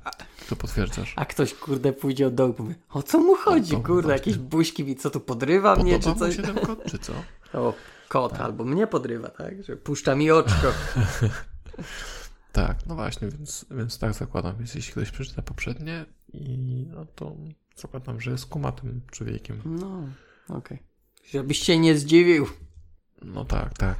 To 0.49 0.55
potwierdzasz. 0.55 1.13
A 1.15 1.25
ktoś, 1.25 1.53
kurde, 1.53 1.93
pójdzie 1.93 2.27
od 2.27 2.35
dołu 2.35 2.55
mówi, 2.59 2.75
o 2.89 3.03
co 3.03 3.19
mu 3.19 3.35
chodzi, 3.35 3.71
kurde, 3.71 3.93
właśnie. 3.93 4.11
jakieś 4.11 4.37
buźki 4.37 4.83
mi, 4.83 4.95
co 4.95 5.09
tu 5.09 5.19
podrywa 5.19 5.75
mnie, 5.75 5.99
czy 5.99 6.05
Podoba 6.05 6.19
coś? 6.19 6.35
się 6.35 6.41
ten 6.41 6.55
kod, 6.55 6.83
czy 6.85 6.99
co? 6.99 7.13
O, 7.53 7.73
kot, 8.13 8.39
albo 8.39 8.63
mnie 8.63 8.87
podrywa, 8.87 9.29
tak? 9.29 9.63
Że 9.63 9.77
puszcza 9.77 10.15
mi 10.15 10.31
oczko. 10.31 10.67
Tak, 12.51 12.85
no 12.85 12.95
właśnie, 12.95 13.27
więc, 13.29 13.65
więc 13.71 13.99
tak 13.99 14.13
zakładam. 14.13 14.57
Więc 14.57 14.75
jeśli 14.75 14.91
ktoś 14.91 15.11
przeczyta 15.11 15.41
poprzednie, 15.41 16.05
i 16.33 16.57
no 16.89 17.05
to 17.05 17.35
zakładam, 17.75 18.21
że 18.21 18.31
jest 18.31 18.45
kumatym 18.45 19.01
człowiekiem. 19.11 19.61
No, 19.65 20.07
okej. 20.57 20.83
Żebyś 21.29 21.59
się 21.59 21.79
nie 21.79 21.97
zdziwił. 21.97 22.47
No 23.21 23.45
tak, 23.45 23.77
tak. 23.77 23.97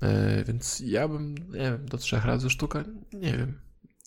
E, 0.00 0.44
więc 0.44 0.80
ja 0.80 1.08
bym, 1.08 1.34
nie 1.34 1.70
wiem, 1.70 1.86
do 1.86 1.98
trzech 1.98 2.24
razy 2.24 2.50
sztuka, 2.50 2.84
nie 3.12 3.32
wiem, 3.32 3.60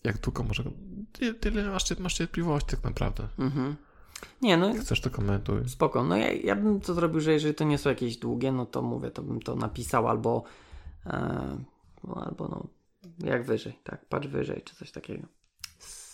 jak 0.04 0.18
długo 0.18 0.44
może. 0.44 0.64
Tyle, 1.12 1.34
tyle 1.34 1.70
masz, 1.70 2.00
masz 2.00 2.14
cierpliwości 2.14 2.70
tak 2.70 2.84
naprawdę. 2.84 3.28
Mhm. 3.40 3.76
Nie, 4.42 4.58
no 4.58 4.74
chcesz, 4.74 5.02
to 5.02 5.10
komentuj. 5.10 5.70
spoko. 5.70 6.04
No 6.04 6.18
ja, 6.18 6.32
ja 6.32 6.56
bym 6.56 6.82
to 6.82 6.94
zrobił, 6.94 7.20
że 7.20 7.34
jeżeli 7.34 7.56
to 7.56 7.64
nie 7.64 7.78
są 7.78 7.90
jakieś 7.90 8.18
długie, 8.18 8.52
no 8.52 8.66
to 8.66 8.82
mówię, 8.82 9.12
to 9.12 9.22
bym 9.22 9.42
to 9.42 9.56
napisał 9.56 10.08
albo 10.08 10.44
e, 11.06 11.58
no, 12.04 12.26
albo 12.26 12.48
no, 12.48 12.68
jak 13.20 13.44
wyżej, 13.44 13.80
tak, 13.84 14.06
patrz 14.06 14.28
wyżej, 14.28 14.62
czy 14.66 14.76
coś 14.76 14.92
takiego. 14.92 15.28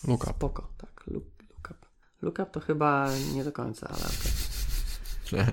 Look 0.08 0.22
up. 0.22 0.32
Spoko, 0.32 0.68
tak, 0.78 1.04
look, 1.06 1.24
look 1.50 1.70
up. 1.70 1.86
Look 2.22 2.38
up 2.38 2.46
to 2.46 2.60
chyba 2.60 3.08
nie 3.34 3.44
do 3.44 3.52
końca, 3.52 3.88
ale. 3.88 5.44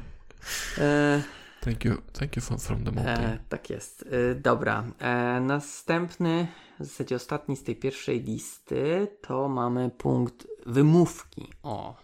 E, 0.77 1.23
Thank 1.61 1.86
you, 1.86 1.98
thank 2.14 2.36
you 2.36 2.41
from, 2.41 2.57
from 2.60 2.84
the 2.84 2.91
mountain. 2.91 3.26
E, 3.26 3.40
tak 3.49 3.69
jest. 3.69 4.06
E, 4.31 4.36
dobra. 4.36 4.84
E, 4.99 5.40
następny, 5.41 6.48
w 6.80 6.86
zasadzie 6.86 7.15
ostatni 7.15 7.57
z 7.57 7.64
tej 7.64 7.76
pierwszej 7.76 8.23
listy, 8.23 9.07
to 9.22 9.49
mamy 9.49 9.90
punkt 9.90 10.48
wymówki. 10.65 11.48
O. 11.64 11.95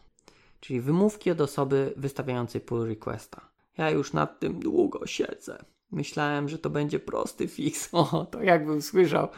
Czyli 0.66 0.82
wymówki 0.82 1.32
od 1.32 1.42
osoby 1.42 1.94
wystawiającej 1.98 2.62
pull 2.62 2.88
requesta. 2.88 3.50
Ja 3.78 3.90
już 3.90 4.14
nad 4.14 4.40
tym 4.40 4.60
długo 4.60 5.08
siedzę. 5.08 5.66
Myślałem, 5.92 6.50
że 6.50 6.60
to 6.60 6.70
będzie 6.70 7.00
prosty 7.00 7.48
fix. 7.48 7.90
O, 7.92 8.26
to 8.32 8.44
jakbym 8.44 8.82
słyszał 8.82 9.30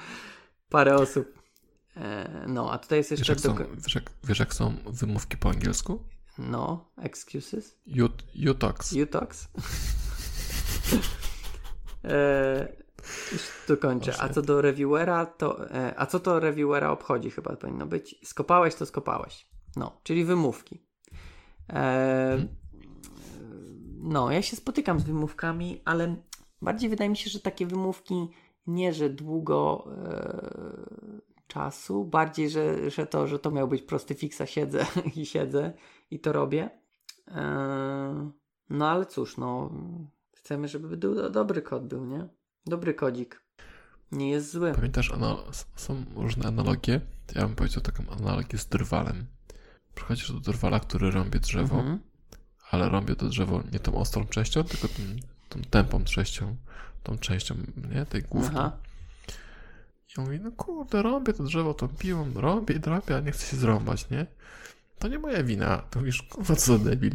parę 0.70 0.96
osób. 0.96 1.34
E, 1.98 2.46
no, 2.48 2.72
a 2.72 2.78
tutaj 2.78 2.98
jest 2.98 3.10
Wiesz 3.10 3.20
jeszcze... 3.20 3.34
jak, 3.34 3.42
są, 3.42 3.54
doko- 3.54 3.76
wiesz, 3.84 3.96
jak, 3.96 4.12
wiesz, 4.24 4.40
jak 4.40 4.54
są 4.54 4.76
wymówki 4.86 5.38
po 5.38 5.50
angielsku? 5.50 6.04
No, 6.38 6.92
excuses. 6.98 7.78
You, 7.86 8.10
you 8.36 8.54
talks. 8.54 8.94
Utox. 8.94 9.48
e, 12.04 12.74
już 13.32 13.42
tu 13.68 13.78
kończę. 13.78 14.14
A 14.20 14.30
co 14.30 14.42
do 14.42 14.62
reviewera, 14.62 15.26
to. 15.26 15.72
E, 15.72 15.94
a 16.00 16.06
co 16.06 16.20
to 16.20 16.40
reviewera 16.40 16.92
obchodzi, 16.92 17.32
chyba 17.32 17.56
powinno 17.56 17.86
być. 17.86 18.16
Skopałeś, 18.24 18.76
to 18.76 18.86
skopałeś. 18.86 19.48
No, 19.76 20.02
czyli 20.04 20.26
wymówki. 20.26 20.87
E, 21.70 22.48
no, 24.02 24.32
ja 24.32 24.42
się 24.42 24.56
spotykam 24.56 25.00
z 25.00 25.04
wymówkami, 25.04 25.82
ale 25.86 26.16
bardziej 26.62 26.90
wydaje 26.90 27.10
mi 27.10 27.18
się, 27.18 27.30
że 27.30 27.40
takie 27.40 27.66
wymówki 27.66 28.28
nie, 28.68 28.94
że 28.94 29.10
długo 29.10 29.88
e, 30.06 31.08
czasu, 31.48 32.06
bardziej, 32.06 32.50
że, 32.50 32.90
że, 32.90 33.06
to, 33.06 33.28
że 33.28 33.40
to 33.40 33.52
miał 33.52 33.68
być 33.68 33.82
prosty 33.82 34.16
fixa, 34.16 34.46
siedzę 34.46 34.86
i 35.16 35.26
siedzę 35.26 35.74
i 36.12 36.20
to 36.20 36.34
robię. 36.34 36.70
Eee, 37.28 38.32
no 38.70 38.90
ale 38.90 39.06
cóż, 39.06 39.38
no 39.38 39.72
chcemy, 40.36 40.68
żeby 40.68 40.98
do, 40.98 41.30
dobry 41.30 41.62
kod 41.62 41.88
był, 41.88 42.06
nie? 42.06 42.28
Dobry 42.66 42.94
kodzik. 42.94 43.44
Nie 44.12 44.30
jest 44.30 44.52
zły. 44.52 44.74
Pamiętasz, 44.76 45.12
są 45.76 46.04
różne 46.16 46.48
analogie. 46.48 47.02
Ja 47.36 47.42
bym 47.42 47.56
powiedział 47.56 47.82
taką 47.82 48.04
analogię 48.10 48.58
z 48.58 48.68
drwalem. 48.68 49.26
Przychodzisz 49.98 50.32
do 50.32 50.40
drwala, 50.40 50.80
który 50.80 51.12
rąbie 51.12 51.40
drzewo, 51.40 51.76
Mhm. 51.80 52.00
ale 52.72 52.90
rąbie 52.90 53.16
to 53.16 53.30
drzewo 53.30 53.64
nie 53.74 53.80
tą 53.80 53.96
ostrą 53.96 54.26
częścią, 54.26 54.64
tylko 54.64 54.88
tą, 54.88 54.94
tą 55.50 55.62
tępą 55.70 56.04
częścią, 56.04 56.56
tą 57.04 57.18
częścią, 57.18 57.56
nie, 57.96 58.06
tej 58.06 58.22
główki. 58.24 58.56
Aha. 58.58 58.72
I 60.10 60.20
on 60.20 60.26
mówi, 60.26 60.40
no 60.40 60.52
kurde, 60.52 61.02
rąbię 61.02 61.34
to 61.34 61.44
drzewo 61.44 61.74
tą 61.74 61.88
piłą, 61.88 62.32
rąbię 62.36 62.76
i 62.76 62.80
drapię, 62.80 63.16
a 63.16 63.20
nie 63.20 63.32
chcę 63.32 63.46
się 63.48 63.58
zrąbać, 63.58 64.10
nie? 64.10 64.26
To 65.00 65.08
nie 65.08 65.20
moja 65.20 65.44
wina. 65.44 65.78
To 65.78 66.00
mówisz, 66.00 66.22
kurwa, 66.24 66.56
co 66.56 66.78
za 66.78 66.84
debil. 66.84 67.12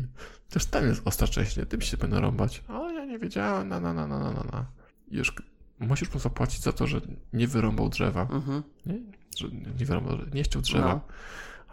Przecież 0.49 0.67
tam 0.71 0.85
jest 0.87 1.03
ostra 1.05 1.29
część, 1.29 1.57
nie? 1.57 1.67
Tym 1.67 1.81
się 1.81 1.97
będę 1.97 2.21
rąbać. 2.21 2.63
Ale 2.69 2.95
ja 2.95 3.05
nie 3.05 3.19
wiedziałem, 3.19 3.69
na, 3.69 3.81
na, 3.81 3.95
na, 3.95 4.07
na, 4.07 4.19
na, 4.19 4.31
na. 4.33 4.67
I 5.09 5.17
już 5.17 5.33
musisz 5.81 6.15
mu 6.15 6.21
zapłacić 6.21 6.63
za 6.63 6.73
to, 6.73 6.87
że 6.87 7.01
nie 7.33 7.47
wyrąbał 7.49 7.89
drzewa, 7.89 8.23
Mhm. 8.23 8.63
nie? 8.87 8.99
Że 9.39 9.49
nie 9.79 9.85
wyrąbał, 9.87 10.19
nie 10.35 10.45
ściął 10.45 10.63
drzewa. 10.63 10.89
No. 10.95 11.01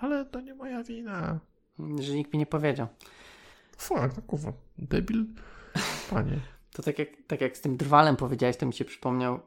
Ale 0.02 0.26
to 0.26 0.42
nie 0.42 0.56
moja 0.56 0.84
wina. 0.84 1.40
Że 2.00 2.16
nikt 2.16 2.34
mi 2.34 2.40
nie 2.40 2.46
powiedział. 2.46 2.88
Fuck, 3.78 4.00
no 4.18 4.22
kurwa, 4.28 4.54
debil, 4.78 5.26
panie. 6.10 6.40
To 6.74 6.84
tak 6.84 7.00
jak, 7.00 7.10
tak 7.28 7.42
jak 7.42 7.58
z 7.58 7.62
tym 7.62 7.78
drwalem 7.78 8.16
powiedziałeś, 8.16 8.58
to 8.58 8.66
mi 8.66 8.74
się 8.74 8.86
przypomniał 8.86 9.40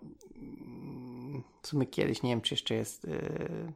w 1.63 1.67
sumie 1.67 1.87
kiedyś, 1.87 2.23
nie 2.23 2.31
wiem 2.31 2.41
czy 2.41 2.55
jeszcze 2.55 2.75
jest 2.75 3.05
yy, 3.05 3.73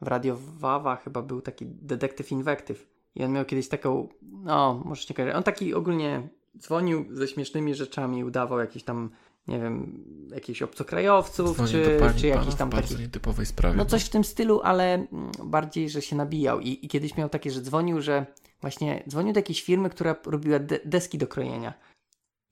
w 0.00 0.06
Radio 0.06 0.36
Wawa 0.58 0.96
chyba 0.96 1.22
był 1.22 1.40
taki 1.40 1.66
detektyw 1.66 2.32
Invective 2.32 2.88
i 3.14 3.24
on 3.24 3.32
miał 3.32 3.44
kiedyś 3.44 3.68
taką, 3.68 4.08
no 4.22 4.82
może 4.84 5.06
nie 5.10 5.16
kojarzę, 5.16 5.36
on 5.36 5.42
taki 5.42 5.74
ogólnie 5.74 6.28
dzwonił 6.58 7.06
ze 7.10 7.28
śmiesznymi 7.28 7.74
rzeczami, 7.74 8.24
udawał 8.24 8.58
jakiś 8.58 8.82
tam, 8.82 9.10
nie 9.48 9.58
wiem, 9.58 10.04
jakichś 10.34 10.62
obcokrajowców, 10.62 11.56
Dzwonię 11.56 11.70
czy, 11.70 11.96
pani 12.00 12.20
czy 12.20 12.50
w 12.50 12.54
tam 12.54 12.70
bardzo 12.70 12.88
taki 12.88 13.02
nietypowej 13.02 13.46
sprawie. 13.46 13.76
no 13.76 13.84
coś 13.84 14.04
w 14.04 14.08
tym 14.08 14.24
stylu, 14.24 14.60
ale 14.62 14.94
mm, 14.94 15.30
bardziej, 15.44 15.90
że 15.90 16.02
się 16.02 16.16
nabijał. 16.16 16.60
I, 16.60 16.78
I 16.82 16.88
kiedyś 16.88 17.16
miał 17.16 17.28
takie, 17.28 17.50
że 17.50 17.62
dzwonił, 17.62 18.00
że 18.00 18.26
właśnie 18.60 19.02
dzwonił 19.08 19.32
do 19.32 19.38
jakiejś 19.38 19.62
firmy, 19.62 19.90
która 19.90 20.16
robiła 20.26 20.58
de 20.58 20.80
deski 20.84 21.18
do 21.18 21.26
krojenia. 21.26 21.74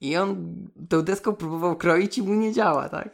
I 0.01 0.17
on 0.17 0.55
tą 0.89 1.01
deską 1.01 1.35
próbował 1.35 1.75
kroić 1.75 2.17
i 2.17 2.21
mu 2.21 2.33
nie 2.33 2.53
działa, 2.53 2.89
tak? 2.89 3.09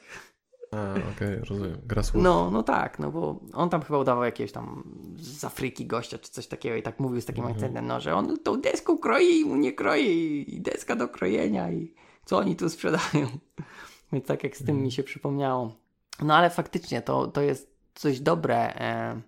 A, 0.72 0.94
okej, 1.16 1.40
rozumiem. 1.40 1.78
Gra 1.86 2.04
słów. 2.04 2.24
No, 2.24 2.52
no 2.52 2.64
tak, 2.64 3.00
no 3.00 3.12
bo 3.12 3.40
on 3.54 3.70
tam 3.70 3.82
chyba 3.82 4.00
udawał 4.00 4.24
jakiegoś 4.24 4.52
tam 4.52 4.84
z 5.16 5.44
Afryki 5.44 5.86
gościa 5.86 6.18
czy 6.18 6.32
coś 6.32 6.48
takiego 6.48 6.76
i 6.76 6.84
tak 6.84 7.00
mówił 7.00 7.22
z 7.22 7.26
takim 7.26 7.46
akcentem, 7.46 7.88
no, 7.88 8.00
że 8.00 8.16
on 8.16 8.38
tą 8.38 8.62
deską 8.62 8.98
kroi 8.98 9.40
i 9.40 9.46
mu 9.46 9.56
nie 9.56 9.74
kroi 9.74 10.46
i 10.48 10.62
deska 10.62 10.96
do 10.96 11.08
krojenia 11.08 11.72
i 11.72 11.94
co 12.30 12.38
oni 12.38 12.56
tu 12.56 12.70
sprzedają. 12.70 13.28
Więc 14.12 14.26
tak 14.26 14.44
jak 14.44 14.58
z 14.58 14.64
tym 14.64 14.84
mi 14.84 14.92
się 14.92 15.04
przypomniało. 15.04 15.76
No 16.22 16.36
ale 16.36 16.50
faktycznie 16.50 17.02
to, 17.02 17.28
to 17.28 17.42
jest 17.42 17.68
coś 17.96 18.20
dobre, 18.20 18.76
e, 18.76 19.22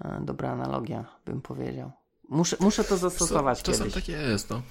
e, 0.00 0.20
dobra 0.24 0.50
analogia, 0.50 1.04
bym 1.26 1.40
powiedział. 1.40 1.92
Muszę, 2.28 2.56
muszę 2.60 2.84
to 2.84 2.96
zastosować 2.96 3.62
czasem 3.62 3.90
tak 3.90 4.08
jest, 4.08 4.50
no. 4.50 4.62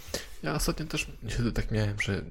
Ja 0.44 0.54
ostatnio 0.54 0.86
też 0.86 1.12
niestety 1.24 1.52
tak 1.52 1.72
miałem, 1.72 2.02
że 2.02 2.14
e, 2.14 2.24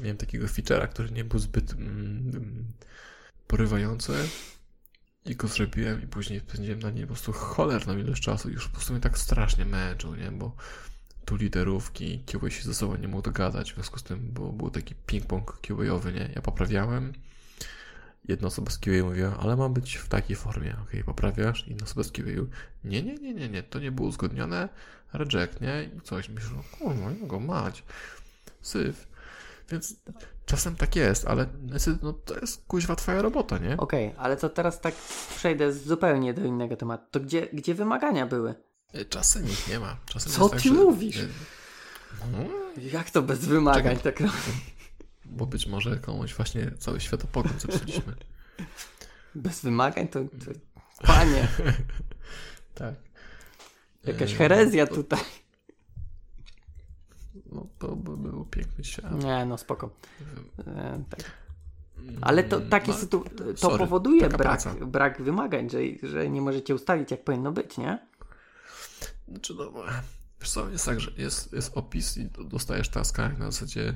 miałem 0.00 0.16
takiego 0.16 0.46
feature'a, 0.46 0.88
który 0.88 1.10
nie 1.10 1.24
był 1.24 1.38
zbyt 1.38 1.72
mm, 1.72 2.64
porywający 3.46 4.12
i 5.24 5.36
go 5.36 5.48
zrobiłem 5.48 6.02
i 6.02 6.06
później 6.06 6.40
spędziłem 6.40 6.80
na 6.80 6.90
niej 6.90 7.02
po 7.02 7.12
prostu 7.12 7.32
cholerną 7.32 7.98
ilość 7.98 8.22
czasu 8.22 8.50
i 8.50 8.52
już 8.52 8.68
po 8.68 8.72
prostu 8.72 8.92
mnie 8.92 9.02
tak 9.02 9.18
strasznie 9.18 9.64
męczył, 9.64 10.14
nie, 10.14 10.30
bo 10.30 10.56
tu 11.24 11.36
literówki, 11.36 12.24
QA 12.26 12.50
się 12.50 12.62
ze 12.62 12.74
sobą 12.74 12.96
nie 12.96 13.08
mógł 13.08 13.22
dogadać, 13.22 13.72
w 13.72 13.74
związku 13.74 13.98
z 13.98 14.02
tym 14.02 14.18
był, 14.18 14.52
był 14.52 14.70
taki 14.70 14.94
ping-pong 15.06 15.44
QA-owy, 15.62 16.12
nie, 16.12 16.30
ja 16.34 16.42
poprawiałem, 16.42 17.12
jedna 18.28 18.48
osoba 18.48 18.70
z 18.70 18.78
QA 18.78 19.04
mówiła, 19.04 19.36
ale 19.40 19.56
ma 19.56 19.68
być 19.68 19.96
w 19.96 20.08
takiej 20.08 20.36
formie, 20.36 20.76
ok, 20.82 21.04
poprawiasz, 21.06 21.68
inna 21.68 21.84
osoba 21.84 22.02
z 22.02 22.10
QA, 22.12 22.22
nie, 22.84 23.02
nie, 23.02 23.14
nie, 23.14 23.34
nie, 23.34 23.48
nie, 23.48 23.62
to 23.62 23.78
nie 23.78 23.92
było 23.92 24.08
uzgodnione, 24.08 24.68
reject, 25.12 25.60
nie, 25.60 25.90
i 25.96 26.00
coś, 26.00 26.28
myślę, 26.28 26.50
no 26.56 26.62
kurwa, 26.78 27.10
nie 27.10 27.18
mogę 27.18 27.40
mać, 27.40 27.84
syf, 28.60 29.08
więc 29.70 29.96
czasem 30.46 30.76
tak 30.76 30.96
jest, 30.96 31.26
ale 31.26 31.46
niestety, 31.72 31.98
no 32.02 32.12
to 32.12 32.38
jest 32.40 32.66
kuźwa 32.66 32.96
twoja 32.96 33.22
robota, 33.22 33.58
nie? 33.58 33.76
Okej, 33.76 34.14
ale 34.16 34.36
to 34.36 34.48
teraz 34.48 34.80
tak 34.80 34.94
przejdę 35.36 35.72
zupełnie 35.72 36.34
do 36.34 36.44
innego 36.44 36.76
tematu. 36.76 37.04
To 37.10 37.20
gdzie, 37.20 37.46
gdzie 37.52 37.74
wymagania 37.74 38.26
były? 38.26 38.54
Czasem 39.08 39.44
ich 39.48 39.68
nie 39.68 39.78
ma. 39.80 39.96
Czasem 40.06 40.32
Co 40.32 40.48
tak, 40.48 40.60
ty 40.62 40.68
że- 40.68 40.74
mówisz? 40.74 41.16
e, 41.18 41.26
No, 42.32 42.38
Jak 42.92 43.10
to 43.10 43.22
bez 43.22 43.44
wymagań 43.44 43.96
Czekaj. 43.98 44.28
tak 44.28 44.32
bo 45.24 45.46
być 45.46 45.66
może 45.66 45.96
komuś 45.96 46.34
właśnie 46.34 46.70
cały 46.78 47.00
światopogląd 47.00 47.60
zepsuliśmy. 47.62 48.14
Bez 49.34 49.60
wymagań 49.62 50.08
to, 50.08 50.20
to... 50.20 50.50
Panie, 51.06 51.48
tak. 52.74 52.94
jakaś 54.04 54.32
E, 54.32 54.36
herezja 54.36 54.86
tutaj. 54.86 55.20
no 57.52 57.66
to 57.78 57.96
by 57.96 58.16
był 58.16 58.44
piękny 58.44 58.84
świat. 58.84 59.24
Nie, 59.24 59.44
no 59.44 59.58
spoko. 59.58 59.90
E, 60.66 61.02
tak. 61.10 61.20
Ale 62.20 62.44
to, 62.44 62.60
takie 62.60 62.92
No, 62.92 62.98
sytu- 62.98 63.24
to 63.52 63.56
sorry, 63.56 63.78
powoduje 63.78 64.20
brak, 64.28 64.36
praca. 64.42 64.74
brak 64.74 65.22
wymagań, 65.22 65.70
że, 65.70 65.78
że 66.02 66.30
nie 66.30 66.40
możecie 66.42 66.74
ustalić, 66.74 67.10
jak 67.10 67.24
powinno 67.24 67.52
być, 67.52 67.78
nie? 67.78 67.98
Znaczy, 69.28 69.54
no, 69.54 69.72
wiesz 70.40 70.50
co, 70.50 70.70
jest 70.70 70.86
tak, 70.86 71.00
że 71.00 71.10
jest, 71.16 71.52
jest 71.52 71.76
opis 71.76 72.16
i 72.16 72.24
do- 72.24 72.44
dostajesz 72.44 72.88
taska 72.88 73.28
na 73.28 73.50
zasadzie 73.50 73.94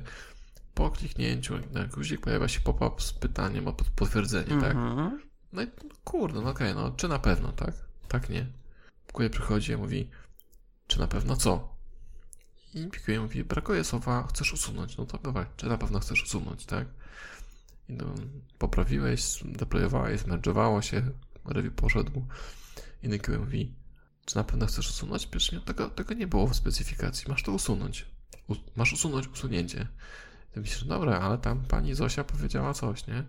po 0.75 0.91
kliknięciu 0.91 1.55
na 1.73 1.87
guzik 1.87 2.21
pojawia 2.21 2.49
się 2.49 2.61
pop-up 2.61 3.03
z 3.03 3.13
pytaniem 3.13 3.69
o 3.69 3.73
pot- 3.73 3.91
potwierdzenie, 3.91 4.61
tak? 4.61 4.77
Mhm. 4.77 5.21
No 5.53 5.63
i 5.63 5.67
kurde, 6.05 6.41
no 6.41 6.51
okej, 6.51 6.75
no 6.75 6.91
czy 6.91 7.09
na 7.09 7.19
pewno, 7.19 7.53
tak? 7.53 7.75
Tak, 8.09 8.29
nie. 8.31 8.47
Kuję 9.13 9.31
przychodzi 9.31 9.73
i 9.73 9.77
mówi, 9.77 10.11
czy 10.87 10.99
na 10.99 11.07
pewno 11.07 11.37
co? 11.37 11.77
I 12.75 12.87
pikuje 12.87 13.21
mówi, 13.21 13.45
brakuje 13.45 13.85
słowa, 13.85 14.27
chcesz 14.31 14.53
usunąć. 14.53 14.97
No 14.97 15.07
to 15.07 15.19
bywaj, 15.19 15.47
czy 15.57 15.67
na 15.67 15.79
pewno 15.79 16.01
chcesz 16.01 16.23
usunąć, 16.23 16.67
tak? 16.67 16.87
I 17.89 17.93
no, 17.93 18.05
poprawiłeś, 18.59 19.39
deployowałeś, 19.45 20.21
zmerdżowało 20.21 20.83
się, 20.83 21.11
review 21.45 21.75
poszedł. 21.75 22.27
I 23.03 23.09
Nikiły 23.09 23.39
mówi, 23.39 23.75
czy 24.27 24.37
na 24.37 24.45
pewno 24.45 24.67
chcesz 24.67 24.89
usunąć? 24.91 25.27
Przecież 25.27 25.61
tego, 25.65 25.91
tego 25.91 26.15
nie 26.15 26.27
było 26.27 26.47
w 26.47 26.57
specyfikacji, 26.57 27.25
masz 27.29 27.43
to 27.43 27.53
usunąć. 27.53 28.07
U, 28.49 28.55
masz 28.77 28.93
usunąć 28.93 29.29
usunięcie. 29.29 29.87
Ty 30.53 30.61
myślisz, 30.61 30.85
dobra, 30.85 31.21
ale 31.21 31.39
tam 31.39 31.61
pani 31.69 31.95
Zosia 31.95 32.25
powiedziała 32.25 32.75
coś, 32.75 33.07
nie? 33.07 33.25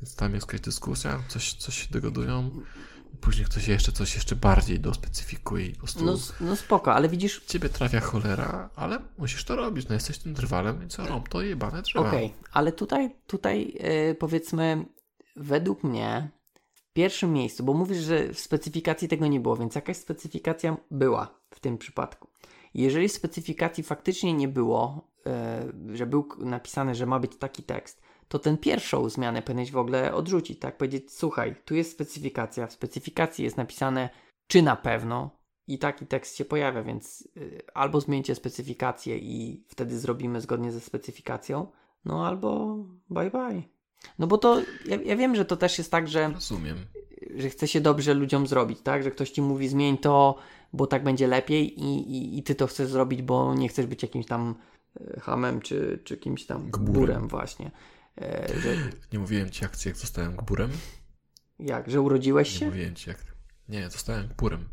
Więc 0.00 0.16
tam 0.16 0.34
jest 0.34 0.46
jakaś 0.46 0.60
dyskusja, 0.60 1.22
coś, 1.28 1.52
coś 1.52 1.82
się 1.82 1.88
dogadują. 1.90 2.50
Później 3.20 3.46
ktoś 3.46 3.68
jeszcze 3.68 3.92
coś 3.92 4.14
jeszcze 4.14 4.36
bardziej 4.36 4.80
dospecyfikuje 4.80 5.66
i 5.66 5.72
po 5.72 5.78
prostu 5.78 6.04
No, 6.04 6.16
no 6.40 6.56
spoko, 6.56 6.94
ale 6.94 7.08
widzisz, 7.08 7.42
ciebie 7.46 7.68
trafia 7.68 8.00
cholera, 8.00 8.70
ale 8.76 8.98
musisz 9.18 9.44
to 9.44 9.56
robić. 9.56 9.88
No 9.88 9.94
jesteś 9.94 10.18
tym 10.18 10.34
drwalem, 10.34 10.80
więc 10.80 10.98
rąb 10.98 11.28
to 11.28 11.42
jebane 11.42 11.82
drzewa. 11.82 12.08
okej, 12.08 12.34
ale 12.52 12.72
tutaj, 12.72 13.16
tutaj 13.26 13.76
e, 13.80 14.14
powiedzmy, 14.14 14.84
według 15.36 15.84
mnie 15.84 16.30
pierwszym 16.94 17.32
miejscu, 17.32 17.64
bo 17.64 17.74
mówisz, 17.74 17.98
że 17.98 18.28
w 18.28 18.40
specyfikacji 18.40 19.08
tego 19.08 19.26
nie 19.26 19.40
było, 19.40 19.56
więc 19.56 19.74
jakaś 19.74 19.96
specyfikacja 19.96 20.76
była 20.90 21.40
w 21.50 21.60
tym 21.60 21.78
przypadku. 21.78 22.28
Jeżeli 22.74 23.08
specyfikacji 23.08 23.84
faktycznie 23.84 24.32
nie 24.32 24.48
było, 24.48 25.08
e, 25.26 25.72
że 25.92 26.06
był 26.06 26.28
napisane, 26.38 26.94
że 26.94 27.06
ma 27.06 27.20
być 27.20 27.36
taki 27.36 27.62
tekst, 27.62 28.02
to 28.28 28.38
ten 28.38 28.58
pierwszą 28.58 29.08
zmianę 29.08 29.42
powinieneś 29.42 29.72
w 29.72 29.76
ogóle 29.76 30.14
odrzucić, 30.14 30.58
tak? 30.58 30.76
Powiedzieć, 30.76 31.12
słuchaj, 31.12 31.56
tu 31.64 31.74
jest 31.74 31.92
specyfikacja, 31.92 32.66
w 32.66 32.72
specyfikacji 32.72 33.44
jest 33.44 33.56
napisane, 33.56 34.10
czy 34.46 34.62
na 34.62 34.76
pewno 34.76 35.30
i 35.66 35.78
taki 35.78 36.06
tekst 36.06 36.36
się 36.36 36.44
pojawia, 36.44 36.82
więc 36.82 37.28
y, 37.36 37.62
albo 37.74 38.00
zmieńcie 38.00 38.34
specyfikację 38.34 39.18
i 39.18 39.64
wtedy 39.68 39.98
zrobimy 39.98 40.40
zgodnie 40.40 40.72
ze 40.72 40.80
specyfikacją, 40.80 41.66
no 42.04 42.26
albo 42.26 42.76
bye 43.10 43.30
bye. 43.30 43.73
No 44.18 44.26
bo 44.26 44.38
to, 44.38 44.60
ja, 44.86 44.96
ja 45.04 45.16
wiem, 45.16 45.36
że 45.36 45.44
to 45.44 45.56
też 45.56 45.78
jest 45.78 45.90
tak, 45.90 46.08
że 46.08 46.30
Rozumiem. 46.34 46.76
że 47.36 47.48
chce 47.50 47.68
się 47.68 47.80
dobrze 47.80 48.14
ludziom 48.14 48.46
zrobić, 48.46 48.80
tak? 48.80 49.02
Że 49.02 49.10
ktoś 49.10 49.30
ci 49.30 49.42
mówi 49.42 49.68
zmień 49.68 49.98
to, 49.98 50.38
bo 50.72 50.86
tak 50.86 51.04
będzie 51.04 51.26
lepiej 51.26 51.80
i, 51.80 52.16
i, 52.16 52.38
i 52.38 52.42
ty 52.42 52.54
to 52.54 52.66
chcesz 52.66 52.88
zrobić, 52.88 53.22
bo 53.22 53.54
nie 53.54 53.68
chcesz 53.68 53.86
być 53.86 54.02
jakimś 54.02 54.26
tam 54.26 54.54
e, 55.00 55.20
hamem 55.20 55.60
czy, 55.60 56.00
czy 56.04 56.16
kimś 56.16 56.46
tam 56.46 56.70
Gburem. 56.70 56.92
gburem 56.92 57.28
właśnie. 57.28 57.70
E, 58.20 58.48
że, 58.60 58.76
Nie 59.12 59.18
mówiłem 59.18 59.50
ci 59.50 59.64
jak, 59.64 59.86
jak 59.86 59.96
zostałem 59.96 60.36
gburem? 60.36 60.70
jak, 61.58 61.90
że 61.90 62.00
urodziłeś 62.00 62.52
Nie 62.52 62.58
się? 62.58 62.66
mówiłem 62.66 62.94
ci 62.94 63.10
jak. 63.10 63.18
Nie, 63.68 63.90
zostałem 63.90 64.28
gburem. 64.38 64.68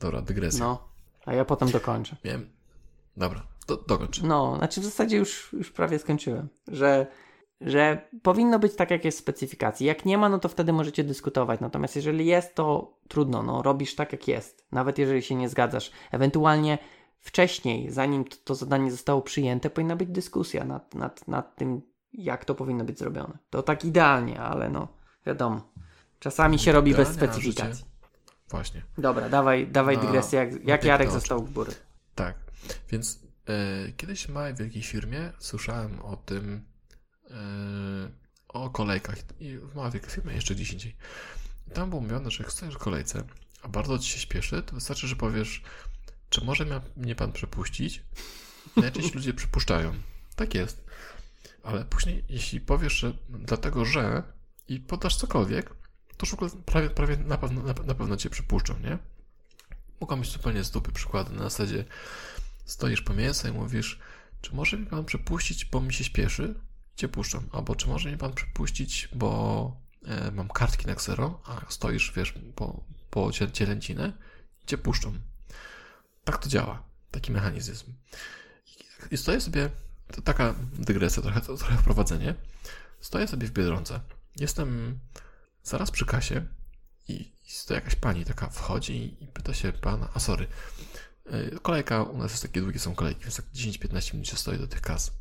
Dobra, 0.00 0.22
dygresja. 0.22 0.64
No, 0.64 0.88
a 1.26 1.34
ja 1.34 1.44
potem 1.44 1.70
dokończę. 1.70 2.16
Miałem. 2.24 2.50
Dobra, 3.16 3.46
do, 3.68 3.76
dokończ. 3.76 4.22
No, 4.22 4.54
znaczy 4.58 4.80
w 4.80 4.84
zasadzie 4.84 5.16
już, 5.16 5.52
już 5.52 5.70
prawie 5.70 5.98
skończyłem, 5.98 6.48
że, 6.68 7.06
że 7.60 8.08
powinno 8.22 8.58
być 8.58 8.74
tak, 8.76 8.90
jak 8.90 9.04
jest 9.04 9.18
w 9.18 9.20
specyfikacji. 9.20 9.86
Jak 9.86 10.04
nie 10.04 10.18
ma, 10.18 10.28
no 10.28 10.38
to 10.38 10.48
wtedy 10.48 10.72
możecie 10.72 11.04
dyskutować. 11.04 11.60
Natomiast 11.60 11.96
jeżeli 11.96 12.26
jest, 12.26 12.54
to 12.54 12.98
trudno, 13.08 13.42
no 13.42 13.62
robisz 13.62 13.94
tak, 13.94 14.12
jak 14.12 14.28
jest. 14.28 14.66
Nawet 14.72 14.98
jeżeli 14.98 15.22
się 15.22 15.34
nie 15.34 15.48
zgadzasz. 15.48 15.90
Ewentualnie 16.12 16.78
wcześniej, 17.20 17.90
zanim 17.90 18.24
to, 18.24 18.36
to 18.44 18.54
zadanie 18.54 18.90
zostało 18.90 19.22
przyjęte, 19.22 19.70
powinna 19.70 19.96
być 19.96 20.08
dyskusja 20.08 20.64
nad, 20.64 20.94
nad, 20.94 21.28
nad 21.28 21.56
tym, 21.56 21.82
jak 22.12 22.44
to 22.44 22.54
powinno 22.54 22.84
być 22.84 22.98
zrobione. 22.98 23.38
To 23.50 23.62
tak 23.62 23.84
idealnie, 23.84 24.40
ale 24.40 24.70
no, 24.70 24.88
wiadomo. 25.26 25.72
Czasami 26.18 26.58
się 26.58 26.72
robi 26.72 26.94
bez 26.94 27.08
Idealnie, 27.14 27.32
specyfikacji. 27.34 27.84
życie- 27.84 27.88
Właśnie. 28.50 28.82
Dobra, 28.98 29.28
dawaj, 29.28 29.66
dawaj 29.66 29.96
Na- 29.96 30.02
dygresję, 30.02 30.38
jak, 30.38 30.64
jak 30.64 30.84
Jarek 30.84 31.10
został 31.10 31.44
w 31.44 31.52
góry. 31.52 31.72
Tak. 32.14 32.34
Więc 32.90 33.20
e, 33.48 33.92
kiedyś 33.92 34.26
w 34.26 34.28
małej 34.28 34.54
wielkiej 34.54 34.82
firmie 34.82 35.32
słyszałem 35.38 36.00
o 36.02 36.16
tym, 36.16 36.64
o 38.48 38.70
kolejkach. 38.70 39.16
I 39.40 39.58
w 39.58 39.74
małej 39.74 39.92
firmie 39.92 40.34
jeszcze 40.34 40.54
gdzieś 40.54 40.72
indziej. 40.72 40.96
Tam 41.74 41.90
było 41.90 42.02
mówione, 42.02 42.30
że 42.30 42.42
jak 42.42 42.52
stoisz 42.52 42.74
w 42.74 42.78
kolejce, 42.78 43.24
a 43.62 43.68
bardzo 43.68 43.98
ci 43.98 44.10
się 44.10 44.18
śpieszy, 44.18 44.62
to 44.62 44.74
wystarczy, 44.74 45.08
że 45.08 45.16
powiesz, 45.16 45.62
czy 46.30 46.44
może 46.44 46.82
mnie 46.96 47.14
pan 47.14 47.32
przepuścić? 47.32 48.02
Najczęściej 48.76 49.14
ludzie 49.14 49.34
przypuszczają. 49.34 49.94
Tak 50.36 50.54
jest. 50.54 50.84
Ale 51.62 51.84
później, 51.84 52.24
jeśli 52.28 52.60
powiesz, 52.60 52.92
że 52.92 53.12
dlatego, 53.28 53.84
że 53.84 54.22
i 54.68 54.80
podasz 54.80 55.16
cokolwiek, 55.16 55.70
to 56.16 56.26
już 56.26 56.30
w 56.30 56.34
ogóle 56.34 56.50
prawie, 56.66 56.90
prawie 56.90 57.16
na, 57.16 57.38
pewno, 57.38 57.62
na, 57.62 57.72
na 57.72 57.94
pewno 57.94 58.16
cię 58.16 58.30
przypuszczą, 58.30 58.78
nie? 58.78 58.98
Mogą 60.00 60.20
być 60.20 60.32
zupełnie 60.32 60.64
z 60.64 60.70
dupy 60.70 60.92
przykłady 60.92 61.34
na 61.34 61.42
zasadzie 61.42 61.84
stoisz 62.64 63.02
po 63.02 63.14
mięsa 63.14 63.48
i 63.48 63.52
mówisz, 63.52 63.98
czy 64.40 64.54
może 64.54 64.78
mi 64.78 64.86
pan 64.86 65.04
przepuścić, 65.04 65.64
bo 65.64 65.80
mi 65.80 65.92
się 65.92 66.04
śpieszy? 66.04 66.54
Cię 66.98 67.08
puszczą. 67.08 67.42
Albo 67.52 67.76
czy 67.76 67.88
może 67.88 68.10
mi 68.10 68.18
pan 68.18 68.32
przepuścić, 68.32 69.08
bo 69.14 69.80
e, 70.04 70.30
mam 70.30 70.48
kartki 70.48 70.86
na 70.86 70.94
ksero, 70.94 71.40
a 71.46 71.70
stoisz, 71.70 72.12
wiesz, 72.16 72.34
po, 72.54 72.84
po 73.10 73.32
cielęcinę? 73.52 74.12
Cię 74.66 74.78
puszczą. 74.78 75.12
Tak 76.24 76.38
to 76.38 76.48
działa. 76.48 76.82
Taki 77.10 77.32
mechanizm. 77.32 77.92
I 79.10 79.16
stoję 79.16 79.40
sobie, 79.40 79.70
to 80.12 80.22
taka 80.22 80.54
dygresja, 80.78 81.22
trochę, 81.22 81.40
to, 81.40 81.56
trochę 81.56 81.76
wprowadzenie. 81.76 82.34
Stoję 83.00 83.28
sobie 83.28 83.46
w 83.46 83.50
Biedronce. 83.50 84.00
Jestem 84.36 84.98
zaraz 85.62 85.90
przy 85.90 86.06
kasie 86.06 86.46
i, 87.08 87.12
i 87.12 87.66
to 87.66 87.74
jakaś 87.74 87.94
pani 87.94 88.24
taka 88.24 88.48
wchodzi 88.48 88.96
i, 88.96 89.24
i 89.24 89.26
pyta 89.26 89.54
się 89.54 89.72
pana, 89.72 90.08
a 90.14 90.20
sorry, 90.20 90.46
y, 91.32 91.58
kolejka 91.62 92.02
u 92.02 92.18
nas 92.18 92.30
jest 92.30 92.42
takie 92.42 92.60
długie 92.60 92.78
są 92.78 92.94
kolejki, 92.94 93.22
więc 93.22 93.36
tak 93.36 93.46
10-15 93.54 94.12
minut 94.12 94.28
się 94.28 94.36
stoi 94.36 94.58
do 94.58 94.66
tych 94.66 94.80
kas. 94.80 95.12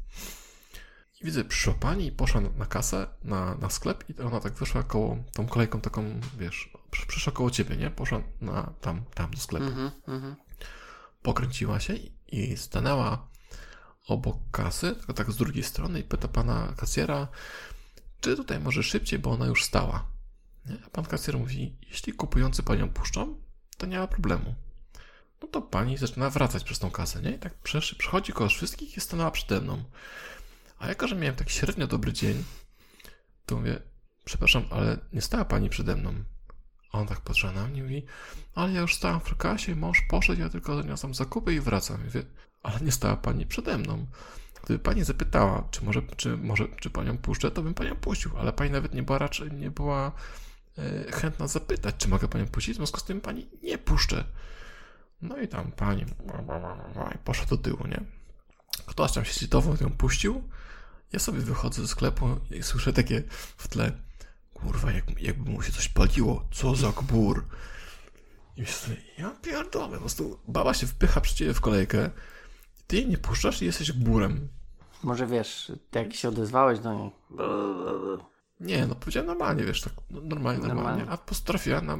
I 1.21 1.25
widzę, 1.25 1.43
przyszła 1.45 1.73
pani 1.73 2.07
i 2.07 2.11
poszła 2.11 2.41
na, 2.41 2.49
na 2.49 2.65
kasę, 2.65 3.07
na, 3.23 3.55
na 3.55 3.69
sklep 3.69 4.03
i 4.09 4.21
ona 4.21 4.39
tak 4.39 4.53
wyszła 4.53 4.83
koło, 4.83 5.17
tą 5.33 5.47
kolejką 5.47 5.81
taką, 5.81 6.19
wiesz, 6.37 6.69
przy- 6.91 7.07
przyszła 7.07 7.33
koło 7.33 7.51
ciebie, 7.51 7.77
nie? 7.77 7.89
Poszła 7.89 8.21
na, 8.41 8.73
tam, 8.81 9.01
tam 9.13 9.31
do 9.31 9.37
sklepu 9.37 9.65
Mhm, 9.65 9.91
mhm. 10.07 10.35
pokręciła 11.21 11.79
się 11.79 11.93
i- 12.27 12.57
stanęła 12.57 13.27
obok 14.07 14.37
kasy, 14.51 14.95
tylko 14.95 15.13
tak 15.13 15.31
z 15.31 15.35
drugiej 15.37 15.63
strony 15.63 15.99
i 15.99 16.03
pyta 16.03 16.27
pana 16.27 16.73
kasjera, 16.77 17.27
czy 18.21 18.35
tutaj 18.35 18.59
może 18.59 18.83
szybciej, 18.83 19.19
bo 19.19 19.31
ona 19.31 19.45
już 19.45 19.63
stała. 19.63 20.05
Nie? 20.65 20.77
A 20.85 20.89
pan 20.89 21.05
kasjer 21.05 21.37
mówi, 21.37 21.75
jeśli 21.89 22.13
kupujący 22.13 22.63
panią 22.63 22.89
puszczą, 22.89 23.37
to 23.77 23.85
nie 23.85 23.99
ma 23.99 24.07
problemu. 24.07 24.55
No 25.41 25.47
to 25.47 25.61
pani 25.61 25.97
zaczyna 25.97 26.29
wracać 26.29 26.63
przez 26.63 26.79
tą 26.79 26.91
kasę, 26.91 27.21
nie? 27.21 27.31
I 27.31 27.39
tak 27.39 27.53
przechodzi 27.97 28.33
koło 28.33 28.49
wszystkich 28.49 28.97
i 28.97 29.01
stanęła 29.01 29.31
przede 29.31 29.61
mną. 29.61 29.83
A 30.79 30.87
jako, 30.87 31.07
że 31.07 31.15
miałem 31.15 31.35
tak 31.35 31.49
średnio 31.49 31.87
dobry 31.87 32.13
dzień, 32.13 32.43
to 33.45 33.55
mówię, 33.55 33.81
przepraszam, 34.25 34.63
ale 34.69 34.97
nie 35.13 35.21
stała 35.21 35.45
pani 35.45 35.69
przede 35.69 35.95
mną. 35.95 36.13
A 36.91 36.99
on 36.99 37.07
tak 37.07 37.21
patrzy 37.21 37.51
na 37.51 37.67
mnie 37.67 37.79
i 37.79 37.83
mówi, 37.83 38.05
ale 38.55 38.73
ja 38.73 38.81
już 38.81 38.95
stałam 38.95 39.19
w 39.19 39.37
kasie, 39.37 39.75
mąż 39.75 40.01
poszedł, 40.09 40.41
ja 40.41 40.49
tylko 40.49 40.75
zaniosłam 40.75 41.13
zakupy 41.13 41.53
i 41.53 41.59
wracam. 41.59 42.01
I 42.01 42.05
mówię, 42.05 42.23
ale 42.63 42.79
nie 42.79 42.91
stała 42.91 43.17
pani 43.17 43.45
przede 43.45 43.77
mną. 43.77 44.05
Gdyby 44.63 44.79
pani 44.79 45.03
zapytała, 45.03 45.67
czy 45.71 45.85
może, 45.85 46.01
czy 46.01 46.37
może, 46.37 46.67
czy 46.67 46.89
panią 46.89 47.17
puszczę, 47.17 47.51
to 47.51 47.61
bym 47.63 47.73
panią 47.73 47.95
puścił, 47.95 48.31
ale 48.37 48.53
pani 48.53 48.71
nawet 48.71 48.93
nie 48.93 49.03
była 49.03 49.17
raczej, 49.17 49.51
nie 49.51 49.71
była 49.71 50.11
e, 50.77 51.11
chętna 51.11 51.47
zapytać, 51.47 51.95
czy 51.97 52.07
mogę 52.07 52.27
panią 52.27 52.47
puścić, 52.47 52.73
w 52.73 52.77
związku 52.77 52.99
z 52.99 53.03
tym 53.03 53.21
pani 53.21 53.47
nie 53.63 53.77
puszczę. 53.77 54.23
No 55.21 55.37
i 55.37 55.47
tam 55.47 55.71
pani 55.71 56.05
poszła 57.23 57.45
do 57.45 57.57
tyłu, 57.57 57.87
nie? 57.87 58.16
Ktoś 58.87 59.11
tam 59.11 59.25
się 59.25 59.33
zlitował, 59.33 59.75
ją 59.81 59.89
puścił. 59.89 60.43
Ja 61.13 61.19
sobie 61.19 61.39
wychodzę 61.39 61.81
ze 61.81 61.87
sklepu 61.87 62.25
i 62.51 62.63
słyszę 62.63 62.93
takie 62.93 63.23
w 63.57 63.67
tle 63.67 63.91
kurwa, 64.53 64.91
jak, 64.91 65.21
jakby 65.21 65.51
mu 65.51 65.61
się 65.61 65.71
coś 65.71 65.89
paliło, 65.89 66.45
co 66.51 66.75
za 66.75 66.91
gbur. 66.91 67.45
I 68.57 68.61
myślę 68.61 68.95
ja 69.17 69.29
pierdolę, 69.41 69.93
po 69.93 69.99
prostu 69.99 70.39
baba 70.47 70.73
się 70.73 70.87
wpycha 70.87 71.21
przy 71.21 71.35
ciebie 71.35 71.53
w 71.53 71.61
kolejkę, 71.61 72.09
ty 72.87 72.95
jej 72.95 73.07
nie 73.07 73.17
puszczasz 73.17 73.61
i 73.61 73.65
jesteś 73.65 73.91
gburem. 73.91 74.47
Może 75.03 75.27
wiesz, 75.27 75.71
jak 75.95 76.13
się 76.13 76.29
odezwałeś 76.29 76.79
do 76.79 76.93
niej. 76.93 77.11
Nie, 78.59 78.87
no 78.87 78.95
powiedziałem 78.95 79.27
normalnie, 79.27 79.63
wiesz, 79.63 79.81
tak 79.81 79.93
no, 80.09 80.21
normalnie, 80.21 80.59
normalnie, 80.67 80.67
Normalnie. 80.67 81.11
a 81.11 81.17
po 81.17 81.25
prostu 81.25 81.45
trafiła 81.45 81.81
na 81.81 81.97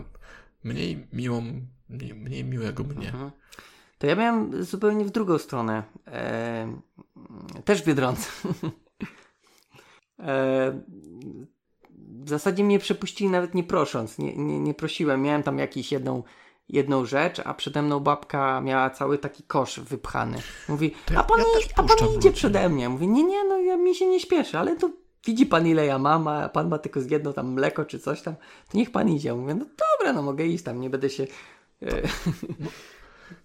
mniej 0.63 1.07
miłą, 1.13 1.61
mniej, 1.89 2.13
mniej 2.13 2.43
miłego 2.43 2.83
mnie. 2.83 3.07
Mhm. 3.07 3.31
To 3.97 4.07
ja 4.07 4.15
miałem 4.15 4.63
zupełnie 4.63 5.05
w 5.05 5.11
drugą 5.11 5.37
stronę. 5.37 5.83
E, 6.07 6.67
też 7.65 7.81
w 7.81 7.85
Biedronce. 7.85 8.29
e, 10.19 10.81
w 12.27 12.29
zasadzie 12.29 12.63
mnie 12.63 12.79
przepuścili 12.79 13.29
nawet 13.29 13.55
nie 13.55 13.63
prosząc. 13.63 14.17
Nie, 14.17 14.37
nie, 14.37 14.59
nie 14.59 14.73
prosiłem. 14.73 15.21
Miałem 15.21 15.43
tam 15.43 15.59
jakąś 15.59 15.91
jedną, 15.91 16.23
jedną 16.69 17.05
rzecz, 17.05 17.41
a 17.45 17.53
przede 17.53 17.81
mną 17.81 17.99
babka 17.99 18.61
miała 18.61 18.89
cały 18.89 19.17
taki 19.17 19.43
kosz 19.43 19.79
wypchany. 19.79 20.37
Mówi, 20.69 20.95
a 21.15 21.23
pan, 21.23 21.39
ja 21.39 21.45
a 21.75 21.83
pan 21.83 21.97
idzie 22.17 22.31
przede 22.31 22.69
mnie. 22.69 22.89
Mówi, 22.89 23.07
nie, 23.07 23.23
nie, 23.23 23.43
no 23.43 23.57
ja 23.57 23.77
mi 23.77 23.95
się 23.95 24.07
nie 24.07 24.19
śpieszy, 24.19 24.57
ale 24.57 24.75
to 24.75 24.89
widzi 25.25 25.45
pan 25.45 25.67
ile 25.67 25.85
ja 25.85 25.99
mam, 25.99 26.27
a 26.27 26.49
pan 26.49 26.69
ma 26.69 26.77
tylko 26.77 27.01
z 27.01 27.11
jedno 27.11 27.33
tam 27.33 27.53
mleko 27.53 27.85
czy 27.85 27.99
coś 27.99 28.21
tam, 28.21 28.35
to 28.71 28.77
niech 28.77 28.91
pan 28.91 29.09
idzie. 29.09 29.33
Mówię, 29.33 29.55
no 29.55 29.65
dobra, 29.65 30.13
no 30.13 30.21
mogę 30.21 30.45
iść 30.45 30.63
tam, 30.63 30.79
nie 30.79 30.89
będę 30.89 31.09
się... 31.09 31.27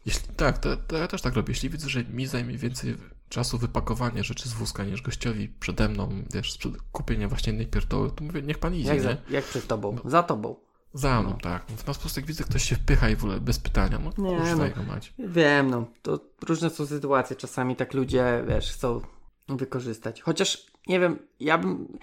Jeśli, 0.07 0.35
tak, 0.37 0.59
to, 0.59 0.77
to 0.77 0.97
ja 0.97 1.09
też 1.09 1.23
tak 1.23 1.35
robię. 1.35 1.53
Jeśli 1.53 1.71
widzę, 1.71 1.89
że 1.89 2.05
mi 2.05 2.27
zajmie 2.27 2.59
więcej 2.59 2.97
czasu 3.29 3.59
wypakowanie 3.59 4.25
rzeczy 4.25 4.49
z 4.49 4.53
wózka 4.53 4.85
niż 4.85 5.03
gościowi 5.03 5.49
przede 5.49 5.89
mną, 5.89 6.23
wiesz, 6.35 6.59
kupienie 6.93 7.29
właśnie 7.29 7.51
jednej 7.51 7.67
pierdoły, 7.67 8.11
to 8.11 8.25
mówię, 8.25 8.43
niech 8.43 8.59
pan 8.59 8.75
idzie, 8.75 8.89
jak, 8.89 9.01
za, 9.01 9.17
jak 9.31 9.45
przed 9.45 9.67
tobą? 9.67 9.97
Za 10.05 10.23
tobą. 10.23 10.57
Za 10.95 11.23
mną, 11.23 11.39
tak. 11.43 11.65
No, 11.71 11.77
na 11.87 11.95
sposób 11.95 12.17
jak 12.17 12.27
widzę, 12.27 12.45
ktoś 12.45 12.63
się 12.63 12.77
wpycha 12.77 13.09
i 13.09 13.17
w 13.17 13.25
ogóle 13.25 13.41
bez 13.41 13.59
pytania, 13.59 13.99
no 13.99 14.25
Nie, 14.25 14.37
kurwa 14.37 14.55
no. 14.57 14.65
jego 14.65 14.83
mać. 14.83 15.15
Wiem, 15.19 15.71
no, 15.71 15.87
to 16.03 16.21
różne 16.49 16.71
są 16.71 16.87
sytuacje. 16.87 17.37
Czasami 17.37 17.77
tak 17.77 17.95
ludzie, 17.95 18.45
wiesz, 18.49 18.73
chcą 18.73 19.01
wykorzystać. 19.49 20.23
Chociaż, 20.23 20.67
nie 20.87 21.01
wiem, 21.01 21.19
ja 21.41 21.59
bym... 21.59 21.99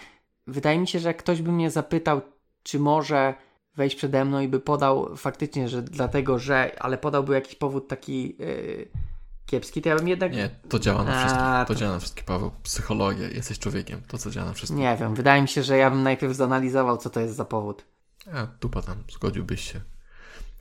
Wydaje 0.47 0.79
mi 0.79 0.87
się, 0.87 0.99
że 0.99 1.07
jak 1.07 1.17
ktoś 1.17 1.41
by 1.41 1.51
mnie 1.51 1.71
zapytał, 1.71 2.21
czy 2.63 2.79
może 2.79 3.33
wejść 3.79 3.95
przede 3.95 4.25
mną 4.25 4.39
i 4.39 4.47
by 4.47 4.59
podał 4.59 5.15
faktycznie, 5.17 5.69
że 5.69 5.81
dlatego, 5.81 6.39
że... 6.39 6.71
Ale 6.79 6.97
podałby 6.97 7.33
jakiś 7.33 7.55
powód 7.55 7.87
taki 7.87 8.35
yy, 8.39 8.87
kiepski, 9.45 9.81
to 9.81 9.89
ja 9.89 9.95
bym 9.95 10.07
jednak... 10.07 10.33
Nie, 10.33 10.49
to 10.69 10.79
działa 10.79 11.03
na 11.03 11.19
wszystkich. 11.19 11.43
To, 11.43 11.65
to- 11.65 11.75
działa 11.75 11.93
na 11.93 11.99
wszystkich, 11.99 12.23
Paweł. 12.23 12.51
Psychologia, 12.63 13.27
jesteś 13.27 13.59
człowiekiem. 13.59 14.01
To, 14.07 14.17
co 14.17 14.31
działa 14.31 14.47
na 14.47 14.53
wszystkich. 14.53 14.79
Nie 14.79 14.97
wiem, 14.99 15.15
wydaje 15.15 15.41
mi 15.41 15.47
się, 15.47 15.63
że 15.63 15.77
ja 15.77 15.89
bym 15.89 16.03
najpierw 16.03 16.35
zanalizował, 16.35 16.97
co 16.97 17.09
to 17.09 17.19
jest 17.19 17.35
za 17.35 17.45
powód. 17.45 17.85
A, 18.33 18.47
dupa 18.61 18.81
tam, 18.81 19.03
zgodziłbyś 19.13 19.71
się. 19.71 19.81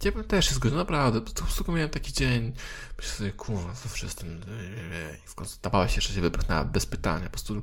Ja 0.04 0.12
bym 0.12 0.24
też 0.24 0.48
się 0.48 0.54
zgodził, 0.54 0.78
naprawdę. 0.78 1.20
Po 1.20 1.32
prostu 1.32 1.72
miałem 1.72 1.90
taki 1.90 2.12
dzień, 2.12 2.52
myślę 2.96 3.12
sobie, 3.12 3.32
kurwa, 3.32 3.74
zawsze 3.74 4.06
jestem... 4.06 4.40
I 5.24 5.28
w 5.28 5.34
końcu 5.34 5.58
ta 5.60 5.70
baba 5.70 5.88
się 5.88 5.96
jeszcze 5.96 6.12
się 6.12 6.20
wybrnęła 6.20 6.64
bez 6.64 6.86
pytania. 6.86 7.24
Po 7.24 7.30
prostu 7.30 7.62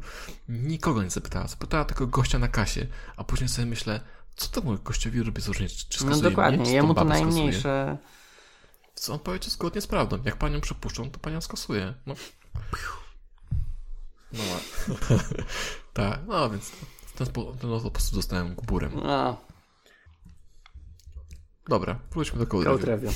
nikogo 0.50 1.04
nie 1.04 1.10
zapytała. 1.10 1.48
Zapytała 1.48 1.86
tylko 1.86 2.08
gościa 2.08 2.40
na 2.40 2.48
kasie, 2.48 2.88
a 3.18 3.24
później 3.24 3.50
sobie 3.50 3.66
myślę, 3.66 4.00
co 4.36 4.48
to 4.48 4.62
mój 4.62 4.78
gościowi 4.84 5.24
robi 5.24 5.42
z 5.42 5.48
różnicy? 5.48 5.86
Czy 5.90 6.06
No 6.06 6.18
dokładnie, 6.18 6.60
mnie, 6.60 6.72
jemu 6.74 6.88
to 6.88 6.94
babę 7.06 7.16
skasuje? 7.16 7.34
najmniejsze... 7.34 7.98
Co 8.96 9.14
on 9.14 9.20
powiedział 9.20 9.50
zgodnie 9.50 9.82
z 9.82 9.88
prawdą. 9.88 10.18
Jak 10.26 10.36
panią 10.38 10.62
przepuszczą, 10.62 11.12
to 11.12 11.20
panią 11.20 11.42
skasuje. 11.42 11.94
No. 12.06 12.16
No. 14.34 14.44
tak, 15.94 16.20
no 16.28 16.50
więc 16.50 16.70
w 17.06 17.14
ten 17.14 17.28
sposób 17.28 17.60
po 17.84 17.92
prostu 17.92 18.16
dostałem 18.16 18.56
gburem. 18.56 18.92
No, 18.96 19.38
Dobra, 21.68 22.00
wróćmy 22.12 22.40
do. 22.40 22.48
Code 22.48 22.86
review. 22.86 23.14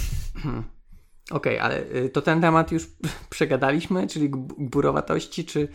Okej, 1.32 1.60
ale 1.60 1.84
y, 1.84 2.10
to 2.10 2.22
ten 2.22 2.42
temat 2.42 2.72
już 2.72 2.88
przegadaliśmy, 3.30 4.08
czyli 4.08 4.30
gb- 4.30 4.54
gburowatości, 4.58 5.46
czy, 5.46 5.68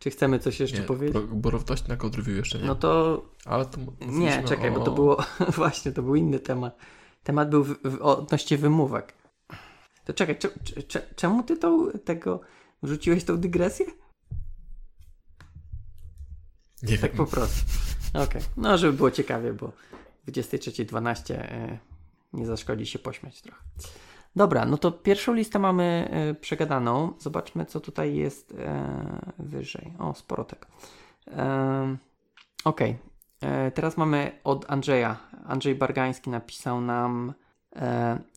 czy 0.00 0.10
chcemy 0.10 0.38
coś 0.38 0.60
jeszcze 0.60 0.78
Nie, 0.80 0.84
powiedzieć? 0.84 1.16
bro- 1.16 1.34
borowtość 1.34 1.86
na 1.88 1.96
code 1.96 2.32
jeszcze 2.32 2.58
nie. 2.58 2.64
No 2.66 2.74
to 2.74 3.22
Ale 3.44 3.66
to 3.66 3.78
nie, 4.06 4.44
czekaj, 4.44 4.70
o... 4.70 4.72
bo 4.72 4.84
to 4.84 4.90
było 4.90 5.24
właśnie, 5.56 5.92
to 5.92 6.02
był 6.02 6.14
inny 6.14 6.38
temat. 6.38 6.76
Temat 7.22 7.50
był 7.50 7.64
w, 7.64 7.76
w, 7.84 8.02
odnośnie 8.02 8.58
wymówek. 8.58 9.14
To 10.04 10.12
czekaj, 10.12 10.38
cze, 10.38 10.48
cze, 10.64 10.82
cze, 10.82 11.02
czemu 11.16 11.42
ty 11.42 11.56
tą, 11.56 11.90
tego 11.90 12.40
wrzuciłeś 12.82 13.24
tą 13.24 13.36
dygresję? 13.36 13.86
Nie 16.82 16.98
Tak 16.98 17.10
wiem. 17.10 17.16
po 17.16 17.26
prostu. 17.26 17.60
Okej, 18.14 18.42
no 18.56 18.78
żeby 18.78 18.92
było 18.92 19.10
ciekawie, 19.10 19.52
bo 19.52 19.72
23.12 20.28 21.34
e, 21.34 21.78
nie 22.32 22.46
zaszkodzi 22.46 22.86
się 22.86 22.98
pośmiać 22.98 23.42
trochę. 23.42 23.62
Dobra, 24.36 24.64
no 24.64 24.78
to 24.78 24.92
pierwszą 24.92 25.34
listę 25.34 25.58
mamy 25.58 26.08
e, 26.10 26.34
przegadaną. 26.34 27.12
Zobaczmy, 27.18 27.66
co 27.66 27.80
tutaj 27.80 28.14
jest 28.14 28.54
e, 28.58 29.32
wyżej. 29.38 29.92
O, 29.98 30.14
sporo 30.14 30.44
tego. 30.44 30.66
E, 31.26 31.96
Okej, 32.64 32.98
E, 33.40 33.70
teraz 33.70 33.96
mamy 33.96 34.40
od 34.44 34.70
Andrzeja. 34.70 35.16
Andrzej 35.44 35.74
Bargański 35.74 36.30
napisał 36.30 36.80
nam, 36.80 37.34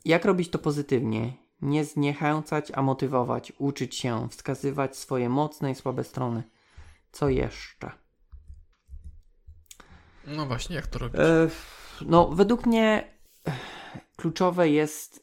jak 0.05 0.25
robić 0.25 0.49
to 0.49 0.59
pozytywnie. 0.59 1.33
Nie 1.61 1.85
zniechęcać, 1.85 2.71
a 2.75 2.81
motywować, 2.81 3.53
uczyć 3.57 3.95
się, 3.95 4.29
wskazywać 4.29 4.97
swoje 4.97 5.29
mocne 5.29 5.71
i 5.71 5.75
słabe 5.75 6.03
strony. 6.03 6.43
Co 7.11 7.29
jeszcze? 7.29 7.91
No 10.27 10.45
właśnie, 10.45 10.75
jak 10.75 10.87
to 10.87 10.99
robić? 10.99 11.21
No, 12.05 12.27
według 12.27 12.65
mnie 12.65 13.11
kluczowe 14.15 14.69
jest 14.69 15.22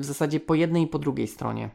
w 0.00 0.04
zasadzie 0.04 0.40
po 0.40 0.54
jednej 0.54 0.82
i 0.82 0.86
po 0.86 0.98
drugiej 0.98 1.26
stronie. 1.26 1.70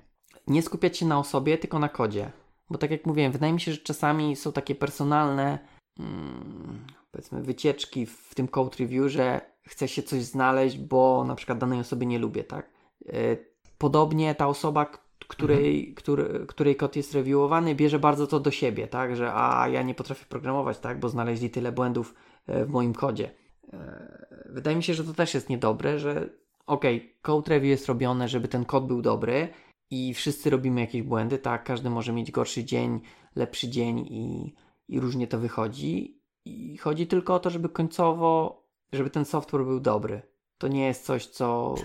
Nie 0.47 0.61
skupiać 0.61 0.97
się 0.97 1.06
na 1.06 1.19
osobie, 1.19 1.57
tylko 1.57 1.80
na 1.80 1.89
kodzie. 1.89 2.31
Bo 2.69 2.77
tak 2.77 2.91
jak 2.91 3.06
mówiłem, 3.06 3.31
wydaje 3.31 3.53
mi 3.53 3.61
się, 3.61 3.72
że 3.72 3.77
czasami 3.77 4.35
są 4.35 4.52
takie 4.52 4.76
personalne, 4.76 5.60
mm, 5.99 6.85
powiedzmy, 7.11 7.41
wycieczki 7.43 8.06
w 8.06 8.35
tym 8.35 8.47
code 8.47 8.77
review, 8.80 9.11
że 9.11 9.41
chce 9.68 9.88
się 9.88 10.03
coś 10.03 10.23
znaleźć, 10.23 10.77
bo 10.77 11.23
na 11.27 11.35
przykład 11.35 11.57
danej 11.57 11.80
osoby 11.80 12.06
nie 12.06 12.19
lubię, 12.19 12.43
tak? 12.43 12.69
E, 13.10 13.38
Podobnie 13.77 14.35
ta 14.35 14.47
osoba, 14.47 14.85
której, 15.27 15.93
który, 15.93 16.45
której 16.47 16.76
kod 16.76 16.95
jest 16.95 17.14
reviewowany, 17.14 17.76
bierze 17.76 17.99
bardzo 17.99 18.27
to 18.27 18.39
do 18.39 18.52
siebie, 18.52 18.88
tak? 18.88 19.15
Że 19.15 19.34
a 19.34 19.68
ja 19.68 19.81
nie 19.81 19.95
potrafię 19.95 20.26
programować, 20.26 20.80
tak? 20.80 20.99
Bo 20.99 21.10
znaleźli 21.10 21.49
tyle 21.49 21.72
błędów 21.72 22.15
e, 22.47 22.65
w 22.65 22.69
moim 22.69 22.93
kodzie. 22.93 23.31
E, 23.73 24.26
Wydaje 24.49 24.77
mi 24.77 24.84
się, 24.84 24.93
że 24.93 25.03
to 25.03 25.14
też 25.14 25.34
jest 25.34 25.49
niedobre, 25.49 25.99
że 25.99 26.30
okej, 26.68 27.16
code 27.22 27.50
review 27.50 27.70
jest 27.70 27.88
robione, 27.88 28.28
żeby 28.30 28.48
ten 28.48 28.66
kod 28.66 28.88
był 28.88 29.02
dobry 29.02 29.48
i 29.92 30.14
wszyscy 30.14 30.50
robimy 30.50 30.82
jakieś 30.82 31.02
błędy, 31.02 31.38
tak? 31.38 31.64
Każdy 31.64 31.90
może 31.90 32.14
mieć 32.14 32.32
gorszy 32.32 32.64
dzień, 32.64 33.00
lepszy 33.36 33.70
dzień 33.70 34.00
i, 34.00 34.54
i 34.88 35.00
różnie 35.00 35.28
to 35.28 35.40
wychodzi. 35.40 36.20
I 36.46 36.78
chodzi 36.78 37.08
tylko 37.08 37.36
o 37.36 37.40
to, 37.40 37.50
żeby 37.50 37.70
końcowo, 37.70 38.64
żeby 38.94 39.10
ten 39.10 39.26
software 39.26 39.64
był 39.66 39.80
dobry. 39.80 40.22
To 40.58 40.68
nie 40.68 40.86
jest 40.86 41.06
coś, 41.06 41.26
co 41.28 41.76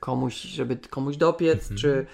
komuś, 0.00 0.34
żeby 0.34 0.76
komuś 0.76 1.16
dopiec, 1.16 1.60
Mhm. 1.60 1.78
czy 1.78 2.06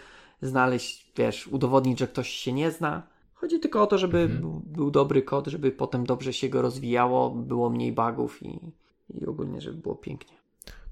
znaleźć, 0.42 1.12
wiesz, 1.16 1.46
udowodnić, 1.46 1.98
że 1.98 2.08
ktoś 2.08 2.28
się 2.28 2.52
nie 2.52 2.70
zna. 2.70 3.02
Chodzi 3.34 3.60
tylko 3.60 3.82
o 3.82 3.86
to, 3.86 3.98
żeby 3.98 4.18
Mhm. 4.18 4.40
był, 4.40 4.62
był 4.66 4.90
dobry 4.90 5.22
kod, 5.22 5.46
żeby 5.46 5.70
potem 5.72 6.06
dobrze 6.06 6.32
się 6.32 6.48
go 6.48 6.62
rozwijało, 6.62 7.30
było 7.30 7.70
mniej 7.70 7.92
bugów 7.92 8.42
i, 8.42 8.72
i 9.14 9.26
ogólnie, 9.26 9.60
żeby 9.60 9.76
było 9.82 9.94
pięknie. 9.94 10.37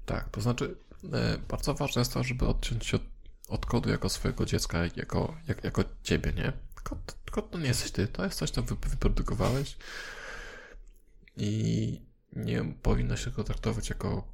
Tak, 0.07 0.29
to 0.29 0.41
znaczy 0.41 0.75
e, 1.13 1.37
bardzo 1.49 1.73
ważne 1.73 2.01
jest 2.01 2.13
to, 2.13 2.23
żeby 2.23 2.47
odciąć 2.47 2.85
się 2.85 2.97
od, 2.97 3.03
od 3.47 3.65
kodu 3.65 3.89
jako 3.89 4.09
swojego 4.09 4.45
dziecka, 4.45 4.79
jako, 4.95 5.37
jak, 5.47 5.63
jako 5.63 5.83
ciebie, 6.03 6.33
nie? 6.33 6.53
Kod, 6.83 7.17
kod 7.31 7.51
to 7.51 7.59
nie 7.59 7.67
jesteś 7.67 7.91
ty, 7.91 8.07
to 8.07 8.23
jest 8.23 8.37
coś, 8.37 8.49
co 8.49 8.61
wy, 8.61 8.75
wyprodukowałeś 8.75 9.77
i 11.37 12.01
nie 12.33 12.73
powinno 12.81 13.17
się 13.17 13.31
go 13.31 13.43
traktować 13.43 13.89
jako, 13.89 14.27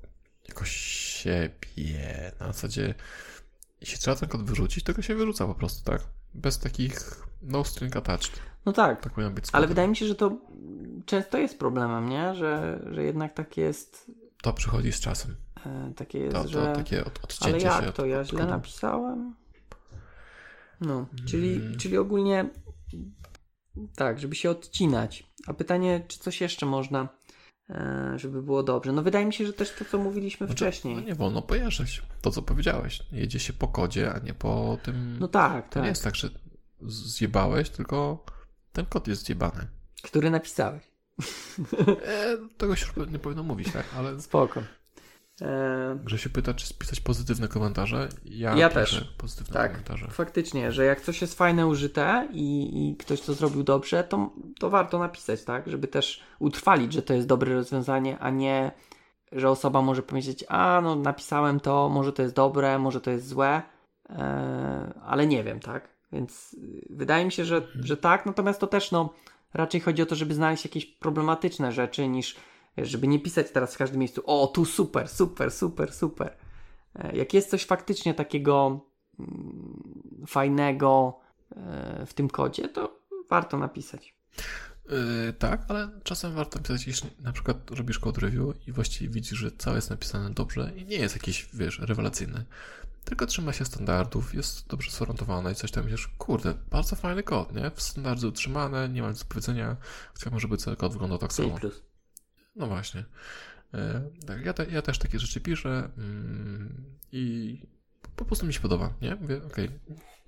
jako 0.47 0.65
siebie. 0.65 2.31
Na 2.39 2.47
zasadzie, 2.47 2.95
jeśli 3.81 3.97
trzeba 3.97 4.17
ten 4.17 4.29
kod 4.29 4.43
wyrzucić, 4.43 4.83
to 4.83 4.93
go 4.93 5.01
się 5.01 5.15
wyrzuca 5.15 5.47
po 5.47 5.55
prostu, 5.55 5.91
tak? 5.91 6.01
Bez 6.33 6.59
takich 6.59 7.25
no 7.41 7.63
string 7.63 7.95
attached. 7.95 8.39
No 8.65 8.73
tak, 8.73 9.01
Tak 9.01 9.13
ale 9.51 9.67
wydaje 9.67 9.87
mi 9.87 9.95
się, 9.95 10.07
że 10.07 10.15
to 10.15 10.37
często 11.05 11.37
jest 11.37 11.59
problemem, 11.59 12.09
nie? 12.09 12.35
Że, 12.35 12.79
że 12.91 13.03
jednak 13.03 13.33
tak 13.33 13.57
jest, 13.57 14.11
To 14.43 14.53
przychodzi 14.53 14.91
z 14.91 14.99
czasem. 14.99 15.35
e, 15.65 15.93
takie 15.95 16.19
jest, 16.19 16.35
To, 16.35 16.43
to 16.43 16.49
że... 16.49 16.73
takie 16.75 17.05
od, 17.05 17.23
odcięcie 17.23 17.45
Ale 17.49 17.59
się 17.59 17.65
jak 17.85 17.89
od, 17.89 17.95
to? 17.95 18.05
Ja 18.05 18.19
od 18.19 18.27
źle 18.27 18.39
kodu. 18.39 18.51
napisałem? 18.51 19.35
No, 20.81 21.05
czyli, 21.27 21.53
Mm. 21.55 21.77
czyli 21.77 21.97
ogólnie 21.97 22.49
tak, 23.95 24.19
żeby 24.19 24.35
się 24.35 24.49
odcinać. 24.49 25.23
A 25.47 25.53
pytanie, 25.53 26.05
czy 26.07 26.19
coś 26.19 26.41
jeszcze 26.41 26.65
można, 26.65 27.09
e, 27.69 28.13
żeby 28.15 28.41
było 28.41 28.63
dobrze? 28.63 28.91
No 28.91 29.03
wydaje 29.03 29.25
mi 29.25 29.33
się, 29.33 29.45
że 29.45 29.53
też 29.53 29.71
to, 29.75 29.85
co 29.85 29.97
mówiliśmy 29.97 30.47
Znaczy, 30.47 30.65
wcześniej. 30.65 30.95
No 30.95 31.01
nie 31.01 31.15
wolno 31.15 31.41
pojeżdżać. 31.41 32.01
To, 32.21 32.31
co 32.31 32.41
powiedziałeś. 32.41 33.03
Jedzie 33.11 33.39
się 33.39 33.53
po 33.53 33.67
kodzie, 33.67 34.13
a 34.13 34.19
nie 34.19 34.33
po 34.33 34.77
tym... 34.83 35.17
No 35.19 35.27
tak, 35.27 35.67
to 35.69 35.73
tak. 35.73 35.83
nie 35.83 35.89
jest 35.89 36.03
tak, 36.03 36.15
że 36.15 36.29
zjebałeś, 36.87 37.69
tylko 37.69 38.25
ten 38.73 38.85
kod 38.85 39.07
jest 39.07 39.25
zjebany. 39.25 39.67
Który 40.03 40.29
napisałeś. 40.29 40.83
E, 42.05 42.37
tego 42.57 42.75
się 42.75 42.87
nie 43.11 43.19
powinno 43.19 43.43
mówić, 43.43 43.71
tak? 43.73 43.85
Ale 43.97 44.21
Spoko. 44.21 44.61
E, 45.41 45.99
że 46.05 46.17
się 46.17 46.29
pyta, 46.29 46.53
czy 46.53 46.67
spisać 46.67 46.99
pozytywne 46.99 47.47
komentarze. 47.47 48.09
Ja, 48.25 48.55
Ja 48.55 48.69
też. 48.69 49.13
pozytywne 49.17 49.53
Tak. 49.53 49.71
komentarze. 49.71 50.07
faktycznie, 50.07 50.71
że 50.71 50.85
jak 50.85 51.01
coś 51.01 51.21
jest 51.21 51.37
fajne, 51.37 51.67
użyte 51.67 52.27
i, 52.31 52.69
i 52.91 52.97
ktoś 52.97 53.21
to 53.21 53.33
zrobił 53.33 53.63
dobrze, 53.63 54.03
to, 54.03 54.31
to 54.59 54.69
warto 54.69 54.99
napisać, 54.99 55.43
tak? 55.43 55.67
Żeby 55.67 55.87
też 55.87 56.23
utrwalić, 56.39 56.93
że 56.93 57.01
to 57.01 57.13
jest 57.13 57.27
dobre 57.27 57.53
rozwiązanie, 57.53 58.19
a 58.19 58.29
nie, 58.29 58.71
że 59.31 59.49
osoba 59.49 59.81
może 59.81 60.03
powiedzieć, 60.03 60.45
a 60.47 60.81
no 60.83 60.95
napisałem 60.95 61.59
to, 61.59 61.89
może 61.89 62.13
to 62.13 62.21
jest 62.21 62.35
dobre, 62.35 62.79
może 62.79 63.01
to 63.01 63.11
jest 63.11 63.27
złe, 63.27 63.61
e, 64.09 64.13
e, 64.15 64.93
ale 65.05 65.27
nie 65.27 65.43
wiem, 65.43 65.59
tak? 65.59 65.89
Więc 66.11 66.55
wydaje 66.89 67.25
mi 67.25 67.31
się, 67.31 67.45
że, 67.45 67.61
że 67.79 67.97
tak, 67.97 68.25
natomiast 68.25 68.59
to 68.59 68.67
też 68.67 68.91
no, 68.91 69.13
raczej 69.53 69.81
chodzi 69.81 70.01
o 70.01 70.05
to, 70.05 70.15
żeby 70.15 70.33
znaleźć 70.33 70.65
jakieś 70.65 70.85
problematyczne 70.85 71.71
rzeczy 71.71 72.07
niż 72.07 72.35
żeby 72.77 73.07
nie 73.07 73.19
pisać 73.19 73.51
teraz 73.51 73.75
w 73.75 73.77
każdym 73.77 73.99
miejscu 73.99 74.21
o, 74.25 74.47
tu 74.47 74.65
super, 74.65 75.09
super, 75.09 75.51
super, 75.51 75.93
super. 75.93 76.37
E, 76.95 77.15
jak 77.15 77.33
jest 77.33 77.49
coś 77.49 77.65
faktycznie 77.65 78.13
takiego 78.13 78.85
mm, 79.19 80.23
fajnego 80.27 81.19
e, 81.55 82.05
w 82.05 82.13
tym 82.13 82.29
kodzie, 82.29 82.69
to 82.69 82.99
warto 83.29 83.57
napisać. 83.57 84.15
Yy, 84.89 85.33
tak, 85.33 85.65
ale 85.67 85.89
czasem 86.03 86.33
warto 86.33 86.59
napisać, 86.59 86.87
jeśli 86.87 87.09
na 87.19 87.31
przykład 87.31 87.71
robisz 87.71 87.99
code 87.99 88.21
review 88.21 88.67
i 88.67 88.71
właściwie 88.71 89.13
widzisz, 89.13 89.39
że 89.39 89.51
całe 89.51 89.75
jest 89.75 89.89
napisane 89.89 90.29
dobrze 90.29 90.71
i 90.75 90.85
nie 90.85 90.95
jest 90.95 91.15
jakieś, 91.15 91.49
wiesz, 91.53 91.79
rewelacyjne, 91.79 92.45
tylko 93.03 93.25
trzyma 93.25 93.53
się 93.53 93.65
standardów, 93.65 94.33
jest 94.33 94.67
dobrze 94.67 94.91
sfrontowane 94.91 95.51
i 95.51 95.55
coś 95.55 95.71
tam, 95.71 95.87
wiesz, 95.87 96.07
kurde, 96.07 96.53
bardzo 96.71 96.95
fajny 96.95 97.23
kod, 97.23 97.55
nie? 97.55 97.71
W 97.71 97.81
standardy 97.81 98.27
utrzymane, 98.27 98.89
nie 98.89 99.01
ma 99.01 99.09
nic 99.09 99.19
do 99.19 99.25
powiedzenia, 99.25 99.77
chciałbym, 100.13 100.39
żeby 100.39 100.57
cały 100.57 100.75
kod 100.75 100.93
wyglądał 100.93 101.17
tak 101.17 101.33
samo. 101.33 101.59
No 102.55 102.67
właśnie. 102.67 103.05
Yy, 103.73 103.79
tak, 104.27 104.45
ja, 104.45 104.53
te, 104.53 104.65
ja 104.65 104.81
też 104.81 104.97
takie 104.97 105.19
rzeczy 105.19 105.41
piszę 105.41 105.89
yy, 105.97 106.03
i 107.11 107.57
po 108.15 108.25
prostu 108.25 108.45
mi 108.45 108.53
się 108.53 108.59
podoba, 108.59 108.93
nie? 109.01 109.15
Mówię, 109.15 109.37
okej, 109.37 109.65
okay, 109.65 109.79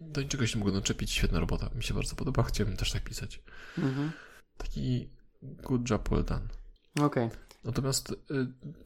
do 0.02 0.22
niczego 0.22 0.48
się 0.48 0.60
nie 0.60 0.66
mogę 0.66 0.78
doczepić, 0.78 1.12
świetna 1.12 1.40
robota, 1.40 1.70
mi 1.76 1.84
się 1.84 1.94
bardzo 1.94 2.16
podoba, 2.16 2.44
chciałbym 2.44 2.78
też 2.78 2.92
tak 2.92 3.04
pisać. 3.04 3.42
Mhm. 3.78 4.12
Taki 4.58 5.10
good 5.42 5.90
job 5.90 6.10
well 6.10 6.24
done. 6.24 6.48
Okej. 6.96 7.26
Okay. 7.26 7.45
Natomiast 7.66 8.12
y, 8.12 8.16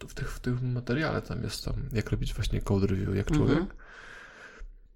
w, 0.08 0.14
tych, 0.14 0.32
w 0.32 0.40
tym 0.40 0.72
materiale 0.72 1.22
tam 1.22 1.44
jest 1.44 1.66
tam, 1.66 1.74
jak 1.92 2.12
robić 2.12 2.34
właśnie 2.34 2.62
code 2.62 2.88
review 2.88 3.16
jak 3.16 3.32
człowiek, 3.32 3.58
mm 3.58 3.68
-hmm. 3.68 3.74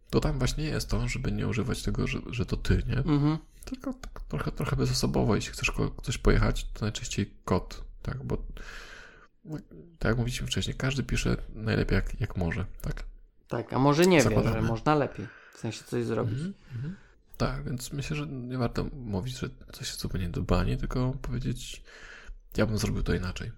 to 0.10 0.20
tam 0.20 0.40
właśnie 0.40 0.64
jest 0.64 0.90
to, 0.90 1.08
żeby 1.08 1.32
nie 1.32 1.48
używać 1.48 1.84
tego, 1.84 2.08
że, 2.08 2.20
że 2.30 2.46
to 2.46 2.58
ty, 2.58 2.84
nie? 2.88 2.98
Mm 2.98 3.20
-hmm. 3.20 3.38
Tylko 3.66 3.94
tak 3.94 4.22
trochę, 4.28 4.52
trochę 4.52 4.76
bezosobowo, 4.76 5.36
jeśli 5.36 5.54
chcesz 5.54 5.72
coś 6.04 6.18
pojechać, 6.18 6.64
to 6.74 6.86
najczęściej 6.86 7.34
kod, 7.46 7.84
tak? 8.02 8.24
Bo 8.24 8.38
tak 10.00 10.10
jak 10.10 10.18
mówiliśmy 10.18 10.48
wcześniej, 10.48 10.76
każdy 10.76 11.04
pisze 11.04 11.38
najlepiej 11.50 11.96
jak, 11.96 12.22
jak 12.22 12.38
może, 12.38 12.66
tak? 12.82 13.04
Tak, 13.48 13.74
a 13.74 13.80
może 13.80 14.06
nie 14.06 14.22
wie, 14.22 14.44
że 14.44 14.62
można 14.62 14.96
lepiej, 14.96 15.28
w 15.54 15.58
sensie 15.58 15.84
coś 15.84 16.06
zrobić. 16.06 16.40
Mm 16.40 16.54
-hmm. 16.54 16.92
Tak, 17.38 17.64
więc 17.64 17.94
myślę, 17.94 18.18
że 18.18 18.28
nie 18.28 18.58
warto 18.58 18.86
mówić, 18.94 19.40
że 19.40 19.50
coś 19.72 19.88
jest 19.88 20.00
zupełnie 20.00 20.30
do 20.30 20.42
bani, 20.42 20.78
tylko 20.78 21.14
powiedzieć, 21.22 21.84
ja 22.58 22.66
bym 22.66 22.78
zrobił 22.78 23.04
to 23.04 23.14
inaczej. 23.14 23.52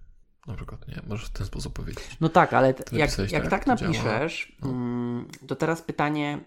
Na 0.48 0.56
przykład, 0.56 0.88
nie? 0.88 1.02
Możesz 1.08 1.28
w 1.28 1.32
ten 1.32 1.48
sposób 1.48 1.74
powiedzieć. 1.74 2.18
No 2.22 2.30
tak, 2.30 2.54
ale 2.54 2.74
jak, 2.92 3.32
jak 3.32 3.44
tak, 3.44 3.50
tak 3.50 3.68
napiszesz, 3.68 4.58
no. 4.62 4.70
Mm, 4.70 5.28
to 5.48 5.56
teraz 5.56 5.82
pytanie, 5.82 6.40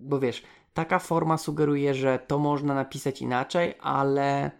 bo 0.00 0.20
wiesz, 0.20 0.42
taka 0.74 0.98
forma 0.98 1.38
sugeruje, 1.38 1.94
że 1.94 2.18
to 2.26 2.38
można 2.38 2.74
napisać 2.74 3.22
inaczej, 3.22 3.74
ale 3.80 4.50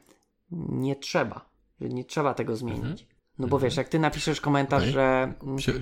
nie 0.50 0.96
trzeba. 0.96 1.50
Że 1.80 1.88
nie 1.88 2.04
trzeba 2.04 2.34
tego 2.34 2.56
zmienić. 2.56 3.00
Mhm. 3.00 3.08
No 3.38 3.46
bo 3.48 3.56
mhm. 3.56 3.62
wiesz, 3.62 3.76
jak 3.76 3.88
ty 3.88 3.98
napiszesz 3.98 4.40
komentarz, 4.40 4.82
okay. 4.82 4.92
że 4.92 5.34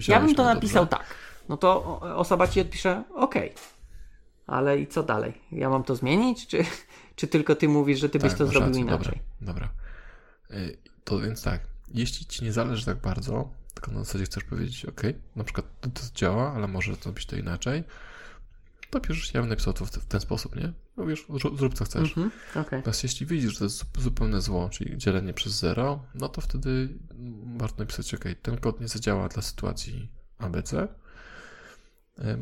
ja 0.08 0.20
bym 0.20 0.34
to 0.34 0.44
napisał 0.44 0.84
dobrze. 0.84 0.98
tak, 0.98 1.14
no 1.48 1.56
to 1.56 2.00
osoba 2.00 2.48
ci 2.48 2.60
odpisze, 2.60 3.04
okej. 3.14 3.50
Okay 3.50 3.74
ale 4.46 4.78
i 4.78 4.86
co 4.86 5.02
dalej? 5.02 5.32
Ja 5.52 5.70
mam 5.70 5.84
to 5.84 5.96
zmienić, 5.96 6.46
czy, 6.46 6.64
czy 7.16 7.28
tylko 7.28 7.56
ty 7.56 7.68
mówisz, 7.68 8.00
że 8.00 8.08
ty 8.08 8.18
tak, 8.18 8.30
byś 8.30 8.38
to 8.38 8.46
zrobił 8.46 8.68
rację. 8.68 8.82
inaczej? 8.82 9.20
Dobra, 9.40 9.68
dobra. 10.48 10.58
Y, 10.60 10.78
to 11.04 11.20
więc 11.20 11.42
tak, 11.42 11.60
jeśli 11.94 12.26
ci 12.26 12.44
nie 12.44 12.52
zależy 12.52 12.84
tak 12.84 13.00
bardzo, 13.00 13.50
tylko 13.74 13.92
na 13.92 14.04
zasadzie 14.04 14.24
chcesz 14.24 14.44
powiedzieć, 14.44 14.84
ok, 14.84 15.02
na 15.36 15.44
przykład 15.44 15.66
to, 15.80 15.90
to 15.90 16.00
działa, 16.14 16.52
ale 16.52 16.68
może 16.68 16.94
zrobić 16.94 17.26
to 17.26 17.36
inaczej, 17.36 17.84
to 18.90 19.00
piszesz, 19.00 19.34
ja 19.34 19.40
bym 19.40 19.50
napisał 19.50 19.72
to 19.72 19.84
w, 19.84 19.90
w 19.90 20.06
ten 20.06 20.20
sposób, 20.20 20.56
nie? 20.56 20.72
No 20.96 21.06
wiesz, 21.06 21.26
zrób 21.56 21.74
co 21.74 21.84
chcesz. 21.84 22.14
-hmm, 22.14 22.30
okay. 22.50 22.78
Natomiast 22.78 23.02
jeśli 23.02 23.26
widzisz, 23.26 23.52
że 23.52 23.58
to 23.58 23.64
jest 23.64 23.84
zupełne 23.98 24.40
zło, 24.40 24.68
czyli 24.68 24.98
dzielenie 24.98 25.32
przez 25.32 25.52
zero, 25.52 26.02
no 26.14 26.28
to 26.28 26.40
wtedy 26.40 26.88
warto 27.56 27.78
napisać, 27.78 28.14
ok, 28.14 28.24
ten 28.42 28.56
kod 28.58 28.80
nie 28.80 28.88
zadziała 28.88 29.28
dla 29.28 29.42
sytuacji 29.42 30.08
ABC. 30.38 30.88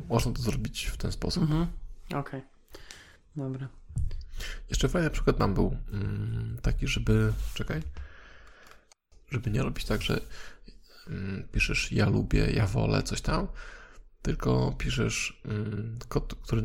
Można 0.09 0.33
to 0.33 0.43
zrobić 0.43 0.85
w 0.85 0.97
ten 0.97 1.13
sposób. 1.13 1.45
-hmm. 1.45 1.67
Okej. 2.07 2.21
Okay. 2.21 2.43
Dobra. 3.37 3.69
Jeszcze 4.71 4.89
fajny 4.89 5.11
przykład 5.11 5.39
nam 5.39 5.55
był 5.55 5.77
mm, 5.93 6.59
taki, 6.63 6.89
żeby. 6.89 7.33
Czekaj. 7.55 7.83
Żeby 9.33 9.51
nie 9.51 9.63
robić 9.63 9.85
tak, 9.85 10.03
że 10.03 10.21
mm, 11.09 11.49
piszesz 11.53 11.93
ja 11.93 12.09
lubię, 12.09 12.51
ja 12.51 12.67
wolę, 12.67 13.03
coś 13.03 13.21
tam, 13.21 13.49
tylko 14.23 14.75
piszesz 14.79 15.43
mm, 15.45 15.99
kod, 16.09 16.35
który. 16.35 16.63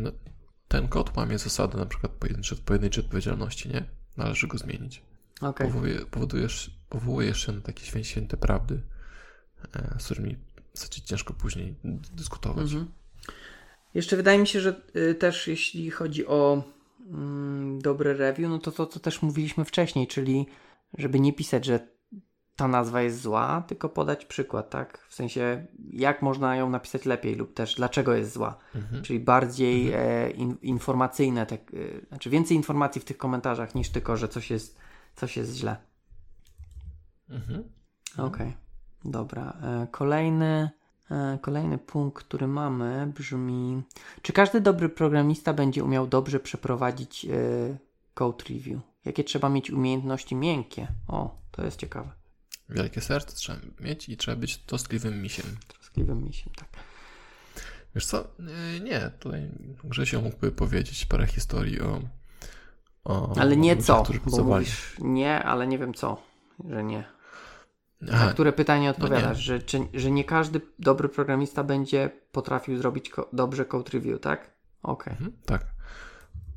Ten 0.68 0.88
kod 0.88 1.18
łamie 1.18 1.38
zasady 1.38 1.78
na 1.78 1.86
przykład 1.86 2.12
pojedynczej, 2.12 2.58
pojedynczej 2.58 3.04
odpowiedzialności, 3.04 3.70
nie? 3.70 3.86
Należy 4.18 4.48
go 4.48 4.58
zmienić. 4.58 5.02
Okay. 5.42 5.68
Powołuje, 5.68 6.06
powodujesz, 6.06 6.72
powołujesz 6.90 7.46
się 7.46 7.52
na 7.52 7.62
takie 7.62 7.86
święte, 7.86 8.08
święte 8.08 8.38
prawdy, 8.38 8.82
e, 9.76 9.96
z 10.00 10.06
którymi 10.06 10.38
w 10.76 10.90
ciężko 10.90 11.34
później 11.34 11.76
dyskutować. 12.14 12.72
Mhm. 12.72 12.92
Jeszcze 13.94 14.18
wydaje 14.18 14.40
mi 14.40 14.48
się, 14.48 14.62
że 14.62 14.82
y, 14.96 15.16
też 15.16 15.48
jeśli 15.48 15.92
chodzi 15.92 16.28
o 16.28 16.64
mm, 17.08 17.82
dobre 17.82 18.14
review, 18.14 18.50
no 18.50 18.60
to 18.60 18.72
to, 18.72 18.88
co 18.88 19.00
też 19.00 19.22
mówiliśmy 19.22 19.66
wcześniej, 19.66 20.08
czyli 20.08 20.46
żeby 20.98 21.20
nie 21.20 21.34
pisać, 21.34 21.66
że 21.66 21.88
ta 22.58 22.68
nazwa 22.68 23.02
jest 23.02 23.22
zła, 23.22 23.64
tylko 23.68 23.90
podać 23.90 24.26
przykład, 24.26 24.70
tak? 24.70 25.06
W 25.10 25.16
sensie, 25.16 25.66
jak 25.92 26.22
można 26.22 26.56
ją 26.56 26.70
napisać 26.70 27.06
lepiej 27.06 27.36
lub 27.36 27.54
też 27.54 27.76
dlaczego 27.76 28.14
jest 28.14 28.34
zła. 28.34 28.58
Mhm. 28.76 29.04
Czyli 29.04 29.20
bardziej 29.20 29.88
mhm. 29.88 30.08
e, 30.10 30.30
in, 30.32 30.56
informacyjne, 30.62 31.46
tak, 31.46 31.60
e, 31.62 32.08
znaczy 32.08 32.30
więcej 32.30 32.58
informacji 32.58 33.02
w 33.02 33.06
tych 33.06 33.18
komentarzach 33.18 33.76
niż 33.76 33.90
tylko, 33.90 34.18
że 34.18 34.28
coś 34.28 34.50
jest, 34.52 34.78
coś 35.16 35.38
jest 35.38 35.56
źle. 35.56 35.78
Mhm. 37.30 37.64
Okej, 38.14 38.26
okay. 38.26 38.54
dobra. 39.06 39.58
E, 39.64 39.88
kolejny 39.92 40.70
E, 41.12 41.38
kolejny 41.42 41.78
punkt, 41.78 42.24
który 42.24 42.48
mamy, 42.48 43.12
brzmi: 43.16 43.84
Czy 44.22 44.34
każdy 44.34 44.62
dobry 44.62 44.90
programista 44.90 45.54
będzie 45.54 45.84
umiał 45.84 46.08
dobrze 46.08 46.40
przeprowadzić 46.40 47.26
e, 47.26 47.30
code 48.14 48.44
review? 48.50 48.82
Jakie 49.06 49.24
trzeba 49.24 49.50
mieć 49.50 49.72
umiejętności 49.72 50.36
miękkie? 50.36 50.88
O, 51.08 51.36
to 51.52 51.66
jest 51.66 51.80
ciekawe. 51.80 52.17
Wielkie 52.70 53.02
serce 53.02 53.36
trzeba 53.36 53.60
mieć 53.80 54.10
i 54.10 54.18
trzeba 54.18 54.38
być 54.38 54.58
troskliwym 54.58 55.22
misiem. 55.22 55.46
Troskliwym 55.68 56.24
misiem, 56.24 56.54
tak. 56.56 56.70
Wiesz 57.96 58.06
co? 58.06 58.28
Nie, 58.84 59.12
tutaj 59.20 59.50
Grzesio 59.84 60.22
mógłby 60.22 60.52
powiedzieć 60.52 61.06
parę 61.06 61.28
historii 61.28 61.82
o. 61.82 62.02
o 63.04 63.38
ale 63.38 63.58
nie 63.58 63.76
ludziach, 63.76 64.08
co, 64.08 64.14
bo 64.26 64.44
mówisz 64.44 64.96
nie, 65.00 65.44
ale 65.44 65.68
nie 65.68 65.78
wiem 65.78 65.94
co, 65.94 66.22
że 66.70 66.84
nie. 66.84 67.04
Aha. 68.14 68.26
Na 68.26 68.34
które 68.34 68.54
pytanie 68.54 68.90
odpowiadasz, 68.90 69.38
no 69.38 69.44
że, 69.44 69.60
czy, 69.60 69.80
że 69.94 70.12
nie 70.12 70.24
każdy 70.24 70.62
dobry 70.80 71.10
programista 71.10 71.64
będzie 71.64 72.10
potrafił 72.32 72.78
zrobić 72.78 73.10
ko 73.10 73.30
dobrze 73.34 73.66
code 73.66 73.92
review, 73.94 74.22
tak? 74.22 74.52
Okej. 74.84 75.14
Okay. 75.14 75.28
Mhm, 75.28 75.32
tak. 75.46 75.66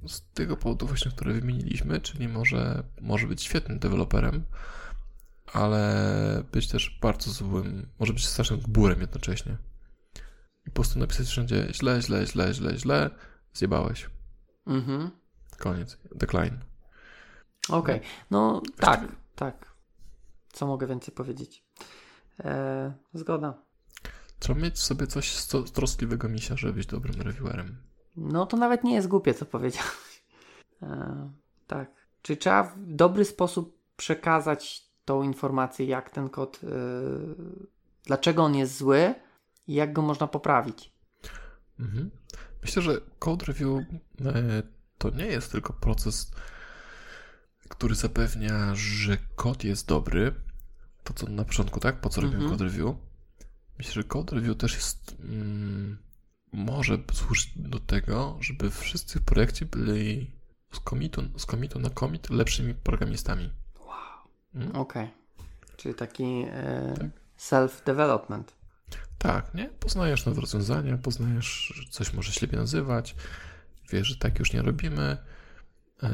Z 0.08 0.22
tego 0.34 0.56
powodu 0.56 0.86
właśnie, 0.86 1.10
które 1.10 1.32
wymieniliśmy, 1.32 2.00
czyli 2.00 2.28
może, 2.28 2.82
może 3.00 3.26
być 3.26 3.42
świetnym 3.42 3.78
deweloperem, 3.78 4.44
ale 5.52 6.44
być 6.52 6.68
też 6.68 6.98
bardzo 7.02 7.30
złym, 7.30 7.88
może 7.98 8.12
być 8.12 8.26
strasznym 8.26 8.60
gburem 8.60 9.00
jednocześnie. 9.00 9.56
I 10.66 10.70
po 10.70 10.74
prostu 10.74 10.98
napisać 10.98 11.26
wszędzie 11.26 11.68
źle, 11.72 12.02
źle, 12.02 12.26
źle, 12.26 12.54
źle, 12.54 12.78
źle, 12.78 13.10
zjebałeś. 13.52 14.10
Mhm. 14.66 15.10
Koniec. 15.58 15.98
Decline. 16.14 16.58
Okej. 17.68 17.96
Okay. 17.96 18.00
No, 18.30 18.62
tak, 18.76 19.00
tak. 19.34 19.74
Co 20.52 20.66
mogę 20.66 20.86
więcej 20.86 21.14
powiedzieć? 21.14 21.64
Eee, 22.38 22.92
zgoda. 23.14 23.62
Trzeba 24.38 24.60
mieć 24.60 24.74
w 24.74 24.82
sobie 24.82 25.06
coś 25.06 25.36
z 25.36 25.48
troskliwego 25.72 26.28
misia, 26.28 26.56
żeby 26.56 26.72
być 26.72 26.86
dobrym 26.86 27.22
reviewerem. 27.22 27.76
No 28.16 28.46
to 28.46 28.56
nawet 28.56 28.84
nie 28.84 28.94
jest 28.94 29.08
głupie, 29.08 29.34
co 29.34 29.46
powiedziałeś. 29.46 30.24
Eee, 30.82 31.30
tak. 31.66 31.90
Czy 32.22 32.36
trzeba 32.36 32.62
w 32.62 32.74
dobry 32.78 33.24
sposób 33.24 33.80
przekazać 33.96 34.89
tą 35.10 35.22
informację, 35.22 35.86
jak 35.86 36.10
ten 36.10 36.28
kod, 36.28 36.62
yy, 36.62 36.70
dlaczego 38.06 38.44
on 38.44 38.54
jest 38.54 38.76
zły 38.76 39.14
i 39.66 39.74
jak 39.74 39.92
go 39.92 40.02
można 40.02 40.26
poprawić? 40.26 40.92
Mhm. 41.80 42.10
Myślę, 42.62 42.82
że 42.82 43.00
code 43.18 43.46
review 43.46 43.80
yy, 44.20 44.62
to 44.98 45.10
nie 45.10 45.26
jest 45.26 45.52
tylko 45.52 45.72
proces 45.72 46.32
który 47.70 47.94
zapewnia, 47.94 48.74
że 48.74 49.16
kod 49.36 49.64
jest 49.64 49.88
dobry. 49.88 50.34
To 51.04 51.14
co 51.14 51.26
na 51.26 51.44
początku, 51.44 51.80
tak? 51.80 52.00
Po 52.00 52.08
co 52.08 52.20
robimy 52.20 52.44
-hmm. 52.44 52.50
code 52.50 52.64
review? 52.64 52.96
Myślę, 53.78 53.92
że 53.92 54.04
code 54.04 54.36
review 54.36 54.56
też 54.56 54.74
jest. 54.74 55.16
Mm, 55.20 55.98
może 56.52 56.98
służyć 57.12 57.52
do 57.56 57.80
tego, 57.80 58.38
żeby 58.40 58.70
wszyscy 58.70 59.18
w 59.18 59.24
projekcie 59.24 59.66
byli 59.66 60.30
z 60.72 60.80
komitu, 60.80 61.22
z 61.36 61.46
komitu 61.46 61.78
na 61.78 61.90
komit 61.90 62.30
lepszymi 62.30 62.74
programistami. 62.74 63.50
Mm? 64.54 64.76
Okej. 64.76 65.04
Okay. 65.04 65.08
Czyli 65.76 65.94
taki 65.94 66.44
e, 66.50 66.94
tak? 66.98 67.10
self-development. 67.38 68.44
Tak, 69.18 69.54
nie? 69.54 69.68
Poznajesz 69.68 70.26
nowe 70.26 70.40
rozwiązania, 70.40 70.98
poznajesz, 70.98 71.72
że 71.76 71.90
coś 71.90 72.12
może 72.12 72.32
się 72.32 72.46
lepiej 72.46 72.60
nazywać, 72.60 73.14
wiesz, 73.92 74.06
że 74.06 74.16
tak 74.16 74.38
już 74.38 74.52
nie 74.52 74.62
robimy. 74.62 75.16
E, 76.02 76.08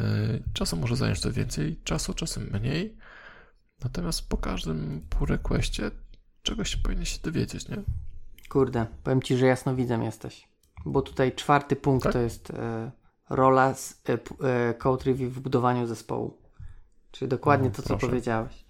czasem 0.53 0.79
może 0.79 0.97
zająć 0.97 1.21
to 1.21 1.33
więcej 1.33 1.81
czasu, 1.85 2.15
czasem 2.15 2.51
mniej. 2.53 2.97
Natomiast 3.85 4.29
po 4.29 4.37
każdym 4.37 5.07
pull 5.11 5.29
requestie 5.29 5.91
czegoś 6.43 6.77
powinien 6.77 7.05
się 7.05 7.19
dowiedzieć, 7.23 7.69
nie? 7.69 7.77
Kurde, 8.49 8.87
powiem 9.05 9.23
Ci, 9.23 9.37
że 9.37 9.47
jasnowidzem 9.47 10.03
jesteś. 10.03 10.49
Bo 10.85 11.03
tutaj 11.03 11.35
czwarty 11.35 11.77
punkt 11.77 12.05
Tak? 12.05 12.13
to 12.13 12.19
jest 12.19 12.51
e, 12.51 12.91
rola 13.31 13.75
z, 13.75 14.03
e, 14.43 14.75
code 14.75 15.05
review 15.05 15.33
w 15.33 15.41
budowaniu 15.41 15.87
zespołu. 15.87 16.39
Czyli 17.13 17.29
dokładnie 17.29 17.69
No, 17.69 17.75
to, 17.75 17.83
co 17.83 17.89
proszę. 17.89 18.07
powiedziałeś. 18.07 18.65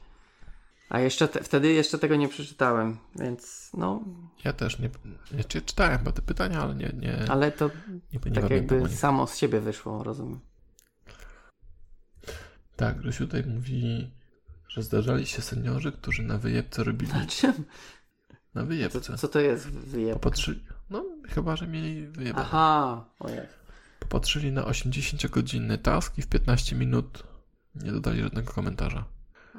A 0.89 1.01
jeszcze 1.01 1.29
te, 1.29 1.43
wtedy 1.43 1.73
jeszcze 1.73 1.99
tego 1.99 2.17
nie 2.17 2.29
przeczytałem, 2.29 2.97
więc 3.17 3.71
no, 3.75 4.01
Ja 4.45 4.53
też 4.53 4.79
nie, 4.79 4.91
nie 5.33 5.45
czy- 5.45 5.63
czytałem 5.63 5.99
te 6.05 6.23
pytania, 6.23 6.61
ale 6.63 6.75
nie, 6.75 6.93
nie, 6.95 7.19
ale 7.31 7.53
to 7.53 7.71
nie, 8.13 8.21
nie 8.31 8.41
tak 8.41 8.51
jakby 8.51 8.89
samo 8.89 9.27
z 9.27 9.37
siebie 9.37 9.61
wyszło, 9.61 10.05
rozumiem. 10.05 10.41
Tak, 12.77 12.99
Grzesiu 13.01 13.25
tutaj 13.27 13.45
mówi, 13.47 14.11
że 14.69 14.83
zdarzali 14.83 15.27
się 15.27 15.43
seniorzy, 15.43 15.93
którzy 15.93 16.23
na 16.23 16.39
wyjebce 16.39 16.85
robili 16.85 17.13
Na 17.13 17.27
czym? 17.27 17.53
na 18.55 18.61
Co, 18.63 18.67
wyjebce. 18.67 19.17
co 19.19 19.29
to 19.29 19.41
jest 19.41 19.69
wyjeb? 19.69 20.15
Popatrzyli, 20.15 20.65
no 20.91 21.05
chyba, 21.29 21.57
że 21.57 21.67
mieli 21.67 22.07
wyjebane. 22.07 22.47
Aha, 22.47 23.05
ojej. 23.21 23.41
Popatrzyli 24.01 24.53
na 24.53 24.63
80-godzinny 24.63 25.79
task 25.79 26.19
i 26.19 26.23
w 26.23 26.27
15 26.27 26.77
minut 26.77 27.23
nie 27.85 27.93
dodali 27.93 28.23
żadnego 28.23 28.53
komentarza. 28.53 29.05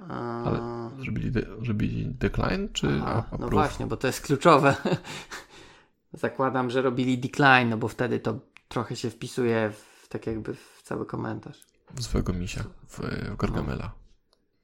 A, 0.10 0.44
Ale 0.44 0.60
zrobili, 1.04 1.32
de, 1.32 1.42
zrobili 1.66 2.06
decline 2.08 2.70
czy 2.74 3.00
aha, 3.02 3.24
a, 3.32 3.38
no 3.38 3.50
właśnie, 3.50 3.88
bo 3.88 3.98
to 3.98 4.08
jest 4.08 4.22
kluczowe. 4.22 4.76
Zakładam, 6.14 6.70
że 6.70 6.82
robili 6.82 7.18
decline, 7.18 7.70
no 7.70 7.78
bo 7.78 7.88
wtedy 7.88 8.20
to 8.20 8.40
trochę 8.68 8.96
się 8.96 9.10
wpisuje 9.10 9.72
w, 9.72 10.08
tak 10.10 10.28
jakby 10.28 10.54
w 10.56 10.82
cały 10.84 11.06
komentarz. 11.06 11.60
W 11.96 12.04
swojego 12.04 12.34
misia, 12.34 12.64
w, 12.88 13.00
w 13.00 13.38
Gargamela. 13.38 13.92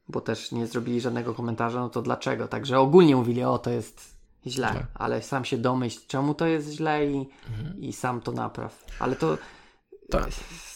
Bo 0.09 0.21
też 0.21 0.51
nie 0.51 0.67
zrobili 0.67 1.01
żadnego 1.01 1.34
komentarza, 1.34 1.80
no 1.80 1.89
to 1.89 2.01
dlaczego? 2.01 2.47
Także 2.47 2.80
ogólnie 2.80 3.15
mówili, 3.15 3.43
o 3.43 3.57
to 3.57 3.69
jest 3.69 4.17
źle, 4.47 4.69
Źle. 4.71 4.85
ale 4.93 5.21
sam 5.21 5.45
się 5.45 5.57
domyśl, 5.57 5.99
czemu 6.07 6.34
to 6.34 6.45
jest 6.45 6.71
źle 6.71 7.05
i, 7.11 7.30
Mhm. 7.49 7.80
i 7.81 7.93
sam 7.93 8.21
to 8.21 8.31
napraw. 8.31 8.85
Ale 8.99 9.15
to, 9.15 9.38
Tak. 10.09 10.27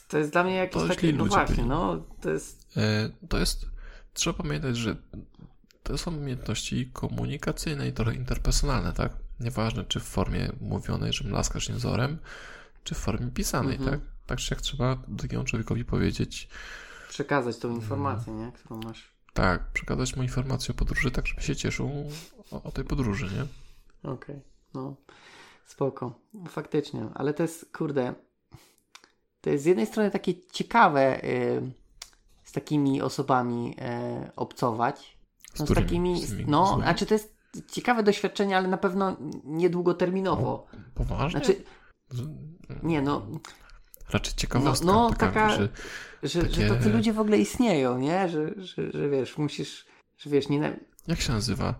To 0.07 0.17
jest 0.17 0.31
dla 0.31 0.43
mnie 0.43 0.55
jakieś 0.55 0.81
To 0.81 0.87
takie, 0.87 1.13
no 1.13 1.25
właśnie, 1.25 1.55
byli. 1.55 1.67
no 1.67 2.03
to 2.21 2.29
jest, 2.29 2.77
E, 2.77 3.09
to 3.29 3.37
jest, 3.39 3.65
trzeba 4.13 4.37
pamiętać, 4.43 4.77
że 4.77 4.95
to 5.83 5.97
są 5.97 6.15
umiejętności 6.17 6.89
komunikacyjne 6.93 7.87
i 7.87 7.93
trochę 7.93 8.13
interpersonalne, 8.15 8.93
tak? 8.93 9.11
Nieważne, 9.39 9.85
czy 9.85 9.99
w 9.99 10.03
formie 10.03 10.51
mówionej, 10.61 11.13
że 11.13 11.27
mlaskasz 11.29 11.69
jęzorem, 11.69 12.17
czy 12.83 12.95
w 12.95 12.97
formie 12.97 13.31
pisanej, 13.31 13.75
Mhm. 13.75 13.91
tak? 13.99 14.09
Tak 14.25 14.39
czy 14.39 14.53
jak 14.53 14.61
trzeba 14.61 14.97
drugiemu 15.07 15.43
człowiekowi 15.43 15.85
powiedzieć, 15.85 16.47
przekazać 17.09 17.57
tą 17.57 17.75
informację, 17.75 18.33
nie? 18.33 18.51
którą 18.51 18.79
masz. 18.79 19.11
tak, 19.33 19.71
przekazać 19.71 20.15
mu 20.15 20.23
informację 20.23 20.73
o 20.75 20.77
podróży, 20.77 21.11
tak 21.11 21.27
żeby 21.27 21.41
się 21.41 21.55
cieszył 21.55 22.09
o, 22.51 22.63
o 22.63 22.71
tej 22.71 22.85
podróży, 22.85 23.25
nie? 23.35 23.45
Okej, 24.11 24.41
no 24.73 24.95
spoko, 25.65 26.19
faktycznie, 26.49 27.09
ale 27.15 27.33
to 27.33 27.43
jest, 27.43 27.65
kurde, 27.77 28.15
to 29.47 29.51
jest 29.51 29.63
z 29.63 29.67
jednej 29.67 29.85
strony 29.85 30.11
takie 30.11 30.33
ciekawe 30.53 31.23
y, 31.23 31.61
z 32.43 32.51
takimi 32.51 33.01
osobami 33.01 33.75
y, 34.25 34.31
obcować, 34.35 35.17
Z 35.53 35.59
no 35.59 35.65
z 35.65 35.69
którymi? 35.69 35.85
takimi, 35.87 36.21
Z 36.25 36.29
tymi 36.29 36.45
no, 36.47 36.75
znaczy 36.81 37.05
to 37.05 37.13
jest 37.13 37.37
ciekawe 37.71 38.03
doświadczenie, 38.03 38.57
ale 38.57 38.67
na 38.67 38.77
pewno 38.77 39.17
niedługoterminowo. 39.43 40.67
Poważnie? 40.95 41.39
Znaczy, 41.39 41.63
Z- 42.09 42.27
nie 42.83 43.01
no, 43.01 43.27
Raczej 44.09 44.33
ciekawostka. 44.33 44.85
No, 44.85 44.93
no, 44.93 45.09
taka, 45.09 45.25
taka- 45.27 45.49
że 45.57 45.69
że, 46.23 46.41
Takie- 46.41 46.67
że 46.67 46.75
tacy 46.75 46.89
ludzie 46.89 47.13
w 47.13 47.19
ogóle 47.19 47.37
istnieją, 47.37 47.97
nie? 47.99 48.29
Że, 48.29 48.61
że, 48.61 48.91
że 48.91 49.09
wiesz, 49.09 49.37
musisz, 49.37 49.85
że 50.17 50.29
wiesz, 50.29 50.49
nie 50.49 50.59
na... 50.59 50.69
jak 51.07 51.21
się 51.21 51.33
nazywa 51.33 51.75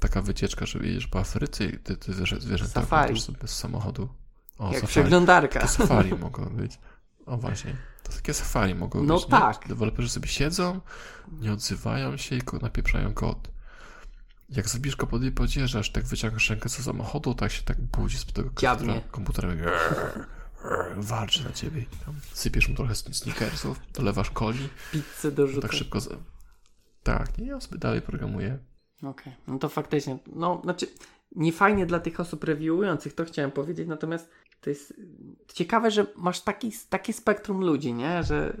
taka 0.00 0.22
wycieczka, 0.22 0.66
że 0.66 0.78
jedziesz 0.78 1.06
po 1.06 1.18
Afryce 1.18 1.64
i 1.64 1.78
ty, 1.78 1.96
ty 1.96 2.12
zwierzę, 2.12 2.40
zwierzęta 2.40 2.80
Safari. 2.80 3.20
sobie 3.20 3.38
z 3.48 3.56
samochodu. 3.56 4.08
O, 4.58 4.64
jak 4.64 4.74
safari. 4.74 4.86
przeglądarka. 4.88 5.60
Takie 5.60 5.72
safari 5.72 6.14
mogą 6.14 6.44
być. 6.44 6.78
O 7.28 7.36
właśnie. 7.36 7.76
To 8.02 8.12
takie 8.12 8.34
safari 8.34 8.74
mogą 8.74 9.02
No 9.04 9.14
być. 9.14 9.24
nie? 9.24 9.30
tak. 9.30 9.68
Deweloperzy 9.68 10.08
sobie 10.08 10.28
siedzą, 10.28 10.80
nie 11.32 11.52
odzywają 11.52 12.16
się 12.16 12.36
i 12.36 12.40
napieprzają 12.62 13.14
kod. 13.14 13.48
Jak 14.48 14.68
zbisz 14.68 14.96
go 14.96 15.06
pod 15.06 15.24
i 15.24 15.32
podjeżdżasz, 15.32 15.92
tak 15.92 16.04
wyciągasz 16.04 16.50
rękę 16.50 16.68
z 16.68 16.84
samochodu, 16.84 17.34
tak 17.34 17.52
się 17.52 17.62
tak 17.62 17.80
budzi 17.80 18.18
z 18.18 18.26
tego 18.26 18.50
komputera, 18.50 19.00
komputera 19.10 19.48
walczy 20.96 21.44
na 21.44 21.52
ciebie. 21.52 21.84
Tam 22.06 22.14
sypiesz 22.32 22.68
mu 22.68 22.74
trochę 22.74 22.94
sneakersów, 22.94 23.80
dolewasz 23.94 24.30
coli, 24.30 24.68
Pizzę 24.92 25.32
do 25.32 25.46
rzutu. 25.46 25.60
tak 25.60 25.72
szybko. 25.72 26.00
Z... 26.00 26.08
Tak, 27.02 27.38
nie, 27.38 27.46
ja 27.46 27.60
sobie 27.60 27.78
dalej 27.78 28.02
programuję. 28.02 28.58
Okej, 29.02 29.32
no 29.46 29.58
to 29.58 29.68
faktycznie, 29.68 30.18
no, 30.26 30.60
znaczy, 30.64 30.86
nie 31.36 31.52
fajnie 31.52 31.86
dla 31.86 32.00
tych 32.00 32.20
osób 32.20 32.44
reviewujących, 32.44 33.14
to 33.14 33.24
chciałem 33.24 33.50
powiedzieć, 33.50 33.88
natomiast 33.88 34.30
to 34.60 34.70
jest 34.70 34.94
ciekawe, 35.54 35.90
że 35.90 36.06
masz 36.16 36.40
taki, 36.40 36.72
takie 36.88 37.12
spektrum 37.12 37.60
ludzi, 37.60 37.92
nie? 37.94 38.22
Że, 38.22 38.56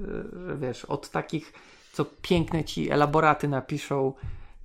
że 0.46 0.56
wiesz, 0.60 0.84
od 0.84 1.10
takich, 1.10 1.52
co 1.92 2.04
piękne 2.04 2.64
ci 2.64 2.90
elaboraty 2.90 3.48
napiszą 3.48 4.12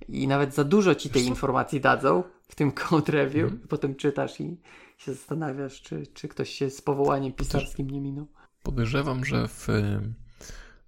i 0.08 0.28
nawet 0.28 0.54
za 0.54 0.64
dużo 0.64 0.94
ci 0.94 1.10
tej 1.10 1.24
informacji 1.24 1.80
dadzą 1.80 2.22
w 2.48 2.54
tym 2.54 2.72
code 2.72 3.12
review, 3.12 3.44
Mhm. 3.52 3.68
potem 3.68 3.94
czytasz 3.94 4.40
i 4.40 4.56
się 4.98 5.14
zastanawiasz, 5.14 5.82
czy, 5.82 6.06
czy 6.06 6.28
ktoś 6.28 6.50
się 6.50 6.70
z 6.70 6.80
powołaniem 6.80 7.32
pisarskim 7.32 7.90
nie 7.90 8.00
minął. 8.00 8.26
Podejrzewam, 8.62 9.24
że 9.24 9.48
w, 9.48 9.68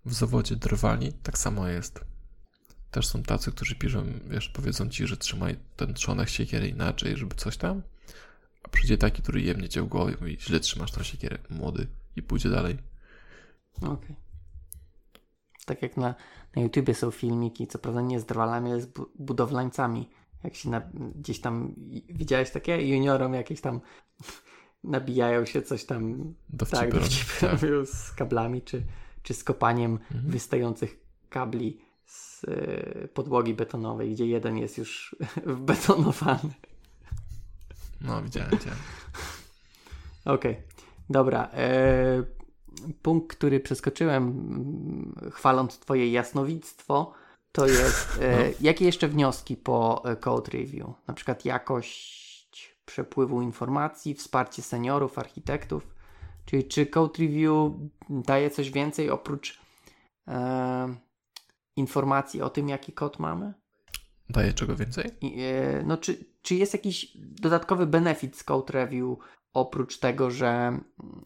w 0.05 0.15
zawodzie 0.15 0.57
drwali 0.57 1.13
tak 1.13 1.39
samo 1.39 1.69
jest. 1.69 2.01
Też 2.91 3.07
są 3.07 3.23
tacy, 3.23 3.51
którzy 3.53 3.75
piszą, 3.75 4.05
wiesz, 4.31 4.49
powiedzą 4.49 4.89
ci, 4.89 5.07
że 5.07 5.17
trzymaj 5.17 5.57
ten 5.77 5.95
trzonek 5.95 6.29
siekiery 6.29 6.69
inaczej, 6.69 7.17
żeby 7.17 7.35
coś 7.35 7.57
tam. 7.57 7.83
A 8.67 8.69
przyjdzie 8.69 8.99
taki, 8.99 9.23
który 9.23 9.41
jemnie 9.41 9.69
cię 9.69 9.83
w 9.83 9.87
głowie 9.87 10.13
i 10.13 10.17
mówi, 10.21 10.37
źle 10.41 10.61
trzymasz 10.61 10.93
tą 10.93 11.03
siekierę, 11.03 11.39
młody. 11.51 11.87
I 12.17 12.23
pójdzie 12.23 12.49
dalej. 12.51 12.79
Okej. 13.83 14.17
Tak 15.67 15.83
jak 15.83 15.97
na, 15.97 16.15
na 16.57 16.63
YouTubie 16.63 16.95
są 16.95 17.11
filmiki, 17.11 17.67
co 17.67 17.79
prawda 17.79 18.01
nie 18.01 18.21
z 18.21 18.25
drwalami, 18.25 18.71
ale 18.71 18.81
z 18.81 18.87
bu- 18.87 19.11
budowlańcami. 19.19 20.09
Jak 20.45 20.55
się 20.55 20.71
na, 20.71 20.83
gdzieś 21.15 21.41
tam 21.41 21.75
widziałeś 22.09 22.51
takie 22.51 22.89
juniorom 22.89 23.35
jakieś 23.35 23.61
tam 23.61 23.81
nabijają 24.85 25.45
się 25.47 25.63
coś 25.63 25.85
tam 25.85 26.35
Dowcipy 26.49 26.81
tak, 26.81 26.95
dowcipy 26.95 27.47
robią 27.49 27.87
z 27.87 28.13
kablami, 28.13 28.63
czy, 28.63 28.83
czy 29.23 29.35
z 29.35 29.45
kopaniem 29.45 29.93
Mhm. 29.93 30.31
wystających 30.31 31.01
kabli 31.31 31.81
z 32.07 32.45
e, 32.45 33.09
podłogi 33.09 33.55
betonowej, 33.55 34.13
gdzie 34.13 34.27
jeden 34.27 34.59
jest 34.59 34.79
już 34.79 35.17
wbetonowany. 35.47 36.51
No, 38.01 38.23
widziałem, 38.23 38.51
widziałem. 38.51 38.79
Okej, 40.37 40.63
dobra. 41.11 41.51
E, 41.53 42.25
punkt, 43.03 43.37
który 43.37 43.61
przeskoczyłem, 43.61 44.23
mm, 44.25 45.31
chwaląc 45.33 45.79
Twoje 45.79 46.13
jasnowictwo, 46.13 47.13
to 47.53 47.67
jest 47.67 48.19
e, 48.23 48.49
No. 48.49 48.55
jakie 48.61 48.85
jeszcze 48.85 49.09
wnioski 49.09 49.57
po 49.57 50.03
e, 50.05 50.17
code 50.17 50.51
review? 50.53 50.87
Na 51.07 51.15
przykład 51.15 51.45
jakość 51.45 52.27
przepływu 52.87 53.43
informacji, 53.43 54.15
wsparcie 54.15 54.63
seniorów, 54.63 55.19
architektów. 55.19 55.95
Czyli 56.45 56.65
czy 56.65 56.87
code 56.87 57.19
review 57.19 57.73
daje 58.11 58.51
coś 58.51 58.71
więcej 58.71 59.11
oprócz 59.11 59.61
e, 60.29 60.97
informacji 61.77 62.43
o 62.43 62.51
tym, 62.51 62.69
jaki 62.69 62.93
kod 62.93 63.19
mamy? 63.19 63.55
Daje 64.31 64.53
czego 64.53 64.77
więcej? 64.77 65.11
E, 65.23 65.83
no, 65.83 65.97
czy, 65.97 66.25
czy 66.43 66.55
jest 66.55 66.73
jakiś 66.73 67.17
dodatkowy 67.17 67.87
benefit 67.87 68.37
z 68.37 68.45
code 68.45 68.73
review 68.73 69.19
oprócz 69.53 69.99
tego, 69.99 70.31
że 70.31 70.49
mm, 70.49 70.83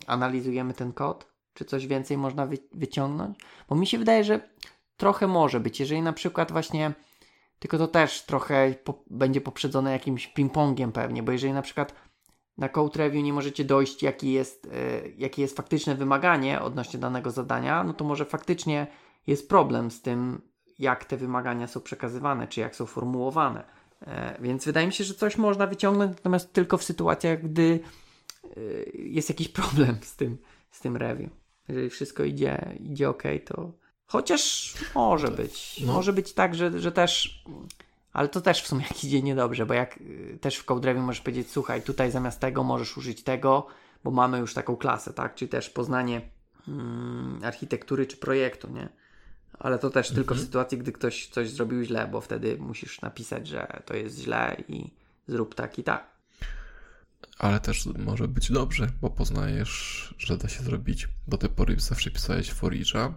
analizujemy 0.06 0.74
ten 0.74 0.92
kod? 0.92 1.30
Czy 1.54 1.64
coś 1.64 1.86
więcej 1.86 2.18
można 2.18 2.46
wy, 2.46 2.58
wyciągnąć? 2.72 3.38
Bo 3.68 3.76
mi 3.76 3.86
się 3.86 3.98
wydaje, 3.98 4.24
że 4.24 4.40
trochę 4.96 5.26
może 5.26 5.60
być. 5.60 5.80
Jeżeli 5.80 6.02
na 6.02 6.12
przykład 6.12 6.52
właśnie, 6.52 6.92
tylko 7.58 7.78
to 7.78 7.88
też 7.88 8.22
trochę 8.22 8.74
po, 8.84 9.04
będzie 9.10 9.40
poprzedzone 9.40 9.92
jakimś 9.92 10.32
ping-pongiem 10.34 10.92
pewnie, 10.92 11.22
bo 11.22 11.32
jeżeli 11.32 11.52
na 11.52 11.62
przykład 11.62 11.94
na 12.58 12.68
code 12.68 12.98
review 12.98 13.24
nie 13.24 13.32
możecie 13.32 13.64
dojść, 13.64 14.02
jaki 14.02 14.32
jest, 14.32 14.68
e, 14.72 15.08
jakie 15.08 15.42
jest 15.42 15.56
faktyczne 15.56 15.94
wymaganie 15.94 16.60
odnośnie 16.60 17.00
danego 17.00 17.30
zadania, 17.30 17.84
no 17.84 17.94
to 17.94 18.04
może 18.04 18.24
faktycznie 18.24 18.86
jest 19.26 19.48
problem 19.48 19.90
z 19.90 20.02
tym, 20.02 20.49
jak 20.80 21.04
te 21.04 21.16
wymagania 21.16 21.66
są 21.66 21.80
przekazywane, 21.80 22.48
czy 22.48 22.60
jak 22.60 22.76
są 22.76 22.86
formułowane. 22.86 23.64
E, 24.06 24.36
więc 24.42 24.64
wydaje 24.64 24.86
mi 24.86 24.92
się, 24.92 25.04
że 25.04 25.14
coś 25.14 25.36
można 25.36 25.66
wyciągnąć, 25.66 26.16
natomiast 26.16 26.52
tylko 26.52 26.78
w 26.78 26.84
sytuacjach, 26.84 27.42
gdy 27.42 27.80
e, 28.44 28.50
jest 28.94 29.28
jakiś 29.28 29.48
problem 29.58 29.98
z 30.02 30.16
tym, 30.16 30.38
z 30.70 30.80
tym 30.80 30.96
review. 30.96 31.30
Jeżeli 31.68 31.90
wszystko 31.90 32.24
idzie, 32.24 32.78
idzie 32.80 33.08
ok, 33.08 33.22
to 33.44 33.72
chociaż 34.06 34.74
może 34.94 35.28
być. 35.28 35.80
No. 35.86 35.92
Może 35.92 36.12
być 36.12 36.32
tak, 36.32 36.54
że, 36.54 36.80
że 36.80 36.92
też 36.92 37.44
Ale 38.12 38.28
to 38.28 38.40
też 38.40 38.62
w 38.62 38.66
sumie 38.66 38.82
jak 38.82 39.04
idzie 39.04 39.22
niedobrze, 39.22 39.66
bo 39.66 39.74
jak 39.74 39.96
y, 40.00 40.38
też 40.40 40.56
w 40.56 40.64
CodeReview 40.64 41.04
możesz 41.04 41.20
powiedzieć, 41.20 41.50
słuchaj, 41.50 41.82
tutaj 41.82 42.10
zamiast 42.10 42.40
tego 42.40 42.64
możesz 42.64 42.96
użyć 42.96 43.22
tego, 43.22 43.66
bo 44.04 44.10
mamy 44.10 44.38
już 44.38 44.54
taką 44.54 44.76
klasę, 44.76 45.12
tak? 45.12 45.34
Czyli 45.34 45.48
też 45.48 45.70
poznanie 45.70 46.20
mm, 46.68 47.40
architektury 47.44 48.06
czy 48.06 48.16
projektu, 48.16 48.70
nie? 48.70 48.88
Ale 49.60 49.78
to 49.78 49.90
też 49.90 50.08
tylko 50.08 50.34
w 50.34 50.38
Mhm. 50.38 50.46
sytuacji, 50.46 50.78
gdy 50.78 50.92
ktoś 50.92 51.26
coś 51.28 51.50
zrobił 51.50 51.82
źle, 51.82 52.08
bo 52.12 52.20
wtedy 52.20 52.56
musisz 52.58 53.00
napisać, 53.00 53.48
że 53.48 53.82
to 53.86 53.96
jest 53.96 54.18
źle 54.18 54.56
i 54.68 54.90
zrób 55.28 55.54
tak 55.54 55.78
i 55.78 55.84
tak. 55.84 56.06
Ale 57.38 57.60
też 57.60 57.86
może 57.86 58.28
być 58.28 58.52
dobrze, 58.52 58.86
bo 59.00 59.10
poznajesz, 59.10 60.14
że 60.18 60.36
da 60.36 60.48
się 60.48 60.62
zrobić. 60.62 61.08
Do 61.28 61.38
tej 61.38 61.50
pory 61.50 61.76
zawsze 61.80 62.10
pisałeś 62.10 62.50
for 62.50 62.72
each'a, 62.72 63.12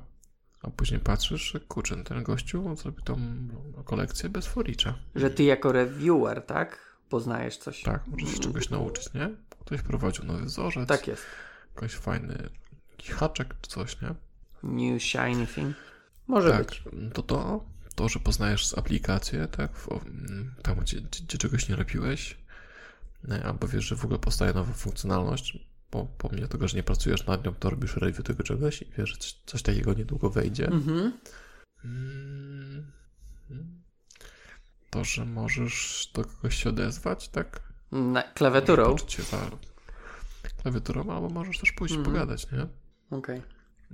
a 0.61 0.69
później 0.69 0.99
patrzysz, 0.99 1.51
że 1.51 1.59
kurczę, 1.59 2.03
ten 2.03 2.23
gościu 2.23 2.75
zrobił 2.75 3.03
tą 3.03 3.19
kolekcję 3.85 4.29
bez 4.29 4.45
for 4.47 4.65
each'a. 4.65 4.93
Że 5.15 5.29
ty 5.29 5.43
jako 5.43 5.71
reviewer, 5.71 6.41
tak? 6.45 6.93
Poznajesz 7.09 7.57
coś. 7.57 7.81
Tak, 7.83 8.07
możesz 8.07 8.29
się 8.33 8.39
czegoś 8.39 8.69
nauczyć, 8.69 9.13
nie? 9.13 9.29
Ktoś 9.59 9.81
prowadził 9.81 10.25
nowy 10.25 10.45
wzorzec, 10.45 10.87
Tak 10.87 11.07
jest. 11.07 11.23
jakiś 11.81 11.95
fajny 11.97 12.49
haczek 13.11 13.55
czy 13.61 13.69
coś, 13.69 14.01
nie? 14.01 14.15
New 14.63 15.03
shiny 15.03 15.47
thing. 15.47 15.75
Może 16.27 16.51
tak, 16.51 16.65
być. 16.65 16.83
to 17.13 17.23
to, 17.23 17.65
to, 17.95 18.09
że 18.09 18.19
poznajesz 18.19 18.77
aplikację, 18.77 19.47
tak, 19.47 19.77
w, 19.77 19.91
mm, 19.91 20.55
tam 20.61 20.79
gdzie, 20.79 21.01
gdzie 21.01 21.37
czegoś 21.37 21.69
nie 21.69 21.75
robiłeś, 21.75 22.37
nie, 23.27 23.43
albo 23.43 23.67
wiesz, 23.67 23.85
że 23.85 23.95
w 23.95 24.05
ogóle 24.05 24.19
powstaje 24.19 24.53
nowa 24.53 24.73
funkcjonalność, 24.73 25.57
bo 25.91 26.05
pomimo 26.17 26.47
tego, 26.47 26.67
że 26.67 26.77
nie 26.77 26.83
pracujesz 26.83 27.25
nad 27.27 27.45
nią, 27.45 27.53
to 27.53 27.69
robisz 27.69 27.95
review 27.97 28.23
tego 28.23 28.43
czegoś 28.43 28.81
i 28.81 28.91
wiesz, 28.97 29.09
że 29.09 29.17
coś, 29.45 29.61
takiego 29.61 29.93
niedługo 29.93 30.29
wejdzie. 30.29 30.67
Mhm. 30.67 31.13
Mm, 31.85 32.91
To, 34.89 35.03
że 35.03 35.25
możesz 35.25 36.11
do 36.13 36.25
kogoś 36.25 36.63
się 36.63 36.69
odezwać, 36.69 37.29
tak? 37.29 37.73
Na, 37.91 38.23
klawiaturą. 38.23 38.95
Się 39.07 39.23
za 39.23 39.37
klawiaturą, 40.61 41.01
albo 41.15 41.29
możesz 41.29 41.59
też 41.59 41.71
pójść 41.71 41.95
Mhm. 41.95 42.13
pogadać, 42.13 42.51
nie? 42.51 42.67
Okej. 43.17 43.41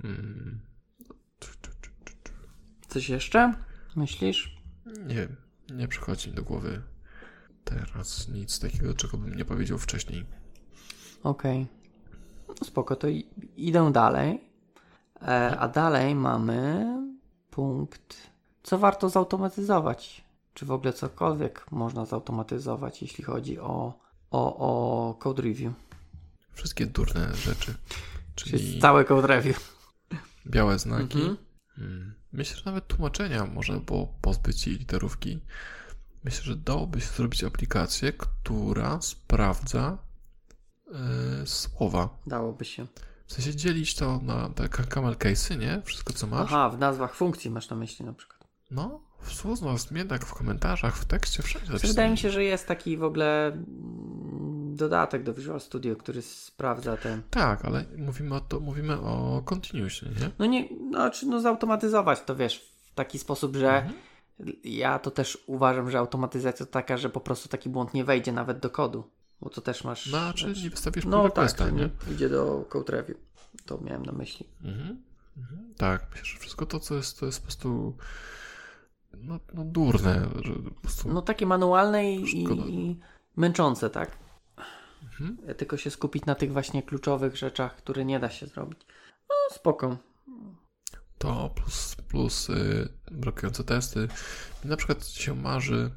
Mm, 0.04 0.60
Coś 2.90 3.08
jeszcze? 3.08 3.54
Myślisz? 3.96 4.56
Nie 5.06 5.28
nie 5.74 5.88
przychodzi 5.88 6.28
mi 6.28 6.34
do 6.34 6.42
głowy 6.42 6.82
teraz 7.64 8.28
nic 8.28 8.60
takiego, 8.60 8.94
czego 8.94 9.18
bym 9.18 9.34
nie 9.34 9.44
powiedział 9.44 9.78
wcześniej. 9.78 10.24
Okej. 11.22 11.66
No 12.48 12.54
spoko, 12.64 12.96
to 12.96 13.06
idę 13.56 13.92
dalej. 13.92 14.40
E, 15.22 15.58
a 15.58 15.68
dalej 15.68 16.14
mamy 16.14 16.86
punkt, 17.50 18.16
co 18.62 18.78
warto 18.78 19.08
zautomatyzować. 19.08 20.24
Czy 20.54 20.66
w 20.66 20.70
ogóle 20.70 20.92
cokolwiek 20.92 21.70
można 21.70 22.06
zautomatyzować, 22.06 23.02
jeśli 23.02 23.24
chodzi 23.24 23.58
o, 23.58 23.98
o, 24.30 24.56
o 24.56 25.14
code 25.14 25.42
review. 25.42 25.72
Wszystkie 26.52 26.86
durne 26.86 27.34
rzeczy, 27.36 27.74
Czyli 28.34 28.58
czyli 28.58 28.80
całe 28.80 29.04
code 29.04 29.26
review. 29.26 29.76
białe 30.46 30.78
znaki. 30.78 31.18
Mhm. 31.18 31.36
Mm. 31.78 32.19
Myślę, 32.32 32.56
że 32.56 32.62
nawet 32.64 32.86
tłumaczenia 32.86 33.46
można 33.46 33.78
było 33.78 34.06
pozbyć 34.20 34.60
się 34.60 34.70
literówki. 34.70 35.40
Myślę, 36.24 36.44
że 36.44 36.56
dałoby 36.56 37.00
się 37.00 37.06
zrobić 37.06 37.44
aplikację, 37.44 38.12
która 38.12 39.00
sprawdza 39.00 39.98
e, 40.94 41.46
słowa. 41.46 42.18
Dałoby 42.26 42.64
się. 42.64 42.86
W 43.26 43.32
sensie 43.32 43.56
dzielić 43.56 43.94
to 43.94 44.20
na 44.22 44.48
te 44.48 44.68
camel 44.68 45.14
case'y, 45.14 45.58
nie? 45.58 45.82
Wszystko, 45.84 46.12
co 46.12 46.26
masz. 46.26 46.52
Aha, 46.52 46.70
w 46.70 46.78
nazwach 46.78 47.14
funkcji 47.14 47.50
masz 47.50 47.70
na 47.70 47.76
myśli 47.76 48.04
na 48.04 48.12
przykład. 48.12 48.48
No, 48.70 49.00
w 49.22 49.32
słowach, 49.32 49.78
w 49.78 50.26
w 50.26 50.34
komentarzach, 50.34 50.96
w 50.96 51.04
tekście, 51.04 51.42
wszędzie. 51.42 51.66
Znaczy, 51.66 51.86
Wydaje 51.86 52.10
mi 52.10 52.18
się, 52.18 52.30
że 52.30 52.44
jest 52.44 52.66
taki 52.66 52.96
w 52.96 53.04
ogóle 53.04 53.46
mm, 53.46 54.76
dodatek 54.76 55.22
do 55.22 55.34
Visual 55.34 55.60
Studio, 55.60 55.96
który 55.96 56.22
sprawdza 56.22 56.96
ten. 56.96 57.22
Tak, 57.30 57.64
ale 57.64 57.84
mówimy 57.96 58.34
o, 58.34 58.40
to, 58.40 58.60
mówimy 58.60 59.00
o 59.00 59.42
continuously, 59.44 60.08
nie? 60.20 60.30
No 60.38 60.46
nie, 60.46 60.68
no, 60.90 61.10
czy 61.10 61.26
no 61.26 61.40
zautomatyzować 61.40 62.20
to 62.20 62.36
wiesz 62.36 62.72
w 62.84 62.94
taki 62.94 63.18
sposób, 63.18 63.56
że 63.56 63.76
Mhm. 63.76 63.94
ja 64.64 64.98
to 64.98 65.10
też 65.10 65.38
uważam, 65.46 65.90
że 65.90 65.98
automatyzacja 65.98 66.66
to 66.66 66.72
taka, 66.72 66.96
że 66.96 67.10
po 67.10 67.20
prostu 67.20 67.48
taki 67.48 67.68
błąd 67.68 67.94
nie 67.94 68.04
wejdzie 68.04 68.32
nawet 68.32 68.58
do 68.58 68.70
kodu. 68.70 69.04
Bo 69.40 69.50
to 69.50 69.60
też 69.60 69.84
masz. 69.84 70.06
Znaczy, 70.06 70.44
znaczy- 70.44 70.62
nie 70.62 70.70
wystawisz 70.70 71.04
no 71.04 71.30
tak, 71.30 71.58
nie? 71.60 71.72
nie 71.72 72.14
idzie 72.14 72.28
do 72.28 72.64
code 72.68 72.92
review. 72.92 73.18
To 73.66 73.78
miałem 73.80 74.06
na 74.06 74.12
myśli. 74.12 74.46
Mhm. 74.64 75.02
Mhm. 75.38 75.74
Tak, 75.76 76.06
myślę, 76.10 76.24
że 76.24 76.38
wszystko 76.38 76.66
to, 76.66 76.80
co 76.80 76.94
jest, 76.94 77.20
to 77.20 77.26
jest 77.26 77.38
po 77.38 77.44
prostu 77.44 77.96
no, 79.16 79.40
no 79.54 79.64
durne, 79.64 80.28
po. 81.02 81.08
No 81.08 81.22
takie 81.22 81.46
manualne 81.46 82.12
i, 82.14 82.44
i, 82.68 83.00
męczące, 83.36 83.90
tak? 83.90 84.18
Mhm. 85.02 85.54
Tylko 85.56 85.76
się 85.76 85.90
skupić 85.90 86.24
na 86.26 86.34
tych 86.34 86.52
właśnie 86.52 86.82
kluczowych 86.82 87.36
rzeczach, 87.36 87.76
które 87.76 88.04
nie 88.04 88.20
da 88.20 88.30
się 88.30 88.46
zrobić. 88.46 88.80
No 89.28 89.34
spoko. 89.56 89.96
To 91.18 91.50
plus, 91.54 91.96
plus 92.08 92.50
y, 92.50 92.88
brakujące 93.10 93.64
testy. 93.64 94.08
Na 94.64 94.76
przykład 94.76 95.06
się 95.06 95.34
marzy 95.34 95.90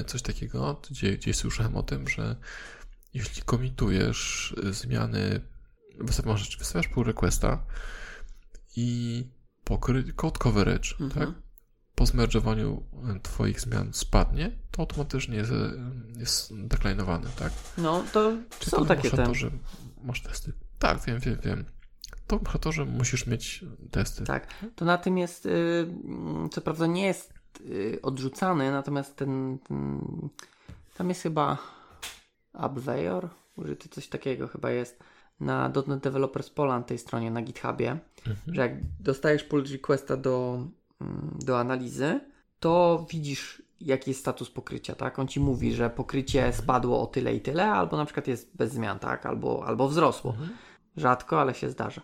y, 0.00 0.04
coś 0.04 0.22
takiego, 0.22 0.80
gdzie, 0.90 1.16
gdzieś 1.16 1.36
słyszałem 1.36 1.76
o 1.76 1.82
tym, 1.82 2.08
że 2.08 2.36
jeśli 3.14 3.42
komitujesz 3.42 4.54
zmiany, 4.70 5.40
wystawiasz, 5.98 6.56
wystawiasz 6.58 6.88
pull 6.88 7.04
requesta 7.04 7.66
i 8.76 9.24
pokry, 9.64 10.12
code 10.12 10.38
coverage, 10.38 10.90
Mhm. 11.00 11.10
tak? 11.26 11.45
Po 11.96 12.06
zmerdżowaniu 12.06 12.82
y, 13.16 13.20
twoich 13.20 13.60
zmian 13.60 13.92
spadnie, 13.92 14.50
to 14.70 14.80
automatycznie 14.82 15.36
jest, 15.36 15.50
y, 15.50 15.80
jest 16.18 16.66
deklinowany, 16.66 17.26
tak? 17.38 17.52
No 17.78 18.04
to 18.12 18.32
Czy 18.58 18.70
są 18.70 18.86
takie 18.86 19.10
że 19.34 19.50
masz 20.04 20.22
testy? 20.22 20.52
Tak, 20.78 21.04
wiem, 21.06 21.20
wiem, 21.20 21.38
wiem. 21.44 21.64
To 22.26 22.38
to, 22.38 22.72
że 22.72 22.84
musisz 22.84 23.26
mieć 23.26 23.64
testy. 23.90 24.24
Tak, 24.24 24.46
to 24.74 24.84
na 24.84 24.98
tym 24.98 25.18
jest, 25.18 25.46
y, 25.46 25.50
mm, 26.04 26.48
co 26.50 26.60
prawda 26.60 26.86
nie 26.86 27.06
jest 27.06 27.32
y, 27.60 27.98
odrzucany, 28.02 28.70
natomiast 28.70 29.16
ten, 29.16 29.58
ten 29.68 30.00
tam 30.96 31.08
jest 31.08 31.22
chyba 31.22 31.58
Upware, 32.54 33.28
użyty 33.56 33.88
coś 33.88 34.08
takiego 34.08 34.48
chyba 34.48 34.70
jest 34.70 34.98
na 35.40 35.72
.NET 35.86 36.02
Developers 36.02 36.50
Poland 36.50 36.86
tej 36.86 36.98
stronie 36.98 37.30
na 37.30 37.42
GitHubie, 37.42 37.98
Mhm. 38.26 38.54
że 38.54 38.60
jak 38.60 38.72
dostajesz 39.00 39.44
pull 39.44 39.64
requesta 39.72 40.16
do, 40.16 40.66
do 41.44 41.58
analizy, 41.58 42.20
to 42.60 43.06
widzisz 43.10 43.62
jaki 43.80 44.10
jest 44.10 44.20
status 44.20 44.50
pokrycia, 44.50 44.94
tak? 44.94 45.18
On 45.18 45.28
ci 45.28 45.40
mówi, 45.40 45.74
że 45.74 45.90
pokrycie 45.90 46.52
spadło 46.52 47.02
o 47.02 47.06
tyle 47.06 47.34
i 47.34 47.40
tyle, 47.40 47.70
albo 47.70 47.96
na 47.96 48.04
przykład 48.04 48.26
jest 48.26 48.56
bez 48.56 48.72
zmian, 48.72 48.98
tak? 48.98 49.26
Albo, 49.26 49.66
albo 49.66 49.88
wzrosło. 49.88 50.30
Mhm. 50.30 50.50
Rzadko, 50.96 51.40
ale 51.40 51.54
się 51.54 51.70
zdarza. 51.70 52.00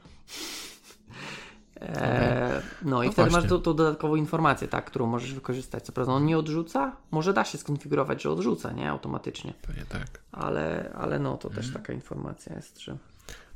Eee, 1.81 2.62
no 2.82 3.02
i 3.02 3.06
No 3.06 3.12
wtedy 3.12 3.31
właśnie. 3.31 3.40
masz 3.48 3.51
tą, 3.51 3.60
tą 3.62 3.74
dodatkową 3.74 4.16
informację, 4.16 4.69
tak, 4.69 4.85
którą 4.85 5.06
możesz 5.06 5.35
wykorzystać. 5.35 5.82
Co 5.85 5.93
prawda 5.93 6.12
on 6.12 6.27
nie 6.27 6.39
odrzuca, 6.39 6.97
może 7.10 7.32
da 7.32 7.44
się 7.44 7.59
skonfigurować, 7.59 8.23
że 8.23 8.31
odrzuca, 8.31 8.73
nie? 8.73 8.90
Automatycznie. 8.90 9.55
Pewnie 9.62 9.85
tak. 9.85 10.23
Ale, 10.32 10.93
ale 10.94 11.19
no, 11.19 11.36
to 11.36 11.48
Mhm. 11.48 11.64
też 11.66 11.74
taka 11.74 11.93
informacja 11.93 12.56
jest, 12.56 12.81
że... 12.81 12.97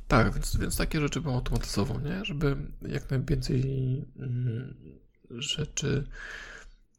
Tak, 0.07 0.33
więc, 0.33 0.57
więc 0.57 0.77
takie 0.77 0.99
rzeczy 1.01 1.21
bym 1.21 1.33
automatyzował, 1.33 1.99
nie? 1.99 2.25
Żeby 2.25 2.57
jak 2.81 3.11
najwięcej 3.11 3.61
mm, 4.19 4.75
rzeczy 5.31 6.07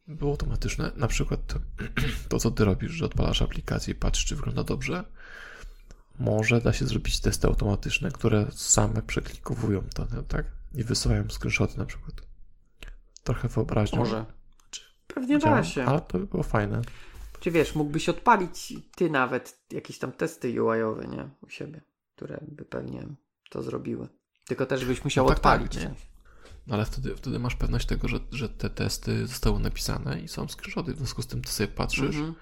było 0.07 0.31
automatyczne. 0.31 0.91
Na 0.95 1.07
przykład 1.07 1.39
to, 2.29 2.39
co 2.39 2.51
ty 2.51 2.65
robisz, 2.65 2.91
że 2.91 3.05
odpalasz 3.05 3.41
aplikację 3.41 3.91
i 3.93 3.95
patrzysz, 3.95 4.25
czy 4.25 4.35
wygląda 4.35 4.63
dobrze. 4.63 5.03
Może 6.19 6.61
da 6.61 6.73
się 6.73 6.85
zrobić 6.87 7.19
testy 7.19 7.47
automatyczne, 7.47 8.11
które 8.11 8.47
same 8.51 9.01
przeklikowują 9.01 9.83
to, 9.95 10.03
nie? 10.15 10.23
tak? 10.23 10.45
I 10.75 10.83
wysyłają 10.83 11.23
screenshoty 11.29 11.77
na 11.77 11.85
przykład. 11.85 12.13
Trochę 13.23 13.47
wyobraźnią. 13.47 13.99
Może. 13.99 14.25
Pewnie 15.07 15.39
da 15.39 15.63
się. 15.63 15.85
Ale 15.85 16.01
to 16.01 16.19
by 16.19 16.25
było 16.25 16.43
fajne. 16.43 16.81
Czy 17.39 17.51
wiesz, 17.51 17.75
mógłbyś 17.75 18.09
odpalić 18.09 18.73
ty 18.95 19.09
nawet 19.09 19.59
jakieś 19.71 19.99
tam 19.99 20.11
testy 20.11 20.63
UI-owe, 20.63 21.07
nie? 21.07 21.29
U 21.41 21.49
siebie, 21.49 21.81
które 22.15 22.39
by 22.47 22.65
pewnie 22.65 23.07
to 23.49 23.63
zrobiły. 23.63 24.07
Tylko 24.47 24.65
też 24.65 24.85
byś 24.85 25.03
musiał 25.03 25.25
No 25.25 25.29
tak, 25.29 25.39
tak, 25.39 25.61
odpalić. 25.61 25.83
nie? 25.83 25.93
No 26.69 26.75
ale 26.75 26.85
wtedy, 26.85 27.15
wtedy 27.15 27.39
masz 27.39 27.55
pewność 27.55 27.85
tego, 27.87 28.07
że, 28.07 28.19
że 28.31 28.49
te 28.49 28.69
testy 28.69 29.27
zostały 29.27 29.59
napisane 29.59 30.19
i 30.21 30.27
są 30.27 30.47
screenshoty. 30.47 30.93
W 30.93 30.97
związku 30.97 31.21
z 31.21 31.27
tym 31.27 31.41
ty 31.41 31.51
sobie 31.51 31.67
patrzysz, 31.67 32.15
Mhm. 32.15 32.35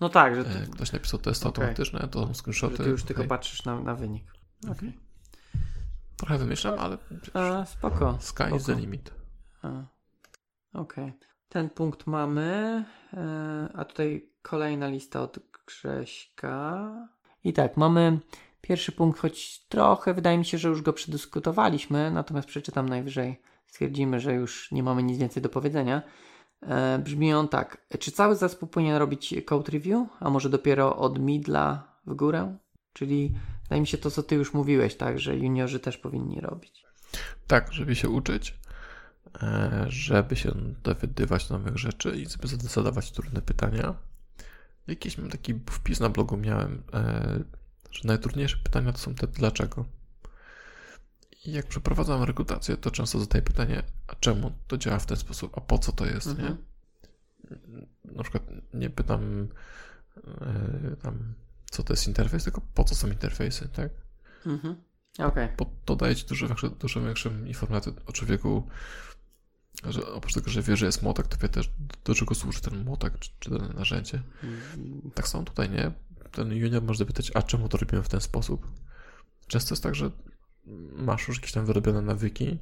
No 0.00 0.08
tak, 0.08 0.34
że 0.36 0.44
ty, 0.44 0.58
e, 0.58 0.66
ktoś 0.66 0.92
napisał 0.92 1.20
testy 1.20 1.48
Okej. 1.48 1.62
automatyczne, 1.64 2.08
to 2.08 2.20
są 2.20 2.26
że 2.28 2.34
screenshoty. 2.34 2.76
ty 2.84 2.90
już 2.90 3.02
tylko 3.04 3.20
okej. 3.22 3.28
patrzysz 3.28 3.64
na, 3.64 3.80
na 3.80 3.94
wynik. 3.94 4.24
Mhm. 4.66 4.92
Trochę 6.16 6.38
wymyślam, 6.38 6.78
ale 6.78 6.98
A, 7.34 7.64
spoko. 7.64 8.18
sky 8.20 8.42
is 8.42 8.50
the 8.50 8.58
spoko. 8.60 8.80
limit. 8.80 9.10
Okej. 10.72 11.12
Ten 11.48 11.70
punkt 11.70 12.06
mamy. 12.06 12.84
e, 13.14 13.68
A 13.74 13.84
tutaj 13.84 14.30
kolejna 14.42 14.88
lista 14.88 15.20
od 15.22 15.38
Grześka. 15.66 16.90
I 17.44 17.52
tak, 17.52 17.76
mamy 17.76 18.20
pierwszy 18.60 18.92
punkt, 18.92 19.20
choć 19.20 19.66
trochę 19.68 20.14
wydaje 20.14 20.38
mi 20.38 20.44
się, 20.44 20.58
że 20.58 20.68
już 20.68 20.82
go 20.82 20.92
przedyskutowaliśmy, 20.92 22.10
natomiast 22.10 22.48
przeczytam 22.48 22.88
najwyżej. 22.88 23.40
Stwierdzimy, 23.66 24.20
że 24.20 24.34
już 24.34 24.72
nie 24.72 24.82
mamy 24.82 25.02
nic 25.02 25.18
więcej 25.18 25.42
do 25.42 25.48
powiedzenia. 25.48 26.02
E, 26.62 26.98
brzmi 26.98 27.34
on 27.34 27.48
tak. 27.48 27.86
Czy 27.98 28.12
cały 28.12 28.36
zespół 28.36 28.68
powinien 28.68 28.96
robić 28.96 29.34
code 29.46 29.72
review, 29.72 30.08
a 30.20 30.30
może 30.30 30.48
dopiero 30.48 30.96
od 30.96 31.18
midla 31.18 31.96
w 32.06 32.14
górę? 32.14 32.56
Czyli 32.92 33.34
wydaje 33.62 33.80
mi 33.80 33.86
się 33.86 33.98
to, 33.98 34.10
co 34.10 34.22
ty 34.22 34.34
już 34.34 34.54
mówiłeś, 34.54 34.96
tak, 34.96 35.18
że 35.18 35.36
juniorzy 35.36 35.80
też 35.80 35.98
powinni 35.98 36.40
robić. 36.40 36.84
Tak, 37.46 37.72
żeby 37.72 37.96
się 37.96 38.08
uczyć, 38.08 38.58
e, 39.42 39.84
żeby 39.88 40.36
się 40.36 40.52
dowiadywać 40.82 41.50
nowych 41.50 41.78
rzeczy 41.78 42.10
i 42.10 42.26
sobie 42.26 42.48
zadawać 42.48 43.10
trudne 43.10 43.42
pytania. 43.42 43.94
Jakiś 44.86 45.18
mam 45.18 45.30
taki 45.30 45.54
wpis 45.54 46.00
na 46.00 46.08
blogu 46.08 46.36
miałem, 46.36 46.82
e, 46.94 47.40
że 47.92 48.00
najtrudniejsze 48.04 48.56
pytania 48.56 48.92
to 48.92 48.98
są 48.98 49.14
te 49.14 49.26
dlaczego. 49.26 49.84
I 51.44 51.52
jak 51.52 51.66
przeprowadzam 51.66 52.22
rekrutację, 52.22 52.76
to 52.76 52.90
często 52.90 53.20
zadaję 53.20 53.42
pytanie, 53.42 53.82
a 54.06 54.14
czemu 54.14 54.52
to 54.66 54.78
działa 54.78 54.98
w 54.98 55.06
ten 55.06 55.16
sposób, 55.16 55.58
a 55.58 55.60
po 55.60 55.78
co 55.78 55.92
to 55.92 56.06
jest, 56.06 56.26
mhm. 56.26 56.48
nie? 56.48 56.56
Na 58.12 58.22
przykład 58.22 58.42
nie 58.74 58.90
pytam 58.90 59.48
yy, 60.16 60.96
tam, 61.02 61.34
co 61.70 61.82
to 61.82 61.92
jest 61.92 62.06
interfejs, 62.06 62.44
tylko 62.44 62.60
po 62.74 62.84
co 62.84 62.94
są 62.94 63.08
interfejsy, 63.08 63.68
tak? 63.68 63.90
Mhm. 64.46 64.76
Okay. 65.18 65.48
to 65.84 65.96
daje 65.96 66.16
ci 66.16 66.26
dużo, 66.26 66.46
większe, 66.46 66.70
dużo 66.70 67.00
większą 67.00 67.44
informację 67.44 67.92
o 68.06 68.12
człowieku, 68.12 68.68
że 69.84 70.06
oprócz 70.06 70.34
tego, 70.34 70.50
że 70.50 70.62
wie, 70.62 70.76
że 70.76 70.86
jest 70.86 71.02
młotek, 71.02 71.26
to 71.26 71.36
wie 71.36 71.48
też, 71.48 71.70
do 72.04 72.14
czego 72.14 72.34
służy 72.34 72.60
ten 72.60 72.84
młotek, 72.84 73.18
czy, 73.18 73.30
czy 73.40 73.50
dane 73.50 73.68
narzędzie. 73.68 74.22
Mhm. 74.42 75.10
Tak 75.14 75.28
samo 75.28 75.44
tutaj, 75.44 75.70
nie? 75.70 75.92
Ten 76.32 76.52
junior 76.52 76.82
może 76.82 76.98
zapytać, 76.98 77.30
a 77.34 77.42
czemu 77.42 77.68
to 77.68 77.78
robimy 77.78 78.02
w 78.02 78.08
ten 78.08 78.20
sposób? 78.20 78.66
Często 79.46 79.74
jest 79.74 79.82
tak, 79.82 79.94
że 79.94 80.10
masz 80.92 81.28
już 81.28 81.36
jakieś 81.36 81.52
tam 81.52 81.66
wyrobione 81.66 82.02
nawyki, 82.02 82.58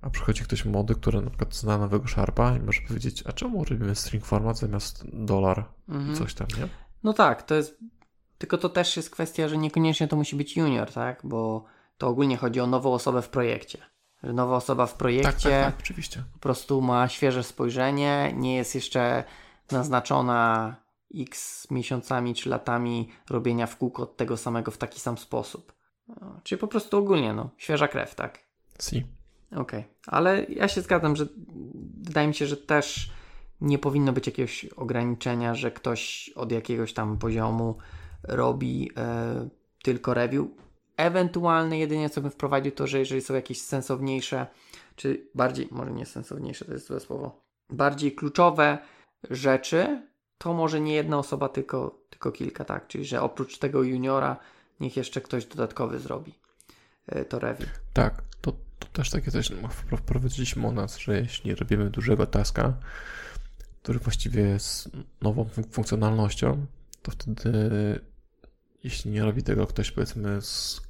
a 0.00 0.10
przychodzi 0.10 0.44
ktoś 0.44 0.64
młody, 0.64 0.94
który 0.94 1.20
na 1.20 1.30
przykład 1.30 1.54
zna 1.54 1.78
nowego 1.78 2.08
Sharpa 2.08 2.56
i 2.56 2.60
może 2.60 2.80
powiedzieć, 2.88 3.22
a 3.26 3.32
czemu 3.32 3.64
robimy 3.64 3.94
string 3.94 4.24
format 4.24 4.58
zamiast 4.58 5.04
dolar 5.12 5.64
mhm. 5.88 6.16
coś 6.16 6.34
tam, 6.34 6.46
nie? 6.58 6.68
No 7.02 7.12
tak, 7.12 7.42
to 7.42 7.54
jest, 7.54 7.78
tylko 8.38 8.58
to 8.58 8.68
też 8.68 8.96
jest 8.96 9.10
kwestia, 9.10 9.48
że 9.48 9.58
niekoniecznie 9.58 10.08
to 10.08 10.16
musi 10.16 10.36
być 10.36 10.56
junior, 10.56 10.92
tak? 10.92 11.20
Bo 11.24 11.64
to 11.98 12.08
ogólnie 12.08 12.36
chodzi 12.36 12.60
o 12.60 12.66
nową 12.66 12.92
osobę 12.92 13.22
w 13.22 13.28
projekcie. 13.28 13.78
Że 14.22 14.32
nowa 14.32 14.56
osoba 14.56 14.86
w 14.86 14.94
projekcie 14.94 15.32
tak, 15.32 15.42
tak, 15.42 15.64
tak, 15.64 15.80
oczywiście. 15.80 16.24
po 16.32 16.38
prostu 16.38 16.80
ma 16.80 17.08
świeże 17.08 17.42
spojrzenie, 17.42 18.32
nie 18.36 18.56
jest 18.56 18.74
jeszcze 18.74 19.24
naznaczona 19.70 20.76
x 21.14 21.66
miesiącami 21.70 22.34
czy 22.34 22.48
latami 22.48 23.08
robienia 23.30 23.66
w 23.66 23.76
kółko 23.76 24.06
tego 24.06 24.36
samego 24.36 24.70
w 24.70 24.78
taki 24.78 25.00
sam 25.00 25.18
sposób. 25.18 25.72
Czyli 26.42 26.58
po 26.58 26.68
prostu 26.68 26.98
ogólnie, 26.98 27.32
no, 27.32 27.50
świeża 27.56 27.88
krew, 27.88 28.14
tak? 28.14 28.38
Si. 28.80 29.06
Okej, 29.52 29.60
okay. 29.60 29.84
ale 30.06 30.44
ja 30.44 30.68
się 30.68 30.80
zgadzam, 30.80 31.16
że 31.16 31.26
wydaje 32.02 32.28
mi 32.28 32.34
się, 32.34 32.46
że 32.46 32.56
też 32.56 33.10
nie 33.60 33.78
powinno 33.78 34.12
być 34.12 34.26
jakiegoś 34.26 34.64
ograniczenia, 34.64 35.54
że 35.54 35.70
ktoś 35.70 36.30
od 36.34 36.52
jakiegoś 36.52 36.92
tam 36.92 37.18
poziomu 37.18 37.78
robi 38.22 38.90
e, 38.96 39.48
tylko 39.82 40.14
review. 40.14 40.46
Ewentualnie 40.96 41.78
jedynie 41.78 42.10
co 42.10 42.20
bym 42.20 42.30
wprowadził 42.30 42.72
to, 42.72 42.86
że 42.86 42.98
jeżeli 42.98 43.20
są 43.20 43.34
jakieś 43.34 43.62
sensowniejsze, 43.62 44.46
czy 44.96 45.30
bardziej, 45.34 45.68
może 45.70 45.92
nie 45.92 46.06
sensowniejsze, 46.06 46.64
to 46.64 46.72
jest 46.72 46.86
złe 46.86 47.00
słowo, 47.00 47.44
bardziej 47.70 48.14
kluczowe 48.14 48.78
rzeczy, 49.30 50.09
to 50.40 50.54
może 50.54 50.80
nie 50.80 50.94
jedna 50.94 51.18
osoba, 51.18 51.48
tylko, 51.48 52.00
tylko 52.10 52.32
kilka, 52.32 52.64
tak? 52.64 52.86
Czyli, 52.86 53.04
że 53.04 53.22
oprócz 53.22 53.58
tego 53.58 53.82
juniora 53.82 54.36
niech 54.80 54.96
jeszcze 54.96 55.20
ktoś 55.20 55.46
dodatkowy 55.46 55.98
zrobi 55.98 56.34
e, 57.06 57.24
to 57.24 57.38
review. 57.38 57.80
Tak, 57.92 58.22
to, 58.40 58.52
to 58.78 58.86
też 58.92 59.10
takie 59.10 59.30
coś 59.30 59.50
wprowadziliśmy 59.96 60.66
u 60.66 60.72
nas, 60.72 60.98
że 60.98 61.20
jeśli 61.20 61.54
robimy 61.54 61.90
dużego 61.90 62.26
taska, 62.26 62.74
który 63.82 63.98
właściwie 63.98 64.42
jest 64.42 64.90
nową 65.22 65.48
funkcjonalnością, 65.70 66.66
to 67.02 67.10
wtedy 67.10 67.60
jeśli 68.84 69.10
nie 69.10 69.24
robi 69.24 69.42
tego 69.42 69.66
ktoś 69.66 69.90
powiedzmy 69.90 70.42
z, 70.42 70.80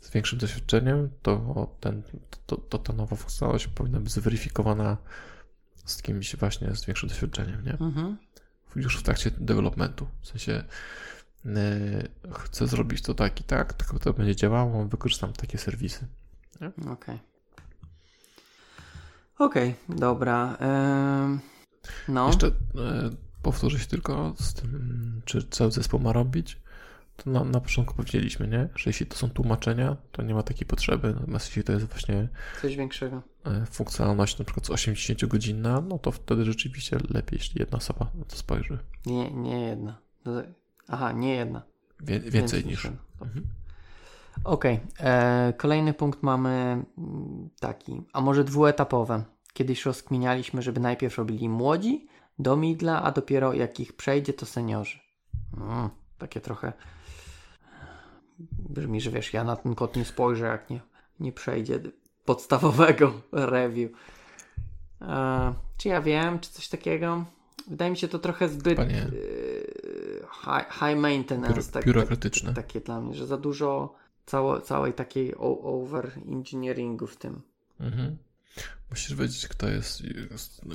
z 0.00 0.10
większym 0.10 0.38
doświadczeniem, 0.38 1.10
to, 1.22 1.66
ten, 1.80 2.02
to, 2.46 2.56
to 2.56 2.78
ta 2.78 2.92
nowa 2.92 3.16
funkcjonalność 3.16 3.66
powinna 3.66 4.00
być 4.00 4.12
zweryfikowana 4.12 4.96
z 5.84 6.02
kimś 6.02 6.36
właśnie 6.36 6.74
z 6.74 6.84
większym 6.84 7.08
doświadczeniem, 7.08 7.64
nie? 7.64 7.72
Mhm. 7.72 8.16
Już 8.76 8.98
w 8.98 9.02
trakcie 9.02 9.30
developmentu. 9.30 10.06
W 10.20 10.26
sensie 10.26 10.64
Y, 11.46 12.08
chcę 12.32 12.66
zrobić 12.66 13.02
to 13.02 13.14
tak 13.14 13.40
i 13.40 13.44
tak, 13.44 13.72
tylko 13.72 13.98
to 13.98 14.12
będzie 14.12 14.36
działało, 14.36 14.84
wykorzystam 14.84 15.32
takie 15.32 15.58
serwisy. 15.58 16.06
Okej. 16.56 16.92
Okay. 16.92 17.18
Okej, 19.38 19.74
okay, 19.84 19.98
dobra. 19.98 20.58
no. 22.08 22.26
Jeszcze 22.26 22.46
y, 22.46 22.52
powtórzę 23.42 23.78
się 23.78 23.86
tylko 23.86 24.34
z 24.38 24.54
tym, 24.54 25.22
czy 25.24 25.48
cały 25.48 25.72
zespół 25.72 26.00
ma 26.00 26.12
robić. 26.12 26.60
To 27.16 27.30
na, 27.30 27.44
na 27.44 27.60
początku 27.60 27.94
powiedzieliśmy, 27.94 28.48
nie? 28.48 28.68
Że 28.76 28.90
jeśli 28.90 29.06
to 29.06 29.16
są 29.16 29.30
tłumaczenia, 29.30 29.96
to 30.12 30.22
nie 30.22 30.34
ma 30.34 30.42
takiej 30.42 30.66
potrzeby. 30.66 31.14
Natomiast 31.14 31.46
jeśli 31.46 31.64
to 31.64 31.72
jest 31.72 31.84
właśnie 31.84 32.28
coś 32.62 32.76
większego. 32.76 33.22
Y, 33.62 33.66
funkcjonalność 33.66 34.38
na 34.38 34.44
przykład 34.44 34.66
z 34.66 34.70
80 34.70 35.26
godzinna, 35.26 35.80
no 35.80 35.98
to 35.98 36.12
wtedy 36.12 36.44
rzeczywiście 36.44 36.98
lepiej, 37.10 37.38
jeśli 37.38 37.60
jedna 37.60 37.78
osoba 37.78 38.10
na 38.14 38.24
to 38.24 38.36
spojrzy. 38.36 38.78
Nie, 39.06 39.30
nie 39.30 39.60
jedna. 39.60 39.98
Aha, 40.88 41.12
nie 41.12 41.34
jedna. 41.34 41.62
Wie, 42.00 42.20
więcej, 42.20 42.32
więcej, 42.32 42.64
niż. 42.64 42.84
Mhm. 43.20 43.46
Okej. 44.44 44.80
Okay. 44.98 45.06
E, 45.10 45.52
kolejny 45.56 45.94
punkt 45.94 46.22
mamy 46.22 46.50
mm, 46.98 47.50
taki, 47.60 48.02
a 48.12 48.20
może 48.20 48.44
dwuetapowe. 48.44 49.24
Kiedyś 49.52 49.86
rozkminialiśmy, 49.86 50.62
żeby 50.62 50.80
najpierw 50.80 51.18
robili 51.18 51.48
młodzi 51.48 52.06
do 52.38 52.56
midla, 52.56 53.02
a 53.02 53.10
dopiero 53.10 53.52
jak 53.52 53.80
ich 53.80 53.92
przejdzie, 53.92 54.32
to 54.32 54.46
seniorzy. 54.46 54.98
Mm, 55.56 55.90
takie 56.18 56.40
trochę 56.40 56.72
brzmi, 58.58 59.00
że 59.00 59.10
wiesz, 59.10 59.32
ja 59.32 59.44
na 59.44 59.56
ten 59.56 59.74
kod 59.74 59.96
nie 59.96 60.04
spojrzę, 60.04 60.44
jak 60.44 60.70
nie, 60.70 60.80
nie 61.20 61.32
przejdzie 61.32 61.80
podstawowego 62.24 63.12
review. 63.32 63.90
E, 65.00 65.54
czy 65.76 65.88
ja 65.88 66.02
wiem, 66.02 66.40
czy 66.40 66.50
coś 66.50 66.68
takiego? 66.68 67.24
Wydaje 67.68 67.90
mi 67.90 67.96
się 67.96 68.08
to 68.08 68.18
trochę 68.18 68.48
zbyt 68.48 68.76
Panie... 68.76 69.06
high, 70.44 70.72
high 70.72 70.98
maintenance. 70.98 71.54
Biuro, 71.54 71.72
tak, 71.72 71.84
biurokratyczne. 71.84 72.54
Tak, 72.54 72.66
takie 72.66 72.80
dla 72.80 73.00
mnie, 73.00 73.14
że 73.14 73.26
za 73.26 73.36
dużo 73.36 73.94
cało, 74.26 74.60
całej 74.60 74.92
takiej 74.92 75.34
over 75.38 76.10
engineeringu 76.28 77.06
w 77.06 77.16
tym. 77.16 77.42
Mhm. 77.80 78.16
Musisz 78.90 79.14
wiedzieć, 79.14 79.48
kto 79.48 79.68
jest, 79.68 80.02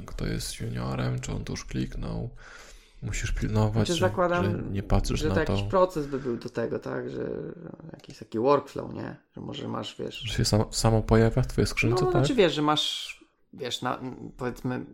kto 0.06 0.26
jest 0.26 0.60
juniorem, 0.60 1.20
czy 1.20 1.32
on 1.32 1.44
to 1.44 1.54
już 1.54 1.66
kliknął. 1.66 2.30
Musisz 3.02 3.32
pilnować, 3.32 3.88
znaczy, 3.88 4.02
zakładam, 4.02 4.44
że 4.46 4.64
nie 4.72 4.84
patrzysz 4.84 5.20
że 5.20 5.30
na 5.30 5.36
to. 5.36 5.46
Że 5.46 5.52
jakiś 5.54 5.70
proces 5.70 6.08
by 6.08 6.20
był 6.20 6.38
do 6.38 6.50
tego, 6.50 6.80
tak? 6.80 7.10
Że 7.10 7.30
jakiś 7.94 8.18
taki 8.18 8.40
workflow, 8.40 8.94
nie? 8.94 9.16
Że 9.36 9.42
może 9.42 9.68
masz, 9.68 9.96
wiesz... 10.00 10.16
Że 10.16 10.34
się 10.34 10.46
samo, 10.46 10.68
samo 10.72 11.02
pojawia 11.02 11.42
w 11.42 11.48
twojej 11.48 11.68
skrzynce, 11.68 12.06
no, 12.06 12.12
tak? 12.12 12.20
znaczy 12.22 12.36
wiesz, 12.36 12.54
że 12.54 12.62
masz, 12.62 13.20
wiesz, 13.54 13.82
na, 13.82 14.00
powiedzmy 14.38 14.86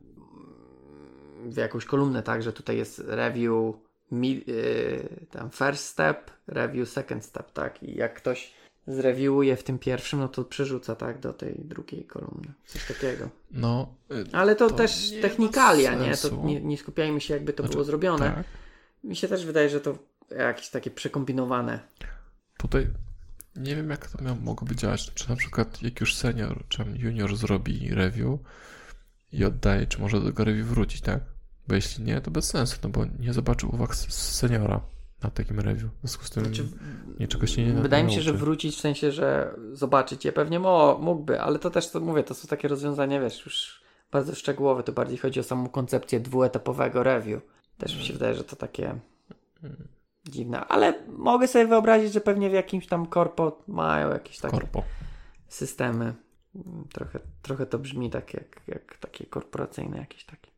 w 1.45 1.57
jakąś 1.57 1.85
kolumnę, 1.85 2.23
tak, 2.23 2.43
że 2.43 2.53
tutaj 2.53 2.77
jest 2.77 2.99
review 2.99 3.75
mi, 4.11 4.43
yy, 4.47 5.27
tam 5.31 5.49
first 5.49 5.85
step, 5.85 6.31
review 6.47 6.89
second 6.89 7.25
step, 7.25 7.51
tak, 7.51 7.83
i 7.83 7.95
jak 7.95 8.13
ktoś 8.13 8.53
zreviewuje 8.87 9.55
w 9.55 9.63
tym 9.63 9.79
pierwszym, 9.79 10.19
no 10.19 10.27
to 10.27 10.43
przerzuca, 10.43 10.95
tak, 10.95 11.19
do 11.19 11.33
tej 11.33 11.61
drugiej 11.65 12.05
kolumny, 12.05 12.53
coś 12.65 12.87
takiego. 12.87 13.29
No, 13.51 13.95
yy, 14.09 14.25
Ale 14.31 14.55
to, 14.55 14.69
to 14.69 14.75
też 14.75 15.13
technikalia, 15.21 15.95
nie? 15.95 16.17
To 16.17 16.43
nie, 16.43 16.61
nie, 16.61 16.77
skupiajmy 16.77 17.21
się, 17.21 17.33
jakby 17.33 17.53
to 17.53 17.63
znaczy, 17.63 17.73
było 17.73 17.83
zrobione. 17.83 18.31
Tak. 18.35 18.45
Mi 19.03 19.15
się 19.15 19.27
też 19.27 19.45
wydaje, 19.45 19.69
że 19.69 19.81
to 19.81 19.97
jakieś 20.37 20.69
takie 20.69 20.91
przekombinowane. 20.91 21.79
Tutaj 22.57 22.87
nie 23.55 23.75
wiem, 23.75 23.89
jak 23.89 24.07
to 24.07 24.23
miało, 24.23 24.37
mogłoby 24.41 24.75
działać. 24.75 25.13
Czy 25.13 25.29
na 25.29 25.35
przykład, 25.35 25.81
jak 25.81 25.99
już 25.99 26.15
senior, 26.15 26.63
czy 26.69 26.85
junior 26.95 27.35
zrobi 27.35 27.89
review 27.89 28.39
i 29.31 29.45
oddaje, 29.45 29.87
czy 29.87 30.01
może 30.01 30.19
do 30.19 30.25
tego 30.25 30.43
review 30.43 30.67
wrócić, 30.67 31.01
tak? 31.01 31.19
Bo 31.67 31.75
jeśli 31.75 32.03
nie, 32.03 32.21
to 32.21 32.31
bez 32.31 32.45
sensu, 32.45 32.77
no 32.83 32.89
bo 32.89 33.05
nie 33.19 33.33
zobaczył 33.33 33.75
uwag 33.75 33.95
seniora 33.95 34.81
na 35.25 35.31
takim 35.31 35.59
review. 35.59 35.91
W 35.91 35.99
związku 35.99 36.25
z 36.25 36.29
tym 36.29 36.45
znaczy, 36.45 36.67
niczego 37.19 37.47
się 37.47 37.65
nie 37.65 37.73
Wydaje 37.73 38.03
mi 38.03 38.13
się, 38.13 38.21
że 38.21 38.33
wrócić 38.33 38.75
w 38.75 38.79
sensie, 38.79 39.11
że 39.11 39.55
zobaczyć 39.73 40.25
je 40.25 40.31
pewnie 40.31 40.59
mo, 40.59 40.97
mógłby, 41.01 41.41
ale 41.41 41.59
to 41.59 41.69
też, 41.69 41.91
to 41.91 41.99
mówię, 41.99 42.23
to 42.23 42.33
są 42.33 42.47
takie 42.47 42.67
rozwiązania, 42.67 43.21
wiesz, 43.21 43.45
już 43.45 43.83
bardzo 44.11 44.35
szczegółowe. 44.35 44.83
To 44.83 44.91
bardziej 44.91 45.17
chodzi 45.17 45.39
o 45.39 45.43
samą 45.43 45.69
koncepcję 45.69 46.19
dwuetapowego 46.19 47.03
review. 47.03 47.41
Też 47.77 47.97
mi 47.97 48.03
się 48.03 48.13
wydaje, 48.13 48.35
że 48.35 48.43
to 48.43 48.55
takie 48.55 48.99
dziwne, 50.25 50.65
ale 50.65 50.93
mogę 51.07 51.47
sobie 51.47 51.67
wyobrazić, 51.67 52.13
że 52.13 52.21
pewnie 52.21 52.49
w 52.49 52.53
jakimś 52.53 52.87
tam 52.87 53.05
korpo 53.05 53.63
mają 53.67 54.09
jakieś 54.09 54.37
takie 54.39 54.57
korpo. 54.57 54.83
systemy. 55.47 56.13
Trochę, 56.93 57.19
trochę 57.41 57.65
to 57.65 57.79
brzmi 57.79 58.09
tak 58.09 58.33
jak, 58.33 58.61
jak 58.67 58.97
takie 58.97 59.25
korporacyjne 59.25 59.97
jakieś 59.97 60.25
takie. 60.25 60.54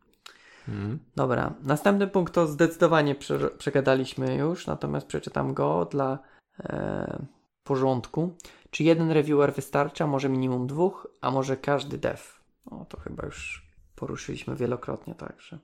Mhm. 0.67 0.99
Dobra, 1.15 1.53
następny 1.63 2.07
punkt 2.07 2.33
to 2.33 2.47
zdecydowanie 2.47 3.15
prze, 3.15 3.49
przegadaliśmy 3.49 4.35
już, 4.35 4.67
natomiast 4.67 5.07
przeczytam 5.07 5.53
go 5.53 5.85
dla 5.85 6.19
e, 6.59 7.25
porządku. 7.63 8.37
Czy 8.71 8.83
jeden 8.83 9.11
reviewer 9.11 9.53
wystarcza? 9.53 10.07
Może 10.07 10.29
minimum 10.29 10.67
dwóch, 10.67 11.07
a 11.21 11.31
może 11.31 11.57
każdy 11.57 11.97
dev? 11.97 12.21
No 12.71 12.85
to 12.89 12.99
chyba 12.99 13.25
już 13.25 13.67
poruszyliśmy 13.95 14.55
wielokrotnie, 14.55 15.15
także. 15.15 15.59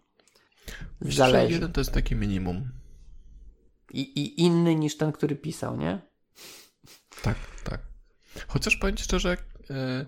Zależy. 1.02 1.54
Jeden 1.54 1.72
to 1.72 1.82
jest 1.82 1.94
taki 1.94 2.16
minimum. 2.16 2.70
I, 3.94 4.02
I 4.02 4.42
inny 4.42 4.76
niż 4.76 4.98
ten, 4.98 5.12
który 5.12 5.36
pisał, 5.36 5.78
nie? 5.78 6.02
Tak, 7.22 7.36
tak. 7.64 7.80
Chociaż 8.48 8.78
powiem 8.78 8.98
szczerze, 8.98 9.38
e, 9.70 10.06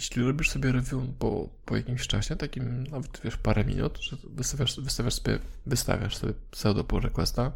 jeśli 0.00 0.22
robisz 0.22 0.50
sobie 0.50 0.72
review 0.72 1.02
po, 1.18 1.48
po 1.64 1.76
jakimś 1.76 2.06
czasie, 2.06 2.36
takim 2.36 2.84
nawet 2.84 3.20
wiesz, 3.24 3.36
parę 3.36 3.64
minut, 3.64 3.98
że 4.00 4.16
wystawiasz, 4.30 4.80
wystawiasz 4.80 5.14
sobie, 5.14 5.38
wystawiasz 5.66 6.16
sobie 6.16 6.32
pseudo 6.50 6.84
pull 6.84 7.00
requesta, 7.00 7.52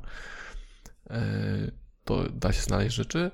e, 1.11 1.21
to 2.05 2.29
da 2.29 2.53
się 2.53 2.61
znaleźć 2.61 2.97
rzeczy 2.97 3.31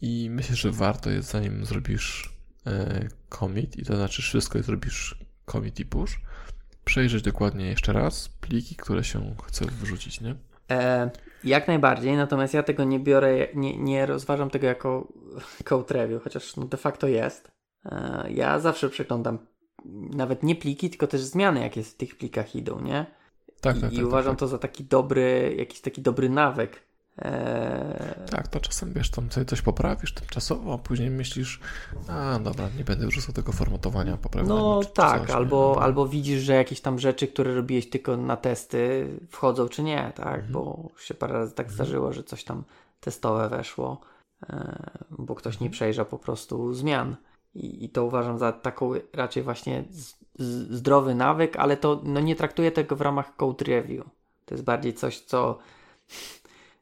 i 0.00 0.30
myślę, 0.30 0.56
że 0.56 0.70
warto 0.70 1.10
jest 1.10 1.30
zanim 1.30 1.64
zrobisz 1.64 2.32
e, 2.66 3.08
commit 3.28 3.76
i 3.76 3.84
to 3.84 3.96
znaczy 3.96 4.22
wszystko 4.22 4.58
i 4.58 4.62
zrobisz 4.62 5.18
commit 5.46 5.80
i 5.80 5.84
push, 5.84 6.20
przejrzeć 6.84 7.22
dokładnie 7.22 7.66
jeszcze 7.66 7.92
raz 7.92 8.28
pliki, 8.28 8.76
które 8.76 9.04
się 9.04 9.34
chce 9.46 9.66
wyrzucić, 9.66 10.20
nie? 10.20 10.34
E, 10.70 11.10
jak 11.44 11.68
najbardziej, 11.68 12.16
natomiast 12.16 12.54
ja 12.54 12.62
tego 12.62 12.84
nie 12.84 13.00
biorę, 13.00 13.48
nie, 13.54 13.78
nie 13.78 14.06
rozważam 14.06 14.50
tego 14.50 14.66
jako 14.66 15.08
code 15.64 15.94
review, 15.94 16.22
chociaż 16.22 16.56
no 16.56 16.64
de 16.64 16.76
facto 16.76 17.06
jest. 17.06 17.57
E, 17.88 18.26
ja 18.30 18.60
zawsze 18.60 18.88
przeglądam 18.88 19.38
nawet 20.10 20.42
nie 20.42 20.56
pliki, 20.56 20.90
tylko 20.90 21.06
też 21.06 21.20
zmiany, 21.20 21.60
jakie 21.60 21.82
w 21.82 21.94
tych 21.94 22.18
plikach 22.18 22.54
idą, 22.54 22.80
nie? 22.80 23.06
Tak, 23.60 23.76
I, 23.76 23.80
tak, 23.80 23.92
i 23.92 23.96
tak, 23.96 24.06
uważam 24.06 24.32
tak, 24.32 24.40
to 24.40 24.48
za 24.48 24.58
taki 24.58 24.84
dobry, 24.84 25.54
jakiś 25.58 25.80
taki 25.80 26.02
dobry 26.02 26.28
nawyk. 26.28 26.88
Eee... 27.18 28.28
Tak, 28.30 28.48
to 28.48 28.60
czasem 28.60 28.92
wiesz, 28.92 29.10
tam 29.10 29.32
sobie 29.32 29.46
coś 29.46 29.62
poprawisz 29.62 30.14
tymczasowo, 30.14 30.74
a 30.74 30.78
później 30.78 31.10
myślisz, 31.10 31.60
a 32.08 32.38
dobra, 32.38 32.68
nie 32.78 32.84
będę 32.84 33.04
już 33.04 33.26
tego 33.26 33.52
formatowania 33.52 34.16
poprawiał. 34.16 34.48
No 34.56 34.80
czy, 34.84 34.90
tak, 34.90 35.20
coś, 35.20 35.30
albo, 35.30 35.72
no. 35.76 35.82
albo 35.82 36.08
widzisz, 36.08 36.42
że 36.42 36.54
jakieś 36.54 36.80
tam 36.80 36.98
rzeczy, 36.98 37.28
które 37.28 37.54
robiłeś 37.54 37.90
tylko 37.90 38.16
na 38.16 38.36
testy, 38.36 39.08
wchodzą 39.30 39.68
czy 39.68 39.82
nie, 39.82 40.12
tak, 40.16 40.34
mhm. 40.34 40.52
bo 40.52 40.88
się 40.98 41.14
parę 41.14 41.32
razy 41.32 41.54
tak 41.54 41.66
mhm. 41.66 41.74
zdarzyło, 41.74 42.12
że 42.12 42.24
coś 42.24 42.44
tam 42.44 42.64
testowe 43.00 43.48
weszło, 43.48 44.00
e, 44.50 44.90
bo 45.10 45.34
ktoś 45.34 45.54
nie 45.54 45.66
mhm. 45.66 45.72
przejrzał 45.72 46.06
po 46.06 46.18
prostu 46.18 46.74
zmian. 46.74 47.16
I, 47.58 47.84
I, 47.84 47.88
to 47.88 48.04
uważam 48.04 48.38
za 48.38 48.52
taką 48.52 48.92
raczej 49.12 49.42
właśnie 49.42 49.84
z, 49.90 50.14
z, 50.38 50.76
zdrowy 50.76 51.14
nawyk, 51.14 51.56
ale 51.56 51.76
to 51.76 52.00
no, 52.04 52.20
nie 52.20 52.36
traktuję 52.36 52.72
tego 52.72 52.96
w 52.96 53.00
ramach 53.00 53.36
code 53.36 53.64
review. 53.64 54.04
To 54.44 54.54
jest 54.54 54.64
bardziej 54.64 54.94
coś, 54.94 55.20
co 55.20 55.58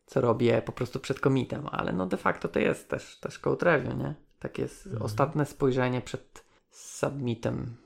co 0.06 0.20
robię 0.20 0.62
po 0.62 0.72
prostu 0.72 1.00
przed 1.00 1.20
komitem, 1.20 1.66
ale 1.72 1.92
no 1.92 2.06
de 2.06 2.16
facto 2.16 2.48
to 2.48 2.58
jest 2.58 2.88
też, 2.88 3.18
też 3.20 3.38
code 3.38 3.66
review, 3.66 3.98
nie? 3.98 4.14
Tak 4.38 4.58
jest 4.58 4.86
mhm. 4.86 5.02
ostatnie 5.02 5.44
spojrzenie 5.44 6.00
przed 6.00 6.44
submitem. 6.70 7.76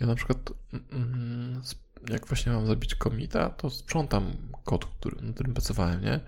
Ja 0.00 0.06
na 0.06 0.14
przykład 0.14 0.52
mm, 0.92 1.62
jak 2.10 2.26
właśnie 2.26 2.52
mam 2.52 2.66
zrobić 2.66 2.94
komita, 2.94 3.50
to 3.50 3.70
sprzątam 3.70 4.32
kod, 4.64 4.84
który, 4.84 5.22
na 5.22 5.32
którym 5.32 5.52
pracowałem, 5.52 6.02
nie? 6.02 6.20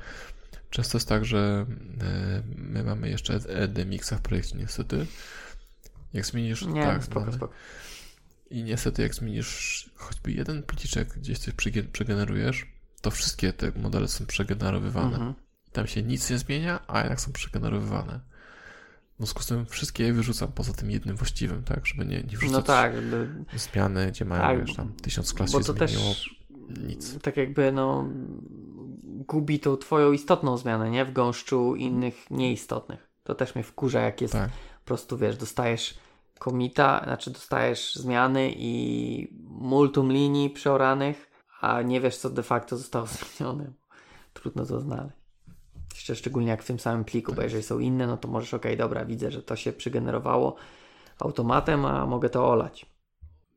Często 0.71 0.99
jest 0.99 1.09
tak, 1.09 1.25
że 1.25 1.67
e, 2.01 2.43
my 2.57 2.85
mamy 2.85 3.09
jeszcze 3.09 3.35
EDMX 3.35 4.11
w 4.11 4.21
projekcie 4.21 4.59
niestety. 4.59 5.07
Jak 6.15 6.27
zmienisz... 6.27 6.67
Nie, 6.67 6.83
tak, 6.83 7.05
spoko, 7.05 7.33
spoko. 7.33 7.55
I 8.51 8.65
niestety 8.65 9.03
jak 9.03 9.15
zmienisz 9.15 9.91
choćby 9.95 10.33
jeden 10.33 10.63
pliczek, 10.63 11.09
gdzieś 11.19 11.39
coś 11.39 11.55
przegenerujesz, 11.93 12.67
to 13.01 13.11
wszystkie 13.11 13.53
te 13.53 13.73
modele 13.77 14.09
są 14.09 14.27
przegenerowywane. 14.27 15.17
Mhm. 15.17 15.35
Tam 15.73 15.87
się 15.87 16.03
nic 16.03 16.31
nie 16.31 16.39
zmienia, 16.39 16.81
a 16.87 16.99
jednak 16.99 17.21
są 17.21 17.33
przegenerowywane. 17.33 18.21
W 19.15 19.17
związku 19.19 19.43
z 19.43 19.47
tym 19.47 19.67
wszystkie 19.67 20.05
je 20.05 20.13
wyrzucam 20.13 20.53
poza 20.53 20.73
tym 20.73 20.91
jednym 20.91 21.17
właściwym, 21.17 21.63
tak? 21.65 21.87
Żeby 21.87 22.07
nie, 22.07 22.17
nie 22.17 22.37
wrzucać 22.37 22.53
no 22.53 22.63
tak, 22.63 22.93
zmiany, 23.57 24.07
gdzie 24.07 24.25
mają 24.25 24.43
tak, 24.43 24.67
wiesz, 24.67 24.77
tam 24.77 24.93
tysiąc 24.93 25.35
klas 25.35 25.53
się 25.53 25.63
zmieniło. 25.63 25.79
Też, 25.89 26.43
nic. 26.87 27.19
Tak 27.23 27.37
jakby 27.37 27.73
no 27.73 28.09
gubi 29.27 29.61
tą 29.61 29.77
twoją 29.77 30.13
istotną 30.13 30.57
zmianę, 30.57 30.91
nie? 30.91 31.05
W 31.05 31.13
gąszczu 31.13 31.77
innych 31.77 32.31
nieistotnych. 32.31 33.09
To 33.25 33.35
też 33.35 33.55
mnie 33.55 33.65
wkurza, 33.65 34.01
jak 34.01 34.21
jest 34.21 34.33
tak. 34.33 34.51
po 34.51 34.85
prostu, 34.85 35.19
wiesz, 35.19 35.37
dostajesz 35.37 35.99
komita, 36.43 37.01
znaczy 37.05 37.31
dostajesz 37.31 37.95
zmiany 37.95 38.53
i 38.57 39.29
multum 39.49 40.13
linii 40.13 40.51
przeoranych 40.51 41.31
a 41.61 41.83
nie 41.83 42.01
wiesz, 42.01 42.17
co 42.17 42.31
de 42.31 42.43
facto 42.43 42.77
zostało 42.77 43.07
zmienione. 43.37 43.73
Trudno 44.33 44.67
to 44.67 44.81
znaleźć. 44.81 45.17
Jeszcze 45.95 46.17
szczególnie 46.17 46.49
jak 46.49 46.63
w 46.63 46.67
tym 46.67 46.79
samym 46.79 47.05
pliku, 47.05 47.35
bo 47.35 47.43
jeżeli 47.43 47.63
są 47.63 47.79
inne, 47.79 48.07
no 48.07 48.17
to 48.17 48.29
możesz, 48.29 48.55
ok, 48.55 48.67
dobra, 48.79 49.05
widzę, 49.05 49.31
że 49.31 49.43
to 49.43 49.57
się 49.57 49.73
przygenerowało 49.73 50.57
automatem, 51.19 51.87
a 51.87 52.07
mogę 52.07 52.29
to 52.29 52.49
olać. 52.49 52.87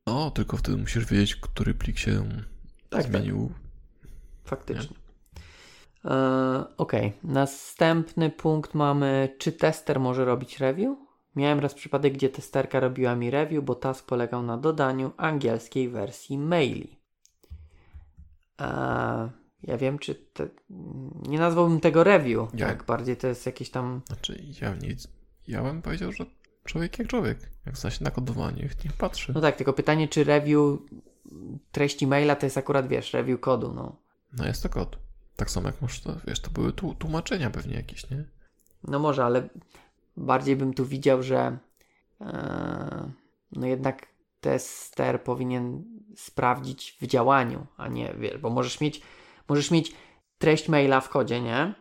No, 0.08 0.32
tylko 0.32 0.58
wtedy 0.58 0.78
musisz 0.78 1.06
wiedzieć, 1.06 1.36
który 1.36 1.74
plik 1.74 1.98
się 1.98 2.24
tak, 2.90 3.04
tak. 3.04 3.04
zmienił. 3.04 3.48
Tak. 3.48 4.10
Faktycznie. 4.44 4.98
E, 6.06 6.66
ok, 6.78 6.92
następny 7.24 8.30
punkt 8.30 8.74
mamy, 8.74 9.36
czy 9.40 9.52
tester 9.52 10.00
może 10.00 10.26
robić 10.26 10.60
review? 10.60 11.05
Miałem 11.36 11.60
raz 11.60 11.74
przypadek, 11.74 12.14
gdzie 12.14 12.30
testerka 12.30 12.80
robiła 12.80 13.16
mi 13.16 13.32
review, 13.32 13.64
bo 13.64 13.76
task 13.76 14.06
polegał 14.06 14.44
na 14.44 14.58
dodaniu 14.58 15.12
angielskiej 15.18 15.90
wersji 15.90 16.38
maili. 16.38 17.00
A 18.58 19.30
ja 19.64 19.78
wiem, 19.78 20.00
czy 20.00 20.16
te, 20.16 20.48
nie 21.28 21.40
nazwałbym 21.40 21.80
tego 21.80 22.04
review, 22.04 22.50
ja, 22.54 22.68
tak? 22.68 22.86
Bardziej 22.86 23.18
to 23.18 23.28
jest 23.28 23.46
jakieś 23.46 23.70
tam. 23.70 24.02
Znaczy, 24.08 24.44
ja 24.62 24.76
nic. 24.76 25.08
Ja 25.48 25.64
bym 25.64 25.82
powiedział, 25.82 26.12
że 26.12 26.26
człowiek 26.64 27.00
jak 27.00 27.08
człowiek. 27.08 27.40
Jak 27.66 27.78
zna 27.78 27.92
się 27.92 28.04
na 28.04 28.12
kodowaniu, 28.12 28.62
niech 28.62 28.94
patrzy. 28.94 29.34
No 29.36 29.42
tak, 29.42 29.56
tylko 29.56 29.74
pytanie, 29.74 30.08
czy 30.08 30.24
review 30.24 30.80
treści 31.72 32.08
maila 32.08 32.36
to 32.36 32.46
jest 32.46 32.58
akurat, 32.58 32.88
wiesz, 32.88 33.14
review 33.14 33.40
kodu, 33.40 33.74
no. 33.74 33.96
No 34.38 34.46
jest 34.48 34.64
to 34.64 34.70
kod. 34.70 34.98
Tak 35.36 35.52
samo 35.52 35.68
jak 35.68 35.82
masz 35.82 36.02
to, 36.02 36.16
wiesz, 36.28 36.40
to 36.40 36.50
były 36.52 36.74
tłumaczenia 36.74 37.50
pewnie 37.50 37.76
jakieś, 37.76 38.10
nie? 38.10 38.24
No 38.84 39.00
może, 39.00 39.26
ale 39.26 39.50
bardziej 40.18 40.56
bym 40.56 40.74
tu 40.74 40.86
widział, 40.86 41.24
że 41.24 41.58
yy, 42.20 42.28
no 43.52 43.68
jednak 43.68 44.08
tester 44.42 45.24
powinien 45.24 45.84
sprawdzić 46.16 46.98
w 47.02 47.08
działaniu, 47.08 47.68
a 47.78 47.88
nie, 47.88 48.14
wiesz, 48.20 48.38
bo 48.38 48.50
możesz 48.50 48.82
mieć, 48.82 49.02
możesz 49.50 49.72
mieć 49.72 49.96
treść 50.38 50.70
maila 50.70 51.02
w 51.02 51.10
kodzie, 51.10 51.42
nie? 51.42 51.74